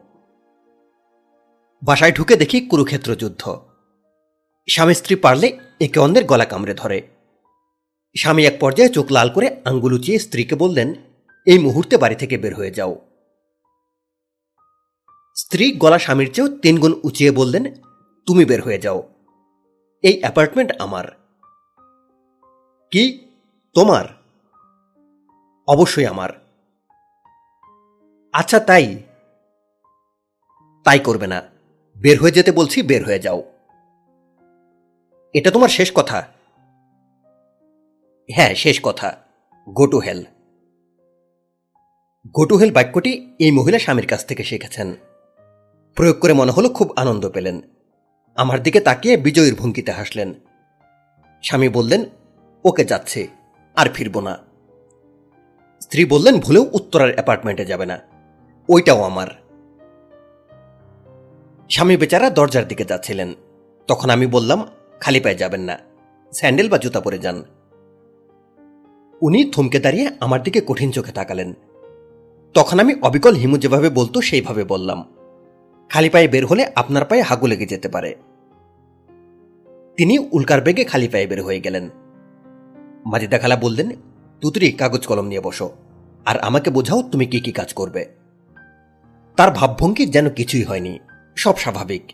বাসায় 1.86 2.12
ঢুকে 2.12 2.36
দেখি 2.36 2.60
কুরুক্ষেত্র 2.62 3.16
যুদ্ধ। 3.16 3.68
স্বামী 4.70 4.94
স্ত্রী 4.94 5.16
পারলে 5.16 5.60
একে 5.82 6.00
অন্যের 6.00 6.26
গলা 6.26 6.46
কামড়ে 6.46 6.74
ধরে। 6.74 7.08
স্বামী 8.18 8.46
এক 8.46 8.58
পর্যায়ে 8.60 8.90
চোখ 8.90 9.12
লাল 9.12 9.30
করে 9.30 9.62
আঙ্গুল 9.66 9.94
উঁচিয়ে 9.94 10.20
স্ত্রীকে 10.20 10.56
বললেন, 10.56 10.94
এই 11.46 11.60
মুহূর্তে 11.60 11.98
বাড়ি 11.98 12.16
থেকে 12.16 12.38
বের 12.38 12.56
হয়ে 12.56 12.72
যাও। 12.72 13.02
স্ত্রী 15.36 15.72
গলা 15.72 16.00
স্বামীর 16.00 16.34
চেয়েও 16.34 16.58
তিনগুণ 16.58 16.94
উঁচিয়ে 17.04 17.32
বললেন, 17.32 17.74
তুমি 18.26 18.46
বের 18.46 18.62
হয়ে 18.62 18.80
যাও। 18.80 19.14
এই 20.02 20.20
অ্যাপার্টমেন্ট 20.20 20.72
আমার। 20.80 21.06
কি? 22.92 23.30
তোমার? 23.74 24.06
অবশ্যই 25.68 26.06
আমার। 26.06 26.30
আচ্ছা 28.34 28.60
তাই। 28.60 29.04
তাই 30.84 31.00
করবে 31.00 31.28
না। 31.28 31.55
বের 31.98 32.22
হয়ে 32.22 32.32
যেতে 32.32 32.52
বলছি, 32.52 32.82
বের 32.82 33.06
হয়ে 33.06 33.20
যাও। 33.20 33.44
এটা 35.34 35.52
তোমার 35.52 35.70
শেষ 35.70 35.92
কথা? 35.96 36.28
হ্যাঁ 38.32 38.56
শেষ 38.56 38.80
কথা। 38.84 39.18
গো 39.70 39.88
টু 39.88 40.00
হেল 40.00 40.26
গো 42.28 42.46
টু 42.46 42.58
হেল 42.58 42.72
বাক্যটি 42.72 43.36
এই 43.40 43.52
মহিলা 43.52 43.80
স্বামীর 43.80 44.08
কাছ 44.08 44.26
থেকে 44.26 44.44
শিখেছেন। 44.44 44.96
প্রয়োগ 45.96 46.20
করে 46.20 46.34
মনে 46.34 46.52
হলো 46.52 46.70
খুব 46.70 46.94
আনন্দ 46.96 47.30
পেলেন। 47.30 47.62
আমার 48.36 48.64
দিকে 48.64 48.80
তাকিয়ে 48.80 49.18
বিজয়ীর 49.18 49.56
ভঙ্গিতে 49.56 49.92
হাসলেন। 49.92 50.34
স্বামী 51.44 51.70
বললেন, 51.70 52.06
ওকে 52.66 52.86
যাচ্ছে, 52.86 53.28
আর 53.76 53.90
ফিরব 53.90 54.20
না। 54.20 54.38
স্ত্রী 55.82 56.06
বললেন, 56.06 56.40
ভুলেও 56.40 56.70
উত্তরার 56.74 57.14
অ্যাপার্টমেন্টে 57.14 57.66
যাবে 57.66 57.86
না। 57.86 58.00
ওইটাও 58.70 59.04
আমার। 59.04 59.45
স্বামী 61.70 61.98
বেচারা 61.98 62.30
দরজার 62.30 62.68
দিকে 62.68 62.86
যাচ্ছিলেন। 62.86 63.34
তখন 63.88 64.10
আমি 64.10 64.28
বললাম, 64.28 64.66
খালি 65.00 65.20
পায়ে 65.20 65.36
যাবেন 65.36 65.62
না। 65.62 65.78
স্যান্ডেল 66.32 66.70
বা 66.70 66.78
জুতা 66.78 67.02
পরে 67.02 67.18
যান। 67.18 67.44
উনি 69.22 69.50
থমকে 69.52 69.80
দাঁড়িয়ে 69.80 70.12
আমার 70.20 70.44
দিকে 70.44 70.62
কঠিন 70.68 70.92
চোখে 70.92 71.12
তাকালেন। 71.12 71.54
তখন 72.54 72.80
আমি 72.80 72.96
অবিকল 73.02 73.34
হিমু 73.34 73.58
যেভাবে 73.58 73.90
বলতো 73.90 74.22
সেইভাবে 74.22 74.64
বললাম, 74.64 75.04
খালি 75.90 76.10
পায়ে 76.10 76.28
বের 76.28 76.46
হলে 76.46 76.72
আপনার 76.76 77.06
পায়ে 77.06 77.22
হাগু 77.22 77.48
লেগে 77.48 77.66
যেতে 77.66 77.90
পারে। 77.90 78.16
তিনি 79.98 80.20
উল্কার 80.32 80.62
বেগে 80.62 80.84
খালি 80.84 81.08
পায়ে 81.08 81.28
বের 81.28 81.44
হয়ে 81.44 81.60
গেলেন। 81.60 81.90
মাজিদা 83.06 83.38
খালা 83.38 83.56
বললেন, 83.56 83.92
তুতুরি, 84.42 84.72
কাগজ 84.72 85.08
কলম 85.08 85.26
নিয়ে 85.26 85.42
বসো, 85.42 85.70
আর 86.26 86.40
আমাকে 86.40 86.70
বোঝাও 86.70 87.02
তুমি 87.02 87.26
কি 87.26 87.40
কি 87.40 87.52
কাজ 87.52 87.74
করবে। 87.74 88.06
তার 89.36 89.52
ভাবভঙ্গি 89.52 90.06
যেন 90.06 90.30
কিছুই 90.30 90.64
হয়নি। 90.64 91.00
সব 91.36 91.58
স্বাভাবিক। 91.58 92.14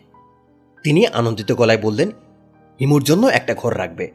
তিনি 0.82 1.06
আনন্দিত 1.06 1.52
গলায় 1.52 1.78
বললেন 1.78 2.08
হিমুর 2.80 3.02
জন্য 3.02 3.26
একটা 3.26 3.54
ঘর 3.54 3.78
রাখবে। 3.78 4.10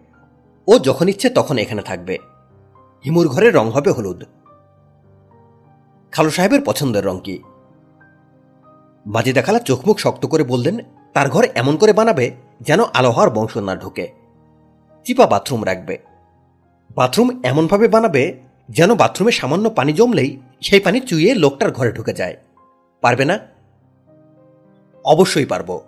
ও 0.68 0.80
যখন 0.80 1.10
ইচ্ছে 1.10 1.30
তখন 1.30 1.58
এখানে 1.58 1.82
থাকবে। 1.82 2.18
হিমুর 3.06 3.28
ঘরের 3.28 3.56
রং 3.56 3.70
হবে 3.70 3.92
হলুদ। 3.92 4.24
খালু 6.12 6.30
সাহেবের 6.30 6.62
পছন্দের 6.66 7.06
রং 7.06 7.20
কি? 7.24 7.40
মাজিদা 9.06 9.42
খালা 9.42 9.60
চোখমুখ 9.60 10.00
শক্ত 10.00 10.26
করে 10.26 10.44
বললেন, 10.44 10.80
তার 11.14 11.30
ঘর 11.30 11.44
এমন 11.56 11.78
করে 11.78 11.94
বানাবে 11.94 12.32
যেন 12.62 12.80
আলো 12.84 13.12
হওয়ার 13.12 13.30
বংশ 13.30 13.58
না 13.58 13.76
ঢোকে। 13.76 14.12
চিপা 15.06 15.28
বাথরুম 15.28 15.66
রাখবে। 15.66 15.98
বাথরুম 16.96 17.42
এমনভাবে 17.44 17.88
বানাবে 17.88 18.42
যেন 18.70 18.96
বাথরুমে 18.96 19.32
সামান্য 19.32 19.70
পানি 19.70 19.94
জমলেই 19.94 20.40
সেই 20.62 20.80
পানি 20.80 21.00
চুইয়ে 21.00 21.36
লোকটার 21.36 21.72
ঘরে 21.72 21.92
ঢুকে 21.92 22.14
যায়। 22.14 22.38
পারবে 23.02 23.26
না? 23.26 23.57
অবশ্যই 25.08 25.46
পারব। 25.46 25.82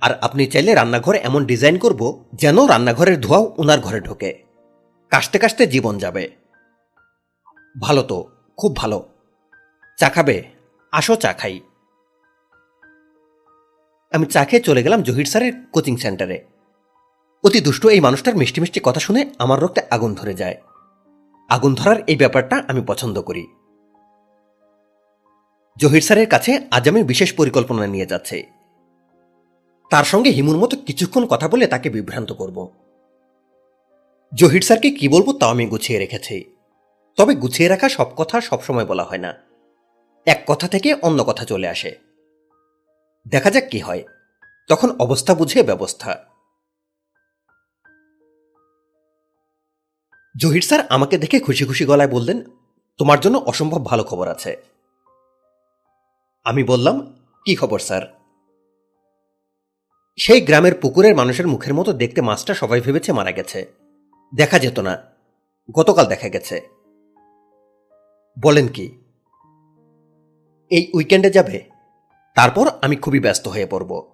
আর 0.00 0.18
আপনি 0.18 0.46
চাইলে 0.46 0.74
রান্নাঘরে 0.74 1.18
এমন 1.18 1.44
ডিজাইন 1.44 1.78
করব 1.78 2.24
যেন 2.34 2.66
রান্নাঘরের 2.66 3.20
ধোঁয়াও 3.20 3.54
ওনার 3.58 3.80
ঘরে 3.80 4.00
ঢোকে। 4.00 4.42
কাশতে 5.10 5.38
কাশতে 5.38 5.66
জীবন 5.66 5.98
যাবে। 5.98 6.30
ভালো 7.80 8.02
তো, 8.02 8.28
খুব 8.56 8.76
ভালো। 8.76 9.08
চা 9.98 10.08
খাবে? 10.08 10.44
আসো 10.92 11.16
চা 11.16 11.32
খাই। 11.32 11.60
আমি 14.12 14.26
চা 14.26 14.44
খেয়ে 14.44 14.62
চলে 14.62 14.82
গেলাম 14.82 15.02
জহির 15.02 15.24
স্যারের 15.24 15.52
কোচিং 15.72 15.96
সেন্টারে। 15.96 16.44
অতি 17.44 17.60
দুষ্ট 17.60 17.86
এই 17.86 18.00
মানুষটার 18.00 18.36
মিষ্টি 18.36 18.60
মিষ্টি 18.60 18.80
কথা 18.82 19.00
শুনে 19.00 19.30
আমার 19.38 19.60
রক্তে 19.60 19.80
আগুন 19.90 20.14
ধরে 20.14 20.34
যায়। 20.34 20.56
আগুন 21.48 21.74
ধরার 21.74 21.96
এই 22.06 22.16
ব্যাপারটা 22.16 22.64
আমি 22.68 22.82
পছন্দ 22.86 23.22
করি। 23.22 23.46
জহির 25.76 26.00
স্যারের 26.00 26.28
কাছে 26.28 26.68
আজ 26.70 26.88
আমি 26.88 27.04
বিশেষ 27.04 27.32
পরিকল্পনা 27.32 27.86
নিয়ে 27.86 28.06
যাচ্ছে। 28.06 28.46
তার 29.90 30.04
সঙ্গে 30.04 30.30
হিমুর 30.30 30.56
মতো 30.56 30.76
কিছুক্ষণ 30.76 31.26
কথা 31.26 31.48
বলে 31.48 31.66
তাকে 31.66 31.90
বিভ্রান্ত 31.90 32.32
করব। 32.32 32.70
জহির 34.34 34.60
স্যারকে 34.60 34.90
কি 34.90 35.08
বলব 35.08 35.38
তাও 35.38 35.50
আমি 35.50 35.66
গুছিয়ে 35.66 35.98
রেখেছি। 35.98 36.56
তবে 37.16 37.34
গুছিয়ে 37.34 37.68
রাখা 37.68 37.88
সব 37.88 38.06
কথা 38.16 38.40
সবসময় 38.40 38.84
বলা 38.84 39.04
হয় 39.04 39.18
না। 39.18 39.34
এক 40.26 40.44
কথা 40.46 40.68
থেকে 40.68 40.94
অন্য 40.94 41.24
কথা 41.24 41.44
চলে 41.44 41.68
আসে। 41.68 41.98
দেখা 43.28 43.50
যাক 43.50 43.64
কি 43.70 43.78
হয়। 43.78 44.04
তখন 44.68 44.90
অবস্থা 44.98 45.34
বুঝে 45.34 45.62
ব্যবস্থা। 45.62 46.24
জহির 50.36 50.62
স্যার 50.62 50.86
আমাকে 50.88 51.18
দেখে 51.18 51.40
খুশি 51.40 51.64
খুশি 51.64 51.84
গলায় 51.84 52.08
বললেন, 52.08 52.42
তোমার 52.98 53.20
জন্য 53.20 53.38
অসম্ভব 53.38 53.84
ভালো 53.84 54.04
খবর 54.04 54.28
আছে। 54.28 54.71
আমি 56.44 56.64
বললাম, 56.64 57.16
কি 57.44 57.56
খবর, 57.56 57.78
স্যার? 57.78 58.20
সেই 60.16 60.40
গ্রামের 60.40 60.74
পুকুরের 60.74 61.16
মানুষের 61.16 61.46
মুখের 61.46 61.74
মতো 61.74 61.92
দেখতে 61.92 62.20
মাছটা 62.20 62.54
সবাই 62.54 62.80
ভেবেছে 62.80 63.12
মারা 63.12 63.32
গেছে। 63.32 63.72
দেখা 64.34 64.58
যেত 64.58 64.78
না। 64.78 65.02
গতকাল 65.70 66.06
দেখা 66.06 66.28
গেছে। 66.28 66.60
বলেন 68.42 68.68
কি, 68.68 68.98
এই 70.70 70.90
উইকেন্ডে 70.94 71.30
যাবে? 71.30 71.64
তারপর 72.34 72.70
আমি 72.82 72.96
খুবই 72.96 73.20
ব্যস্ত 73.20 73.48
হয়ে 73.48 73.66
পড়ব। 73.66 74.06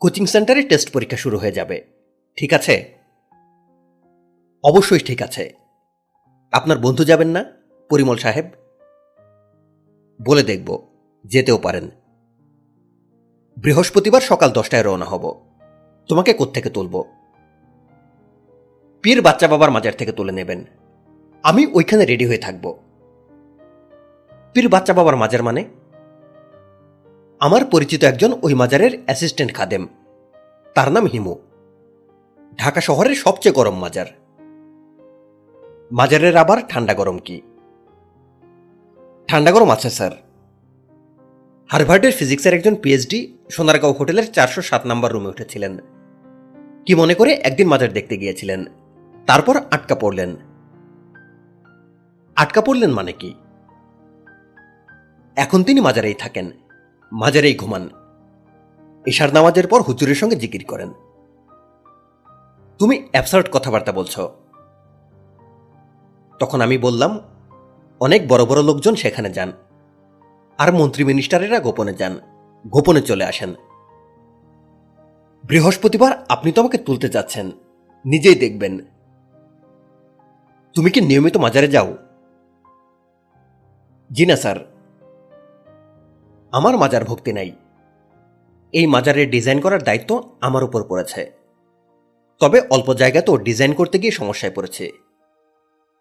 কোচিং 0.00 0.26
সেন্টারে 0.26 0.62
টেস্ট 0.62 0.92
পরীক্ষা 0.92 1.16
শুরু 1.16 1.38
হয়ে 1.38 1.52
যাবে। 1.52 1.86
ঠিক 2.36 2.52
আছে? 2.52 2.98
অবশ্যই 4.64 4.98
ঠিক 4.98 5.22
আছে। 5.22 5.52
আপনার 6.52 6.78
বন্ধু 6.78 7.04
যাবেন 7.04 7.28
না, 7.28 7.44
পরিমল 7.90 8.16
সাহেব? 8.16 8.44
বলে 10.22 10.42
দেখব। 10.42 10.97
যেতেও 11.28 11.58
পারেন। 11.58 11.88
বৃহস্পতিবার 13.56 14.20
সকাল 14.20 14.50
দশটায় 14.50 14.82
রওনা 14.82 15.04
হব। 15.04 15.40
তোমাকে 16.08 16.32
কোত্থেকে 16.32 16.70
তুলব? 16.70 17.04
পীর 19.02 19.22
বাচ্চা 19.22 19.48
বাবার 19.48 19.70
মাজার 19.70 19.92
থেকে 19.94 20.12
তুলে 20.12 20.32
নেবেন। 20.32 20.64
আমি 21.42 21.66
ওইখানে 21.66 22.04
রেডি 22.04 22.26
হয়ে 22.26 22.38
থাকব। 22.38 22.78
পীর 24.52 24.68
বাচ্চা 24.68 24.94
বাবার 24.94 25.16
মাজার 25.16 25.42
মানে? 25.42 25.64
আমার 27.40 27.64
পরিচিত 27.64 28.04
একজন 28.04 28.32
ওই 28.42 28.54
মাজারের 28.54 28.98
অ্যাসিস্ট্যান্ট 29.04 29.54
খাদেম। 29.54 29.88
তার 30.74 30.92
নাম 30.92 31.06
হিমু। 31.06 31.36
ঢাকা 32.56 32.80
শহরের 32.80 33.14
সবচেয়ে 33.14 33.52
গরম 33.52 33.78
মাজার। 33.78 34.06
মাজারের 35.92 36.36
আবার 36.36 36.58
ঠান্ডা 36.68 36.94
গরম 36.94 37.18
কি? 37.18 37.40
ঠান্ডা 39.26 39.52
গরম 39.52 39.70
আছে, 39.70 39.90
স্যার। 39.90 40.27
হার্ভার্ডের 41.68 42.12
ফিজিক্সের 42.12 42.54
একজন 42.54 42.74
পিএইচডি 42.74 43.38
সোনারগাঁও 43.50 43.92
হোটেলের 43.92 44.32
চারশো 44.32 44.62
সাত 44.62 44.86
নম্বর 44.86 45.12
রুমে 45.12 45.28
উঠেছিলেন। 45.28 45.78
কি 46.86 46.94
মনে 46.94 47.14
করে 47.14 47.32
একদিন 47.32 47.68
মাজার 47.68 47.92
দেখতে 47.92 48.16
গিয়েছিলেন? 48.16 48.64
তারপর 49.26 49.56
আটকা 49.56 49.94
পড়লেন। 49.94 50.36
আটকা 52.36 52.60
পড়লেন 52.60 52.90
মানে 52.90 53.12
কি? 53.12 53.34
এখন 55.36 55.64
তিনি 55.64 55.80
মাজারেই 55.80 56.14
থাকেন। 56.14 56.50
মাজারেই 57.12 57.54
ঘুমান। 57.54 57.88
এশার 59.06 59.32
নামাজের 59.32 59.66
পর 59.66 59.82
হুজুরের 59.82 60.14
সঙ্গে 60.14 60.36
জিকির 60.36 60.64
করেন। 60.64 60.92
তুমি 62.78 63.08
অ্যাবসার্ট 63.10 63.48
কথাবার্তা 63.52 63.92
বলছো। 63.92 64.34
তখন 66.38 66.60
আমি 66.60 66.78
বললাম, 66.78 67.20
অনেক 68.00 68.28
বড় 68.28 68.44
বড় 68.44 68.62
লোকজন 68.62 68.94
সেখানে 68.94 69.30
যান। 69.30 69.52
আর 70.58 70.72
মন্ত্রী 70.72 71.04
মিনিস্টারেরা 71.04 71.60
গোপনে 71.60 71.94
যান, 71.94 72.18
গোপনে 72.66 73.00
চলে 73.00 73.24
আসেন। 73.24 73.54
বৃহস্পতিবার 75.44 76.12
আপনি 76.28 76.52
তো 76.52 76.60
আমাকে 76.60 76.78
তুলতে 76.78 77.08
যাচ্ছেন, 77.08 77.50
নিজেই 78.04 78.34
দেখবেন। 78.34 78.78
তুমি 80.74 80.90
কি 80.90 81.00
নিয়মিত 81.00 81.36
মাজারে 81.36 81.68
যাও? 81.68 81.96
জি 84.12 84.26
না, 84.26 84.36
স্যার। 84.36 84.58
আমার 86.52 86.78
মাজার 86.78 87.04
ভক্তি 87.04 87.32
নাই। 87.32 87.52
এই 88.72 88.86
মাজারের 88.86 89.30
ডিজাইন 89.30 89.60
করার 89.60 89.82
দায়িত্ব 89.82 90.36
আমার 90.40 90.64
উপর 90.64 90.84
পড়েছে। 90.84 91.32
তবে 92.40 92.60
অল্প 92.70 92.94
জায়গা 92.94 93.20
তো 93.20 93.36
ডিজাইন 93.36 93.72
করতে 93.74 93.98
গিয়ে 93.98 94.12
সমস্যায় 94.12 94.52
পড়েছে। 94.54 94.92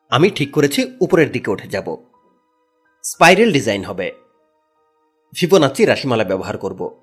আমি 0.10 0.30
ঠিক 0.30 0.52
করেছি, 0.52 0.98
উপরের 1.02 1.32
দিকে 1.32 1.52
উঠে 1.52 1.68
যাব। 1.68 1.98
স্পাইরাল 3.04 3.52
ডিজাইন 3.52 3.84
হবে। 3.84 4.27
ফিবোনাচি 5.36 5.86
রাশিমালা 5.86 6.24
ব্যবহার 6.24 6.58
করব। 6.58 7.02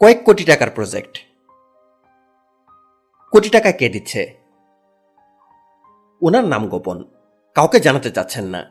কয়েক 0.00 0.24
কোটি 0.24 0.44
টাকার 0.44 0.70
প্রজেক্ট। 0.70 1.18
কোটি 3.30 3.48
টাকা 3.48 3.72
কে 3.72 3.88
দিচ্ছে? 3.88 4.34
ওনার 6.22 6.44
নাম 6.44 6.68
গোপন। 6.68 7.04
কাউকে 7.54 7.80
জানাতে 7.80 8.10
চাচ্ছেন 8.10 8.44
না। 8.44 8.70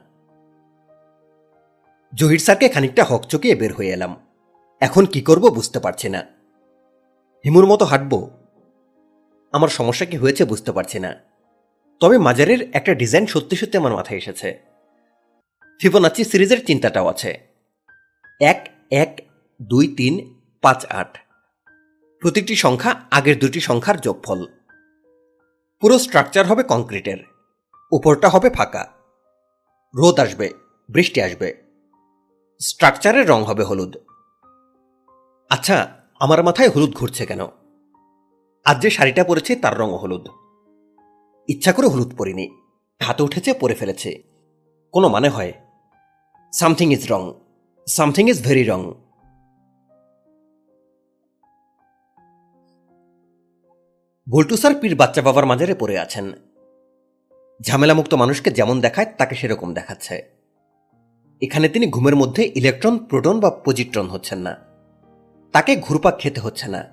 জহির 2.14 2.40
স্যারকে 2.40 2.69
খানিকটা 2.69 3.03
হকচকিয়ে 3.03 3.56
বের 3.56 3.74
হয়ে 3.74 3.90
এলাম। 3.90 4.15
এখন 4.80 5.06
কি 5.06 5.22
করব 5.22 5.48
বুঝতে 5.48 5.80
পারছি 5.80 6.10
না। 6.10 6.19
হিমুর 7.45 7.65
মতো 7.65 7.86
হাঁটব। 7.86 8.30
আমার 9.52 9.69
সমস্যা 9.69 10.06
কি 10.06 10.18
হয়েছে 10.18 10.45
বুঝতে 10.45 10.72
পারছি 10.72 10.99
না। 10.99 11.15
তবে 11.99 12.18
মাজারের 12.18 12.69
একটা 12.74 12.94
ডিজাইন 12.94 13.26
সত্যি 13.26 13.56
সত্যি 13.56 13.78
আমার 13.78 13.94
মাথায় 13.94 14.18
এসেছে। 14.18 14.61
ফিবোনাচি 15.80 16.24
সিরিজের 16.24 16.65
চিন্তাটাও 16.65 17.07
আছে। 17.07 17.47
এক 18.40 18.70
এক, 18.92 19.22
দুই, 19.62 19.88
তিন, 19.88 20.42
পাঁচ, 20.62 20.86
আট। 20.86 21.18
প্রতিটি 22.22 22.56
সংখ্যা 22.56 23.02
আগের 23.12 23.40
দুটি 23.40 23.60
সংখ্যার 23.60 24.02
যোগফল। 24.02 24.46
পুরো 25.82 26.00
স্ট্রাকচার 26.00 26.46
হবে 26.46 26.64
কংক্রিটের 26.64 27.18
উপরটা 27.92 28.30
হবে 28.30 28.50
ফাঁকা। 28.50 28.88
রোদ 29.96 30.20
আসবে, 30.20 30.50
বৃষ্টি 30.90 31.22
আসবে। 31.22 31.64
স্ট্রাকচারের 32.60 33.30
রং 33.30 33.44
হবে 33.44 33.64
হলুদ। 33.64 33.98
আচ্ছা 35.50 36.02
আমার 36.20 36.44
মাথায় 36.44 36.70
হলুদ 36.70 36.92
ঘুরছে 36.92 37.26
কেন? 37.26 37.40
আজ 38.66 38.82
যে 38.82 38.90
শাড়িটা 38.90 39.24
পরেছি 39.24 39.56
তার 39.56 39.78
রং 39.78 39.98
হলুদ। 39.98 40.28
ইচ্ছা 41.48 41.74
করে 41.74 41.88
হলুদ 41.88 42.18
পরিনি। 42.18 42.62
হাতে 43.04 43.24
উঠেছে, 43.24 43.54
পরে 43.54 43.76
ফেলেছে। 43.76 44.24
কোনো 44.92 45.08
মানে 45.08 45.30
হয়? 45.30 45.54
Something 46.54 46.94
is 46.94 47.12
wrong 47.12 47.34
something 47.90 48.30
is 48.30 48.44
very 48.44 48.64
wrong 48.64 48.92
ভুলটু 54.30 54.58
sir 54.58 54.76
পীর 54.76 54.96
বাচ্চা 54.96 55.22
বাবার 55.22 55.46
মাজারে 55.46 55.76
পড়ে 55.76 56.00
আছেন। 56.00 56.32
ঝামেলামুক্ত 57.62 58.14
মানুষকে 58.14 58.52
যেমন 58.52 58.82
দেখায়, 58.82 59.06
তাকে 59.18 59.36
সেরকম 59.36 59.74
দেখাচ্ছে। 59.74 60.30
এখানে 61.42 61.70
তিনি 61.70 61.88
ঘুমের 61.88 62.16
মধ্যে 62.16 62.52
ইলেকট্রন, 62.56 62.98
প্রোটন 62.98 63.40
বা 63.40 63.50
পজিট্রন 63.50 64.08
হচ্ছেন 64.08 64.40
না। 64.40 64.58
তাকে 65.52 65.76
ঘুরপাক 65.76 66.20
খেতে 66.20 66.42
হচ্ছে 66.42 66.68
না। 66.68 66.86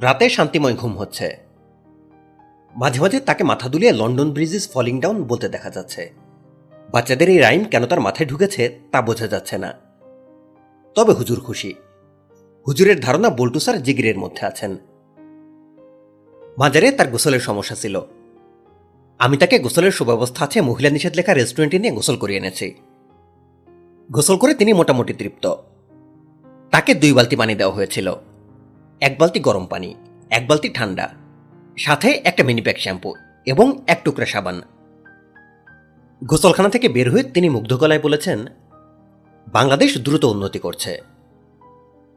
রাতে 0.00 0.28
শান্তিময় 0.28 0.74
ঘুম 0.74 0.98
হচ্ছে। 0.98 1.36
মাঝে 2.76 3.00
মাঝে 3.00 3.20
তাকে 3.20 3.44
মাথা 3.44 3.68
দুলিয়ে 3.68 3.92
London 3.92 4.30
bridge 4.30 4.54
is 4.54 4.72
falling 4.72 5.00
down 5.00 5.24
বলতে 5.24 5.48
দেখা 5.48 5.70
যাচ্ছে। 5.70 6.29
বাচ্চাদের 6.90 7.28
এই 7.28 7.38
রাইম 7.38 7.64
কেন 7.64 7.86
তার 7.86 8.00
মাথায় 8.00 8.28
ঢুকেছে 8.28 8.78
তা 8.92 9.02
বোঝা 9.02 9.26
যাচ্ছে 9.26 9.58
না। 9.58 9.72
তবে 10.94 11.12
হুজুর 11.12 11.40
খুশি। 11.40 11.74
হুজুরের 12.68 13.00
ধারণা 13.00 13.30
বল্টু 13.30 13.58
স্যার 13.58 13.82
জিগিরের 13.82 14.18
মধ্যে 14.18 14.46
আছেন। 14.46 14.76
মাজারে 16.58 16.92
তার 16.92 17.08
গোসলের 17.08 17.40
সমস্যা 17.40 17.76
ছিল। 17.76 18.00
আমি 19.18 19.36
তাকে 19.36 19.58
গোসলের 19.58 19.92
সুব্যবস্থা 19.92 20.44
আছে 20.44 20.60
মহিলা 20.60 20.90
নিষেধ 20.90 21.16
লেখা 21.16 21.34
রেস্টুরেন্টে 21.34 21.78
নিয়ে 21.78 21.94
গোসল 21.94 22.16
করিয়ে 22.16 22.38
এনেছি। 22.38 22.74
গোসল 24.12 24.36
করে 24.36 24.54
তিনি 24.54 24.72
মোটামুটি 24.72 25.12
তৃপ্ত। 25.12 25.54
তাকে 26.70 26.94
দুই 26.94 27.12
বালতি 27.12 27.36
পানি 27.36 27.54
দেওয়া 27.54 27.74
হয়েছিল। 27.74 28.14
এক 29.00 29.16
বালতি 29.18 29.40
গরম 29.40 29.66
পানি, 29.66 29.94
এক 30.30 30.46
বালতি 30.48 30.68
ঠান্ডা, 30.68 31.08
সাথে 31.76 32.20
একটা 32.24 32.44
মিনিপ্যাক 32.44 32.78
শ্যাম্পু 32.78 33.14
এবং 33.46 33.78
এক 33.86 34.00
টুকরা 34.04 34.26
সাবান। 34.26 34.62
গোসলখানা 36.24 36.68
থেকে 36.68 36.88
বের 36.88 37.12
হয়ে 37.12 37.22
তিনি 37.22 37.48
মুগ্ধ 37.48 37.76
গলায় 37.76 38.00
বলেছেন, 38.00 38.46
বাংলাদেশ 39.52 39.98
দ্রুত 39.98 40.24
উন্নতি 40.24 40.58
করছে। 40.58 41.02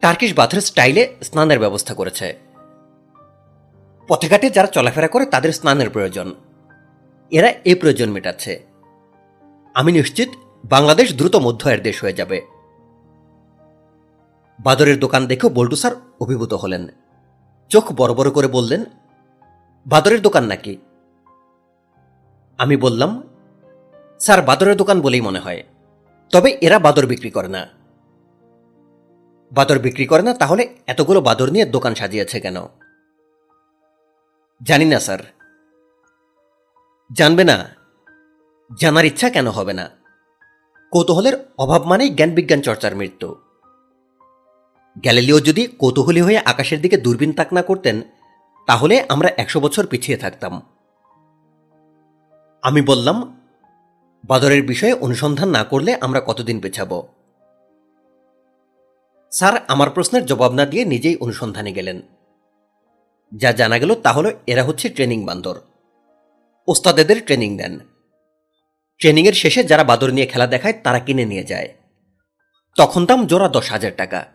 টার্কিশ 0.01 0.35
বাথের 0.35 0.61
স্টাইলে 0.61 1.15
স্নানের 1.21 1.59
ব্যবস্থা 1.59 1.93
করেছে। 1.93 2.39
পথেঘাটে 4.07 4.49
যারা 4.49 4.67
চলাফেরা 4.67 5.07
করে 5.07 5.25
তাদের 5.25 5.53
স্নানের 5.53 5.89
প্রয়োজন। 5.89 6.35
এরা 7.31 7.53
এই 7.65 7.75
প্রয়োজন 7.75 8.09
মেটাচ্ছে। 8.09 8.65
আমি 9.73 9.91
নিশ্চিত 9.91 10.29
বাংলাদেশ 10.65 11.17
দ্রুত 11.17 11.35
মধ্য 11.35 11.67
আয়ের 11.67 11.83
দেশ 11.83 12.03
হয়ে 12.03 12.13
যাবে। 12.13 12.41
বাদরের 14.59 14.99
দোকান 14.99 15.27
দেখেও 15.27 15.49
বল্টু 15.49 15.75
স্যার 15.75 15.95
অভিভূত 16.21 16.53
হলেন। 16.53 16.87
চোখ 17.69 17.91
বড় 17.91 18.13
বড় 18.13 18.31
করে 18.31 18.47
বললেন, 18.47 18.85
বাদরের 19.87 20.21
দোকান 20.21 20.43
নাকি? 20.43 20.77
আমি 22.57 22.77
বললাম 22.77 23.23
স্যার, 24.23 24.41
বাদরের 24.41 24.75
দোকান 24.75 25.01
বলেই 25.01 25.21
মনে 25.21 25.39
হয়। 25.39 25.63
তবে 26.31 26.57
এরা 26.61 26.79
বাদর 26.79 27.05
বিক্রি 27.05 27.29
করে 27.29 27.47
না। 27.47 27.67
বাদর 29.51 29.79
বিক্রি 29.79 30.05
করে 30.05 30.23
না, 30.23 30.33
তাহলে 30.33 30.75
এতগুলো 30.87 31.21
বাদর 31.21 31.51
নিয়ে 31.51 31.65
দোকান 31.65 31.95
সাজিয়েছে 31.95 32.39
কেন? 32.39 32.55
জানি 34.63 34.85
না, 34.85 34.99
স্যার। 34.99 35.19
জানবে 37.13 37.43
না, 37.43 37.75
জানার 38.79 39.05
ইচ্ছা 39.05 39.29
কেন 39.29 39.47
হবে 39.47 39.73
না? 39.73 39.89
কৌতূহলের 40.91 41.33
অভাব 41.57 41.83
মানেই 41.83 42.09
জ্ঞান 42.09 42.29
বিজ্ঞান 42.29 42.61
চর্চার 42.61 42.95
মৃত্যু। 42.95 43.35
গ্যালিলিও 44.97 45.39
যদি 45.39 45.67
কৌতূহলী 45.67 46.21
হয়ে 46.21 46.37
আকাশের 46.37 46.81
দিকে 46.81 46.97
দূরবীন 46.97 47.33
তাক 47.33 47.53
না 47.53 47.61
করতেন, 47.61 48.01
তাহলে 48.67 49.05
আমরা 49.09 49.29
একশো 49.37 49.59
বছর 49.59 49.87
পিছিয়ে 49.87 50.17
থাকতাম। 50.17 50.61
আমি 52.61 52.81
বললাম 52.81 53.42
বাদরের 54.25 54.63
বিষয়ে 54.63 54.93
অনুসন্ধান 54.93 55.49
না 55.49 55.63
করলে 55.63 55.95
আমরা 56.01 56.21
কতদিন 56.25 56.59
পেছাব? 56.59 57.07
স্যার, 59.31 59.61
আমার 59.67 59.89
প্রশ্নের 59.89 60.25
জবাব 60.25 60.53
না 60.53 60.65
দিয়ে 60.65 60.85
নিজেই 60.85 61.15
অনুসন্ধানে 61.15 61.71
গেলেন। 61.71 62.01
যা 63.37 63.51
জানা 63.51 63.79
গেল 63.79 63.95
তা 63.95 64.11
হলো, 64.11 64.31
এরা 64.47 64.63
হচ্ছে 64.63 64.89
ট্রেনিং 64.89 65.25
বান্দর। 65.25 65.61
ওস্তাদেদের 66.67 67.25
ট্রেনিং 67.25 67.57
দেন। 67.57 67.79
ট্রেনিংয়ের 68.97 69.33
শেষে 69.33 69.63
যারা 69.63 69.83
বাদর 69.83 70.11
নিয়ে 70.11 70.27
খেলা 70.27 70.47
দেখায়, 70.47 70.73
তারা 70.83 70.99
কিনে 70.99 71.25
নিয়ে 71.25 71.43
যায়। 71.43 71.73
তখন 72.77 73.05
দাম 73.05 73.27
জোড়া 73.27 73.47
দশ 73.47 73.71
হাজার 73.71 73.91
টাকা। 73.97 74.25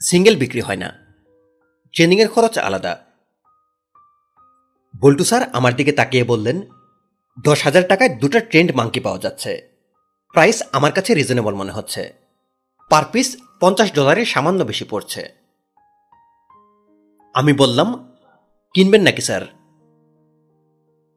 সিঙ্গেল 0.00 0.36
বিক্রি 0.36 0.60
হয় 0.60 0.76
না। 0.76 0.92
ট্রেনিংয়ের 1.92 2.28
খরচ 2.28 2.58
আলাদা। 2.58 3.04
বল্টু 5.00 5.24
স্যার, 5.24 5.42
আমার 5.52 5.76
দিকে 5.76 5.92
তাকিয়ে 5.92 6.24
বললেন 6.24 6.62
দশ 7.40 7.64
হাজার 7.64 7.82
টাকায় 7.88 8.14
দুটো 8.16 8.40
ট্রেন্ড 8.40 8.74
মাংকি 8.74 9.00
পাওয়া 9.00 9.18
যাচ্ছে। 9.18 9.68
প্রাইস 10.32 10.62
আমার 10.72 10.92
কাছে 10.92 11.14
রিজনেবল 11.14 11.54
মনে 11.54 11.72
হচ্ছে। 11.72 12.12
পার 12.90 13.04
পিস 13.12 13.36
পঞ্চাশ 13.60 13.92
ডলারের 13.92 14.24
সামান্য 14.24 14.64
বেশি 14.64 14.84
পড়ছে। 14.84 15.34
আমি 17.34 17.52
বললাম, 17.52 18.16
কিনবেন 18.74 19.02
নাকি 19.02 19.22
স্যার? 19.22 19.42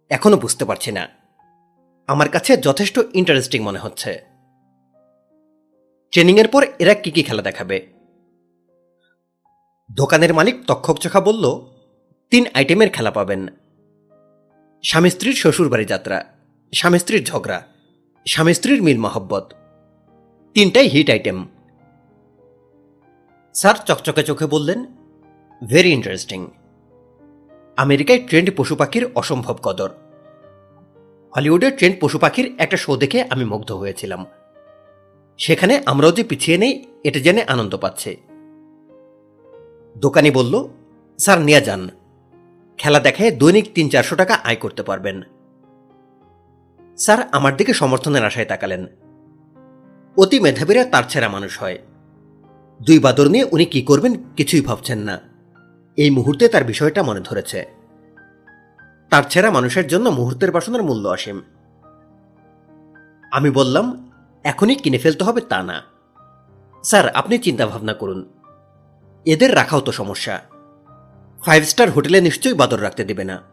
এখনও 0.10 0.38
বুঝতে 0.38 0.66
পারছি 0.66 0.92
না। 0.92 1.08
আমার 2.08 2.30
কাছে 2.30 2.58
যথেষ্ট 2.58 3.00
ইন্টারেস্টিং 3.14 3.64
মনে 3.64 3.80
হচ্ছে। 3.80 4.24
ট্রেনিংয়ের 6.12 6.48
পর 6.48 6.66
এরা 6.80 6.94
কি 6.94 7.12
কি 7.12 7.24
খেলা 7.24 7.42
দেখাবে? 7.42 7.88
দোকানের 9.92 10.34
মালিক 10.34 10.66
তক্ষক 10.68 10.98
চোখা 10.98 11.22
বলল, 11.22 11.62
তিন 12.30 12.46
আইটেমের 12.54 12.90
খেলা 12.90 13.12
পাবেন। 13.12 13.48
স্বামী 14.86 15.10
স্ত্রীর 15.10 15.34
শ্বশুরবাড়ি 15.34 15.86
যাত্রা, 15.86 16.26
স্বামী 16.74 17.00
স্ত্রীর 17.00 17.24
ঝগড়া, 17.24 17.68
স্বামী 18.28 18.54
স্ত্রীর 18.54 18.84
মিল 18.84 18.98
মহব্বত। 18.98 19.54
তিনটাই 20.54 20.88
হিট 20.88 21.10
আইটেম। 21.10 21.48
স্যার 23.54 23.76
চকচকে 23.86 24.24
চোখে 24.24 24.46
বললেন 24.46 24.86
ভেরি 25.68 25.92
ইন্টারেস্টিং 25.92 26.48
আমেরিকায় 27.78 28.20
ট্রেন্ড 28.28 28.50
পশু 28.58 28.76
পাখির 28.76 29.08
অসম্ভব 29.16 29.58
কদর। 29.64 29.90
হলিউডের 31.38 31.78
ট্রেন্ড 31.78 31.98
পশু 32.00 32.20
পাখির 32.20 32.56
একটা 32.58 32.78
শো 32.78 32.98
দেখে 32.98 33.24
আমি 33.30 33.46
মুগ্ধ 33.46 33.72
হয়েছিলাম। 33.72 34.26
সেখানে 35.38 35.82
আমরাও 35.86 36.12
যে 36.12 36.24
পিছিয়ে 36.24 36.58
নেই, 36.58 36.86
এটা 37.04 37.20
জেনে 37.20 37.44
আনন্দ 37.44 37.78
পাচ্ছে। 37.78 38.18
দোকানি 39.98 40.32
বলল, 40.32 40.68
স্যার, 41.18 41.42
নিয়ে 41.42 41.62
যান। 41.62 41.90
খেলা 42.78 43.00
দেখায় 43.00 43.36
দৈনিক 43.36 43.72
তিন 43.74 43.90
চারশো 43.90 44.16
টাকা 44.16 44.40
আয় 44.44 44.56
করতে 44.56 44.84
পারবেন। 44.84 45.22
স্যার, 46.98 47.18
আমার 47.32 47.58
দিকে 47.58 47.74
সমর্থনের 47.74 48.26
আশায় 48.26 48.46
তাকালেন। 48.46 48.86
অতি 50.18 50.40
মেধাবীরা 50.40 50.86
তার 50.86 51.04
ছেঁড়া 51.10 51.30
মানুষ 51.30 51.60
হয়। 51.60 51.78
দুই 52.82 53.00
বাদর 53.00 53.28
নিয়ে 53.28 53.48
উনি 53.52 53.66
কি 53.66 53.82
করবেন 53.82 54.24
কিছুই 54.38 54.62
ভাবছেন 54.62 55.00
না। 55.00 55.20
এই 55.98 56.10
মুহূর্তে 56.10 56.48
তার 56.48 56.64
বিষয়টা 56.64 57.04
মনে 57.04 57.20
ধরেছে। 57.20 57.66
তার 59.10 59.24
ছেঁড়া 59.30 59.52
মানুষের 59.52 59.88
জন্য 59.88 60.10
মুহূর্তের 60.10 60.52
বাসনের 60.52 60.84
মূল্য 60.84 61.08
অসীম। 61.08 61.42
আমি 63.32 63.50
বললাম, 63.50 64.12
এখনই 64.44 64.76
কিনে 64.76 64.98
ফেলতে 64.98 65.24
হবে 65.24 65.42
তা 65.42 65.64
না। 65.64 65.84
স্যার, 66.84 67.10
আপনি 67.10 67.38
চিন্তা 67.38 67.68
ভাবনা 67.68 67.94
করুন। 67.94 68.30
এদের 69.26 69.56
রাখাও 69.56 69.82
তো 69.82 69.92
সমস্যা। 69.92 70.42
ফাইভ 71.46 71.64
স্টার 71.64 71.90
হোটেলে 71.90 72.22
নিশ্চয়ই 72.22 72.54
বাদর 72.54 72.84
রাখতে 72.84 73.04
দেবে 73.04 73.24
না। 73.24 73.44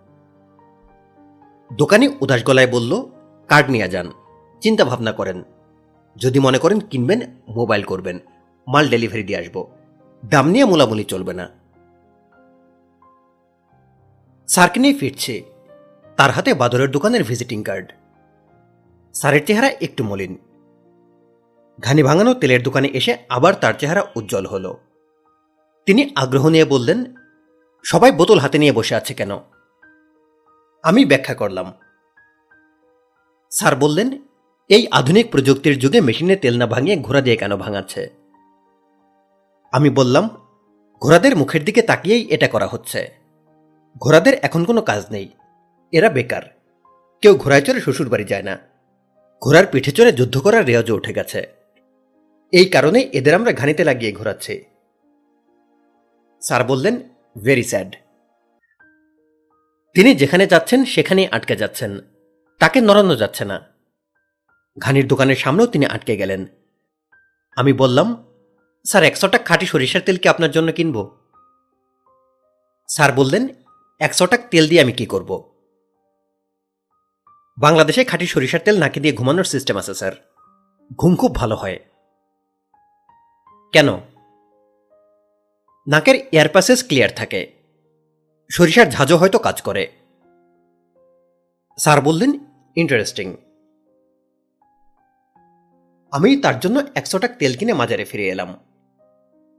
দোকানি 1.77 2.09
উদাস 2.21 2.45
গলায় 2.45 2.67
বলল, 2.67 3.07
কার্ড 3.49 3.71
নিয়ে 3.71 3.89
যান। 3.89 4.13
চিন্তা 4.61 4.85
ভাবনা 4.85 5.13
করেন। 5.13 5.43
যদি 6.17 6.39
মনে 6.39 6.59
করেন 6.59 6.81
কিনবেন, 6.81 7.21
মোবাইল 7.49 7.83
করবেন। 7.83 8.19
মাল 8.69 8.89
ডেলিভারি 8.89 9.23
দিয়ে 9.23 9.39
আসব। 9.39 9.67
দাম 10.25 10.49
নিয়ে 10.49 10.65
মোলামুলি 10.65 11.05
চলবে 11.05 11.33
না। 11.33 11.49
স্যারকে 14.47 14.81
নিয়ে 14.81 14.95
ফিরছে। 14.95 15.43
তার 16.17 16.31
হাতে 16.31 16.55
বাদরের 16.55 16.91
দোকানের 16.91 17.25
ভিজিটিং 17.25 17.63
কার্ড। 17.63 17.93
স্যারের 19.15 19.47
চেহারা 19.47 19.71
একটু 19.81 20.05
মলিন। 20.05 20.39
ঘানি 21.81 22.03
ভাঙানো 22.03 22.35
তেলের 22.35 22.63
দোকানে 22.63 22.89
এসে 22.89 23.17
আবার 23.29 23.55
তার 23.55 23.75
চেহারা 23.79 24.05
উজ্জ্বল 24.17 24.47
হল। 24.47 24.75
তিনি 25.87 26.13
আগ্রহ 26.17 26.49
নিয়ে 26.49 26.65
বললেন 26.65 27.05
সবাই 27.85 28.13
বোতল 28.13 28.39
হাতে 28.39 28.59
নিয়ে 28.59 28.73
বসে 28.73 28.95
আছে 28.95 29.15
কেন? 29.15 29.31
আমি 30.83 31.05
ব্যাখ্যা 31.05 31.35
করলাম। 31.35 31.73
স্যার 33.51 33.77
বললেন, 33.77 34.19
এই 34.69 34.89
আধুনিক 34.91 35.31
প্রযুক্তির 35.31 35.79
যুগে 35.79 36.01
মেশিনে 36.01 36.37
তেল 36.37 36.59
না 36.59 36.67
ভাঙিয়ে 36.67 36.97
ঘোড়া 36.97 37.21
দিয়ে 37.21 37.37
কেন 37.37 37.57
ভাঙাচ্ছে? 37.57 38.11
আমি 39.73 39.91
বললাম, 39.91 40.29
ঘোড়াদের 41.01 41.37
মুখের 41.37 41.65
দিকে 41.65 41.83
তাকিয়েই 41.83 42.29
এটা 42.29 42.49
করা 42.49 42.67
হচ্ছে। 42.67 43.11
ঘোড়াদের 43.99 44.35
এখন 44.43 44.65
কোনো 44.65 44.83
কাজ 44.83 45.07
নেই। 45.11 45.31
এরা 45.93 46.09
বেকার। 46.09 46.43
কেউ 47.21 47.37
ঘোড়ায় 47.37 47.63
চড়ে 47.63 47.81
শ্বশুর 47.81 48.09
বাড়ি 48.09 48.25
যায় 48.25 48.43
না। 48.43 48.59
ঘোড়ার 49.43 49.67
পিঠে 49.67 49.93
চড়ে 49.93 50.13
যুদ্ধ 50.13 50.39
করার 50.39 50.67
রেওয়াজও 50.67 50.97
উঠে 50.97 51.13
গেছে। 51.13 51.47
এই 52.53 52.65
কারণে 52.65 53.01
এদের 53.01 53.35
আমরা 53.35 53.53
ঘানিতে 53.53 53.85
লাগিয়ে 53.85 54.13
ঘোরাচ্ছি। 54.13 54.65
স্যার 56.41 56.65
বললেন 56.65 57.12
ভেরি 57.37 57.63
স্যাড 57.63 57.97
তিনি 59.95 60.15
যেখানে 60.15 60.47
যাচ্ছেন, 60.47 60.85
সেখানেই 60.85 61.27
আটকে 61.27 61.57
যাচ্ছেন। 61.57 62.01
তাকে 62.59 62.81
নড়ানো 62.81 63.17
যাচ্ছে 63.17 63.45
না। 63.45 63.61
ঘানির 64.79 65.09
দোকানের 65.09 65.37
সামনেও 65.37 65.67
তিনি 65.67 65.87
আটকে 65.87 66.17
গেলেন। 66.17 66.47
আমি 67.57 67.73
বললাম, 67.73 68.25
স্যার, 68.85 69.05
একশোটা 69.05 69.39
খাঁটি 69.39 69.67
সরিষার 69.67 70.03
তেল 70.03 70.17
কি 70.17 70.29
আপনার 70.29 70.51
জন্য 70.51 70.73
কিনব? 70.73 71.17
স্যার 72.89 73.13
বললেন 73.13 73.49
একশো 74.01 74.27
টাক 74.27 74.41
তেল 74.51 74.69
দিয়ে 74.69 74.83
আমি 74.83 74.93
কি 74.93 75.07
করব? 75.07 75.53
বাংলাদেশে 77.59 78.05
খাঁটি 78.05 78.27
সরিষার 78.27 78.61
তেল 78.65 78.79
নাকি 78.79 79.01
দিয়ে 79.01 79.15
ঘুমানোর 79.15 79.45
সিস্টেম 79.45 79.79
আছে, 79.79 79.95
স্যার। 79.95 80.13
ঘুম 80.99 81.17
খুব 81.17 81.35
ভালো 81.35 81.57
হয়। 81.57 81.79
কেন? 83.73 84.12
নাকের 85.87 86.15
এয়ার 86.33 86.49
ক্লিয়ার 86.89 87.11
থাকে। 87.17 87.53
সরিষার 88.51 88.87
ঝাঁঝও 88.91 89.17
হয়তো 89.17 89.39
কাজ 89.39 89.63
করে। 89.63 89.91
স্যার 91.79 92.01
বললেন, 92.01 92.39
ইন্টারেস্টিং। 92.77 93.37
আমি 96.13 96.37
তার 96.37 96.61
জন্য 96.61 96.83
একশো 96.95 97.19
টাক 97.19 97.39
তেল 97.39 97.57
কিনে 97.57 97.73
মাজারে 97.73 98.05
ফিরে 98.05 98.29
এলাম। 98.29 98.55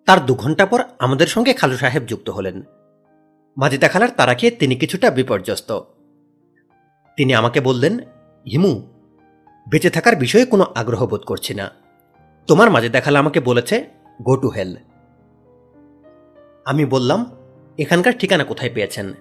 তার 0.05 0.25
দু 0.25 0.35
ঘণ্টা 0.35 0.65
পর 0.65 0.83
আমাদের 0.99 1.27
সঙ্গে 1.27 1.53
খালু 1.53 1.77
সাহেব 1.77 2.03
যুক্ত 2.03 2.29
হলেন। 2.29 2.61
মাজিদা 3.57 3.87
খালার 3.87 4.09
তারা 4.09 4.33
খেয়ে 4.33 4.51
তিনি 4.51 4.75
কিছুটা 4.75 5.11
বিপর্যস্ত। 5.11 5.79
তিনি 7.17 7.33
আমাকে 7.33 7.61
বললেন, 7.61 7.99
হিমু, 8.51 8.81
বেঁচে 9.69 9.89
থাকার 9.89 10.15
বিষয়ে 10.15 10.45
কোনো 10.45 10.63
আগ্রহ 10.63 11.05
বোধ 11.05 11.21
করছি 11.21 11.53
না। 11.53 11.71
তোমার 12.47 12.71
মাজিদা 12.71 13.01
খালা 13.01 13.19
আমাকে 13.19 13.39
বলেছে, 13.39 13.89
গো 14.21 14.35
টু 14.35 14.49
হেল। 14.49 14.75
আমি 16.65 16.85
বললাম, 16.85 17.25
এখানকার 17.77 18.13
ঠিকানা 18.19 18.43
কোথায় 18.43 18.71
পেয়েছেন? 18.73 19.13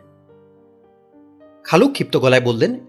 খালু 1.65 1.89
ক্ষিপ্ত 1.89 2.17
গলায় 2.17 2.41
বললেন, 2.41 2.81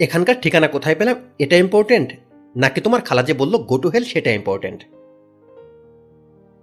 এখানকার 0.00 0.34
ঠিকানা 0.42 0.68
কোথায় 0.68 0.94
পেলাম? 0.94 1.16
এটা 1.38 1.56
ইম্পর্টেন্ট 1.56 2.12
নাকি 2.56 2.80
তোমার 2.80 3.00
খালা 3.00 3.22
যে 3.22 3.34
বলল 3.34 3.58
গো 3.58 3.78
টু 3.78 3.88
হেল 3.88 4.04
সেটা 4.04 4.30
ইম্পর্টেন্ট 4.30 4.84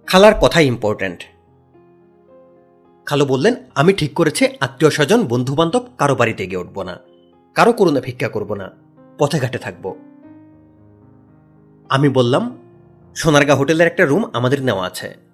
খালার 0.06 0.34
কথাই 0.40 0.66
ইম্পর্টেন্ট 0.66 1.20
খালু 3.06 3.24
বললেন, 3.26 3.54
আমি 3.74 3.92
ঠিক 3.92 4.14
করেছি, 4.14 4.48
আত্মীয় 4.60 4.90
স্বজন 4.90 5.24
বন্ধু 5.24 5.54
বান্ধব 5.54 5.86
কারও 5.98 6.14
বাড়িতে 6.14 6.46
গিয়ে 6.46 6.60
উঠব 6.60 6.82
না। 6.82 6.98
কারও 7.54 7.72
করুণা 7.72 8.00
ভিক্ষা 8.00 8.28
করব 8.28 8.54
না। 8.54 8.70
পথে 9.18 9.38
ঘাটে 9.38 9.58
থাকব। 9.58 9.94
আমি 11.88 12.08
বললাম, 12.08 12.58
সোনারগা 13.14 13.54
হোটেলের 13.54 13.86
একটা 13.86 14.04
রুম 14.04 14.24
আমাদের 14.32 14.62
নেওয়া 14.62 14.86
আছে। 14.86 15.29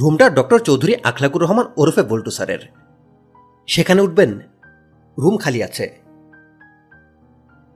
রুমটা 0.00 0.30
ডক্টর 0.30 0.58
চৌধুরী 0.58 0.94
আখলাকুর 1.02 1.42
রহমান 1.42 1.66
ওরফে 1.76 2.02
বল্টু 2.02 2.30
স্যারের। 2.30 2.58
সেখানে 3.66 4.00
উঠবেন, 4.00 4.38
রুম 5.18 5.36
খালি 5.36 5.62
আছে। 5.62 5.98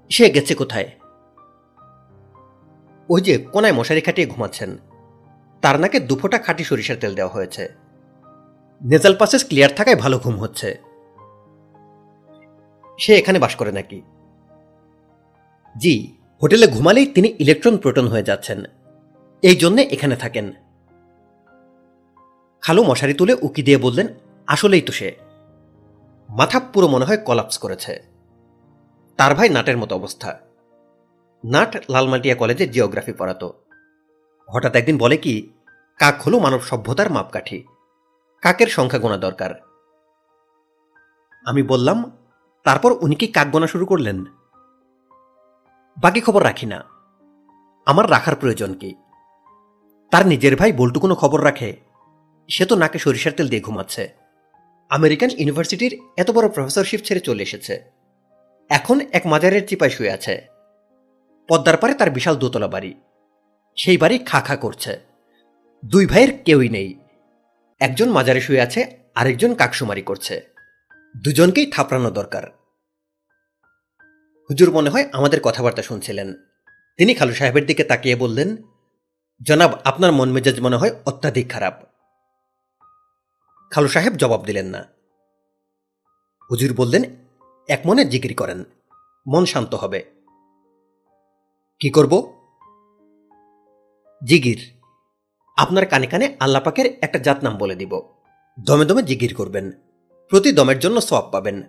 সে 0.08 0.30
গেছে 0.30 0.54
কোথায়? 0.54 0.90
ওই 3.08 3.20
যে 3.20 3.38
কোনায় 3.38 3.72
মশারি 3.72 4.00
খাটিয়ে 4.00 4.26
ঘুমাচ্ছেন। 4.26 4.78
তার 5.62 5.80
নাকে 5.80 6.00
দুফোটা 6.00 6.38
খাঁটি 6.38 6.64
সরিষার 6.64 6.96
তেল 7.00 7.14
দেওয়া 7.14 7.32
হয়েছে। 7.32 7.68
নেজাল 8.84 9.16
পাসেস 9.18 9.44
ক্লিয়ার 9.44 9.70
থাকায় 9.76 9.96
ভালো 9.96 10.18
ঘুম 10.18 10.36
হচ্ছে। 10.36 10.78
সে 12.98 13.14
এখানে 13.14 13.38
বাস 13.38 13.54
করে 13.54 13.72
নাকি? 13.72 14.02
জি, 15.76 16.16
হোটেলে 16.42 16.66
ঘুমালেই 16.66 17.06
তিনি 17.06 17.34
ইলেকট্রন 17.38 17.76
প্রোটন 17.76 18.08
হয়ে 18.08 18.22
যাচ্ছেন। 18.22 18.64
এই 19.42 19.56
জন্যে 19.56 19.82
এখানে 19.82 20.16
থাকেন। 20.16 20.52
খালু 22.60 22.84
মশারি 22.84 23.14
তুলে 23.14 23.36
উকি 23.42 23.62
দিয়ে 23.62 23.78
বললেন, 23.78 24.06
আসলেই 24.46 24.82
তো 24.82 24.92
সে। 24.92 25.16
মাথা 26.28 26.60
পুরো 26.60 26.88
মনে 26.88 27.04
হয় 27.04 27.16
কলাপস 27.16 27.58
করেছে। 27.58 28.02
তার 29.16 29.34
ভাই 29.34 29.48
নাটের 29.48 29.76
মতো 29.76 29.94
অবস্থা। 29.96 30.38
নাট 31.44 31.76
লালমাটিয়া 31.90 32.34
কলেজে 32.34 32.68
জিওগ্রাফি 32.68 33.12
পড়াতো। 33.12 33.52
হঠাৎ 34.48 34.76
একদিন 34.76 34.98
বলে 34.98 35.16
কি, 35.16 35.52
কাক 35.98 36.22
হলো 36.22 36.38
মানব 36.38 36.60
সভ্যতার 36.60 37.10
মাপকাঠি। 37.10 37.64
কাকের 38.42 38.66
সংখ্যা 38.66 38.98
গোনা 38.98 39.16
দরকার। 39.16 39.50
আমি 41.46 41.62
বললাম, 41.62 42.10
তারপর 42.64 42.92
উনি 43.00 43.14
কি 43.14 43.26
কাক 43.26 43.48
গোনা 43.48 43.66
শুরু 43.66 43.86
করলেন? 43.86 44.24
বাকি 46.00 46.20
খবর 46.20 46.44
রাখি 46.44 46.66
না। 46.66 46.84
আমার 47.86 48.10
রাখার 48.10 48.36
প্রয়োজন 48.36 48.74
কি? 48.74 48.94
তার 50.10 50.26
নিজের 50.26 50.56
ভাই 50.56 50.72
বল্টু 50.72 51.00
কোনো 51.00 51.14
খবর 51.14 51.44
রাখে? 51.44 51.89
সে 52.50 52.66
তো 52.66 52.76
নাকে 52.76 52.98
সরিষার 52.98 53.32
তেল 53.32 53.48
দিয়ে 53.48 53.62
ঘুমাচ্ছে। 53.62 54.14
আমেরিকান 54.90 55.30
ইউনিভার্সিটির 55.30 56.00
এত 56.16 56.30
বড় 56.30 56.48
প্রফেসরশিপ 56.48 57.00
ছেড়ে 57.04 57.20
চলে 57.20 57.42
এসেছে। 57.42 57.84
এখন 58.68 59.00
এক 59.12 59.26
মাজারের 59.26 59.68
চিপায় 59.68 59.90
শুয়ে 59.90 60.10
আছে। 60.10 60.46
পদ্মার 61.48 61.76
পারে 61.76 61.94
তার 61.94 62.10
বিশাল 62.10 62.36
দোতলা 62.36 62.68
বাড়ি। 62.68 62.94
সেই 63.76 63.98
বাড়ি 63.98 64.18
খা 64.18 64.40
খা 64.40 64.56
করছে। 64.56 65.00
দুই 65.84 66.06
ভাইয়ের 66.06 66.42
কেউই 66.44 66.68
নেই। 66.68 66.98
একজন 67.80 68.10
মাজারে 68.10 68.40
শুয়ে 68.40 68.60
আছে, 68.60 68.98
আরেকজন 69.14 69.54
কাকসুমারি 69.54 70.02
করছে। 70.02 70.46
দুজনকেই 71.16 71.66
থাপড়ানো 71.66 72.10
দরকার। 72.10 72.42
হুজুর 74.50 74.70
মনে 74.70 74.90
হয় 74.90 75.08
আমাদের 75.12 75.40
কথাবার্তা 75.40 75.82
শুনছিলেন। 75.82 76.34
তিনি 76.96 77.14
খালু 77.14 77.34
সাহেবের 77.34 77.66
দিকে 77.66 77.84
তাকিয়ে 77.84 78.16
বললেন, 78.16 78.56
জনাব, 79.42 79.78
আপনার 79.84 80.12
মন 80.12 80.32
মেজাজ 80.32 80.60
মনে 80.60 80.76
হয় 80.76 80.90
অত্যাধিক 81.06 81.50
খারাপ। 81.50 81.89
খালু 83.70 83.88
সাহেব 83.88 84.12
জবাব 84.12 84.44
দিলেন 84.44 84.66
না। 84.66 84.86
হুজুর 86.50 86.74
বললেন, 86.76 87.02
এক 87.68 87.80
মনে 87.86 88.04
জিকির 88.04 88.34
করেন, 88.36 88.64
মন 89.26 89.44
শান্ত 89.44 89.74
হবে। 89.74 90.04
কি 91.80 91.90
করব? 91.90 92.32
জিগির 94.24 94.60
আপনার 95.56 95.86
কানে 95.86 96.06
কানে 96.06 96.36
আল্লাপাকের 96.40 96.98
একটা 97.02 97.18
জাত 97.18 97.44
নাম 97.44 97.58
বলে 97.58 97.74
দিব। 97.74 98.02
দমে 98.60 98.84
দমে 98.84 99.02
জিগির 99.02 99.34
করবেন, 99.34 99.72
প্রতি 100.28 100.52
দমের 100.52 100.78
জন্য 100.78 101.00
সব 101.00 101.30
পাবেন। 101.30 101.62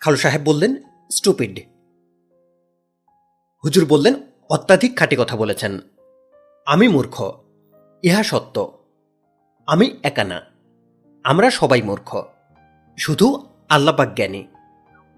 খালু 0.00 0.16
সাহেব 0.16 0.42
বললেন, 0.44 0.76
স্টুপিড। 1.10 1.60
হুজুর 3.64 3.86
বললেন, 3.86 4.14
অত্যাধিক 4.50 4.98
খাঁটি 4.98 5.16
কথা 5.18 5.36
বলেছেন। 5.36 5.80
আমি 6.66 6.88
মূর্খ, 6.88 7.40
ইহা 8.02 8.22
সত্য। 8.22 8.83
আমি 9.66 9.96
একা 10.02 10.24
না। 10.24 10.40
আমরা 11.24 11.50
সবাই 11.50 11.82
মূর্খ। 11.82 12.22
শুধু 12.96 13.46
আল্লাপাক 13.68 14.14
জ্ঞানী। 14.14 14.44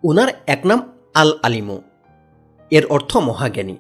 ওনার 0.05 0.29
এক 0.47 0.67
নাম 0.67 0.93
আল 1.15 1.33
আলিমু। 1.43 1.83
এর 2.71 2.87
অর্থ 2.87 3.17
মহাজ্ঞানী। 3.17 3.77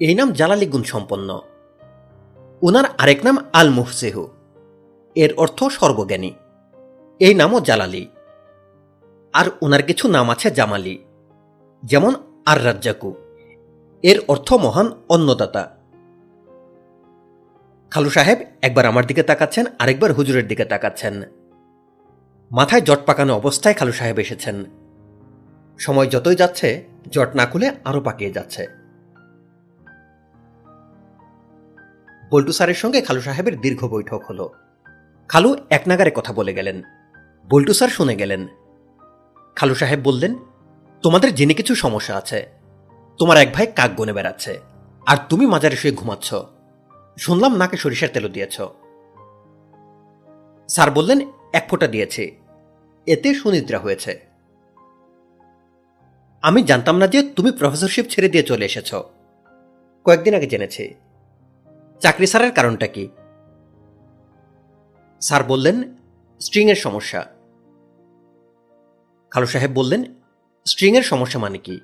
এই 0.00 0.14
নাম 0.14 0.32
জালালি 0.32 0.66
গুণ 0.66 0.82
সম্পন্ন। 0.82 1.40
ওনার 2.62 2.84
আরেক 2.98 3.24
নাম 3.24 3.36
আল 3.52 3.70
মুহসেহু 3.70 4.28
এর 5.14 5.34
অর্থ 5.34 5.64
সর্বজ্ঞানী। 5.64 6.30
এই 7.20 7.34
নামও 7.34 7.60
জালালি। 7.60 8.08
আর 9.32 9.44
ওনার 9.62 9.82
কিছু 9.82 10.08
নাম 10.08 10.30
আছে 10.30 10.50
জামালি। 10.50 11.04
যেমন 11.82 12.14
আর 12.46 12.64
রাজ্জাকু 12.64 13.14
এর 14.02 14.20
অর্থ 14.28 14.52
মহান 14.52 14.92
অন্নদাতা। 15.08 15.76
খালু 17.92 18.10
সাহেব 18.10 18.38
একবার 18.62 18.86
আমার 18.86 19.06
দিকে 19.06 19.22
তাকাচ্ছেন, 19.22 19.66
আরেকবার 19.78 20.12
হুজুরের 20.12 20.48
দিকে 20.48 20.64
তাকাচ্ছেন। 20.64 21.22
মাথায় 22.52 22.80
জট 22.80 22.98
পাকানো 23.06 23.34
অবস্থায় 23.34 23.74
খালু 23.74 23.92
সাহেব 23.92 24.18
এসেছেন। 24.18 24.64
সময় 25.78 26.06
যতই 26.06 26.36
যাচ্ছে, 26.36 26.84
জট 27.08 27.36
না 27.36 27.46
খুলে 27.46 27.70
আরও 27.84 28.00
পাকিয়ে 28.00 28.32
যাচ্ছে। 28.32 28.66
বল্টু 32.30 32.52
স্যারের 32.52 32.74
সঙ্গে 32.74 33.00
খালু 33.00 33.20
সাহেবের 33.20 33.60
দীর্ঘ 33.60 33.84
বৈঠক 33.84 34.22
হলো। 34.30 34.52
খালু 35.28 35.56
এক 35.70 35.82
নাগারে 35.86 36.10
কথা 36.14 36.32
বলে 36.32 36.54
গেলেন। 36.54 36.82
বল্টু 37.50 37.72
স্যার 37.72 37.88
শুনে 37.88 38.16
গেলেন। 38.16 38.48
খালু 39.56 39.74
সাহেব 39.74 40.00
বললেন, 40.04 40.34
তোমাদের 41.02 41.34
জেনে 41.34 41.54
কিছু 41.54 41.74
সমস্যা 41.74 42.16
আছে। 42.16 42.48
তোমার 43.18 43.36
এক 43.36 43.52
ভাই 43.52 43.66
কাক 43.66 43.90
গনে 43.96 44.12
বেড়াচ্ছে। 44.12 44.60
আর 45.06 45.16
তুমি 45.28 45.46
মাজারে 45.46 45.76
শুয়ে 45.76 45.94
ঘুমাচ্ছ। 45.94 46.34
শুনলাম 47.18 47.56
নাকে 47.56 47.76
সরিষার 47.76 48.08
তেলও 48.12 48.28
দিয়েছ। 48.28 48.60
স্যার 50.68 50.90
বললেন, 50.90 51.32
এক 51.52 51.66
ফোঁটা 51.70 51.86
দিয়েছি। 51.86 52.36
এতে 53.06 53.34
সুনিদ্রা 53.34 53.78
হয়েছে। 53.78 54.20
আমি 56.42 56.62
জানতাম 56.62 56.96
না 56.96 57.06
যে 57.06 57.22
তুমি 57.22 57.52
প্রফেসরশিপ 57.52 58.06
ছেড়ে 58.08 58.28
দিয়ে 58.28 58.42
চলে 58.42 58.64
এসেছ। 58.64 58.94
কয়েকদিন 60.04 60.34
আগে 60.34 60.46
জেনেছি। 60.46 60.94
চাকরি 62.00 62.26
সারের 62.26 62.52
কারণটা 62.52 62.86
কি? 62.86 63.08
স্যার 65.20 65.44
বললেন, 65.44 65.94
স্ট্রিংয়ের 66.40 66.76
সমস্যা। 66.76 67.26
খালু 69.30 69.46
সাহেব 69.46 69.70
বললেন, 69.74 70.04
স্ট্রিংয়ের 70.64 71.02
সমস্যা 71.02 71.40
মানে 71.40 71.58
কি? 71.58 71.80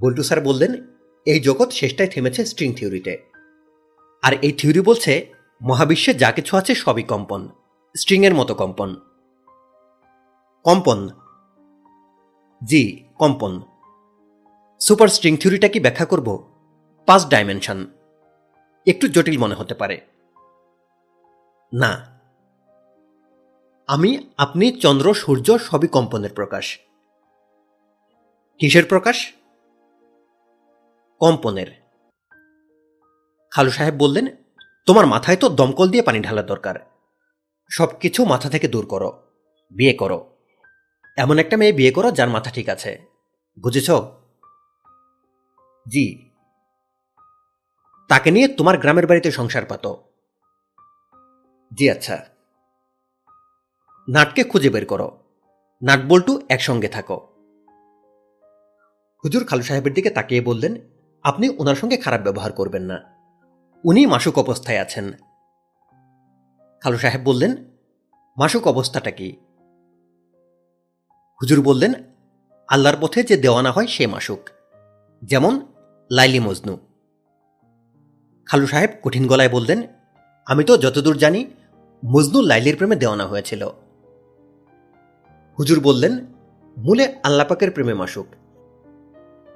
বল্টু 0.00 0.22
স্যার 0.22 0.40
বললেন, 0.40 0.86
এই 1.26 1.40
জগৎ 1.40 1.72
শেষটায় 1.72 2.08
থেমেছে 2.08 2.44
স্ট্রিং 2.44 2.72
থিওরিতে। 2.72 3.29
আর 4.22 4.32
এই 4.32 4.52
থিওরি 4.52 4.80
বলছে, 4.80 5.32
মহাবিশ্বে 5.62 6.14
যা 6.14 6.32
কিছু 6.32 6.56
আছে 6.56 6.74
সবই 6.74 7.02
কম্পন, 7.02 7.48
স্ট্রিংয়ের 7.96 8.34
মতো 8.34 8.54
কম্পন। 8.54 8.96
কম্পন। 10.64 11.08
জি, 12.64 13.04
কম্পন। 13.18 13.62
সুপার 14.80 15.08
স্ট্রিং 15.08 15.36
থিওরিটা 15.36 15.68
কি 15.68 15.80
ব্যাখ্যা 15.80 16.06
করব? 16.06 16.52
পাঁচ 17.06 17.26
ডাইমেনশন। 17.26 17.86
একটু 18.86 19.08
জটিল 19.08 19.38
মনে 19.38 19.54
হতে 19.54 19.74
পারে। 19.74 20.00
না। 21.74 22.20
আমি, 23.86 24.30
আপনি, 24.36 24.72
চন্দ্র, 24.72 25.14
সূর্য 25.14 25.58
সবই 25.58 25.88
কম্পনের 25.88 26.30
প্রকাশ। 26.34 26.78
কিসের 28.58 28.84
প্রকাশ? 28.84 29.32
কম্পনের। 31.20 31.79
খালু 33.50 33.70
সাহেব 33.70 33.94
বললেন, 33.94 34.26
তোমার 34.86 35.06
মাথায় 35.06 35.36
তো 35.36 35.48
দমকল 35.48 35.88
দিয়ে 35.88 36.02
পানি 36.02 36.20
ঢালা 36.20 36.42
দরকার। 36.42 36.74
সব 37.70 37.88
কিছু 38.00 38.24
মাথা 38.24 38.50
থেকে 38.50 38.68
দূর 38.68 38.86
করো, 38.86 39.22
বিয়ে 39.70 39.92
করো। 39.92 40.36
এমন 41.16 41.38
একটা 41.38 41.56
মেয়ে 41.56 41.72
বিয়ে 41.72 41.90
করো 41.90 42.10
যার 42.10 42.28
মাথা 42.28 42.50
ঠিক 42.50 42.68
আছে। 42.68 43.04
বুঝেছ? 43.60 43.90
জি। 45.88 46.30
তাকে 48.08 48.30
নিয়ে 48.30 48.48
তোমার 48.48 48.78
গ্রামের 48.78 49.06
বাড়িতে 49.06 49.30
সংসার 49.30 49.64
পাত। 49.64 49.94
জি 51.78 51.90
আচ্ছা। 51.90 52.26
নাটকে 54.08 54.44
খুঁজে 54.44 54.70
বের 54.70 54.86
করো। 54.86 55.18
নাট 55.82 56.00
বল্টু 56.08 56.42
একসঙ্গে 56.48 56.88
থাকো। 56.88 57.16
হুজুর 59.24 59.44
খালু 59.44 59.62
সাহেবের 59.62 59.94
দিকে 59.94 60.10
তাকিয়ে 60.10 60.40
বললেন, 60.40 60.76
আপনি 61.22 61.48
ওনার 61.48 61.74
সঙ্গে 61.74 61.96
খারাপ 61.96 62.20
ব্যবহার 62.20 62.52
করবেন 62.52 62.82
না। 62.82 63.19
উনি 63.84 64.06
মাসুক 64.06 64.38
অবস্থায় 64.38 64.80
আছেন। 64.80 65.12
খালু 66.80 66.98
সাহেব 66.98 67.20
বললেন, 67.24 67.56
মাসুক 68.38 68.66
অবস্থাটা 68.66 69.10
কি? 69.10 69.36
হুজুর 71.42 71.62
বললেন, 71.62 71.92
আল্লাহর 72.68 72.96
পথে 73.00 73.22
যে 73.22 73.36
দেওয়ানা 73.36 73.72
হয় 73.72 73.86
সে 73.86 74.06
মাসুক। 74.06 74.48
যেমন 75.22 75.66
লাইলি 76.10 76.40
মজনু। 76.40 76.78
খালু 78.46 78.66
সাহেব 78.66 78.90
কঠিন 79.02 79.26
গলায় 79.26 79.48
বললেন, 79.48 79.82
আমি 80.46 80.64
তো 80.64 80.76
যতদূর 80.76 81.16
জানি, 81.16 81.46
মজনু 82.04 82.42
লাইলির 82.42 82.76
প্রেমে 82.76 82.96
দেওয়ানা 82.96 83.26
হয়েছিল। 83.26 83.68
হুজুর 85.58 85.80
বললেন, 85.80 86.26
মূলে 86.76 87.14
আল্লাপাকের 87.22 87.70
প্রেমে 87.70 87.94
মাসুক। 87.94 88.26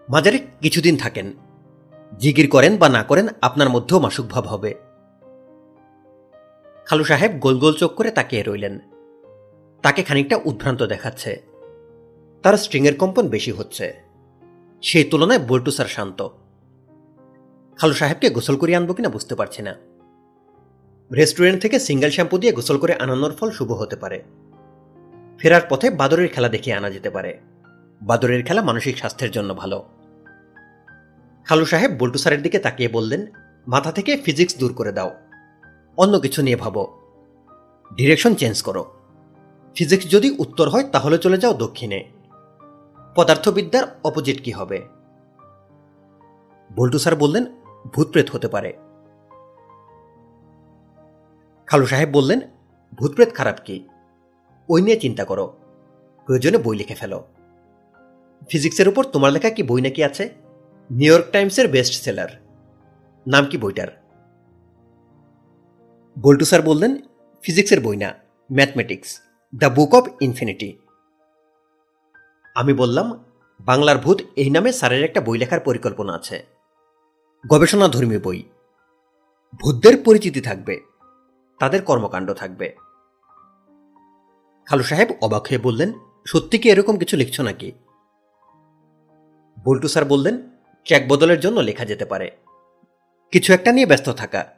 মাজারে 0.09 0.39
কিছুদিন 0.39 0.97
থাকেন। 0.97 1.33
জিগির 2.19 2.51
করেন 2.51 2.77
বা 2.77 2.89
না 2.89 3.03
করেন, 3.03 3.27
আপনার 3.43 3.69
মধ্যেও 3.69 4.01
মাসুক 4.01 4.27
ভাব 4.27 4.47
হবে। 4.47 4.75
খালু 6.87 7.05
সাহেব 7.05 7.33
গোল 7.33 7.59
গোল 7.59 7.73
চোখ 7.73 7.95
করে 7.95 8.11
তাকিয়ে 8.11 8.43
রইলেন। 8.43 8.79
তাকে 9.83 10.03
খানিকটা 10.03 10.39
উদ্ভ্রান্ত 10.45 10.83
দেখাচ্ছে। 10.83 11.43
তার 12.43 12.57
স্ট্রিংয়ের 12.57 12.97
কম্পন 12.97 13.29
বেশি 13.29 13.53
হচ্ছে। 13.53 13.95
সেই 14.83 15.05
তুলনায় 15.05 15.39
বল্টু 15.39 15.71
স্যার 15.71 15.87
শান্ত। 15.87 16.29
খালু 17.77 17.93
সাহেবকে 17.93 18.31
গোসল 18.31 18.57
করে 18.57 18.77
আনব 18.77 18.93
কিনা 18.93 19.09
বুঝতে 19.09 19.35
পারছি 19.35 19.63
না। 19.63 19.75
রেস্টুরেন্ট 21.13 21.63
থেকে 21.63 21.79
সিঙ্গেল 21.79 22.11
শ্যাম্পু 22.11 22.39
দিয়ে 22.39 22.53
গোসল 22.53 22.79
করে 22.79 22.95
আনানোর 22.95 23.33
ফল 23.33 23.51
শুভ 23.51 23.73
হতে 23.73 23.97
পারে। 23.97 24.23
ফেরার 25.39 25.61
পথে 25.69 25.91
বাদরের 25.91 26.29
খেলা 26.29 26.49
দেখিয়ে 26.49 26.77
আনা 26.77 26.91
যেতে 26.91 27.11
পারে। 27.11 27.41
বাদরের 28.03 28.45
খেলা 28.45 28.63
মানসিক 28.63 28.97
স্বাস্থ্যের 28.97 29.31
জন্য 29.31 29.55
ভালো। 29.55 29.85
খালু 31.45 31.65
সাহেব 31.65 31.91
বল্টু 31.99 32.19
স্যারের 32.19 32.43
দিকে 32.43 32.59
তাকিয়ে 32.59 32.89
বললেন, 32.89 33.27
মাথা 33.69 33.93
থেকে 33.93 34.17
ফিজিক্স 34.17 34.59
দূর 34.59 34.75
করে 34.75 34.93
দাও। 34.93 35.15
অন্য 35.97 36.21
কিছু 36.21 36.43
নিয়ে 36.43 36.57
ভাবো। 36.57 37.01
ডিরেকশন 37.97 38.35
চেঞ্জ 38.35 38.63
করো। 38.63 38.93
ফিজিক্স 39.75 40.11
যদি 40.11 40.37
উত্তর 40.39 40.69
হয়, 40.69 40.85
তাহলে 40.85 41.19
চলে 41.19 41.39
যাও 41.39 41.55
দক্ষিণে। 41.55 42.05
পদার্থবিদ্যার 43.15 44.01
অপোজিট 44.05 44.45
কি 44.45 44.51
হবে? 44.51 44.89
বল্টু 46.77 46.99
স্যার 46.99 47.17
বললেন, 47.17 47.45
ভূতপ্রেত 47.95 48.31
হতে 48.31 48.49
পারে। 48.49 48.73
খালু 51.67 51.87
সাহেব 51.87 52.09
বললেন, 52.13 52.41
ভূতপ্রেত 52.95 53.35
খারাপ 53.35 53.57
কি? 53.65 53.89
ওই 54.69 54.83
নিয়ে 54.83 55.01
চিন্তা 55.01 55.25
করো। 55.25 55.57
প্রয়োজনে 56.27 56.59
বই 56.59 56.77
লিখে 56.77 56.95
ফেলো। 56.95 57.25
ফিজিক্সের 58.49 58.89
উপর 58.89 59.05
তোমার 59.05 59.33
লেখা 59.33 59.51
কি 59.51 59.63
বই 59.63 59.81
নাকি 59.81 60.05
আছে? 60.05 60.44
নিউ 60.91 61.13
ইয়র্ক 61.13 61.31
টাইমসের 61.33 61.69
বেস্ট 61.69 62.03
সেলার। 62.03 62.29
নাম 63.27 63.45
কি 63.45 63.59
বইটার? 63.59 63.89
বল্টু 66.23 66.45
স্যার 66.45 66.63
বললেন, 66.63 66.97
ফিজিক্সের 67.43 67.81
বই 67.81 67.97
না, 67.97 68.15
mathematics, 68.53 69.21
the 69.55 69.67
book 69.67 69.95
of 69.95 70.07
infinity. 70.21 70.79
আমি 72.55 72.73
বললাম, 72.73 73.25
বাংলার 73.61 73.99
ভূত 73.99 74.21
এই 74.37 74.51
নামে 74.51 74.73
স্যারের 74.73 75.05
একটা 75.05 75.21
বই 75.21 75.39
লেখার 75.39 75.61
পরিকল্পনা 75.61 76.13
আছে। 76.13 76.47
গবেষণাধর্মী 77.49 78.19
বই। 78.19 78.43
ভূতদের 79.61 80.03
পরিচিতি 80.05 80.41
থাকবে, 80.41 80.81
তাদের 81.59 81.83
কর্মকাণ্ড 81.83 82.33
থাকবে। 82.33 82.77
খালু 84.67 84.83
সাহেব 84.83 85.09
অবাক 85.23 85.43
হয়ে 85.43 85.59
বললেন, 85.59 85.93
সত্যি 86.27 86.59
কি 86.59 86.71
এরকম 86.71 86.99
কিছু 86.99 87.17
লিখছ 87.17 87.41
নাকি? 87.41 87.73
বল্টু 89.65 89.89
স্যার 89.89 90.05
বললেন 90.05 90.54
চেক 90.85 91.09
বদলের 91.09 91.41
জন্য 91.41 91.61
লেখা 91.61 91.85
যেতে 91.85 92.05
পারে। 92.05 92.37
কিছু 93.33 93.53
একটা 93.53 93.73
নিয়ে 93.73 93.87
ব্যস্ত 93.87 94.09
থাকা। 94.09 94.55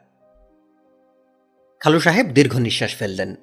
খালু 1.79 1.99
সাহেব 1.99 2.27
দীর্ঘ 2.27 2.57
নিঃশ্বাস 2.57 2.95
ফেললেন। 2.95 3.35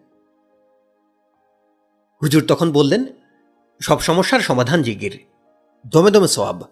হুজুর 2.22 2.44
তখন 2.48 2.72
বললেন, 2.72 3.04
সব 3.82 4.00
সমস্যার 4.00 4.40
সমাধান 4.40 4.82
জিগির। 4.82 5.26
দমে 5.86 6.10
দমে 6.10 6.28
সোয়াব 6.28 6.62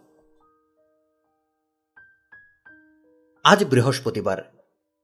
আজ 3.45 3.65
বৃহস্পতিবার। 3.65 4.53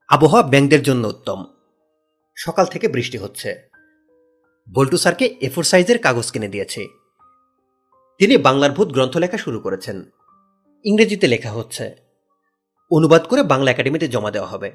আবহাওয়া 0.08 0.48
ব্যাংকদের 0.48 0.82
জন্য 0.82 1.08
উত্তম। 1.08 1.44
সকাল 2.36 2.66
থেকে 2.66 2.88
বৃষ্টি 2.88 3.18
হচ্ছে। 3.18 3.68
বল্টু 4.74 4.96
স্যারকে 4.96 5.36
এফোর 5.40 5.64
সাইজের 5.64 5.98
কাগজ 5.98 6.30
কিনে 6.30 6.48
দিয়েছে। 6.48 6.86
তিনি 8.18 8.36
বাংলার 8.36 8.70
ভূত 8.70 8.88
গ্রন্থ 8.88 9.16
লেখা 9.16 9.36
শুরু 9.36 9.60
করেছেন। 9.60 10.10
ইংরেজিতে 10.88 11.26
লেখা 11.26 11.50
হচ্ছে, 11.50 11.84
অনুবাদ 12.90 13.22
করে 13.26 13.42
বাংলা 13.42 13.70
একাডেমিতে 13.70 14.08
জমা 14.08 14.30
দেওয়া 14.30 14.48
হবে। 14.48 14.68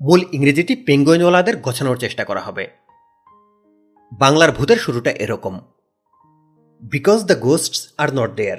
মূল 0.00 0.20
ইংরেজিটি 0.32 0.74
পেঙ্গুইনওয়ালাদের 0.76 1.56
গোছানোর 1.56 1.96
চেষ্টা 1.96 2.24
করা 2.24 2.40
হবে। 2.40 2.64
বাংলার 4.18 4.50
ভূতের 4.52 4.76
শুরুটা 4.76 5.10
এরকম। 5.10 5.54
Because 6.82 7.20
the 7.24 7.34
ghosts 7.34 7.80
are 7.98 8.08
not 8.14 8.30
there 8.34 8.58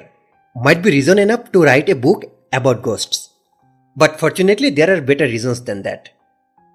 might 0.56 0.78
be 0.78 0.90
reason 0.90 1.18
enough 1.18 1.40
to 1.52 1.58
write 1.62 1.88
a 1.88 1.94
book 1.94 2.20
about 2.50 2.78
ghosts 2.80 3.18
but 3.96 4.12
fortunately 4.18 4.70
there 4.70 4.90
are 4.90 5.00
better 5.00 5.28
reasons 5.28 5.60
than 5.60 5.82
that 5.82 6.04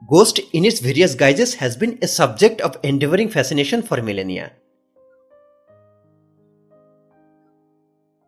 Ghost 0.01 0.37
in 0.53 0.63
its 0.63 0.79
various 0.79 1.13
guises 1.23 1.51
has 1.55 1.73
been 1.75 1.93
a 2.01 2.09
subject 2.09 2.57
of 2.61 2.77
enduring 2.83 3.29
fascination 3.29 3.79
for 3.81 3.97
millennia. 4.01 4.45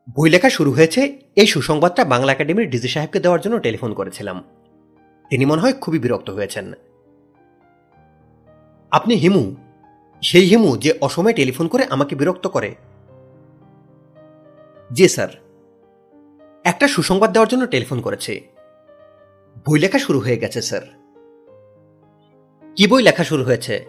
বই 0.10 0.30
লেখা 0.30 0.50
শুরু 0.50 0.72
হয়েছে, 0.72 1.20
এই 1.36 1.48
সুসংবাদটা 1.48 2.06
বাংলা 2.06 2.32
একাডেমির 2.32 2.70
DG 2.70 2.88
সাহেবকে 2.88 3.20
দেওয়ার 3.20 3.42
জন্য 3.42 3.60
telephone 3.60 3.94
করেছিলাম। 3.94 4.44
তিনি 5.30 5.46
মনে 5.46 5.62
হয় 5.62 5.74
খুবই 5.74 6.00
বিরক্ত 6.00 6.30
হয়েছেন। 6.30 6.74
আপনি 8.92 9.16
হিমু, 9.16 9.56
সেই 10.22 10.46
হিমু 10.46 10.78
যে 10.78 10.94
অসময়ে 11.02 11.34
টেলিফোন 11.34 11.68
করে 11.68 11.86
আমাকে 11.86 12.16
বিরক্ত 12.16 12.48
করে। 12.48 12.76
জি 14.94 15.08
স্যার। 15.08 15.28
একটা 16.64 16.88
সুসংবাদ 16.88 17.34
দেওয়ার 17.34 17.48
জন্য 17.48 17.68
টেলিফোন 17.68 18.02
করেছে। 18.02 18.42
বই 19.70 19.80
লেখা 19.80 20.00
শুরু 20.00 20.20
হয়ে 20.20 20.38
গেছে, 20.38 20.62
স্যার। 20.62 20.82
কি 22.76 22.88
বই 22.88 23.04
লেখা 23.04 23.24
শুরু 23.24 23.44
হয়েছে? 23.44 23.86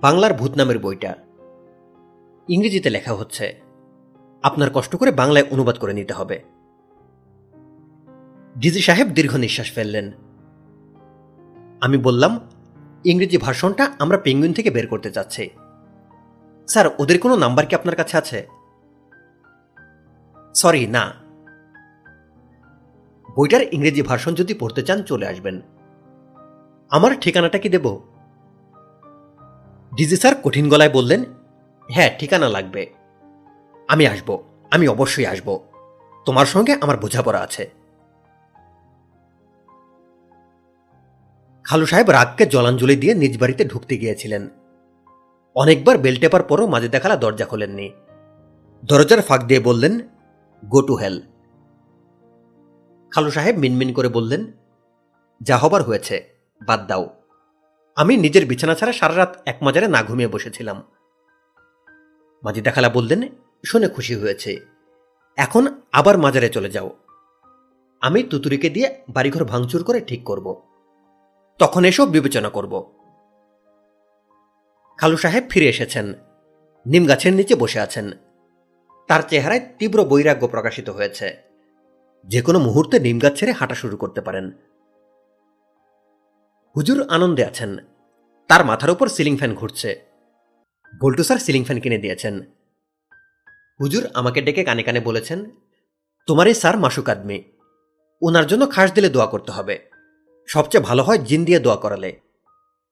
বাংলার 0.00 0.34
ভূত 0.34 0.56
নামের 0.56 0.78
বইটা। 0.78 1.16
ইংরেজিতে 2.48 2.90
লেখা 2.90 3.14
হচ্ছে। 3.14 3.69
আপনার 4.42 4.70
কষ্ট 4.74 4.96
করে 4.96 5.10
বাংলায় 5.10 5.46
অনুবাদ 5.50 5.78
করে 5.78 5.92
নিতে 5.92 6.14
হবে। 6.14 6.42
ডিজি 8.58 8.80
সাহেব 8.80 9.08
দীর্ঘ 9.08 9.36
নিঃশ্বাস 9.36 9.72
ফেললেন। 9.72 10.12
আমি 11.80 11.96
বললাম, 11.96 12.40
ইংরেজি 13.04 13.38
ভাষণটা 13.38 13.92
আমরা 13.98 14.18
পেঙ্গুইন 14.18 14.52
থেকে 14.52 14.70
বের 14.70 14.86
করতে 14.86 15.10
চাচ্ছি 15.10 15.50
স্যার, 16.68 16.86
ওদের 16.98 17.18
কোনো 17.18 17.36
নাম্বার 17.36 17.66
কি 17.66 17.74
আপনার 17.74 17.96
কাছে 17.96 18.16
আছে? 18.16 18.46
সরি, 20.54 20.86
না। 20.86 21.14
বইটার 23.36 23.62
ইংরেজি 23.72 24.02
ভাষণ 24.02 24.34
যদি 24.34 24.54
পড়তে 24.54 24.82
চান, 24.82 25.02
চলে 25.02 25.26
আসবেন। 25.26 25.60
আমার 26.90 27.20
ঠিকানাটা 27.20 27.58
কি 27.58 27.68
দেব? 27.68 28.00
ডিজি 29.96 30.16
স্যার 30.16 30.34
কঠিন 30.44 30.68
গলায় 30.68 30.90
বললেন 30.90 31.24
হ্যাঁ 31.88 32.10
ঠিকানা 32.18 32.48
লাগবে। 32.48 32.99
আমি 33.90 34.06
আসব, 34.06 34.44
আমি 34.70 34.88
অবশ্যই 34.88 35.26
আসব। 35.26 35.60
তোমার 36.26 36.46
সঙ্গে 36.46 36.76
আমার 36.80 36.96
বোঝাপড়া 36.96 37.40
আছে। 37.40 37.70
খালু 41.64 41.86
সাহেব 41.86 42.10
রাগকে 42.10 42.46
জলাঞ্জলি 42.46 42.96
দিয়ে 42.96 43.14
নিজ 43.14 43.40
বাড়িতে 43.40 43.64
ঢুকতে 43.64 43.98
গিয়েছিলেন। 43.98 44.48
অনেকবার 45.54 45.98
বেল 45.98 46.16
টেপার 46.20 46.42
পরও 46.42 46.66
মাঝে 46.66 46.88
দেখালা 46.88 47.16
দরজা 47.16 47.44
খোলেননি। 47.44 47.90
দরজার 48.84 49.22
ফাঁক 49.22 49.42
দিয়ে 49.42 49.60
বললেন, 49.60 50.00
গো 50.64 50.82
টু 50.82 50.94
হেল। 50.94 51.22
খালু 53.10 53.30
সাহেব 53.30 53.58
মিনমিন 53.58 53.92
করে 53.92 54.08
বললেন, 54.08 54.52
যা 55.42 55.58
হবার 55.58 55.82
হয়েছে, 55.82 56.34
বাদ 56.66 56.86
দাও। 56.86 57.16
আমি 57.96 58.16
নিজের 58.16 58.46
বিছানা 58.46 58.74
ছাড়া 58.74 58.92
সারা 58.92 59.16
রাত 59.16 59.42
এক 59.46 59.58
মাজারে 59.62 59.88
না 59.88 60.02
ঘুমিয়ে 60.02 60.28
বসেছিলাম। 60.28 60.82
মাঝি 62.44 62.60
দেখালা 62.60 62.88
বললেন 62.88 63.28
শুনে 63.66 63.88
খুশি 63.88 64.14
হয়েছে। 64.14 64.56
এখন 65.36 65.80
আবার 65.92 66.18
মাজারে 66.18 66.48
চলে 66.48 66.70
যাও। 66.70 66.96
আমি 68.00 68.22
তুতুরিকে 68.22 68.70
দিয়ে 68.70 69.02
বাড়িঘর 69.08 69.44
ভাঙচুর 69.44 69.84
করে 69.84 70.00
ঠিক 70.00 70.24
করব। 70.24 70.62
তখন 71.58 71.84
এসব 71.84 72.10
বিবেচনা 72.10 72.48
করব। 72.48 72.92
খালু 74.98 75.16
সাহেব 75.16 75.44
ফিরে 75.50 75.66
এসেছেন। 75.66 76.14
নিম 76.86 77.06
গাছের 77.06 77.32
নিচে 77.32 77.54
বসে 77.54 77.80
আছেন। 77.80 78.10
তার 79.08 79.22
চেহারায় 79.28 79.60
তীব্র 79.78 80.04
বৈরাগ্য 80.04 80.48
প্রকাশিত 80.48 80.90
হয়েছে। 80.90 81.36
যে 82.24 82.42
কোনো 82.42 82.58
মুহূর্তে 82.58 83.00
নিম 83.00 83.18
গাছ 83.18 83.38
ছেড়ে 83.38 83.52
হাঁটা 83.52 83.74
শুরু 83.74 83.96
করতে 83.96 84.20
পারেন। 84.20 84.50
হুজুর 86.76 87.06
আনন্দে 87.08 87.44
আছেন। 87.44 87.76
তার 88.48 88.64
মাথার 88.64 88.90
উপর 88.90 89.08
সিলিং 89.08 89.36
ফ্যান 89.36 89.54
ঘুরছে। 89.54 90.04
বল্টু 91.00 91.22
স্যার 91.22 91.38
সিলিং 91.38 91.64
ফ্যান 91.64 91.80
কিনে 91.80 91.98
দিয়েছেন। 91.98 92.40
হুজুর 93.80 94.06
আমাকে 94.14 94.42
ডেকে 94.42 94.64
কানে 94.64 94.82
কানে 94.82 95.00
বলেছেন 95.00 95.50
তোমার 96.26 96.46
এই 96.46 96.54
স্যার 96.54 96.78
মাসুক 96.78 97.08
আদমি। 97.08 97.42
ওনার 98.22 98.46
জন্য 98.46 98.70
খাস 98.70 98.92
দিলে 98.92 99.08
দোয়া 99.08 99.26
করতে 99.26 99.52
হবে। 99.52 99.90
সবচেয়ে 100.46 100.84
ভালো 100.84 101.02
হয় 101.02 101.18
জিন 101.18 101.44
দিয়ে 101.44 101.60
দোয়া 101.60 101.76
করালে। 101.76 102.20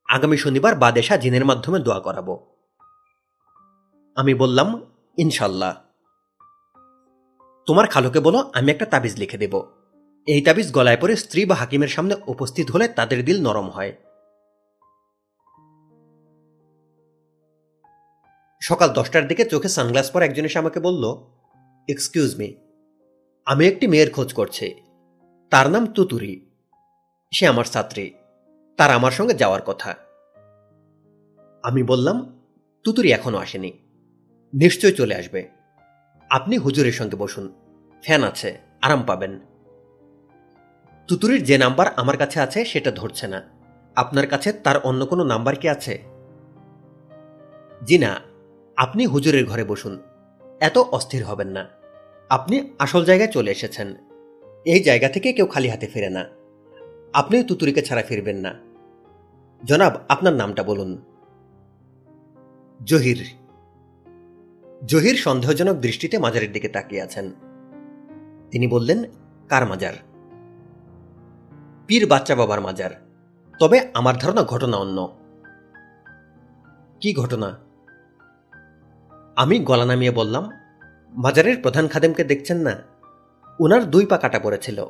আগামী 0.09 0.37
শনিবার 0.37 0.75
বাদেশা 0.75 1.17
জিনের 1.17 1.45
মাধ্যমে 1.45 1.79
দোয়া 1.79 1.99
করাবো। 1.99 2.55
আমি 4.15 4.33
বললাম, 4.33 4.85
ইনশাল্লাহ। 5.17 5.75
তোমার 7.65 7.87
খালুকে 7.87 8.19
বলো, 8.19 8.51
আমি 8.53 8.71
একটা 8.71 8.85
তাবিজ 8.85 9.17
লিখে 9.17 9.37
দেব। 9.37 9.63
এই 10.27 10.41
তাবিজ 10.41 10.73
গলায় 10.73 10.97
পরে 10.97 11.15
স্ত্রী 11.15 11.45
বা 11.45 11.55
হাকিমের 11.55 11.87
সামনে 11.87 12.15
উপস্থিত 12.27 12.71
হলে 12.71 12.87
তাদের 12.87 13.25
দিল 13.25 13.47
নরম 13.47 13.69
হয়। 13.69 13.93
সকাল 18.59 18.89
দশটার 18.89 19.27
দিকে 19.27 19.45
চোখে 19.45 19.67
সানগ্লাস 19.67 20.11
পর 20.11 20.21
একজন 20.21 20.45
এসে 20.45 20.59
আমাকে 20.59 20.79
বলল 20.79 21.17
এক্সকিউজ 21.89 22.37
মি 22.37 22.55
আমি 23.45 23.67
একটি 23.67 23.87
মেয়ের 23.87 24.11
খোঁজ 24.11 24.33
করছি। 24.33 24.75
তার 25.49 25.69
নাম 25.69 25.85
তুতুরি। 25.85 26.45
সে 27.31 27.47
আমার 27.47 27.65
ছাত্রী। 27.65 28.13
তার 28.77 28.91
আমার 28.91 29.11
সঙ্গে 29.11 29.33
যাওয়ার 29.33 29.61
কথা। 29.61 29.95
আমি 31.63 31.83
বললাম, 31.83 32.39
তুতুরি 32.83 33.11
এখনও 33.11 33.37
আসেনি। 33.37 33.71
নিশ্চয় 34.53 34.91
চলে 34.91 35.15
আসবে। 35.15 35.49
আপনি 36.29 36.57
হুজুরের 36.57 36.91
সঙ্গে 36.91 37.15
বসুন। 37.15 37.53
ফ্যান 38.03 38.23
আছে, 38.23 38.57
আরাম 38.81 39.03
পাবেন। 39.03 39.39
তুতুরির 41.07 41.43
যে 41.43 41.57
নাম্বার 41.57 41.87
আমার 41.95 42.17
কাছে 42.17 42.39
আছে 42.39 42.65
সেটা 42.65 42.91
ধরছে 42.91 43.27
না। 43.27 43.41
আপনার 43.95 44.27
কাছে 44.27 44.53
তার 44.53 44.77
অন্য 44.77 45.05
কোনো 45.05 45.23
নাম্বার 45.23 45.55
কি 45.55 45.69
আছে? 45.69 46.03
জি 47.83 47.97
না 47.97 48.28
আপনি 48.79 49.05
হুজুরের 49.05 49.45
ঘরে 49.45 49.63
বসুন। 49.63 49.99
এত 50.59 50.77
অস্থির 50.77 51.25
হবেন 51.25 51.47
না। 51.47 51.65
আপনি 52.29 52.69
আসল 52.79 53.05
জায়গায় 53.05 53.31
চলে 53.31 53.51
এসেছেন। 53.51 53.95
এই 54.65 54.83
জায়গা 54.83 55.09
থেকে 55.09 55.33
কেউ 55.33 55.45
খালি 55.45 55.69
হাতে 55.69 55.87
ফেরে 55.87 56.09
না। 56.09 56.25
আপনি 57.13 57.43
তুতুরিকে 57.43 57.81
ছাড়া 57.81 58.03
ফিরবেন 58.03 58.37
না। 58.37 58.53
জনাব, 59.65 59.93
আপনার 60.09 60.33
নামটা 60.33 60.63
বলুন। 60.63 60.97
জহির। 62.85 63.25
জহির 64.85 65.15
সন্দেহজনক 65.15 65.75
দৃষ্টিতে 65.75 66.17
মাজারের 66.17 66.51
দিকে 66.51 66.69
তাকিয়ে 66.69 67.01
আছেন। 67.01 67.31
তিনি 68.51 68.67
বললেন, 68.67 69.03
কার 69.49 69.65
মাজার? 69.65 69.93
পীর 71.87 72.07
বাচ্চা 72.07 72.35
বাবার 72.35 72.61
মাজার। 72.61 72.91
তবে 73.59 73.87
আমার 73.93 74.17
ধারণা 74.17 74.43
ঘটনা 74.43 74.77
অন্য। 74.77 75.17
কি 77.01 77.13
ঘটনা? 77.13 77.68
আমি 79.39 79.59
গলা 79.59 79.85
নামিয়ে 79.85 80.11
বললাম 80.11 80.49
মাজারের 81.09 81.61
প্রধান 81.61 81.87
খাদেমকে 81.87 82.23
দেখছেন 82.23 82.57
না? 82.57 82.83
উনার 83.59 83.83
দুই 83.83 84.05
পা 84.05 84.17
কাটা 84.17 84.39
পড়েছিল। 84.39 84.85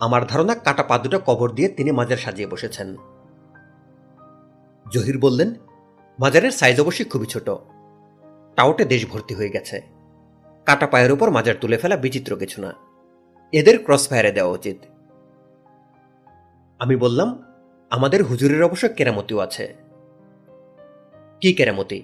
আমার 0.00 0.26
ধারণা 0.26 0.54
কাটা 0.54 0.82
পা 0.82 0.98
দুটো 0.98 1.18
কবর 1.18 1.50
দিয়ে 1.50 1.68
তিনি 1.68 1.90
মাজার 1.90 2.16
সাজিয়ে 2.16 2.48
বসেছেন। 2.48 2.96
জহির 4.92 5.18
বললেন 5.18 5.54
মাজারের 6.20 6.50
সাইজ 6.50 6.80
অবশ্যই 6.80 7.04
খুবই 7.04 7.26
ছোট। 7.26 7.50
টাউটে 8.56 8.84
দেশ 8.84 9.06
ভর্তি 9.06 9.34
হয়ে 9.34 9.48
গেছে। 9.48 9.80
কাটা 10.66 10.86
পায়ের 10.86 11.12
উপর 11.12 11.30
মাজার 11.30 11.54
তুলে 11.60 11.76
ফেলা 11.76 11.96
বিচিত্র 11.96 12.36
কিছু 12.36 12.62
না। 12.62 12.72
এদের 13.52 13.84
ক্রস 13.84 14.08
ফায়ারে 14.08 14.32
দেওয়া 14.32 14.52
উচিত। 14.52 14.78
আমি 16.78 16.96
বললাম, 16.96 17.42
আমাদের 17.90 18.24
হুজুরের 18.24 18.62
অবশ্য 18.62 18.88
কেরামতিও 18.88 19.38
আছে। 19.38 19.74
কি 21.40 21.52
কেরামতি? 21.52 22.02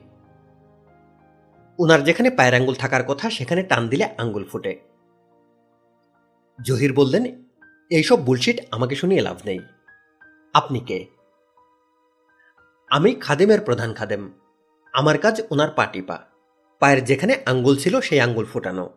উনার 1.78 2.04
যেখানে 2.04 2.30
পায়ের 2.30 2.54
আঙ্গুল 2.54 2.74
থাকার 2.74 3.04
কথা, 3.04 3.30
সেখানে 3.30 3.62
টান 3.62 3.88
দিলে 3.88 4.08
আঙ্গুল 4.18 4.44
ফুটে। 4.44 4.80
জহির 6.64 6.92
বললেন, 6.92 7.44
এইসব 7.90 8.24
বুলশিট 8.24 8.60
আমাকে 8.70 8.94
শুনিয়ে 8.94 9.22
লাভ 9.22 9.40
নেই। 9.44 9.58
আপনি 10.54 10.80
কে? 10.80 11.06
আমি 12.90 13.14
খাদেমের 13.14 13.60
প্রধান 13.60 13.94
খাদেম। 13.94 14.32
আমার 14.92 15.18
কাজ 15.18 15.42
ওনার 15.50 15.68
পা 15.76 15.86
টিপা 15.86 16.18
পায়ের 16.80 17.04
যেখানে 17.04 17.34
আঙ্গুল 17.46 17.76
ছিল, 17.76 18.00
সেই 18.00 18.20
আঙ্গুল 18.20 18.44
ফোটানো। 18.44 18.90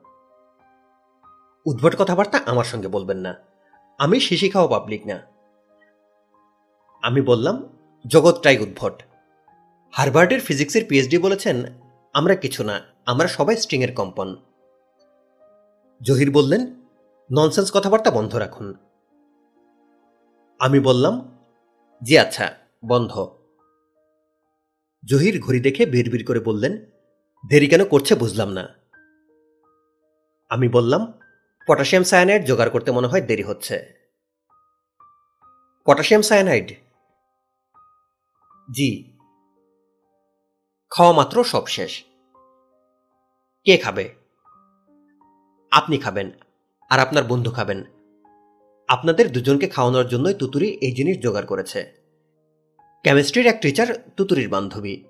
উদ্ভট 1.66 1.96
কথাবার্তা 1.96 2.40
আমার 2.46 2.66
সঙ্গে 2.66 2.88
বলবেন 2.88 3.18
না। 3.18 3.36
আমি 3.98 4.20
শিশি 4.20 4.50
খাওয়া 4.50 4.68
পাবলিক 4.68 5.08
না। 5.08 5.26
আমি 7.02 7.22
বললাম, 7.22 7.78
জগৎটাই 8.08 8.58
উদ্ভট। 8.58 9.04
হারভার্ডের 9.92 10.40
ফিজিক্সের 10.40 10.86
পিএইচডি 10.90 11.18
বলেছেন 11.18 11.64
আমরা 12.18 12.36
কিছু 12.36 12.64
না, 12.64 12.82
আমরা 13.06 13.28
সবাই 13.28 13.58
স্ট্রিংয়ের 13.58 13.96
কম্পন। 13.96 14.36
জহির 16.02 16.32
বললেন 16.32 16.76
ননসেন্স 17.32 17.72
কথাবার্তা 17.74 18.12
বন্ধ 18.12 18.36
রাখুন। 18.36 18.74
আমি 20.60 20.80
বললাম, 20.80 21.38
জি 22.04 22.20
আচ্ছা 22.20 22.54
বন্ধ। 22.86 23.12
জহির 25.06 25.42
ঘড়ি 25.42 25.60
দেখে 25.60 25.86
বিড়বিড় 25.86 26.24
করে 26.24 26.40
বললেন, 26.40 26.86
দেরি 27.50 27.68
কেন 27.68 27.86
করছে 27.86 28.16
বুঝলাম 28.16 28.50
না। 28.50 28.68
আমি 30.50 30.70
বললাম, 30.70 31.20
পটাশিয়াম 31.68 32.04
সায়ানাইড 32.04 32.46
জোগাড় 32.46 32.70
করতে 32.70 32.92
মনে 32.92 33.08
হয় 33.08 33.22
দেরি 33.22 33.44
হচ্ছে। 33.44 33.94
Potassium 35.86 36.22
cyanide? 36.22 36.74
জি। 38.72 39.14
খাওয়া 40.90 41.14
মাত্র 41.14 41.44
সব 41.44 41.68
শেষ। 41.68 42.07
কে 43.68 43.78
খাবে? 43.78 44.16
আপনি 45.72 45.98
খাবেন 45.98 46.32
আর 46.90 47.00
আপনার 47.00 47.24
বন্ধু 47.24 47.52
খাবেন। 47.52 47.84
আপনাদের 48.88 49.32
দুজনকে 49.32 49.68
খাওয়ানোর 49.68 50.08
জন্যই 50.08 50.34
তুতুরি 50.34 50.68
এই 50.70 50.96
জিনিস 50.96 51.18
জোগাড় 51.18 51.46
করেছে। 51.46 51.94
কেমিস্ট্রির 53.04 53.46
এক 53.46 53.62
টিচার 53.62 53.88
তুতুরির 54.18 54.50
বান্ধবী। 54.50 55.04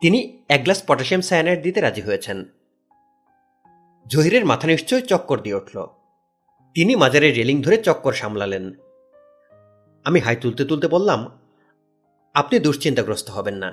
তিনি 0.00 0.42
এক 0.48 0.62
গ্লাস 0.62 0.82
পটাশিয়াম 0.86 1.20
সায়ানাইড 1.20 1.62
দিতে 1.62 1.80
রাজি 1.80 2.00
হয়েছেন। 2.00 2.44
জহিরের 4.06 4.44
মাথা 4.44 4.66
নিশ্চয় 4.66 5.00
চক্কর 5.00 5.40
দিয়ে 5.40 5.54
উঠল। 5.54 5.86
তিনি 6.74 6.96
মাজারের 6.96 7.34
রেলিং 7.34 7.62
ধরে 7.62 7.76
চক্কর 7.76 8.12
সামলালেন। 8.12 8.72
আমি 10.04 10.20
হাই 10.20 10.36
তুলতে 10.36 10.64
তুলতে 10.64 10.88
বললাম, 10.88 11.38
আপনি 12.34 12.58
দুশ্চিন্তাগ্রস্ত 12.58 13.30
হবেন 13.30 13.54
না। 13.54 13.72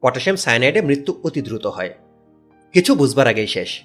পটাশিয়াম 0.00 0.36
সায়ানাইডে 0.36 0.82
মৃত্যু 0.82 1.20
অতি 1.24 1.42
দ্রুত 1.42 1.66
হয়। 1.66 1.94
কিছু 2.72 2.94
বুঝবার 2.94 3.26
আগেই 3.26 3.46
শেষ। 3.46 3.80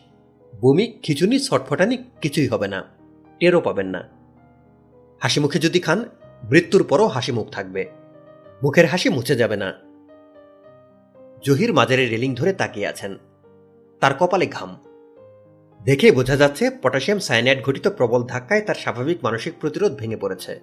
বমি 0.62 1.00
খিচুনি 1.04 1.40
ছটফটানি 1.40 1.98
কিছুই 2.22 2.48
হবে 2.48 2.68
না। 2.68 2.84
টেরও 3.40 3.62
পাবেন 3.62 3.88
না। 3.88 4.10
হাসি 5.20 5.40
মুখে 5.40 5.60
যদি 5.60 5.80
খান, 5.80 6.06
মৃত্যুর 6.44 6.84
পরও 6.84 7.08
হাসি 7.08 7.32
মুখ 7.32 7.50
থাকবে। 7.50 7.86
মুখের 8.64 8.86
হাসি 8.86 9.10
মুছে 9.10 9.36
যাবে 9.36 9.58
না। 9.58 9.74
জহির 11.46 11.74
মাজারে 11.74 12.06
রেলিং 12.10 12.36
ধরে 12.36 12.54
তাকিয়ে 12.54 12.88
আছেন। 12.88 13.18
তার 14.00 14.14
কপালে 14.20 14.48
ঘাম। 14.48 14.78
দেখে 15.84 16.12
বোঝা 16.12 16.36
যাচ্ছে, 16.36 16.70
পটাশিয়াম 16.82 17.20
সায়ানাইড 17.20 17.64
ঘটিত 17.64 17.88
প্রবল 17.88 18.24
ধাক্কায় 18.24 18.62
তার 18.62 18.76
স্বাভাবিক 18.76 19.18
মানসিক 19.24 19.54
প্রতিরোধ 19.60 19.96
ভেঙে 19.96 20.18
পড়েছে। 20.18 20.60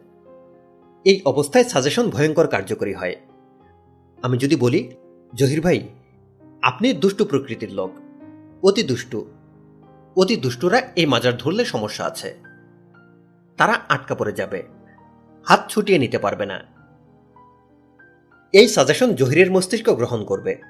এই 1.05 1.21
অবস্থায় 1.25 1.65
সাজেশন 1.65 2.11
ভয়ঙ্কর 2.11 2.47
কার্যকরী 2.47 2.95
হয়। 2.95 3.17
আমি 4.23 4.39
যদি 4.39 4.57
বলি, 4.57 4.93
জহির 5.35 5.61
ভাই, 5.61 5.89
আপনি 6.63 6.93
দুষ্টু 6.93 7.25
প্রকৃতির 7.25 7.73
লোক। 7.73 7.91
অতি 8.65 8.83
দুষ্টু। 8.83 9.27
অতি 10.17 10.37
দুষ্টুরা 10.37 10.83
এই 10.97 11.07
মাজার 11.07 11.37
ধরলে 11.37 11.65
সমস্যা 11.65 12.05
আছে। 12.05 12.39
তারা 13.57 13.81
আটকা 13.89 14.15
পড়ে 14.15 14.33
যাবে। 14.33 14.63
হাত 15.45 15.67
ছুটিয়ে 15.69 15.99
নিতে 15.99 16.19
পারবে 16.19 16.47
না। 16.47 16.61
এই 18.53 18.69
সাজেশন 18.69 19.15
জহিরের 19.15 19.51
মস্তিষ্ক 19.51 19.91
গ্রহণ 19.91 20.25
করবে। 20.25 20.61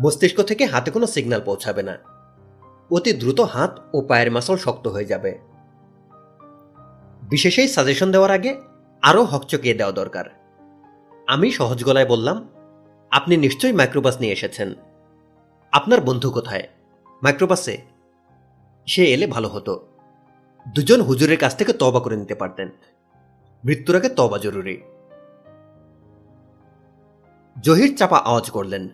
মস্তিষ্ক 0.00 0.42
থেকে 0.42 0.64
হাতে 0.64 0.90
কোনো 0.90 1.06
সিগন্যাল 1.06 1.40
পৌঁছাবে 1.44 1.82
না। 1.82 1.98
অতি 2.90 3.12
দ্রুত 3.12 3.40
হাত 3.40 3.80
ও 3.94 4.00
পায়ের 4.00 4.30
মাসল 4.30 4.56
শক্ত 4.56 4.86
হয়ে 4.86 5.04
যাবে। 5.04 5.38
বিশেষ 7.22 7.58
এই 7.58 7.68
সাজেশন 7.68 8.10
দেওয়ার 8.10 8.30
আগে 8.30 8.60
আরও 9.02 9.24
হকচকিয়ে 9.24 9.74
দেওয়া 9.74 9.92
দরকার। 9.92 10.24
আমি 11.26 11.52
সহজ 11.52 11.84
গলায় 11.84 12.06
বললাম, 12.06 12.48
আপনি 13.10 13.36
নিশ্চয়ই 13.36 13.72
মাইক্রোবাস 13.72 14.20
নিয়ে 14.20 14.32
এসেছেন। 14.32 14.74
আপনার 15.72 16.00
বন্ধু 16.00 16.30
কোথায়? 16.30 16.68
মাইক্রোবাসে। 17.24 17.78
সে 18.86 19.04
এলে 19.04 19.26
ভালো 19.26 19.48
হতো। 19.48 19.86
দুজন 20.74 21.00
হুজুরের 21.00 21.38
কাছ 21.38 21.56
থেকে 21.56 21.72
তবা 21.72 22.00
করে 22.00 22.16
নিতে 22.16 22.34
পারতেন। 22.34 22.70
মৃত্যুর 23.64 23.96
আগে 23.96 24.08
তবা 24.08 24.38
জরুরি। 24.38 24.82
জহির 27.62 27.96
চাপা 27.96 28.18
আওয়াজ 28.18 28.50
করলেন। 28.50 28.88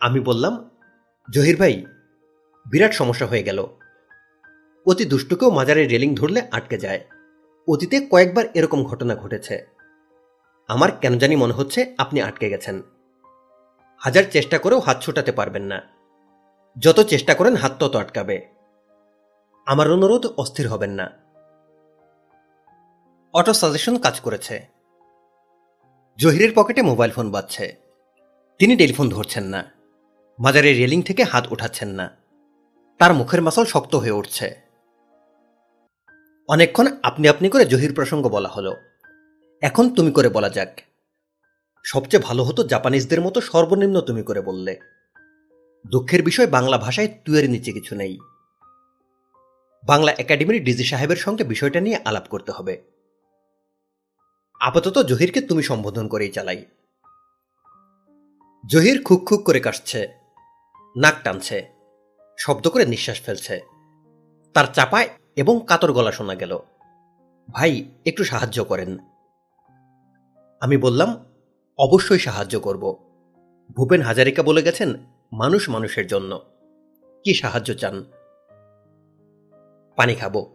আমি 0.00 0.20
বললাম, 0.20 0.70
জহির 1.34 1.56
ভাই, 1.56 1.86
বিরাট 2.70 2.92
সমস্যা 2.92 3.26
হয়ে 3.26 3.42
গেল। 3.42 3.66
অতি 4.86 5.04
দুষ্টকেও 5.04 5.50
মাজারের 5.50 5.90
রেলিং 5.90 6.14
ধরলে 6.14 6.42
আটকে 6.50 6.78
যায়। 6.78 7.00
অতীতে 7.68 8.06
কয়েকবার 8.10 8.44
এরকম 8.54 8.84
ঘটনা 8.84 9.14
ঘটেছে। 9.16 9.66
আমার 10.68 10.90
কেন 10.92 11.18
জানি 11.18 11.36
মনে 11.36 11.52
হচ্ছে 11.52 11.94
আপনি 11.98 12.22
আটকে 12.22 12.50
গেছেন। 12.50 12.82
হাজার 14.00 14.24
চেষ্টা 14.30 14.58
করেও 14.58 14.80
হাত 14.80 15.02
ছোটাতে 15.02 15.32
পারবেন 15.32 15.62
না। 15.62 15.82
যত 16.78 17.00
চেষ্টা 17.00 17.34
করেন, 17.34 17.54
হাত 17.54 17.72
তত 17.78 17.96
আটকাবে। 17.96 18.46
আমার 19.66 19.90
অনুরোধ, 19.90 20.26
অস্থির 20.36 20.68
হবেন 20.68 20.90
না। 20.90 21.10
অটো 23.34 23.52
সাজেশন 23.52 23.98
কাজ 23.98 24.20
করেছে। 24.20 24.68
জহিরের 26.18 26.52
পকেটে 26.54 26.82
মোবাইল 26.82 27.10
ফোন 27.10 27.30
বাজছে। 27.30 27.76
তিনি 28.58 28.76
টেলিফোন 28.76 29.08
ধরছেন 29.08 29.44
না। 29.44 29.72
মাজারের 30.38 30.76
রেলিং 30.76 31.02
থেকে 31.02 31.24
হাত 31.24 31.52
উঠাচ্ছেন 31.52 31.88
না। 31.88 32.16
তার 32.98 33.14
মুখের 33.14 33.42
মাসল 33.42 33.64
শক্ত 33.64 33.94
হয়ে 33.94 34.10
উঠছে। 34.10 34.60
অনেকক্ষণ 36.48 36.86
আপনি 37.02 37.28
আপনি 37.28 37.48
করে 37.48 37.64
জহির 37.64 37.94
প্রসঙ্গ 37.94 38.28
বলা 38.28 38.48
হলো। 38.48 38.76
এখন 39.62 39.94
তুমি 39.94 40.12
করে 40.12 40.28
বলা 40.28 40.48
যাক। 40.48 40.80
সবচেয়ে 41.84 42.22
ভালো 42.22 42.44
হতো 42.44 42.62
জাপানিজদের 42.62 43.20
মতো 43.20 43.40
সর্বনিম্ন 43.40 44.00
তুমি 44.00 44.22
করে 44.22 44.40
বললে। 44.40 44.78
দুঃখের 45.86 46.22
বিষয়, 46.22 46.46
বাংলা 46.46 46.78
ভাষায় 46.78 47.08
তুয়ের 47.24 47.50
নিচে 47.50 47.72
কিছু 47.72 47.96
নেই। 47.96 48.18
বাংলা 49.86 50.12
একাডেমির 50.12 50.64
ডিজি 50.64 50.84
সাহেবের 50.84 51.16
সঙ্গে 51.16 51.44
বিষয়টা 51.44 51.80
নিয়ে 51.80 52.00
আলাপ 52.04 52.28
করতে 52.28 52.52
হবে। 52.52 52.82
আপাতত 54.60 54.98
জহিরকে 54.98 55.40
তুমি 55.40 55.62
সম্বোধন 55.62 56.08
করেই 56.08 56.32
চালাই। 56.32 56.64
জহির 58.66 59.02
খুক 59.02 59.28
খুক 59.28 59.46
করে 59.46 59.60
কাশছে, 59.60 60.08
নাক 60.96 61.14
টানছে, 61.24 61.68
শব্দ 62.38 62.68
করে 62.68 62.86
নিঃশ্বাস 62.86 63.20
ফেলছে। 63.20 63.60
তার 64.54 64.64
চাপায় 64.72 65.08
এবং 65.36 65.60
কাতর 65.66 65.92
গলা 65.92 66.12
শোনা 66.12 66.34
গেল, 66.34 66.58
ভাই, 67.52 67.90
একটু 68.06 68.24
সাহায্য 68.24 68.64
করেন। 68.64 68.98
আমি 70.60 70.76
বললাম 70.76 71.29
অবশ্যই 71.80 72.18
সাহায্য 72.18 72.60
করব। 72.60 72.96
ভূপেন 73.76 74.02
হাজারিকা 74.02 74.42
বলে 74.42 74.62
গেছেন, 74.62 74.94
মানুষ 75.32 75.70
মানুষের 75.70 76.06
জন্য। 76.06 76.40
কি 77.24 77.34
সাহায্য 77.34 77.74
চান? 77.74 78.04
পানি 79.96 80.14
খাব। 80.14 80.46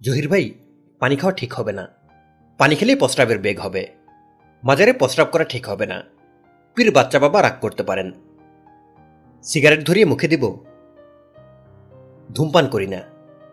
জহির 0.00 0.28
ভাই, 0.28 0.54
পানি 0.98 1.16
খাওয়া 1.16 1.34
ঠিক 1.34 1.52
হবে 1.52 1.72
না। 1.72 1.88
পানি 2.58 2.74
খেলেই 2.74 2.96
প্রস্রাবের 2.96 3.38
বেগ 3.38 3.60
হবে। 3.60 3.88
মাজারে 4.64 4.92
প্রস্রাব 4.92 5.28
করা 5.32 5.44
ঠিক 5.44 5.68
হবে 5.68 5.86
না। 5.86 6.02
পীর 6.74 6.92
বাচ্চা 6.92 7.18
বাবা 7.18 7.42
রাগ 7.42 7.52
করতে 7.60 7.82
পারেন। 7.82 8.12
সিগারেট 9.42 9.86
ধরিয়ে 9.86 10.06
মুখে 10.06 10.28
দিব। 10.28 10.58
ধূমপান 12.32 12.66
করি 12.66 12.86
না। 12.86 13.02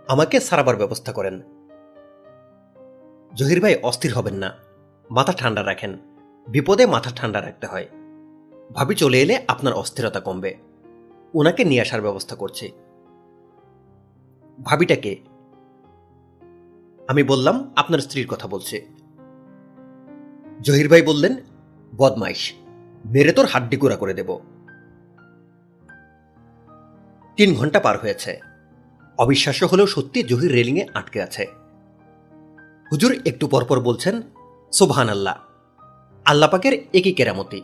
আমাকে 0.07 0.39
সারাবার 0.39 0.75
ব্যবস্থা 0.75 1.11
করেন। 1.11 1.41
জহির 3.35 3.61
ভাই, 3.61 3.75
অস্থির 3.75 4.13
হবেন 4.13 4.33
না। 4.33 4.70
মাথা 5.11 5.33
ঠান্ডা 5.33 5.65
রাখেন। 5.65 5.97
বিপদে 6.47 6.85
মাথা 6.85 7.11
ঠান্ডা 7.15 7.41
রাখতে 7.41 7.67
হয়। 7.67 7.87
ভাবি 8.73 8.95
চলে 8.95 9.21
এলে 9.21 9.43
আপনার 9.47 9.73
অস্থিরতা 9.73 10.19
কমবে। 10.19 10.55
ওনাকে 11.33 11.63
নিয়ে 11.63 11.81
আসার 11.81 12.01
ব্যবস্থা 12.01 12.35
করছি। 12.35 12.71
ভাবিটাকে 14.63 15.15
আমি 17.07 17.23
বললাম, 17.23 17.73
আপনার 17.75 17.99
স্ত্রীর 17.99 18.27
কথা 18.27 18.47
বলছে। 18.47 18.87
জহির 20.61 20.89
ভাই 20.89 21.01
বললেন, 21.01 21.35
বদমাইশ, 21.97 22.53
মেরে 23.05 23.33
তোর 23.33 23.45
হাড্ডি 23.45 23.77
গুঁড়া 23.77 23.95
করে 23.95 24.13
দেব। 24.13 24.39
তিন 27.35 27.55
ঘণ্টা 27.55 27.79
পার 27.79 27.97
হয়েছে। 27.97 28.39
অবিশ্বাস্য 29.17 29.65
হলেও 29.65 29.87
সত্যি 29.87 30.23
জহির 30.23 30.51
রেলিংয়ে 30.51 30.87
আটকে 30.93 31.21
আছে। 31.21 31.45
হুজুর 32.91 33.19
একটু 33.25 33.47
পরপর 33.47 33.79
বলছেন 33.79 34.21
সোভান 34.71 35.09
আল্লাহ 35.09 35.37
আল্লাপাকের 36.25 36.73
একই 36.93 37.13
কেরামতি। 37.13 37.61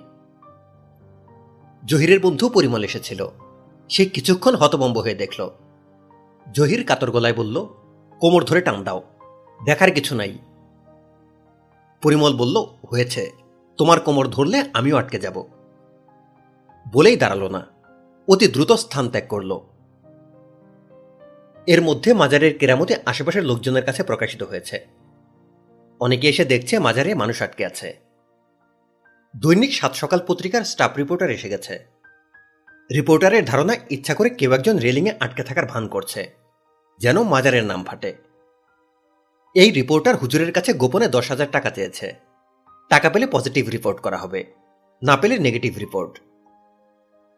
জহিরের 1.86 2.20
বন্ধু 2.20 2.50
পরিমল 2.50 2.84
এসেছিল। 2.84 3.28
সে 3.90 4.06
কিছুক্ষণ 4.06 4.56
হতবম্ব 4.56 4.98
হয়ে 4.98 5.16
দেখল। 5.16 5.50
জহির 6.54 6.84
কাতর 6.84 7.12
গলায় 7.12 7.34
বলল, 7.34 7.66
কোমর 8.20 8.44
ধরে 8.44 8.62
টান 8.62 8.84
দাও, 8.84 9.04
দেখার 9.66 9.92
কিছু 9.92 10.16
নাই। 10.16 10.38
পরিমল 12.02 12.34
বলল, 12.38 12.58
হয়েছে, 12.90 13.32
তোমার 13.78 14.00
কোমর 14.00 14.28
ধরলে 14.28 14.64
আমিও 14.74 14.98
আটকে 14.98 15.20
যাব। 15.20 15.44
বলেই 16.92 17.18
দাঁড়াল 17.18 17.48
না, 17.48 17.66
অতি 18.28 18.48
দ্রুত 18.48 18.72
স্থান 18.72 19.10
ত্যাগ 19.10 19.28
করল। 19.28 19.60
এর 21.68 21.82
মধ্যে 21.82 22.14
মাজারের 22.14 22.58
কেরামতি 22.58 22.94
আশেপাশের 23.06 23.44
লোকজনের 23.44 23.86
কাছে 23.86 24.04
প্রকাশিত 24.04 24.44
হয়েছে। 24.44 24.97
অনেকে 26.02 26.26
এসে 26.30 26.46
দেখছে 26.54 26.76
মাজারে 26.80 27.12
মানুষ 27.22 27.38
আটকে 27.46 27.64
আছে। 27.72 27.90
দৈনিক 29.34 29.72
সাত 29.80 29.94
সকাল 30.02 30.20
পত্রিকার 30.28 30.64
স্টাফ 30.72 30.94
রিপোর্টার 31.02 31.30
এসে 31.38 31.52
গেছে। 31.54 31.76
রিপোর্টারের 32.90 33.44
ধারণা, 33.46 33.74
ইচ্ছা 33.96 34.14
করে 34.18 34.30
কেউ 34.40 34.52
একজন 34.58 34.76
রেলিংয়ে 34.86 35.18
আটকে 35.24 35.44
থাকার 35.44 35.66
ভান 35.72 35.84
করছে, 35.88 36.22
যেন 37.02 37.18
মাজারের 37.34 37.66
নাম 37.72 37.82
ফাটে। 37.88 38.12
এই 39.56 39.70
রিপোর্টার 39.80 40.16
হুজুরের 40.22 40.52
কাছে 40.58 40.72
গোপনে 40.82 41.08
দশ 41.16 41.26
হাজার 41.32 41.50
টাকা 41.56 41.70
চেয়েছে। 41.70 42.08
টাকা 42.92 43.08
পেলে 43.14 43.26
পজিটিভ 43.36 43.64
রিপোর্ট 43.76 43.98
করা 44.06 44.18
হবে, 44.24 44.42
না 45.02 45.16
পেলে 45.22 45.36
নেগেটিভ 45.46 45.74
রিপোর্ট। 45.84 46.14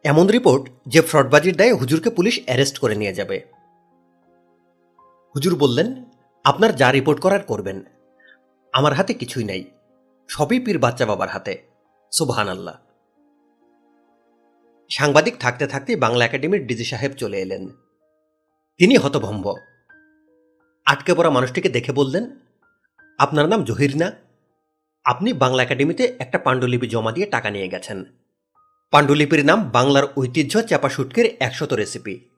এমন 0.06 0.26
রিপোর্ট 0.36 0.64
যে 0.94 1.02
ফ্রডবাজির 1.02 1.56
দায়ে 1.60 1.78
হুজুরকে 1.80 2.10
পুলিশ 2.10 2.36
অ্যারেস্ট 2.46 2.76
করে 2.84 2.96
নিয়ে 2.96 3.18
যাবে। 3.20 3.38
হুজুর 5.36 5.54
বললেন, 5.56 5.88
আপনার 6.46 6.72
যা 6.76 6.88
রিপোর্ট 6.92 7.20
করার 7.26 7.44
করবেন 7.44 7.78
আমার 8.74 8.94
হাতে 8.94 9.14
কিছুই 9.14 9.44
নাই। 9.44 9.64
সবই 10.28 10.60
পীর 10.60 10.80
বাচ্চা 10.80 11.06
বাবার 11.06 11.30
হাতে। 11.30 11.64
সুবহান 12.12 12.50
আল্লাহ 12.50 12.78
সাংবাদিক 14.90 15.38
থাকতে 15.40 15.68
থাকতেই 15.68 15.96
বাংলা 15.96 16.26
একাডেমির 16.26 16.68
ডিজি 16.68 16.84
সাহেব 16.84 17.12
চলে 17.12 17.42
এলেন। 17.42 17.68
তিনি 18.78 18.98
হতভম্ব। 18.98 19.56
আটকে 20.86 21.14
পড়া 21.14 21.30
মানুষটিকে 21.30 21.70
দেখে 21.70 21.92
বললেন, 21.92 22.40
আপনার 23.18 23.50
নাম 23.50 23.64
জহির 23.64 23.98
না? 23.98 24.12
আপনি 25.06 25.34
বাংলা 25.34 25.64
একাডেমিতে 25.64 26.16
একটা 26.20 26.38
পাণ্ডুলিপি 26.38 26.88
জমা 26.88 27.12
দিয়ে 27.12 27.28
টাকা 27.28 27.50
নিয়ে 27.50 27.68
গেছেন। 27.68 28.04
পাণ্ডুলিপির 28.92 29.46
নাম 29.46 29.70
বাংলার 29.70 30.04
ঐতিহ্য 30.18 30.62
চাপা 30.62 30.90
শুটকের 30.90 31.38
একশত 31.40 31.74
রেসিপি। 31.74 32.30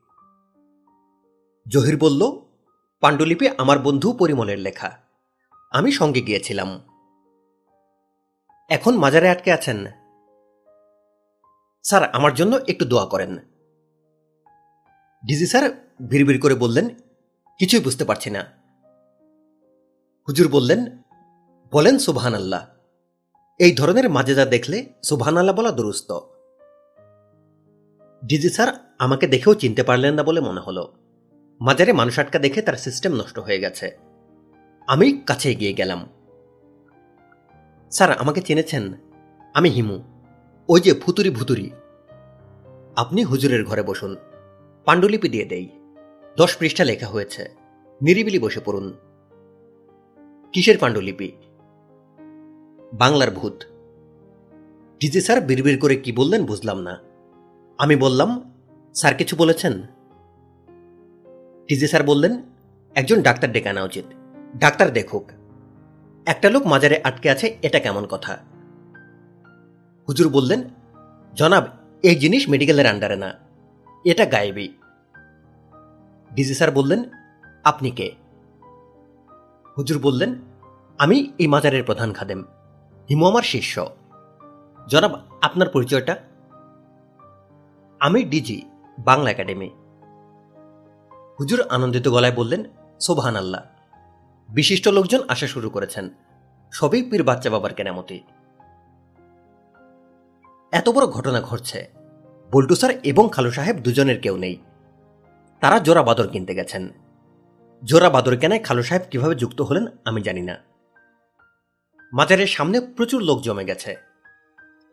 জহির 1.67 1.97
বলল, 1.97 2.31
পাণ্ডুলিপি 3.01 3.47
আমার 3.57 3.79
বন্ধু 3.79 4.13
পরিমলের 4.13 4.59
লেখা। 4.59 5.10
আমি 5.71 5.91
সঙ্গে 5.91 6.21
গিয়েছিলাম। 6.21 6.79
এখন 8.69 8.97
মাজারে 8.97 9.29
আটকে 9.29 9.51
আছেন? 9.51 9.85
স্যার, 11.83 12.03
আমার 12.13 12.33
জন্য 12.33 12.59
একটু 12.67 12.85
দোয়া 12.85 13.05
করেন। 13.05 13.37
ডিজি 15.25 15.45
স্যার 15.45 15.71
ভিড় 16.01 16.39
করে 16.39 16.55
বললেন, 16.55 16.89
কিছুই 17.59 17.79
বুঝতে 17.79 18.05
পারছি 18.05 18.29
না। 18.29 18.41
হুজুর 20.27 20.47
বললেন, 20.47 21.03
বলেন 21.71 21.97
সুবহান 21.97 22.33
আল্লাহ 22.33 22.67
এই 23.59 23.75
ধরনের 23.75 24.09
মাজেদা 24.09 24.45
দেখলে 24.45 24.93
সুবহান 25.03 25.37
আল্লাহ 25.37 25.55
বলা 25.55 25.71
দুরুস্ত। 25.71 26.19
ডিজি 28.25 28.49
স্যার, 28.49 28.95
আমাকে 28.99 29.27
দেখেও 29.27 29.53
চিনতে 29.53 29.83
পারলেন 29.83 30.13
না 30.13 30.23
বলে 30.23 30.41
মনে 30.41 30.61
হলো। 30.61 30.93
মাজারে 31.61 31.93
মানুষ 31.93 32.19
আটকা 32.19 32.39
দেখে 32.39 32.61
তার 32.61 32.75
সিস্টেম 32.75 33.11
নষ্ট 33.13 33.39
হয়ে 33.39 33.59
গেছে। 33.59 34.10
আমি 34.87 35.21
কাছে 35.25 35.51
এগিয়ে 35.51 35.73
গেলাম। 35.73 36.07
স্যার, 37.91 38.17
আমাকে 38.17 38.41
চিনেছেন? 38.41 38.93
আমি 39.53 39.69
হিমু। 39.69 39.99
ওই 40.69 40.81
যে 40.81 40.93
ফুতুরি 40.93 41.29
ভুতুরি। 41.29 41.69
আপনি 42.95 43.23
হুজুরের 43.23 43.65
ঘরে 43.65 43.83
বসুন। 43.83 44.15
পাণ্ডুলিপি 44.85 45.29
দিয়ে 45.29 45.45
দেই। 45.45 45.69
দশ 46.37 46.57
পৃষ্ঠা 46.57 46.83
লেখা 46.83 47.07
হয়েছে। 47.07 47.55
নিরিবিলি 48.01 48.39
বসে 48.39 48.59
পড়ুন। 48.65 48.93
কিসের 50.53 50.77
পাণ্ডুলিপি? 50.77 51.31
বাংলার 52.93 53.31
ভূত। 53.31 53.63
ডিজি 54.99 55.21
স্যার, 55.21 55.41
বিড়বিড় 55.41 55.77
করে 55.77 55.95
কি 55.95 56.11
বললেন 56.11 56.45
বুঝলাম 56.45 56.79
না। 56.79 56.97
আমি 57.77 57.95
বললাম, 57.95 58.53
স্যার, 58.93 59.15
কিছু 59.15 59.35
বলেছেন? 59.35 59.81
ডিজি 61.67 61.87
স্যার 61.87 62.03
বললেন, 62.03 62.41
একজন 62.95 63.21
ডাক্তার 63.21 63.51
ডেকে 63.51 63.69
আনা 63.69 63.83
উচিত। 63.83 64.05
ডাক্তার 64.55 64.91
দেখুক। 64.91 65.31
একটা 66.25 66.49
লোক 66.49 66.67
মাজারে 66.67 67.01
আটকে 67.03 67.29
আছে, 67.29 67.57
এটা 67.61 67.79
কেমন 67.79 68.05
কথা? 68.05 68.37
হুজুর 70.07 70.29
বললেন, 70.29 70.63
জনাব, 71.33 71.67
এই 72.03 72.15
জিনিস 72.15 72.49
মেডিকেলের 72.49 72.85
আন্ডারে 72.85 73.15
না, 73.15 73.39
এটা 74.05 74.25
গায়েবি। 74.25 74.77
ডিজি 76.35 76.53
স্যার 76.53 76.71
বললেন, 76.71 77.03
আপনি 77.63 77.91
কে? 77.91 78.11
হুজুর 79.77 79.99
বললেন, 79.99 80.35
আমি 80.97 81.33
এই 81.39 81.47
মাজারের 81.47 81.83
প্রধান 81.83 82.13
খাদেম, 82.13 82.45
হিমু 83.09 83.25
আমার 83.25 83.43
শিষ্য। 83.43 83.89
জনাব, 84.87 85.13
আপনার 85.41 85.69
পরিচয়টা? 85.69 86.15
আমি 87.99 88.23
ডিজি, 88.23 88.61
বাংলা 88.99 89.31
একাডেমি। 89.31 89.69
হুজুর 91.39 91.61
আনন্দিত 91.61 92.07
গলায় 92.07 92.35
বললেন 92.35 92.63
সোভান 92.99 93.35
আল্লাহ 93.35 93.61
বিশিষ্ট 94.51 94.87
লোকজন 94.87 95.21
আসা 95.27 95.47
শুরু 95.47 95.69
করেছেন। 95.69 96.09
সবই 96.71 97.03
পীর 97.03 97.23
বাচ্চা 97.23 97.49
বাবার 97.49 97.73
কেনামতি। 97.73 98.23
এত 100.71 100.89
বড় 100.89 101.07
ঘটনা 101.07 101.41
ঘটছে। 101.41 101.91
বল্টু 102.51 102.75
স্যার 102.75 102.91
এবং 103.03 103.29
খালু 103.31 103.51
সাহেব 103.51 103.75
দুজনের 103.75 104.21
কেউ 104.21 104.37
নেই। 104.37 104.57
তারা 105.61 105.79
জোড়া 105.79 106.03
বাদর 106.03 106.27
কিনতে 106.27 106.55
গেছেন। 106.55 106.89
জোড়া 107.83 108.09
বাদর 108.09 108.37
কেনায় 108.37 108.63
খালু 108.63 108.83
সাহেব 108.83 109.01
কীভাবে 109.11 109.35
যুক্ত 109.35 109.61
হলেন 109.61 109.85
আমি 110.05 110.21
জানি 110.21 110.41
না। 110.41 110.57
মাজারের 112.13 112.47
সামনে 112.47 112.79
প্রচুর 112.79 113.21
লোক 113.21 113.41
জমে 113.41 113.65
গেছে। 113.65 113.95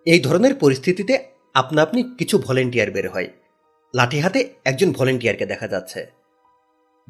এই 0.07 0.21
ধরনের 0.21 0.55
পরিস্থিতিতে 0.55 1.27
আপনা 1.55 1.83
আপনি 1.83 2.03
কিছু 2.03 2.39
ভলেন্টিয়ার 2.39 2.91
বের 2.91 3.11
হয়। 3.11 3.29
লাঠি 3.95 4.21
হাতে 4.21 4.55
একজন 4.65 4.93
ভলেন্টিয়ারকে 4.93 5.47
দেখা 5.47 5.69
যাচ্ছে। 5.69 6.18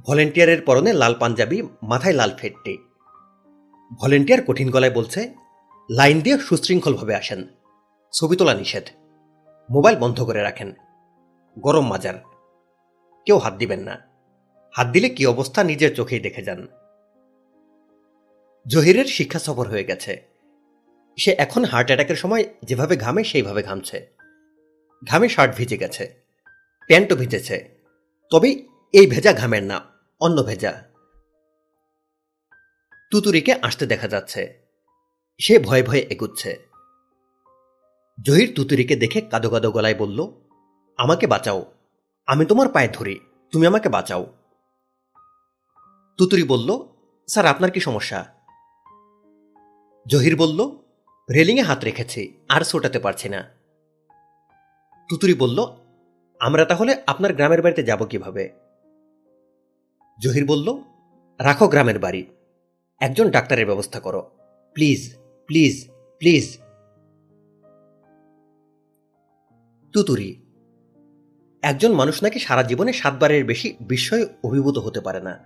ভলেন্টিয়ারের 0.06 0.62
পরনে 0.62 0.92
লাল 0.92 1.14
পাঞ্জাবি, 1.20 1.62
মাথায় 1.82 2.14
লাল 2.14 2.30
ফেটটি 2.38 2.78
ভলেন্টিয়ার 4.00 4.42
কঠিন 4.44 4.70
গলায় 4.70 4.92
বলছে, 4.92 5.34
লাইন 5.90 6.20
দিয়ে 6.20 6.38
সুশৃঙ্খলভাবে 6.38 7.14
আসেন। 7.14 7.46
ছবি 8.12 8.36
তোলা 8.36 8.54
নিষেধ। 8.54 8.84
মোবাইল 9.70 9.98
বন্ধ 9.98 10.22
করে 10.22 10.42
রাখেন। 10.42 10.72
গরম 11.58 11.86
মাজার। 11.86 12.14
কেউ 13.26 13.38
হাত 13.38 13.54
দিবেন 13.54 13.80
না। 13.80 13.96
হাত 14.76 14.86
দিলে 14.88 15.08
কি 15.08 15.26
অবস্থা 15.26 15.64
নিজের 15.64 15.94
চোখেই 15.94 16.20
দেখে 16.20 16.42
যান। 16.42 16.68
জহিরের 18.66 19.04
শিক্ষা 19.04 19.38
সফর 19.38 19.68
হয়ে 19.68 19.84
গেছে। 19.84 20.22
সে 21.16 21.32
এখন 21.32 21.64
হার্ট 21.64 21.86
অ্যাটাকের 21.86 22.16
সময় 22.16 22.44
যেভাবে 22.64 22.96
ঘামে, 22.96 23.24
সেইভাবে 23.24 23.62
ঘামছে। 23.62 24.06
ঘামে 25.04 25.28
শার্ট 25.28 25.56
ভিজে 25.56 25.76
গেছে। 25.76 26.14
প্যান্টও 26.86 27.16
ভিজেছে। 27.16 27.68
তবে 28.30 28.67
এই 28.92 29.07
ভেজা 29.07 29.33
ঘামের 29.33 29.62
না 29.62 29.81
অন্য 30.20 30.42
ভেজা। 30.42 30.83
তুতুরিকে 33.10 33.55
আসতে 33.62 33.86
দেখা 33.86 34.08
যাচ্ছে। 34.08 34.60
সে 35.39 35.58
ভয়ে 35.58 35.83
ভয়ে 35.83 36.07
এগুচ্ছে। 36.10 36.68
জহির 38.26 38.52
তুতুরিকে 38.57 38.97
দেখে 38.97 39.20
কাদো 39.20 39.50
কাদো 39.50 39.70
গলায় 39.70 39.94
বলল, 39.94 40.33
আমাকে 40.99 41.26
বাঁচাও। 41.26 41.73
আমি 42.26 42.47
তোমার 42.47 42.68
পায়ে 42.68 42.89
ধরি। 42.89 43.20
তুমি 43.52 43.67
আমাকে 43.67 43.89
বাঁচাও। 43.89 44.34
তুতুরি 46.18 46.42
বলল, 46.42 46.83
স্যার, 47.28 47.47
আপনার 47.47 47.70
কি 47.70 47.81
সমস্যা? 47.81 48.34
জহির 50.07 50.36
বলল, 50.36 50.68
রেলিংয়ে 51.34 51.62
হাত 51.62 51.84
রেখেছি, 51.84 52.39
আর 52.49 52.60
ছোটাতে 52.60 52.99
পারছি 52.99 53.28
না। 53.28 53.49
তুতুরি 55.08 55.34
বলল, 55.34 55.65
আমরা 56.41 56.65
তাহলে 56.65 57.02
আপনার 57.07 57.34
গ্রামের 57.34 57.62
বাড়িতে 57.62 57.83
যাব 57.83 58.07
কীভাবে? 58.07 58.67
জহির 60.20 60.47
বলল, 60.47 60.82
রাখো 61.40 61.68
গ্রামের 61.68 61.98
বাড়ি। 61.98 62.26
একজন 63.00 63.30
ডাক্তারের 63.30 63.66
ব্যবস্থা 63.66 64.00
করো। 64.00 64.30
Please 64.72 65.16
please 65.47 65.88
please. 66.18 66.58
তুতুরি, 69.92 70.42
একজন 71.62 71.92
মানুষ 71.92 72.22
নাকি 72.22 72.38
সারা 72.38 72.62
জীবনে 72.62 72.92
সাতবারের 72.92 73.44
বেশি 73.44 73.76
বিস্ময়ে 73.80 74.26
অভিভূত 74.44 74.78
হতে 74.78 75.00
পারে 75.00 75.20
না। 75.20 75.38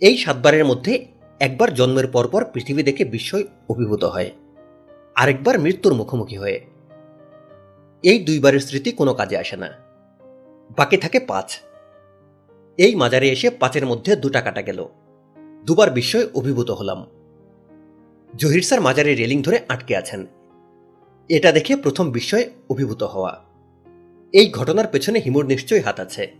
এই 0.00 0.16
সাতবারের 0.16 0.64
মধ্যে 0.64 1.06
একবার 1.40 1.74
জন্মের 1.74 2.06
পরপর 2.06 2.44
পৃথিবী 2.44 2.82
দেখে 2.82 3.04
বিস্ময় 3.04 3.44
অভিভূত 3.68 4.04
হয়। 4.04 4.30
আরেকবার 5.14 5.58
মৃত্যুর 5.58 5.94
মুখোমুখি 5.94 6.36
হয়ে। 6.36 6.66
এই 8.02 8.24
দুইবারের 8.24 8.60
স্মৃতি 8.60 8.92
কোনো 8.92 9.14
কাজে 9.14 9.36
আসে 9.36 9.56
না। 9.56 9.68
বাকি 10.76 10.96
থাকে 10.96 11.20
পাঁচ। 11.20 11.60
এই 12.76 12.94
মাজারে 12.94 13.28
এসে 13.28 13.50
পাঁচের 13.50 13.86
মধ্যে 13.86 14.16
দুটা 14.16 14.40
কাটা 14.40 14.62
গেল। 14.62 14.88
দুবার 15.64 15.90
বিস্ময় 15.90 16.26
অভিভূত 16.34 16.70
হলাম। 16.70 17.06
জহির 18.36 18.62
স্যার 18.62 18.80
মাজারে 18.80 19.14
রেলিং 19.14 19.42
ধরে 19.42 19.60
আটকে 19.68 19.96
আছেন। 19.96 20.26
এটা 21.28 21.52
দেখে 21.52 21.76
প্রথম 21.76 22.10
বিস্ময়ে 22.10 22.50
অভিভূত 22.70 23.02
হওয়া। 23.02 23.44
এই 24.32 24.50
ঘটনার 24.50 24.86
পেছনে 24.86 25.18
হিমুর 25.18 25.46
নিশ্চয়ই 25.46 25.80
হাত 25.80 26.00
আছে। 26.00 26.34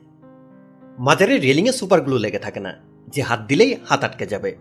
মাজারের 0.99 1.41
রেলিংয়ে 1.41 1.73
সুপারগ্লু 1.73 2.19
লেগে 2.19 2.39
থাকে 2.39 2.61
না। 2.61 2.75
যে 3.09 3.23
হাত 3.23 3.41
দিলেই 3.41 3.77
হাত 3.85 4.05
আটকে 4.05 4.27
যাবে। 4.27 4.57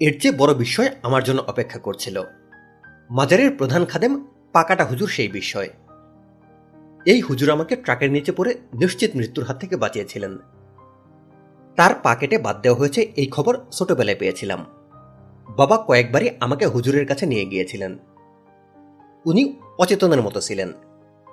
এর 0.00 0.20
চেয়ে 0.20 0.34
বড় 0.38 0.54
বিষয় 0.54 0.88
আমার 1.02 1.24
জন্য 1.24 1.40
অপেক্ষা 1.40 1.78
করছিল। 1.78 2.22
মাজারের 3.10 3.50
প্রধান 3.50 3.84
খাদেম 3.84 4.26
পাকাটা 4.52 4.84
হুজুর 4.84 5.08
সেই 5.08 5.28
বিষয় 5.28 5.68
এই 7.06 7.20
হুজুর 7.20 7.50
আমাকে 7.50 7.76
ট্রাকের 7.76 8.10
নিচে 8.10 8.32
পড়ে 8.32 8.54
নিশ্চিত 8.54 9.16
মৃত্যুর 9.16 9.44
হাত 9.44 9.60
থেকে 9.60 9.76
বাঁচিয়েছিলেন। 9.76 10.38
তার 11.76 11.94
পাকেটে 12.02 12.38
বাদ 12.38 12.62
দেওয়া 12.62 12.78
হয়েছে 12.78 13.00
এই 13.00 13.26
খবর 13.26 13.58
ছোটবেলায় 13.72 14.16
পেয়েছিলাম। 14.18 14.66
বাবা 15.56 15.84
কয়েকবারই 15.86 16.30
আমাকে 16.40 16.66
হুজুরের 16.66 17.06
কাছে 17.06 17.26
নিয়ে 17.26 17.44
গিয়েছিলেন। 17.46 17.98
উনি 19.26 19.56
অচেতনের 19.78 20.22
মতো 20.22 20.40
ছিলেন। 20.40 20.72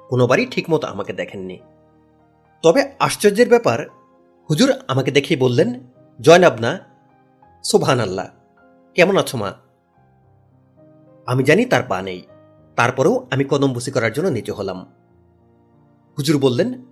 কোনোবারই 0.09 0.45
ঠিকমতো 0.45 0.87
আমাকে 0.87 1.13
দেখেননি। 1.13 1.59
তবে 2.61 2.91
আশ্চর্যের 2.99 3.49
ব্যাপার, 3.49 3.85
হুজুর 4.49 4.73
আমাকে 4.87 5.11
দেখেই 5.11 5.37
বললেন, 5.37 5.79
জয়নাব 6.21 6.59
না 6.59 6.79
সোভান 7.63 7.99
আল্লাহ 7.99 8.29
কেমন 8.95 9.17
আছো 9.17 9.37
মা? 9.37 9.53
আমি 11.25 11.43
জানি 11.43 11.65
তার 11.65 11.83
পা 11.83 12.01
নেই। 12.01 12.25
তারপরেও 12.75 13.27
আমি 13.31 13.43
কদম 13.43 13.73
করার 13.93 14.13
জন্য 14.13 14.27
নিচে 14.27 14.51
হলাম। 14.51 14.96
হুজুর 16.17 16.41
বললেন, 16.41 16.85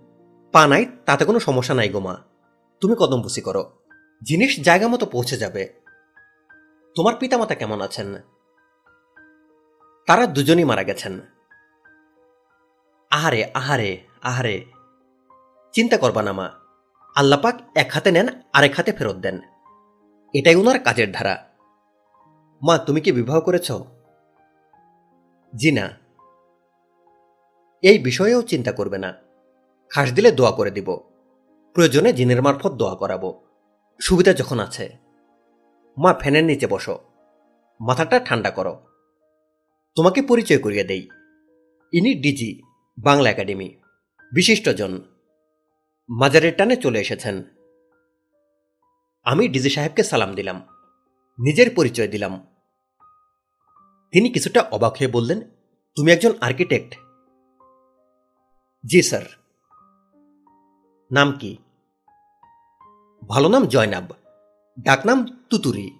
পা 0.52 0.66
নাই, 0.66 0.86
তাতে 1.06 1.24
কোনো 1.24 1.40
সমস্যা 1.40 1.74
নাই 1.74 1.88
গো 1.88 2.00
মা। 2.00 2.16
তুমি 2.80 2.96
কদম 2.98 3.22
বুসি 3.22 3.40
করো। 3.40 3.78
জিনিস 4.22 4.60
জায়গা 4.60 4.88
মতো 4.88 5.06
পৌঁছে 5.06 5.36
যাবে। 5.36 5.72
তোমার 6.94 7.14
পিতামাতা 7.18 7.54
কেমন 7.54 7.80
আছেন? 7.80 8.14
তারা 10.06 10.26
দুজনই 10.26 10.64
মারা 10.64 10.82
গেছেন। 10.82 11.20
আহারে 13.10 13.50
আহারে 13.54 13.98
আহারে। 14.22 14.64
চিন্তা 15.72 15.96
করবা 15.96 16.22
না 16.22 16.32
মা। 16.32 16.50
আল্লাপাক 17.16 17.60
এক 17.74 17.90
হাতে 17.92 18.10
নেন, 18.10 18.28
আরেক 18.52 18.74
হাতে 18.74 18.92
ফেরত 18.92 19.16
দেন। 19.16 19.40
এটাই 20.34 20.54
ওনার 20.54 20.78
কাজের 20.78 21.12
ধারা। 21.12 21.48
মা, 22.62 22.78
তুমি 22.78 23.00
কি 23.00 23.12
বিবাহ 23.12 23.40
করেছ? 23.40 23.72
জি 25.56 25.72
না। 25.72 26.05
এই 27.82 27.98
বিষয়েও 27.98 28.42
চিন্তা 28.42 28.72
করবে 28.72 28.98
না। 28.98 29.14
খাস 29.90 30.12
দিলে 30.12 30.32
দোয়া 30.32 30.52
করে 30.52 30.70
দিব। 30.70 31.00
প্রয়োজনে 31.74 32.12
জিনের 32.12 32.42
মারফত 32.42 32.72
দোয়া 32.72 32.94
করাবো। 32.94 33.44
সুবিধা 34.00 34.32
যখন 34.32 34.60
আছে। 34.60 34.96
মা 35.98 36.14
ফ্যানের 36.14 36.44
নিচে 36.44 36.66
বসো। 36.66 36.98
মাথাটা 37.80 38.18
ঠান্ডা 38.18 38.50
করো। 38.50 38.86
তোমাকে 39.96 40.22
পরিচয় 40.22 40.58
করিয়ে 40.58 40.84
দেই। 40.84 41.08
ইনি 41.92 42.14
ডিজি, 42.14 42.62
বাংলা 42.98 43.30
একাডেমি। 43.30 43.80
বিশিষ্টজন। 44.32 45.00
মাজারের 46.08 46.52
টানে 46.56 46.76
চলে 46.76 47.00
এসেছেন। 47.00 47.42
আমি 49.24 49.48
ডিজি 49.48 49.70
সাহেবকে 49.70 50.02
সালাম 50.02 50.34
দিলাম। 50.34 50.66
নিজের 51.38 51.70
পরিচয় 51.76 52.08
দিলাম। 52.08 52.46
তিনি 54.12 54.28
কিছুটা 54.28 54.62
অবাক 54.62 54.92
হয়ে 54.92 55.08
বললেন, 55.08 55.40
তুমি 55.96 56.12
একজন 56.12 56.32
আর্কিটেক্ট। 56.40 57.05
জি, 58.86 59.02
স্যার। 59.02 59.22
নাম 61.12 61.32
কি? 61.32 61.56
ভালো 63.28 63.48
নাম 63.48 63.66
জয়নাব। 63.66 64.12
ডাকনাম 64.80 65.26
তুতুরি। 65.50 65.90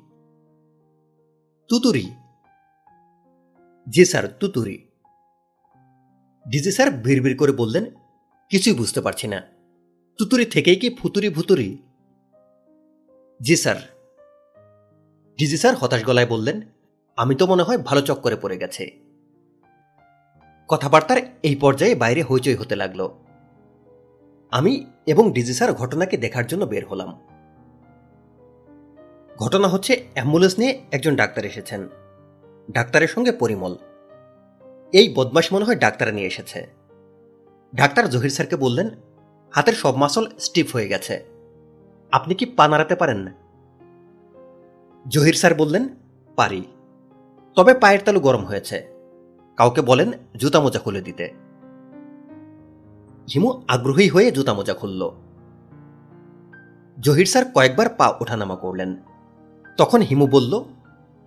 তুতুরি? 1.68 2.10
জি, 3.88 4.04
স্যার, 4.04 4.28
তুতুরি। 4.28 4.86
ডিজি 6.48 6.72
স্যার 6.72 6.90
ভিড় 6.90 7.36
করে 7.36 7.52
বললেন, 7.52 7.84
কিছুই 8.48 8.72
বুঝতে 8.72 9.00
পারছি 9.00 9.28
না। 9.28 9.42
তুতুরি 10.18 10.44
থেকেই 10.44 10.76
কি 10.76 10.90
ফুতুরি 10.90 11.28
ভুতুরি? 11.28 11.82
জি, 13.42 13.56
স্যার। 13.56 13.76
ডিজি 15.38 15.56
স্যার 15.56 15.74
হতাশ 15.74 16.04
গলায় 16.04 16.26
বললেন, 16.26 16.60
আমি 17.16 17.34
তো 17.34 17.46
মনে 17.46 17.62
হয় 17.62 17.78
ভালো 17.78 18.00
চক্করে 18.00 18.36
পড়ে 18.36 18.58
গেছে। 18.58 19.05
কথাবার্তার 20.68 21.16
এই 21.42 21.56
পর্যায়ে 21.56 21.94
বাইরে 21.94 22.22
হইচই 22.22 22.54
হতে 22.54 22.76
লাগল। 22.76 23.08
আমি 24.50 24.86
এবং 25.06 25.32
ডিজি 25.32 25.54
স্যার 25.54 25.72
ঘটনাকে 25.72 26.16
দেখার 26.16 26.46
জন্য 26.46 26.64
বের 26.64 26.86
হলাম। 26.86 27.20
ঘটনা 29.38 29.68
হচ্ছে, 29.68 30.04
অ্যাম্বুলেন্স 30.14 30.58
নিয়ে 30.58 30.82
একজন 30.92 31.16
ডাক্তার 31.16 31.44
এসেছেন। 31.44 31.88
ডাক্তারের 32.70 33.08
সঙ্গে 33.08 33.32
পরিমল। 33.32 33.76
এই 34.92 35.14
বদমাস 35.14 35.52
মনে 35.52 35.64
হয় 35.64 35.76
ডাক্তার 35.76 36.14
নিয়ে 36.14 36.26
এসেছে। 36.26 36.66
ডাক্তার 37.74 38.10
জহির 38.10 38.30
স্যারকে 38.30 38.56
বললেন, 38.56 38.90
হাতের 39.50 39.72
সব 39.72 39.96
মাসল 39.96 40.26
স্টিফ 40.38 40.72
হয়ে 40.72 40.88
গেছে। 40.88 41.24
আপনি 42.12 42.34
কি 42.34 42.46
পা 42.46 42.68
নাড়াতে 42.68 42.94
পারেন? 42.94 43.26
জহির 45.08 45.34
স্যার 45.34 45.54
বললেন, 45.54 45.88
পারি। 46.36 46.64
তবে 47.54 47.74
পায়ের 47.74 48.00
তালু 48.04 48.20
গরম 48.20 48.44
হয়েছে। 48.44 48.95
কাউকে 49.56 49.80
বলেন 49.80 50.12
জুতা 50.36 50.60
মোজা 50.60 50.78
খুলে 50.78 51.00
দিতে। 51.00 51.32
হিমু 53.34 53.62
আগ্রহী 53.68 54.08
হয়ে 54.08 54.30
জুতা 54.30 54.54
মোজা 54.54 54.74
খুলল। 54.74 55.10
জহির 57.00 57.26
স্যার 57.26 57.44
কয়েকবার 57.54 57.88
পা 57.88 58.14
ওঠানামা 58.20 58.56
করলেন। 58.56 58.96
তখন 59.76 60.00
হিমু 60.00 60.26
বলল, 60.26 60.64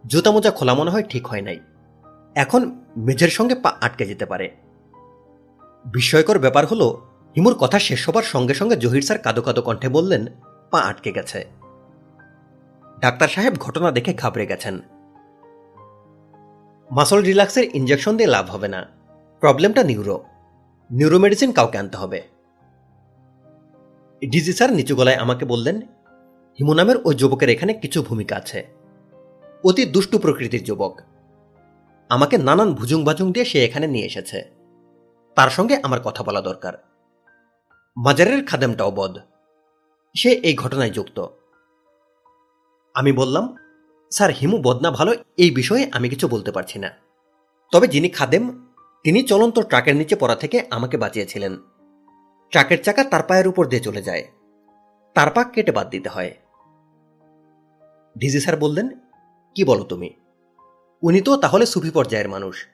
জুতা 0.07 0.31
মোজা 0.31 0.51
খোলা 0.51 0.73
মনে 0.73 0.91
হয় 0.91 1.03
ঠিক 1.03 1.27
হয় 1.27 1.41
নাই। 1.41 1.59
এখন 2.35 2.79
মেঝের 2.97 3.29
সঙ্গে 3.29 3.55
পা 3.55 3.73
আটকে 3.81 4.05
যেতে 4.05 4.25
পারে। 4.25 4.55
বিস্ময়কর 5.85 6.39
ব্যাপার 6.39 6.65
হলো, 6.65 7.01
হিমুর 7.35 7.53
কথা 7.53 7.79
শেষ 7.79 8.09
হবার 8.09 8.23
সঙ্গে 8.23 8.53
সঙ্গে 8.53 8.75
জহির 8.75 9.01
স্যার 9.01 9.19
কাদো 9.19 9.41
কাদো 9.41 9.61
কণ্ঠে 9.61 9.89
বললেন, 9.89 10.25
পা 10.71 10.79
আটকে 10.79 11.11
গেছে। 11.11 11.45
ডাক্তার 12.99 13.27
সাহেব 13.27 13.53
ঘটনা 13.55 13.91
দেখে 13.91 14.13
ঘাবড়ে 14.13 14.45
গেছেন। 14.45 14.79
মাসল 16.91 17.21
রিল্যাক্সের 17.23 17.75
ইঞ্জেকশন 17.75 18.17
দিয়ে 18.17 18.29
লাভ 18.29 18.49
হবে 18.49 18.67
না। 18.67 18.87
প্রবলেমটা 19.39 19.83
নিউরো 19.83 20.25
নিউরো 20.91 21.19
মেডিসিন 21.19 21.51
কাউকে 21.51 21.77
আনতে 21.77 21.97
হবে। 21.97 22.21
ডিজি 24.25 24.53
স্যার 24.53 24.73
নিচু 24.73 24.95
গলায় 24.95 25.15
আমাকে 25.15 25.45
বললেন, 25.45 25.81
হিমু 26.59 26.73
নামের 26.73 26.95
ওই 27.05 27.15
যুবকের 27.15 27.49
এখানে 27.49 27.73
কিছু 27.73 28.03
ভূমিকা 28.03 28.35
আছে। 28.35 28.67
অতি 29.63 29.85
দুষ্টু 29.85 30.19
প্রকৃতির 30.19 30.63
যুবক। 30.63 30.99
আমাকে 32.09 32.37
নানান 32.37 32.73
ভুজুং 32.73 33.05
ভাজুং 33.05 33.31
দিয়ে 33.31 33.45
সে 33.45 33.65
এখানে 33.65 33.87
নিয়ে 33.87 34.05
এসেছে। 34.05 34.51
তার 35.35 35.49
সঙ্গে 35.49 35.79
আমার 35.83 36.01
কথা 36.01 36.23
বলা 36.23 36.41
দরকার। 36.41 36.73
মাজারের 37.97 38.45
খাদেমটাও 38.45 38.91
বদ। 38.91 39.17
সে 40.17 40.29
এই 40.29 40.55
ঘটনায় 40.55 40.89
যুক্ত। 40.89 41.27
আমি 42.93 43.11
বললাম 43.11 43.57
স্যার, 44.11 44.31
হিমু, 44.31 44.57
বদনা 44.57 44.91
ভালো, 44.91 45.15
এই 45.37 45.51
বিষয়ে 45.51 45.89
আমি 45.91 46.09
কিছু 46.09 46.27
বলতে 46.27 46.51
পারছি 46.51 46.79
না। 46.79 46.89
তবে 47.71 47.87
যিনি 47.87 48.09
খাদেম, 48.09 48.73
তিনি 49.03 49.23
চলন্ত 49.23 49.59
ট্রাকের 49.59 49.95
নিচে 49.95 50.15
পড়া 50.15 50.35
থেকে 50.35 50.65
আমাকে 50.69 50.97
বাঁচিয়েছিলেন। 50.97 51.57
ট্রাকের 52.51 52.83
চাকা 52.83 53.03
তার 53.03 53.23
পায়ের 53.23 53.47
উপর 53.47 53.65
দিয়ে 53.65 53.81
চলে 53.81 54.01
যায়। 54.01 54.27
তার 55.13 55.31
পা 55.31 55.43
কেটে 55.43 55.71
বাদ 55.71 55.89
দিতে 55.89 56.09
হয়। 56.09 56.37
ডিজি 58.17 58.39
স্যার 58.39 58.57
বললেন, 58.57 58.89
কি 59.55 59.63
বলো 59.63 59.83
তুমি? 59.83 60.13
উনি 61.01 61.21
তো 61.21 61.37
তাহলে 61.37 61.65
সুফি 61.65 61.91
পর্যায়ের 61.91 62.29
মানুষ। 62.29 62.67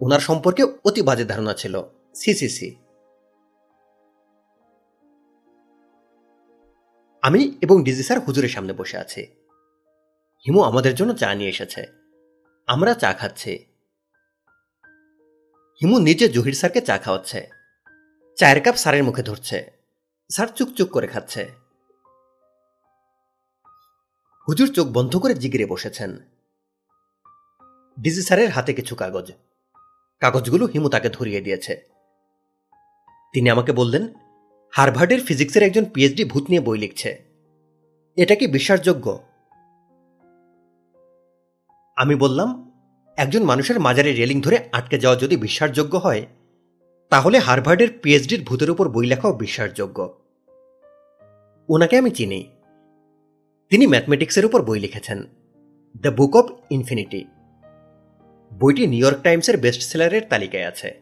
ওনার 0.00 0.20
সম্পর্কে 0.20 0.64
অতি 0.84 1.02
বাজে 1.02 1.24
ধারণা 1.24 1.54
ছিল। 1.54 1.82
সি 2.14 2.34
সি 2.34 2.48
সি। 2.48 2.76
আমি 7.22 7.58
এবং 7.62 7.84
ডিজি 7.84 8.02
স্যার 8.02 8.20
হুজুরের 8.20 8.48
সামনে 8.48 8.72
বসে 8.72 8.98
আছি। 8.98 9.26
হিমু 10.46 10.62
আমাদের 10.62 10.94
জন্য 10.94 11.14
চা 11.14 11.34
নিয়ে 11.34 11.50
এসেছে। 11.50 11.86
আমরা 12.66 12.94
চা 12.94 13.12
খাচ্ছি। 13.12 13.66
হিমু 15.82 15.98
নিজে 15.98 16.28
জহির 16.28 16.52
স্যারকে 16.52 16.80
চা 16.80 16.98
খাওয়াচ্ছে। 16.98 17.50
চায়ের 18.36 18.62
কাপ 18.62 18.74
স্যারের 18.74 19.04
মুখে 19.04 19.22
ধরছে। 19.22 19.72
স্যার 20.32 20.48
চুকচুক 20.48 20.90
করে 20.90 21.06
খাচ্ছে। 21.06 21.50
হুজুর 24.48 24.72
চোখ 24.72 24.88
বন্ধ 24.88 25.16
করে 25.16 25.34
জিগিরে 25.34 25.66
বসেছেন। 25.66 26.18
ডিজি 28.00 28.22
স্যারের 28.22 28.50
হাতে 28.50 28.72
কিছু 28.72 28.94
কাগজ। 28.94 29.32
কাগজগুলো 30.20 30.66
হিমু 30.66 30.88
তাকে 30.88 31.08
ধরিয়ে 31.08 31.40
দিয়েছে। 31.40 31.88
তিনি 33.32 33.50
আমাকে 33.50 33.72
বললেন, 33.72 34.14
হারভার্ডের 34.72 35.20
ফিজিক্সের 35.20 35.62
একজন 35.62 35.84
পিএইচডি 35.84 36.24
ভূত 36.24 36.44
নিয়ে 36.48 36.60
বই 36.60 36.78
লিখছে। 36.78 37.24
এটা 38.16 38.34
কি 38.34 38.46
বিশ্বাসযোগ্য? 38.46 39.33
আমি 41.96 42.14
বললাম, 42.14 42.70
একজন 43.16 43.42
মানুষের 43.42 43.80
মাজারে 43.80 44.12
রেলিং 44.12 44.40
ধরে 44.40 44.58
আটকে 44.72 44.98
যাওয়া 44.98 45.18
যদি 45.18 45.36
বিশ্বাসযোগ্য 45.36 45.98
হয়, 45.98 46.26
তাহলে 47.10 47.38
হারভার্ডের 47.38 47.88
পিএইচডির 48.02 48.44
ভূতের 48.44 48.70
উপর 48.70 48.88
বই 48.88 49.06
লেখাও 49.06 49.32
বিশ্বাসযোগ্য। 49.32 50.18
ওনাকে 51.68 51.98
আমি 51.98 52.10
চিনি। 52.10 52.48
তিনি 53.70 53.86
ম্যাথমেটিক্সের 53.86 54.46
উপর 54.46 54.62
বই 54.62 54.80
লিখেছেন। 54.80 55.22
The 55.96 56.08
book 56.08 56.36
of 56.36 56.48
infinity. 56.70 57.24
বইটি 58.58 58.86
নিউ 58.86 58.98
ইয়র্ক 58.98 59.22
টাইমসের 59.22 59.56
বেস্ট 59.58 59.82
সেলারের 59.82 60.22
তালিকায় 60.28 60.66
আছে। 60.66 61.00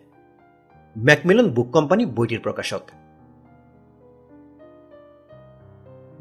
ম্যাকমিলন 0.98 1.50
বুক 1.50 1.70
কোম্পানি 1.70 2.06
বইটির 2.06 2.40
প্রকাশক। 2.40 2.80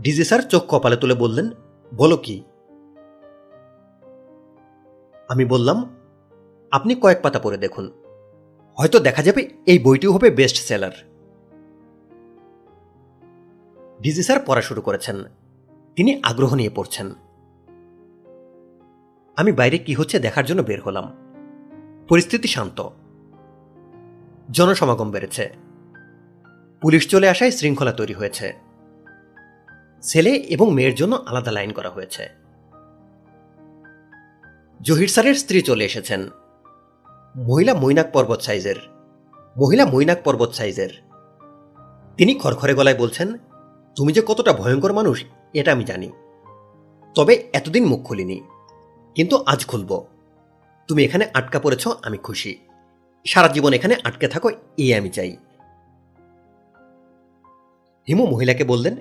ডিজি 0.01 0.23
স্যার 0.23 0.41
চোখ 0.41 0.63
কপালে 0.67 0.97
তুলে 0.97 1.13
বললেন, 1.13 1.49
বলো 1.97 2.17
কি? 2.17 2.43
আমি 5.31 5.45
বললাম, 5.45 5.95
আপনি 6.71 6.95
কয়েক 6.95 7.21
পাতা 7.21 7.39
পড়ে 7.39 7.57
দেখুন। 7.57 7.91
হয়তো 8.77 8.99
দেখা 8.99 9.23
যাবে 9.23 9.49
এই 9.65 9.79
বইটিও 9.79 10.13
হবে 10.13 10.29
বেস্ট 10.29 10.57
সেলার 10.57 10.91
ডিজি 14.01 14.23
স্যার 14.23 14.39
পড়া 14.45 14.61
শুরু 14.61 14.81
করেছেন। 14.81 15.23
তিনি 15.95 16.19
আগ্রহ 16.23 16.55
নিয়ে 16.55 16.69
পড়ছেন। 16.69 17.09
আমি 19.35 19.51
বাইরে 19.51 19.77
কি 19.77 19.93
হচ্ছে 19.93 20.19
দেখার 20.19 20.45
জন্য 20.45 20.61
বের 20.61 20.81
হলাম। 20.81 21.17
পরিস্থিতি 22.09 22.47
শান্ত। 22.47 22.89
জনসমাগম 24.51 25.11
বেড়েছে। 25.11 25.53
পুলিশ 26.81 27.07
চলে 27.07 27.29
আসায় 27.29 27.51
শৃঙ্খলা 27.51 27.91
তৈরি 27.91 28.13
হয়েছে। 28.13 28.53
ছেলে 30.01 30.29
এবং 30.29 30.73
মেয়ের 30.73 30.95
জন্য 30.95 31.15
আলাদা 31.25 31.51
লাইন 31.51 31.71
করা 31.71 31.89
হয়েছে। 31.89 32.40
জহির 34.81 35.07
স্যারের 35.07 35.35
স্ত্রী 35.35 35.61
চলে 35.61 35.85
এসেছেন। 35.85 36.29
মহিলা 37.35 37.73
মৈনাক 37.73 38.11
পর্বত 38.13 38.39
সাইজের। 38.41 38.75
মহিলা 39.57 39.85
মৈনাক 39.85 40.23
পর্বত 40.23 40.51
সাইজের। 40.51 40.89
তিনি 42.17 42.33
খরখরে 42.33 42.73
গলায় 42.73 42.97
বলছেন, 42.97 43.37
তুমি 43.95 44.13
যে 44.13 44.21
কতটা 44.27 44.53
ভয়ঙ্কর 44.53 44.93
মানুষ, 44.93 45.25
এটা 45.53 45.71
আমি 45.71 45.83
জানি। 45.83 46.11
তবে 47.15 47.49
এতদিন 47.53 47.85
মুখ 47.85 48.03
খুলিনি, 48.03 48.41
কিন্তু 49.15 49.43
আজ 49.45 49.65
খুলব। 49.65 50.05
তুমি 50.87 51.03
এখানে 51.03 51.29
আটকা 51.33 51.59
পড়েছ, 51.59 51.87
আমি 52.01 52.17
খুশি। 52.17 52.57
সারা 53.25 53.47
জীবন 53.47 53.73
এখানে 53.73 53.95
আটকে 54.03 54.27
থাকো 54.27 54.49
এই 54.77 54.93
আমি 54.93 55.09
চাই। 55.09 55.37
হিমু 58.07 58.27
মহিলাকে 58.27 58.63
বললেন, 58.63 58.97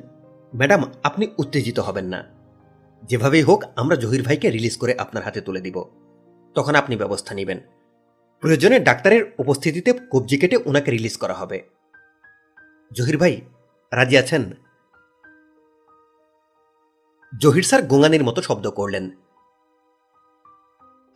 ম্যাডাম, 0.55 0.84
আপনি 1.02 1.26
উত্তেজিত 1.39 1.78
হবেন 1.78 2.05
না। 2.05 2.40
যেভাবেই 3.02 3.42
হোক, 3.42 3.64
আমরা 3.76 3.96
জহির 3.96 4.22
ভাইকে 4.22 4.50
রিলিজ 4.50 4.76
করে 4.76 4.94
আপনার 4.98 5.24
হাতে 5.24 5.40
তুলে 5.40 5.60
দিব। 5.60 5.84
তখন 6.54 6.74
আপনি 6.74 6.96
ব্যবস্থা 6.96 7.34
নেবেন। 7.34 7.60
প্রয়োজনে 8.40 8.80
ডাক্তারের 8.80 9.34
উপস্থিতিতে 9.38 9.92
কবজি 9.92 10.38
কেটে 10.38 10.56
ওনাকে 10.56 10.90
রিলিজ 10.90 11.16
করা 11.16 11.34
হবে। 11.34 11.68
জহির 12.92 13.18
ভাই, 13.18 13.40
রাজি 13.92 14.18
আছেন? 14.18 14.50
জহির 17.38 17.62
স্যার 17.62 17.82
গোঙানির 17.82 18.24
মতো 18.24 18.42
শব্দ 18.42 18.70
করলেন। 18.70 19.10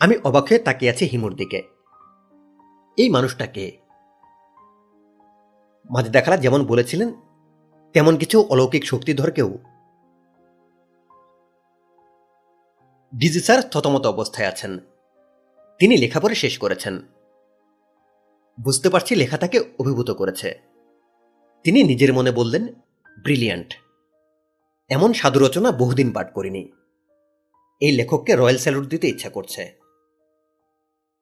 আমি 0.01 0.17
অবাক 0.25 0.45
হয়ে 0.45 0.59
তাকিয়ে 0.59 0.91
আছি 0.91 1.07
হিমুর 1.07 1.35
দিকে। 1.35 1.63
এই 2.97 3.09
মানুষটাকে 3.09 3.79
মাঝে 5.91 6.11
দেখালা 6.11 6.37
যেমন 6.37 6.67
বলেছিলেন, 6.67 7.13
তেমন 7.93 8.17
কিছু 8.17 8.41
অলৌকিক 8.41 8.87
শক্তিধর 8.87 9.31
ডিজি 13.19 13.41
স্যার 13.41 13.63
থতমত 13.63 14.07
অবস্থায় 14.07 14.49
আছেন। 14.49 14.79
তিনি 15.79 15.97
লেখাপড়ে 15.97 16.35
শেষ 16.35 16.59
করেছেন। 16.59 17.03
বুঝতে 18.61 18.91
পারছি 18.91 19.15
লেখা 19.15 19.37
তাকে 19.37 19.61
অভিভূত 19.79 20.11
করেছে। 20.11 20.61
তিনি 21.65 21.83
নিজের 21.83 22.15
মনে 22.15 22.31
বললেন, 22.31 22.67
ব্রিলিয়ান্ট। 23.23 23.75
এমন 24.91 25.13
সাধু 25.13 25.41
রচনা 25.41 25.73
বহুদিন 25.73 26.13
পাঠ 26.13 26.33
করিনি। 26.33 26.73
এই 27.81 27.93
লেখককে 27.93 28.37
রয়্যাল 28.37 28.57
স্যালুট 28.57 28.87
দিতে 28.87 29.09
ইচ্ছা 29.09 29.31
করছে। 29.31 29.73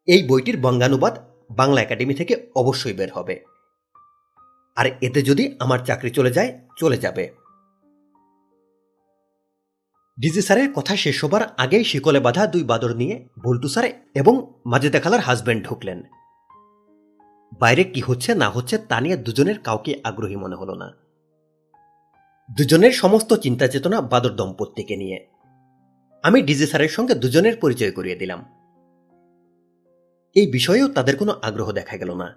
এই 0.07 0.29
বইটির 0.29 0.61
বঙ্গানুবাদ 0.61 1.19
বাংলা 1.51 1.83
একাডেমি 1.83 2.15
থেকে 2.15 2.47
অবশ্যই 2.57 2.93
বের 2.93 3.12
হবে। 3.12 3.45
আর 4.77 4.87
এতে 5.01 5.23
যদি 5.23 5.57
আমার 5.59 5.79
চাকরি 5.79 6.11
চলে 6.11 6.31
যায়, 6.31 6.61
চলে 6.77 6.97
যাবে। 6.97 7.42
ডিজি 10.20 10.42
স্যারের 10.42 10.73
কথা 10.73 10.97
শেষ 10.97 11.24
হবার 11.24 11.41
আগেই 11.57 11.84
শিকলে 11.84 12.20
বাঁধা 12.20 12.47
দুই 12.47 12.65
বাদর 12.65 12.97
নিয়ে 12.97 13.28
বল্টু 13.44 13.68
স্যার 13.68 13.91
এবং 14.15 14.52
মাজেদা 14.66 15.00
খালার 15.00 15.20
হাজব্যান্ড 15.20 15.66
ঢুকলেন। 15.66 16.02
বাইরে 17.60 17.84
কি 17.84 18.00
হচ্ছে, 18.00 18.34
না 18.34 18.50
হচ্ছে, 18.50 18.78
তা 18.78 19.00
নিয়ে 19.00 19.16
দুজনের 19.16 19.58
কাউকে 19.58 20.00
আগ্রহী 20.05 20.36
মনে 20.36 20.57
হলো 20.57 20.74
না। 20.74 20.92
দুজনের 22.57 22.92
সমস্ত 22.92 23.34
চিন্তা 23.34 23.68
চেতনা 23.68 24.00
বাদর 24.00 24.31
দম্পতিকে 24.31 24.97
নিয়ে। 24.97 25.26
আমি 26.23 26.42
ডিজি 26.42 26.66
স্যারের 26.66 26.89
সঙ্গে 26.89 27.15
দুজনের 27.15 27.57
পরিচয় 27.57 27.91
করিয়ে 27.91 28.16
দিলাম। 28.16 28.44
এই 30.34 30.47
বিষয়েও 30.47 30.89
তাদের 30.89 31.16
কোনো 31.16 31.32
আগ্রহ 31.42 31.73
দেখা 31.73 31.97
গেল 31.97 32.15
না। 32.15 32.34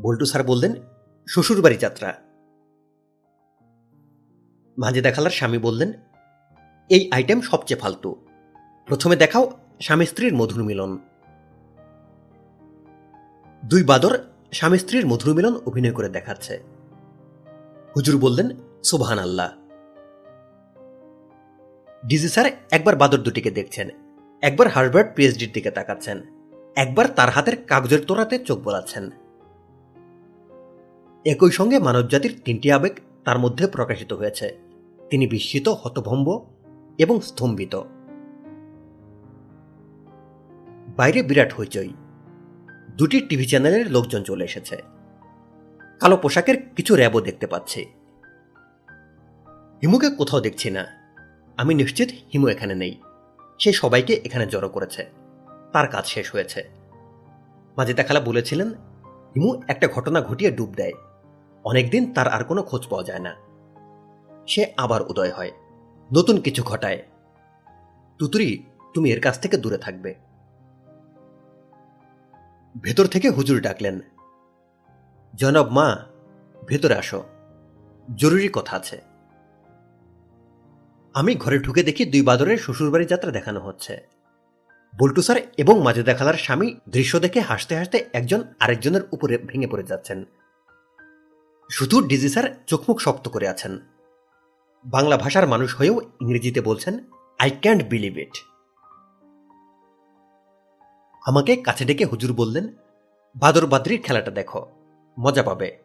বল্টু 0.00 0.24
স্যার 0.24 0.44
বললেন, 0.44 0.74
শ্বশুরবাড়ি 1.28 1.76
যাত্রা। 1.76 2.14
মাঝে 4.78 5.00
দেখালার 5.00 5.30
স্বামী 5.30 5.58
বললেন 5.58 5.92
এই 6.90 7.02
আইটেম 7.16 7.38
সবচেয়ে 7.50 7.80
ফালতু। 7.82 8.10
প্রথমে 8.88 9.16
দেখাও 9.22 9.44
স্বামী 9.86 10.06
স্ত্রীর 10.10 10.34
মধুর 10.40 10.62
মিলন। 10.68 10.92
দুই 13.62 13.82
বাদর 13.90 14.14
স্বামী 14.58 14.78
স্ত্রীর 14.82 15.04
মধুর 15.10 15.32
মিলন 15.38 15.54
অভিনয় 15.68 15.94
করে 15.96 16.08
দেখাচ্ছে। 16.16 16.54
হুজুর 17.96 18.16
বললেন 18.24 18.48
সুবহান 18.88 19.20
আল্লাহ 19.26 19.50
ডিজি 22.02 22.28
স্যার 22.34 22.46
একবার 22.76 22.94
বাদর 23.02 23.20
দুটিকে 23.26 23.50
দেখছেন, 23.58 23.88
একবার 24.42 24.66
হার্ভার্ড 24.74 25.08
পিএইচডির 25.16 25.54
দিকে 25.56 25.70
তাকাচ্ছেন, 25.78 26.18
একবার 26.76 27.06
তার 27.16 27.30
হাতের 27.34 27.56
কাগজের 27.70 28.00
তোড়াতে 28.08 28.34
চোখ 28.48 28.58
বোলাচ্ছেন। 28.66 29.04
একই 31.24 31.52
সঙ্গে 31.58 31.76
মানবজাতির 31.86 32.34
তিনটি 32.44 32.68
আবেগ 32.76 32.94
তার 33.26 33.38
মধ্যে 33.44 33.64
প্রকাশিত 33.76 34.10
হয়েছে। 34.20 34.46
তিনি 35.10 35.24
বিস্মিত, 35.32 35.66
হতভম্ব 35.82 36.28
এবং 36.98 37.20
স্তম্ভিত। 37.20 37.76
বাইরে 40.96 41.22
বিরাট 41.22 41.54
হইচই। 41.54 41.88
দুটি 42.96 43.20
টিভি 43.20 43.46
চ্যানেলের 43.46 43.90
লোকজন 43.90 44.22
চলে 44.22 44.44
এসেছে। 44.44 44.82
কালো 46.00 46.16
পোশাকের 46.16 46.68
কিছু 46.68 46.96
র্যাবও 46.96 47.20
দেখতে 47.20 47.46
পাচ্ছি। 47.46 47.84
হিমুকে 49.82 50.10
কোথাও 50.10 50.40
দেখছি 50.40 50.70
না। 50.70 50.86
আমি 51.56 51.74
নিশ্চিত 51.74 52.08
হিমু 52.34 52.48
এখানে 52.48 52.74
নেই। 52.74 53.02
সে 53.58 53.72
সবাইকে 53.72 54.12
এখানে 54.12 54.46
জড়ো 54.46 54.68
করেছে। 54.68 55.10
তার 55.72 55.88
কাজ 55.88 56.06
শেষ 56.06 56.32
হয়েছে। 56.32 56.68
মাঝে 57.76 57.94
দেখালা 57.94 58.20
বলেছিলেন, 58.20 58.68
হিমু 59.36 59.62
একটা 59.68 59.88
ঘটনা 59.88 60.20
ঘটিয়ে 60.20 60.50
ডুব 60.50 60.74
দেয়। 60.76 60.92
অনেকদিন 61.64 62.12
তার 62.12 62.28
আর 62.28 62.44
কোনো 62.44 62.62
খোঁজ 62.62 62.86
পাওয়া 62.88 63.04
যায় 63.04 63.18
না। 63.18 63.34
সে 64.46 64.72
আবার 64.76 65.02
উদয় 65.02 65.32
হয়। 65.32 65.50
নতুন 66.12 66.40
কিছু 66.40 66.62
ঘটায়। 66.62 67.02
তুতুরি, 68.18 68.64
তুমি 68.94 69.10
এর 69.10 69.20
কাছ 69.20 69.40
থেকে 69.40 69.56
দূরে 69.56 69.78
থাকবে। 69.78 70.14
ভেতর 72.82 73.06
থেকে 73.06 73.28
হুজুর 73.28 73.60
ডাকলেন, 73.60 74.00
জনব 75.34 75.68
মা, 75.68 75.96
ভেতরে 76.66 76.94
আসো। 76.94 77.24
জরুরি 78.16 78.48
কথা 78.52 78.76
আছে। 78.76 79.02
আমি 81.14 81.34
ঘরে 81.34 81.58
ঢুকে 81.58 81.82
দেখি 81.82 82.04
দুই 82.04 82.22
বাদরের 82.22 82.58
শ্বশুরবাড়ি 82.58 83.06
যাত্রা 83.06 83.30
দেখানো 83.30 83.60
হচ্ছে। 83.60 84.06
বল্টু 84.98 85.22
স্যার 85.22 85.36
এবং 85.56 85.82
মাজেদা 85.82 86.14
খালার 86.14 86.34
স্বামী 86.34 86.74
দৃশ্য 86.88 87.18
দেখে 87.18 87.40
হাসতে 87.40 87.76
হাসতে 87.76 88.08
একজন 88.12 88.44
আরেকজনের 88.60 89.02
উপরে 89.12 89.38
ভেঙে 89.38 89.66
পড়ে 89.66 89.82
যাচ্ছেন। 89.82 90.24
শুধু 91.70 92.08
ডিজি 92.08 92.28
স্যার 92.28 92.54
চোখমুখ 92.66 93.00
শক্ত 93.00 93.28
করে 93.28 93.48
আছেন। 93.48 93.78
বাংলা 94.84 95.16
ভাষার 95.16 95.46
মানুষ 95.46 95.76
হয়েও 95.76 96.00
ইংরেজিতে 96.20 96.60
বলছেন 96.60 96.94
আই 97.38 97.50
ক্যান্ট 97.50 97.82
বিলিভ 97.88 98.18
ইট 98.18 98.34
আমাকে 101.22 101.56
কাছে 101.56 101.84
ডেকে 101.84 102.04
হুজুর 102.04 102.32
বললেন, 102.32 102.76
বাদর 103.36 103.66
বাদরির 103.66 104.02
খেলাটা 104.02 104.30
দেখো, 104.30 104.66
মজা 105.18 105.42
পাবে। 105.42 105.78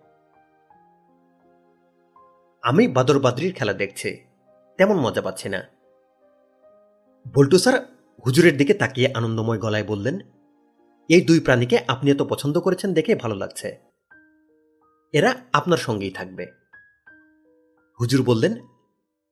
আমি 2.61 2.87
বাদর 2.87 3.19
বাদরির 3.19 3.53
খেলা 3.53 3.73
দেখছি, 3.73 4.09
তেমন 4.77 4.97
মজা 4.97 5.21
পাচ্ছি 5.21 5.49
না। 5.49 5.61
বল্টু 7.35 7.57
স্যার 7.57 7.75
হুজুরের 8.25 8.57
দিকে 8.57 8.73
তাকিয়ে 8.73 9.13
আনন্দময় 9.13 9.59
গলায় 9.59 9.83
বললেন, 9.83 10.19
এই 11.09 11.21
দুই 11.21 11.39
প্রাণীকে 11.39 11.77
আপনি 11.87 12.11
এত 12.11 12.21
পছন্দ 12.21 12.59
করেছেন 12.59 12.93
দেখে 12.93 13.15
ভালো 13.15 13.35
লাগছে। 13.35 13.77
এরা 15.13 15.31
আপনার 15.53 15.77
সঙ্গেই 15.77 16.11
থাকবে। 16.11 16.45
হুজুর 17.99 18.23
বললেন 18.23 18.53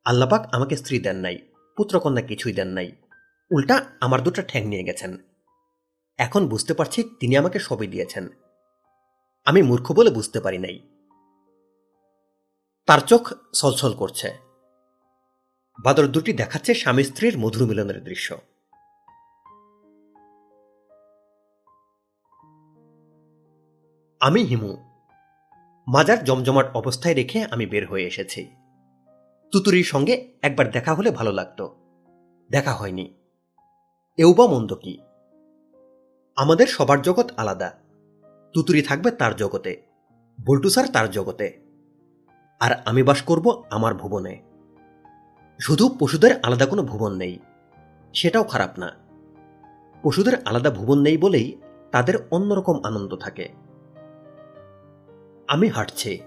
আল্লাপাক 0.06 0.48
আমাকে 0.52 0.76
স্ত্রী 0.76 1.00
দেন 1.00 1.16
নাই, 1.16 1.38
পুত্রকন্যা 1.78 2.22
কিছুই 2.22 2.54
দেন 2.54 2.68
নাই। 2.68 2.92
উল্টা 3.52 3.86
আমার 4.02 4.22
দুটো 4.22 4.42
ঠ্যাং 4.42 4.64
নিয়ে 4.64 4.84
গেছেন। 4.84 5.18
এখন 6.18 6.48
বুঝতে 6.48 6.74
পারছি 6.74 7.04
তিনি 7.20 7.38
আমাকে 7.38 7.60
সবই 7.60 7.88
দিয়েছেন। 7.88 8.30
আমি 9.46 9.62
মূর্খ 9.62 9.92
বলে 9.92 10.10
বুঝতে 10.10 10.40
পারি 10.40 10.58
নাই। 10.58 10.80
তার 12.86 13.00
চোখ 13.00 13.34
ছলছল 13.54 13.94
করছে। 13.94 14.32
বাদর 15.84 16.08
দুটি 16.08 16.34
দেখাচ্ছে 16.34 16.74
স্বামী 16.74 17.04
স্ত্রীর 17.04 17.38
মধুর 17.38 17.68
মিলনের 17.68 18.04
দৃশ্য। 18.04 18.38
আমি 24.20 24.44
হিমু। 24.44 24.78
মাজার 25.88 26.24
জমজমাট 26.24 26.76
অবস্থায় 26.76 27.14
রেখে 27.14 27.44
আমি 27.52 27.66
বের 27.66 27.88
হয়ে 27.88 28.08
এসেছি। 28.08 28.61
তুতুরির 29.52 29.84
সঙ্গে 29.84 30.34
একবার 30.42 30.72
দেখা 30.72 30.94
হলে 30.94 31.12
ভালো 31.12 31.32
লাগতো। 31.32 31.76
দেখা 32.52 32.74
হয়নি। 32.74 33.14
এও 34.18 34.34
বা 34.34 34.48
মন্দ 34.48 34.74
কি? 34.74 35.02
আমাদের 36.36 36.68
সবার 36.68 37.02
জগৎ 37.02 37.32
আলাদা। 37.38 37.72
তুতুরি 38.54 38.82
থাকবে 38.82 39.12
তার 39.12 39.36
জগতে, 39.36 39.82
বল্টু 40.46 40.70
স্যার 40.70 40.88
তার 40.88 41.12
জগতে। 41.12 41.60
আর 42.60 42.72
আমি 42.86 43.04
বাস 43.04 43.22
করব 43.22 43.64
আমার 43.70 43.96
ভুবনে। 43.96 44.42
শুধু 45.62 45.96
পশুদের 46.00 46.40
আলাদা 46.44 46.66
কোনো 46.66 46.84
ভুবন 46.84 47.16
নেই, 47.16 47.40
সেটাও 48.14 48.44
খারাপ 48.44 48.80
না। 48.80 48.92
পশুদের 50.04 50.34
আলাদা 50.46 50.70
ভুবন 50.70 51.02
নেই 51.02 51.18
বলেই 51.18 51.62
তাদের 51.92 52.16
অন্যরকম 52.32 52.84
আনন্দ 52.84 53.16
থাকে। 53.16 53.50
আমি 55.48 55.68
হাঁটছি। 55.68 56.20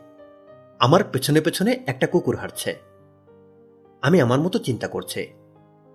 আমার 0.78 1.04
পেছনে 1.04 1.40
পেছনে 1.40 1.84
একটা 1.86 2.06
কুকুর 2.06 2.36
হাঁটছে। 2.36 2.93
আমি 4.04 4.20
আমার 4.20 4.40
মতো 4.40 4.58
চিন্তা 4.58 4.88
করছে। 4.88 5.32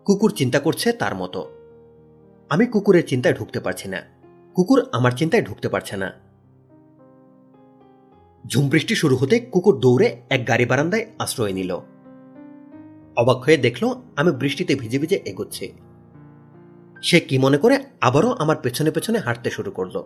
কুকুর 0.05 0.33
চিন্তা 0.35 0.59
করছে 0.59 0.91
তার 0.91 1.15
মতো। 1.15 1.49
আমি 2.49 2.65
কুকুরের 2.65 3.07
চিন্তায় 3.07 3.35
ঢুকতে 3.35 3.59
পারছি 3.59 3.89
না। 3.89 4.01
কুকুর 4.53 4.89
আমার 4.91 5.11
চিন্তায় 5.11 5.43
ঢুকতে 5.43 5.69
পারছে 5.69 5.97
না। 5.97 6.11
ঝুম 8.47 8.69
বৃষ্টি 8.69 8.95
শুরু 8.95 9.15
হতে 9.15 9.39
কুকুর 9.39 9.79
দৌড়ে 9.79 10.21
এক 10.29 10.47
গাড়ি 10.47 10.65
বারান্দায় 10.65 11.05
আশ্রয় 11.19 11.53
নিল। 11.53 11.77
অবাক 13.17 13.37
হয়ে 13.37 13.57
দেখল, 13.57 14.01
আমি 14.15 14.31
বৃষ্টিতে 14.31 14.75
ভিজে 14.75 14.99
ভিজে 14.99 15.21
এগোচ্ছি। 15.25 15.73
সে 17.03 17.19
কি 17.19 17.37
মনে 17.37 17.57
করে 17.57 17.77
আবারও 18.01 18.31
আমার 18.31 18.57
পেছনে 18.57 18.91
পেছনে 18.91 19.19
হাঁটতে 19.19 19.49
শুরু 19.49 19.71
করল। 19.71 20.03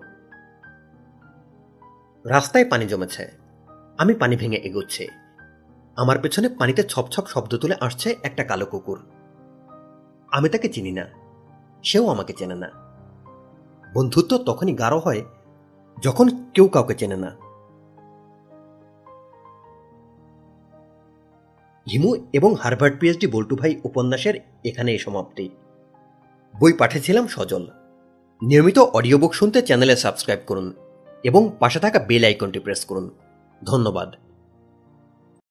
রাস্তায় 2.26 2.70
পানি 2.70 2.86
জমেছে। 2.86 3.32
আমি 3.98 4.14
পানি 4.14 4.36
ভেঙে 4.36 4.58
এগোচ্ছি। 4.58 5.08
আমার 5.96 6.20
পেছনে 6.20 6.50
পানিতে 6.50 6.84
ছপ 6.84 7.06
ছপ 7.12 7.26
শব্দ 7.28 7.58
তুলে 7.58 7.76
আসছে 7.82 8.16
একটা 8.24 8.44
কালো 8.44 8.66
কুকুর। 8.66 9.06
আমি 10.32 10.50
তাকে 10.50 10.70
চিনি 10.70 10.92
না। 10.92 11.06
সেও 11.84 12.08
আমাকে 12.08 12.34
চেনে 12.34 12.56
না। 12.56 12.70
বন্ধুত্ব 13.94 14.38
তখনই 14.38 14.74
গাঢ় 14.74 14.98
হয় 14.98 15.22
যখন 16.04 16.30
কেউ 16.54 16.68
কাউকে 16.68 16.96
চেনে 16.96 17.16
না। 17.16 17.28
হিমু 21.92 22.16
এবং 22.34 22.56
হার্ভার্ড 22.56 23.00
পিএইচডি 23.00 23.28
বল্টু 23.28 23.56
ভাই 23.56 23.82
উপন্যাসের 23.84 24.34
এখানেই 24.66 24.98
সমাপ্তি। 24.98 25.50
বই 26.60 26.74
পাঠিয়েছিলাম 26.74 27.28
সজল। 27.28 27.68
নিয়মিত 28.42 28.80
অডিও 28.80 29.18
বুক 29.18 29.34
শুনতে 29.34 29.62
চ্যানেলে 29.62 29.96
সাবস্ক্রাইব 29.96 30.40
করুন 30.48 30.74
এবং 31.24 31.52
পাশে 31.60 31.80
থাকা 31.80 32.00
বেল 32.00 32.24
আইকনটি 32.24 32.60
প্রেস 32.60 32.86
করুন। 32.86 33.10
ধন্যবাদ। 33.64 34.16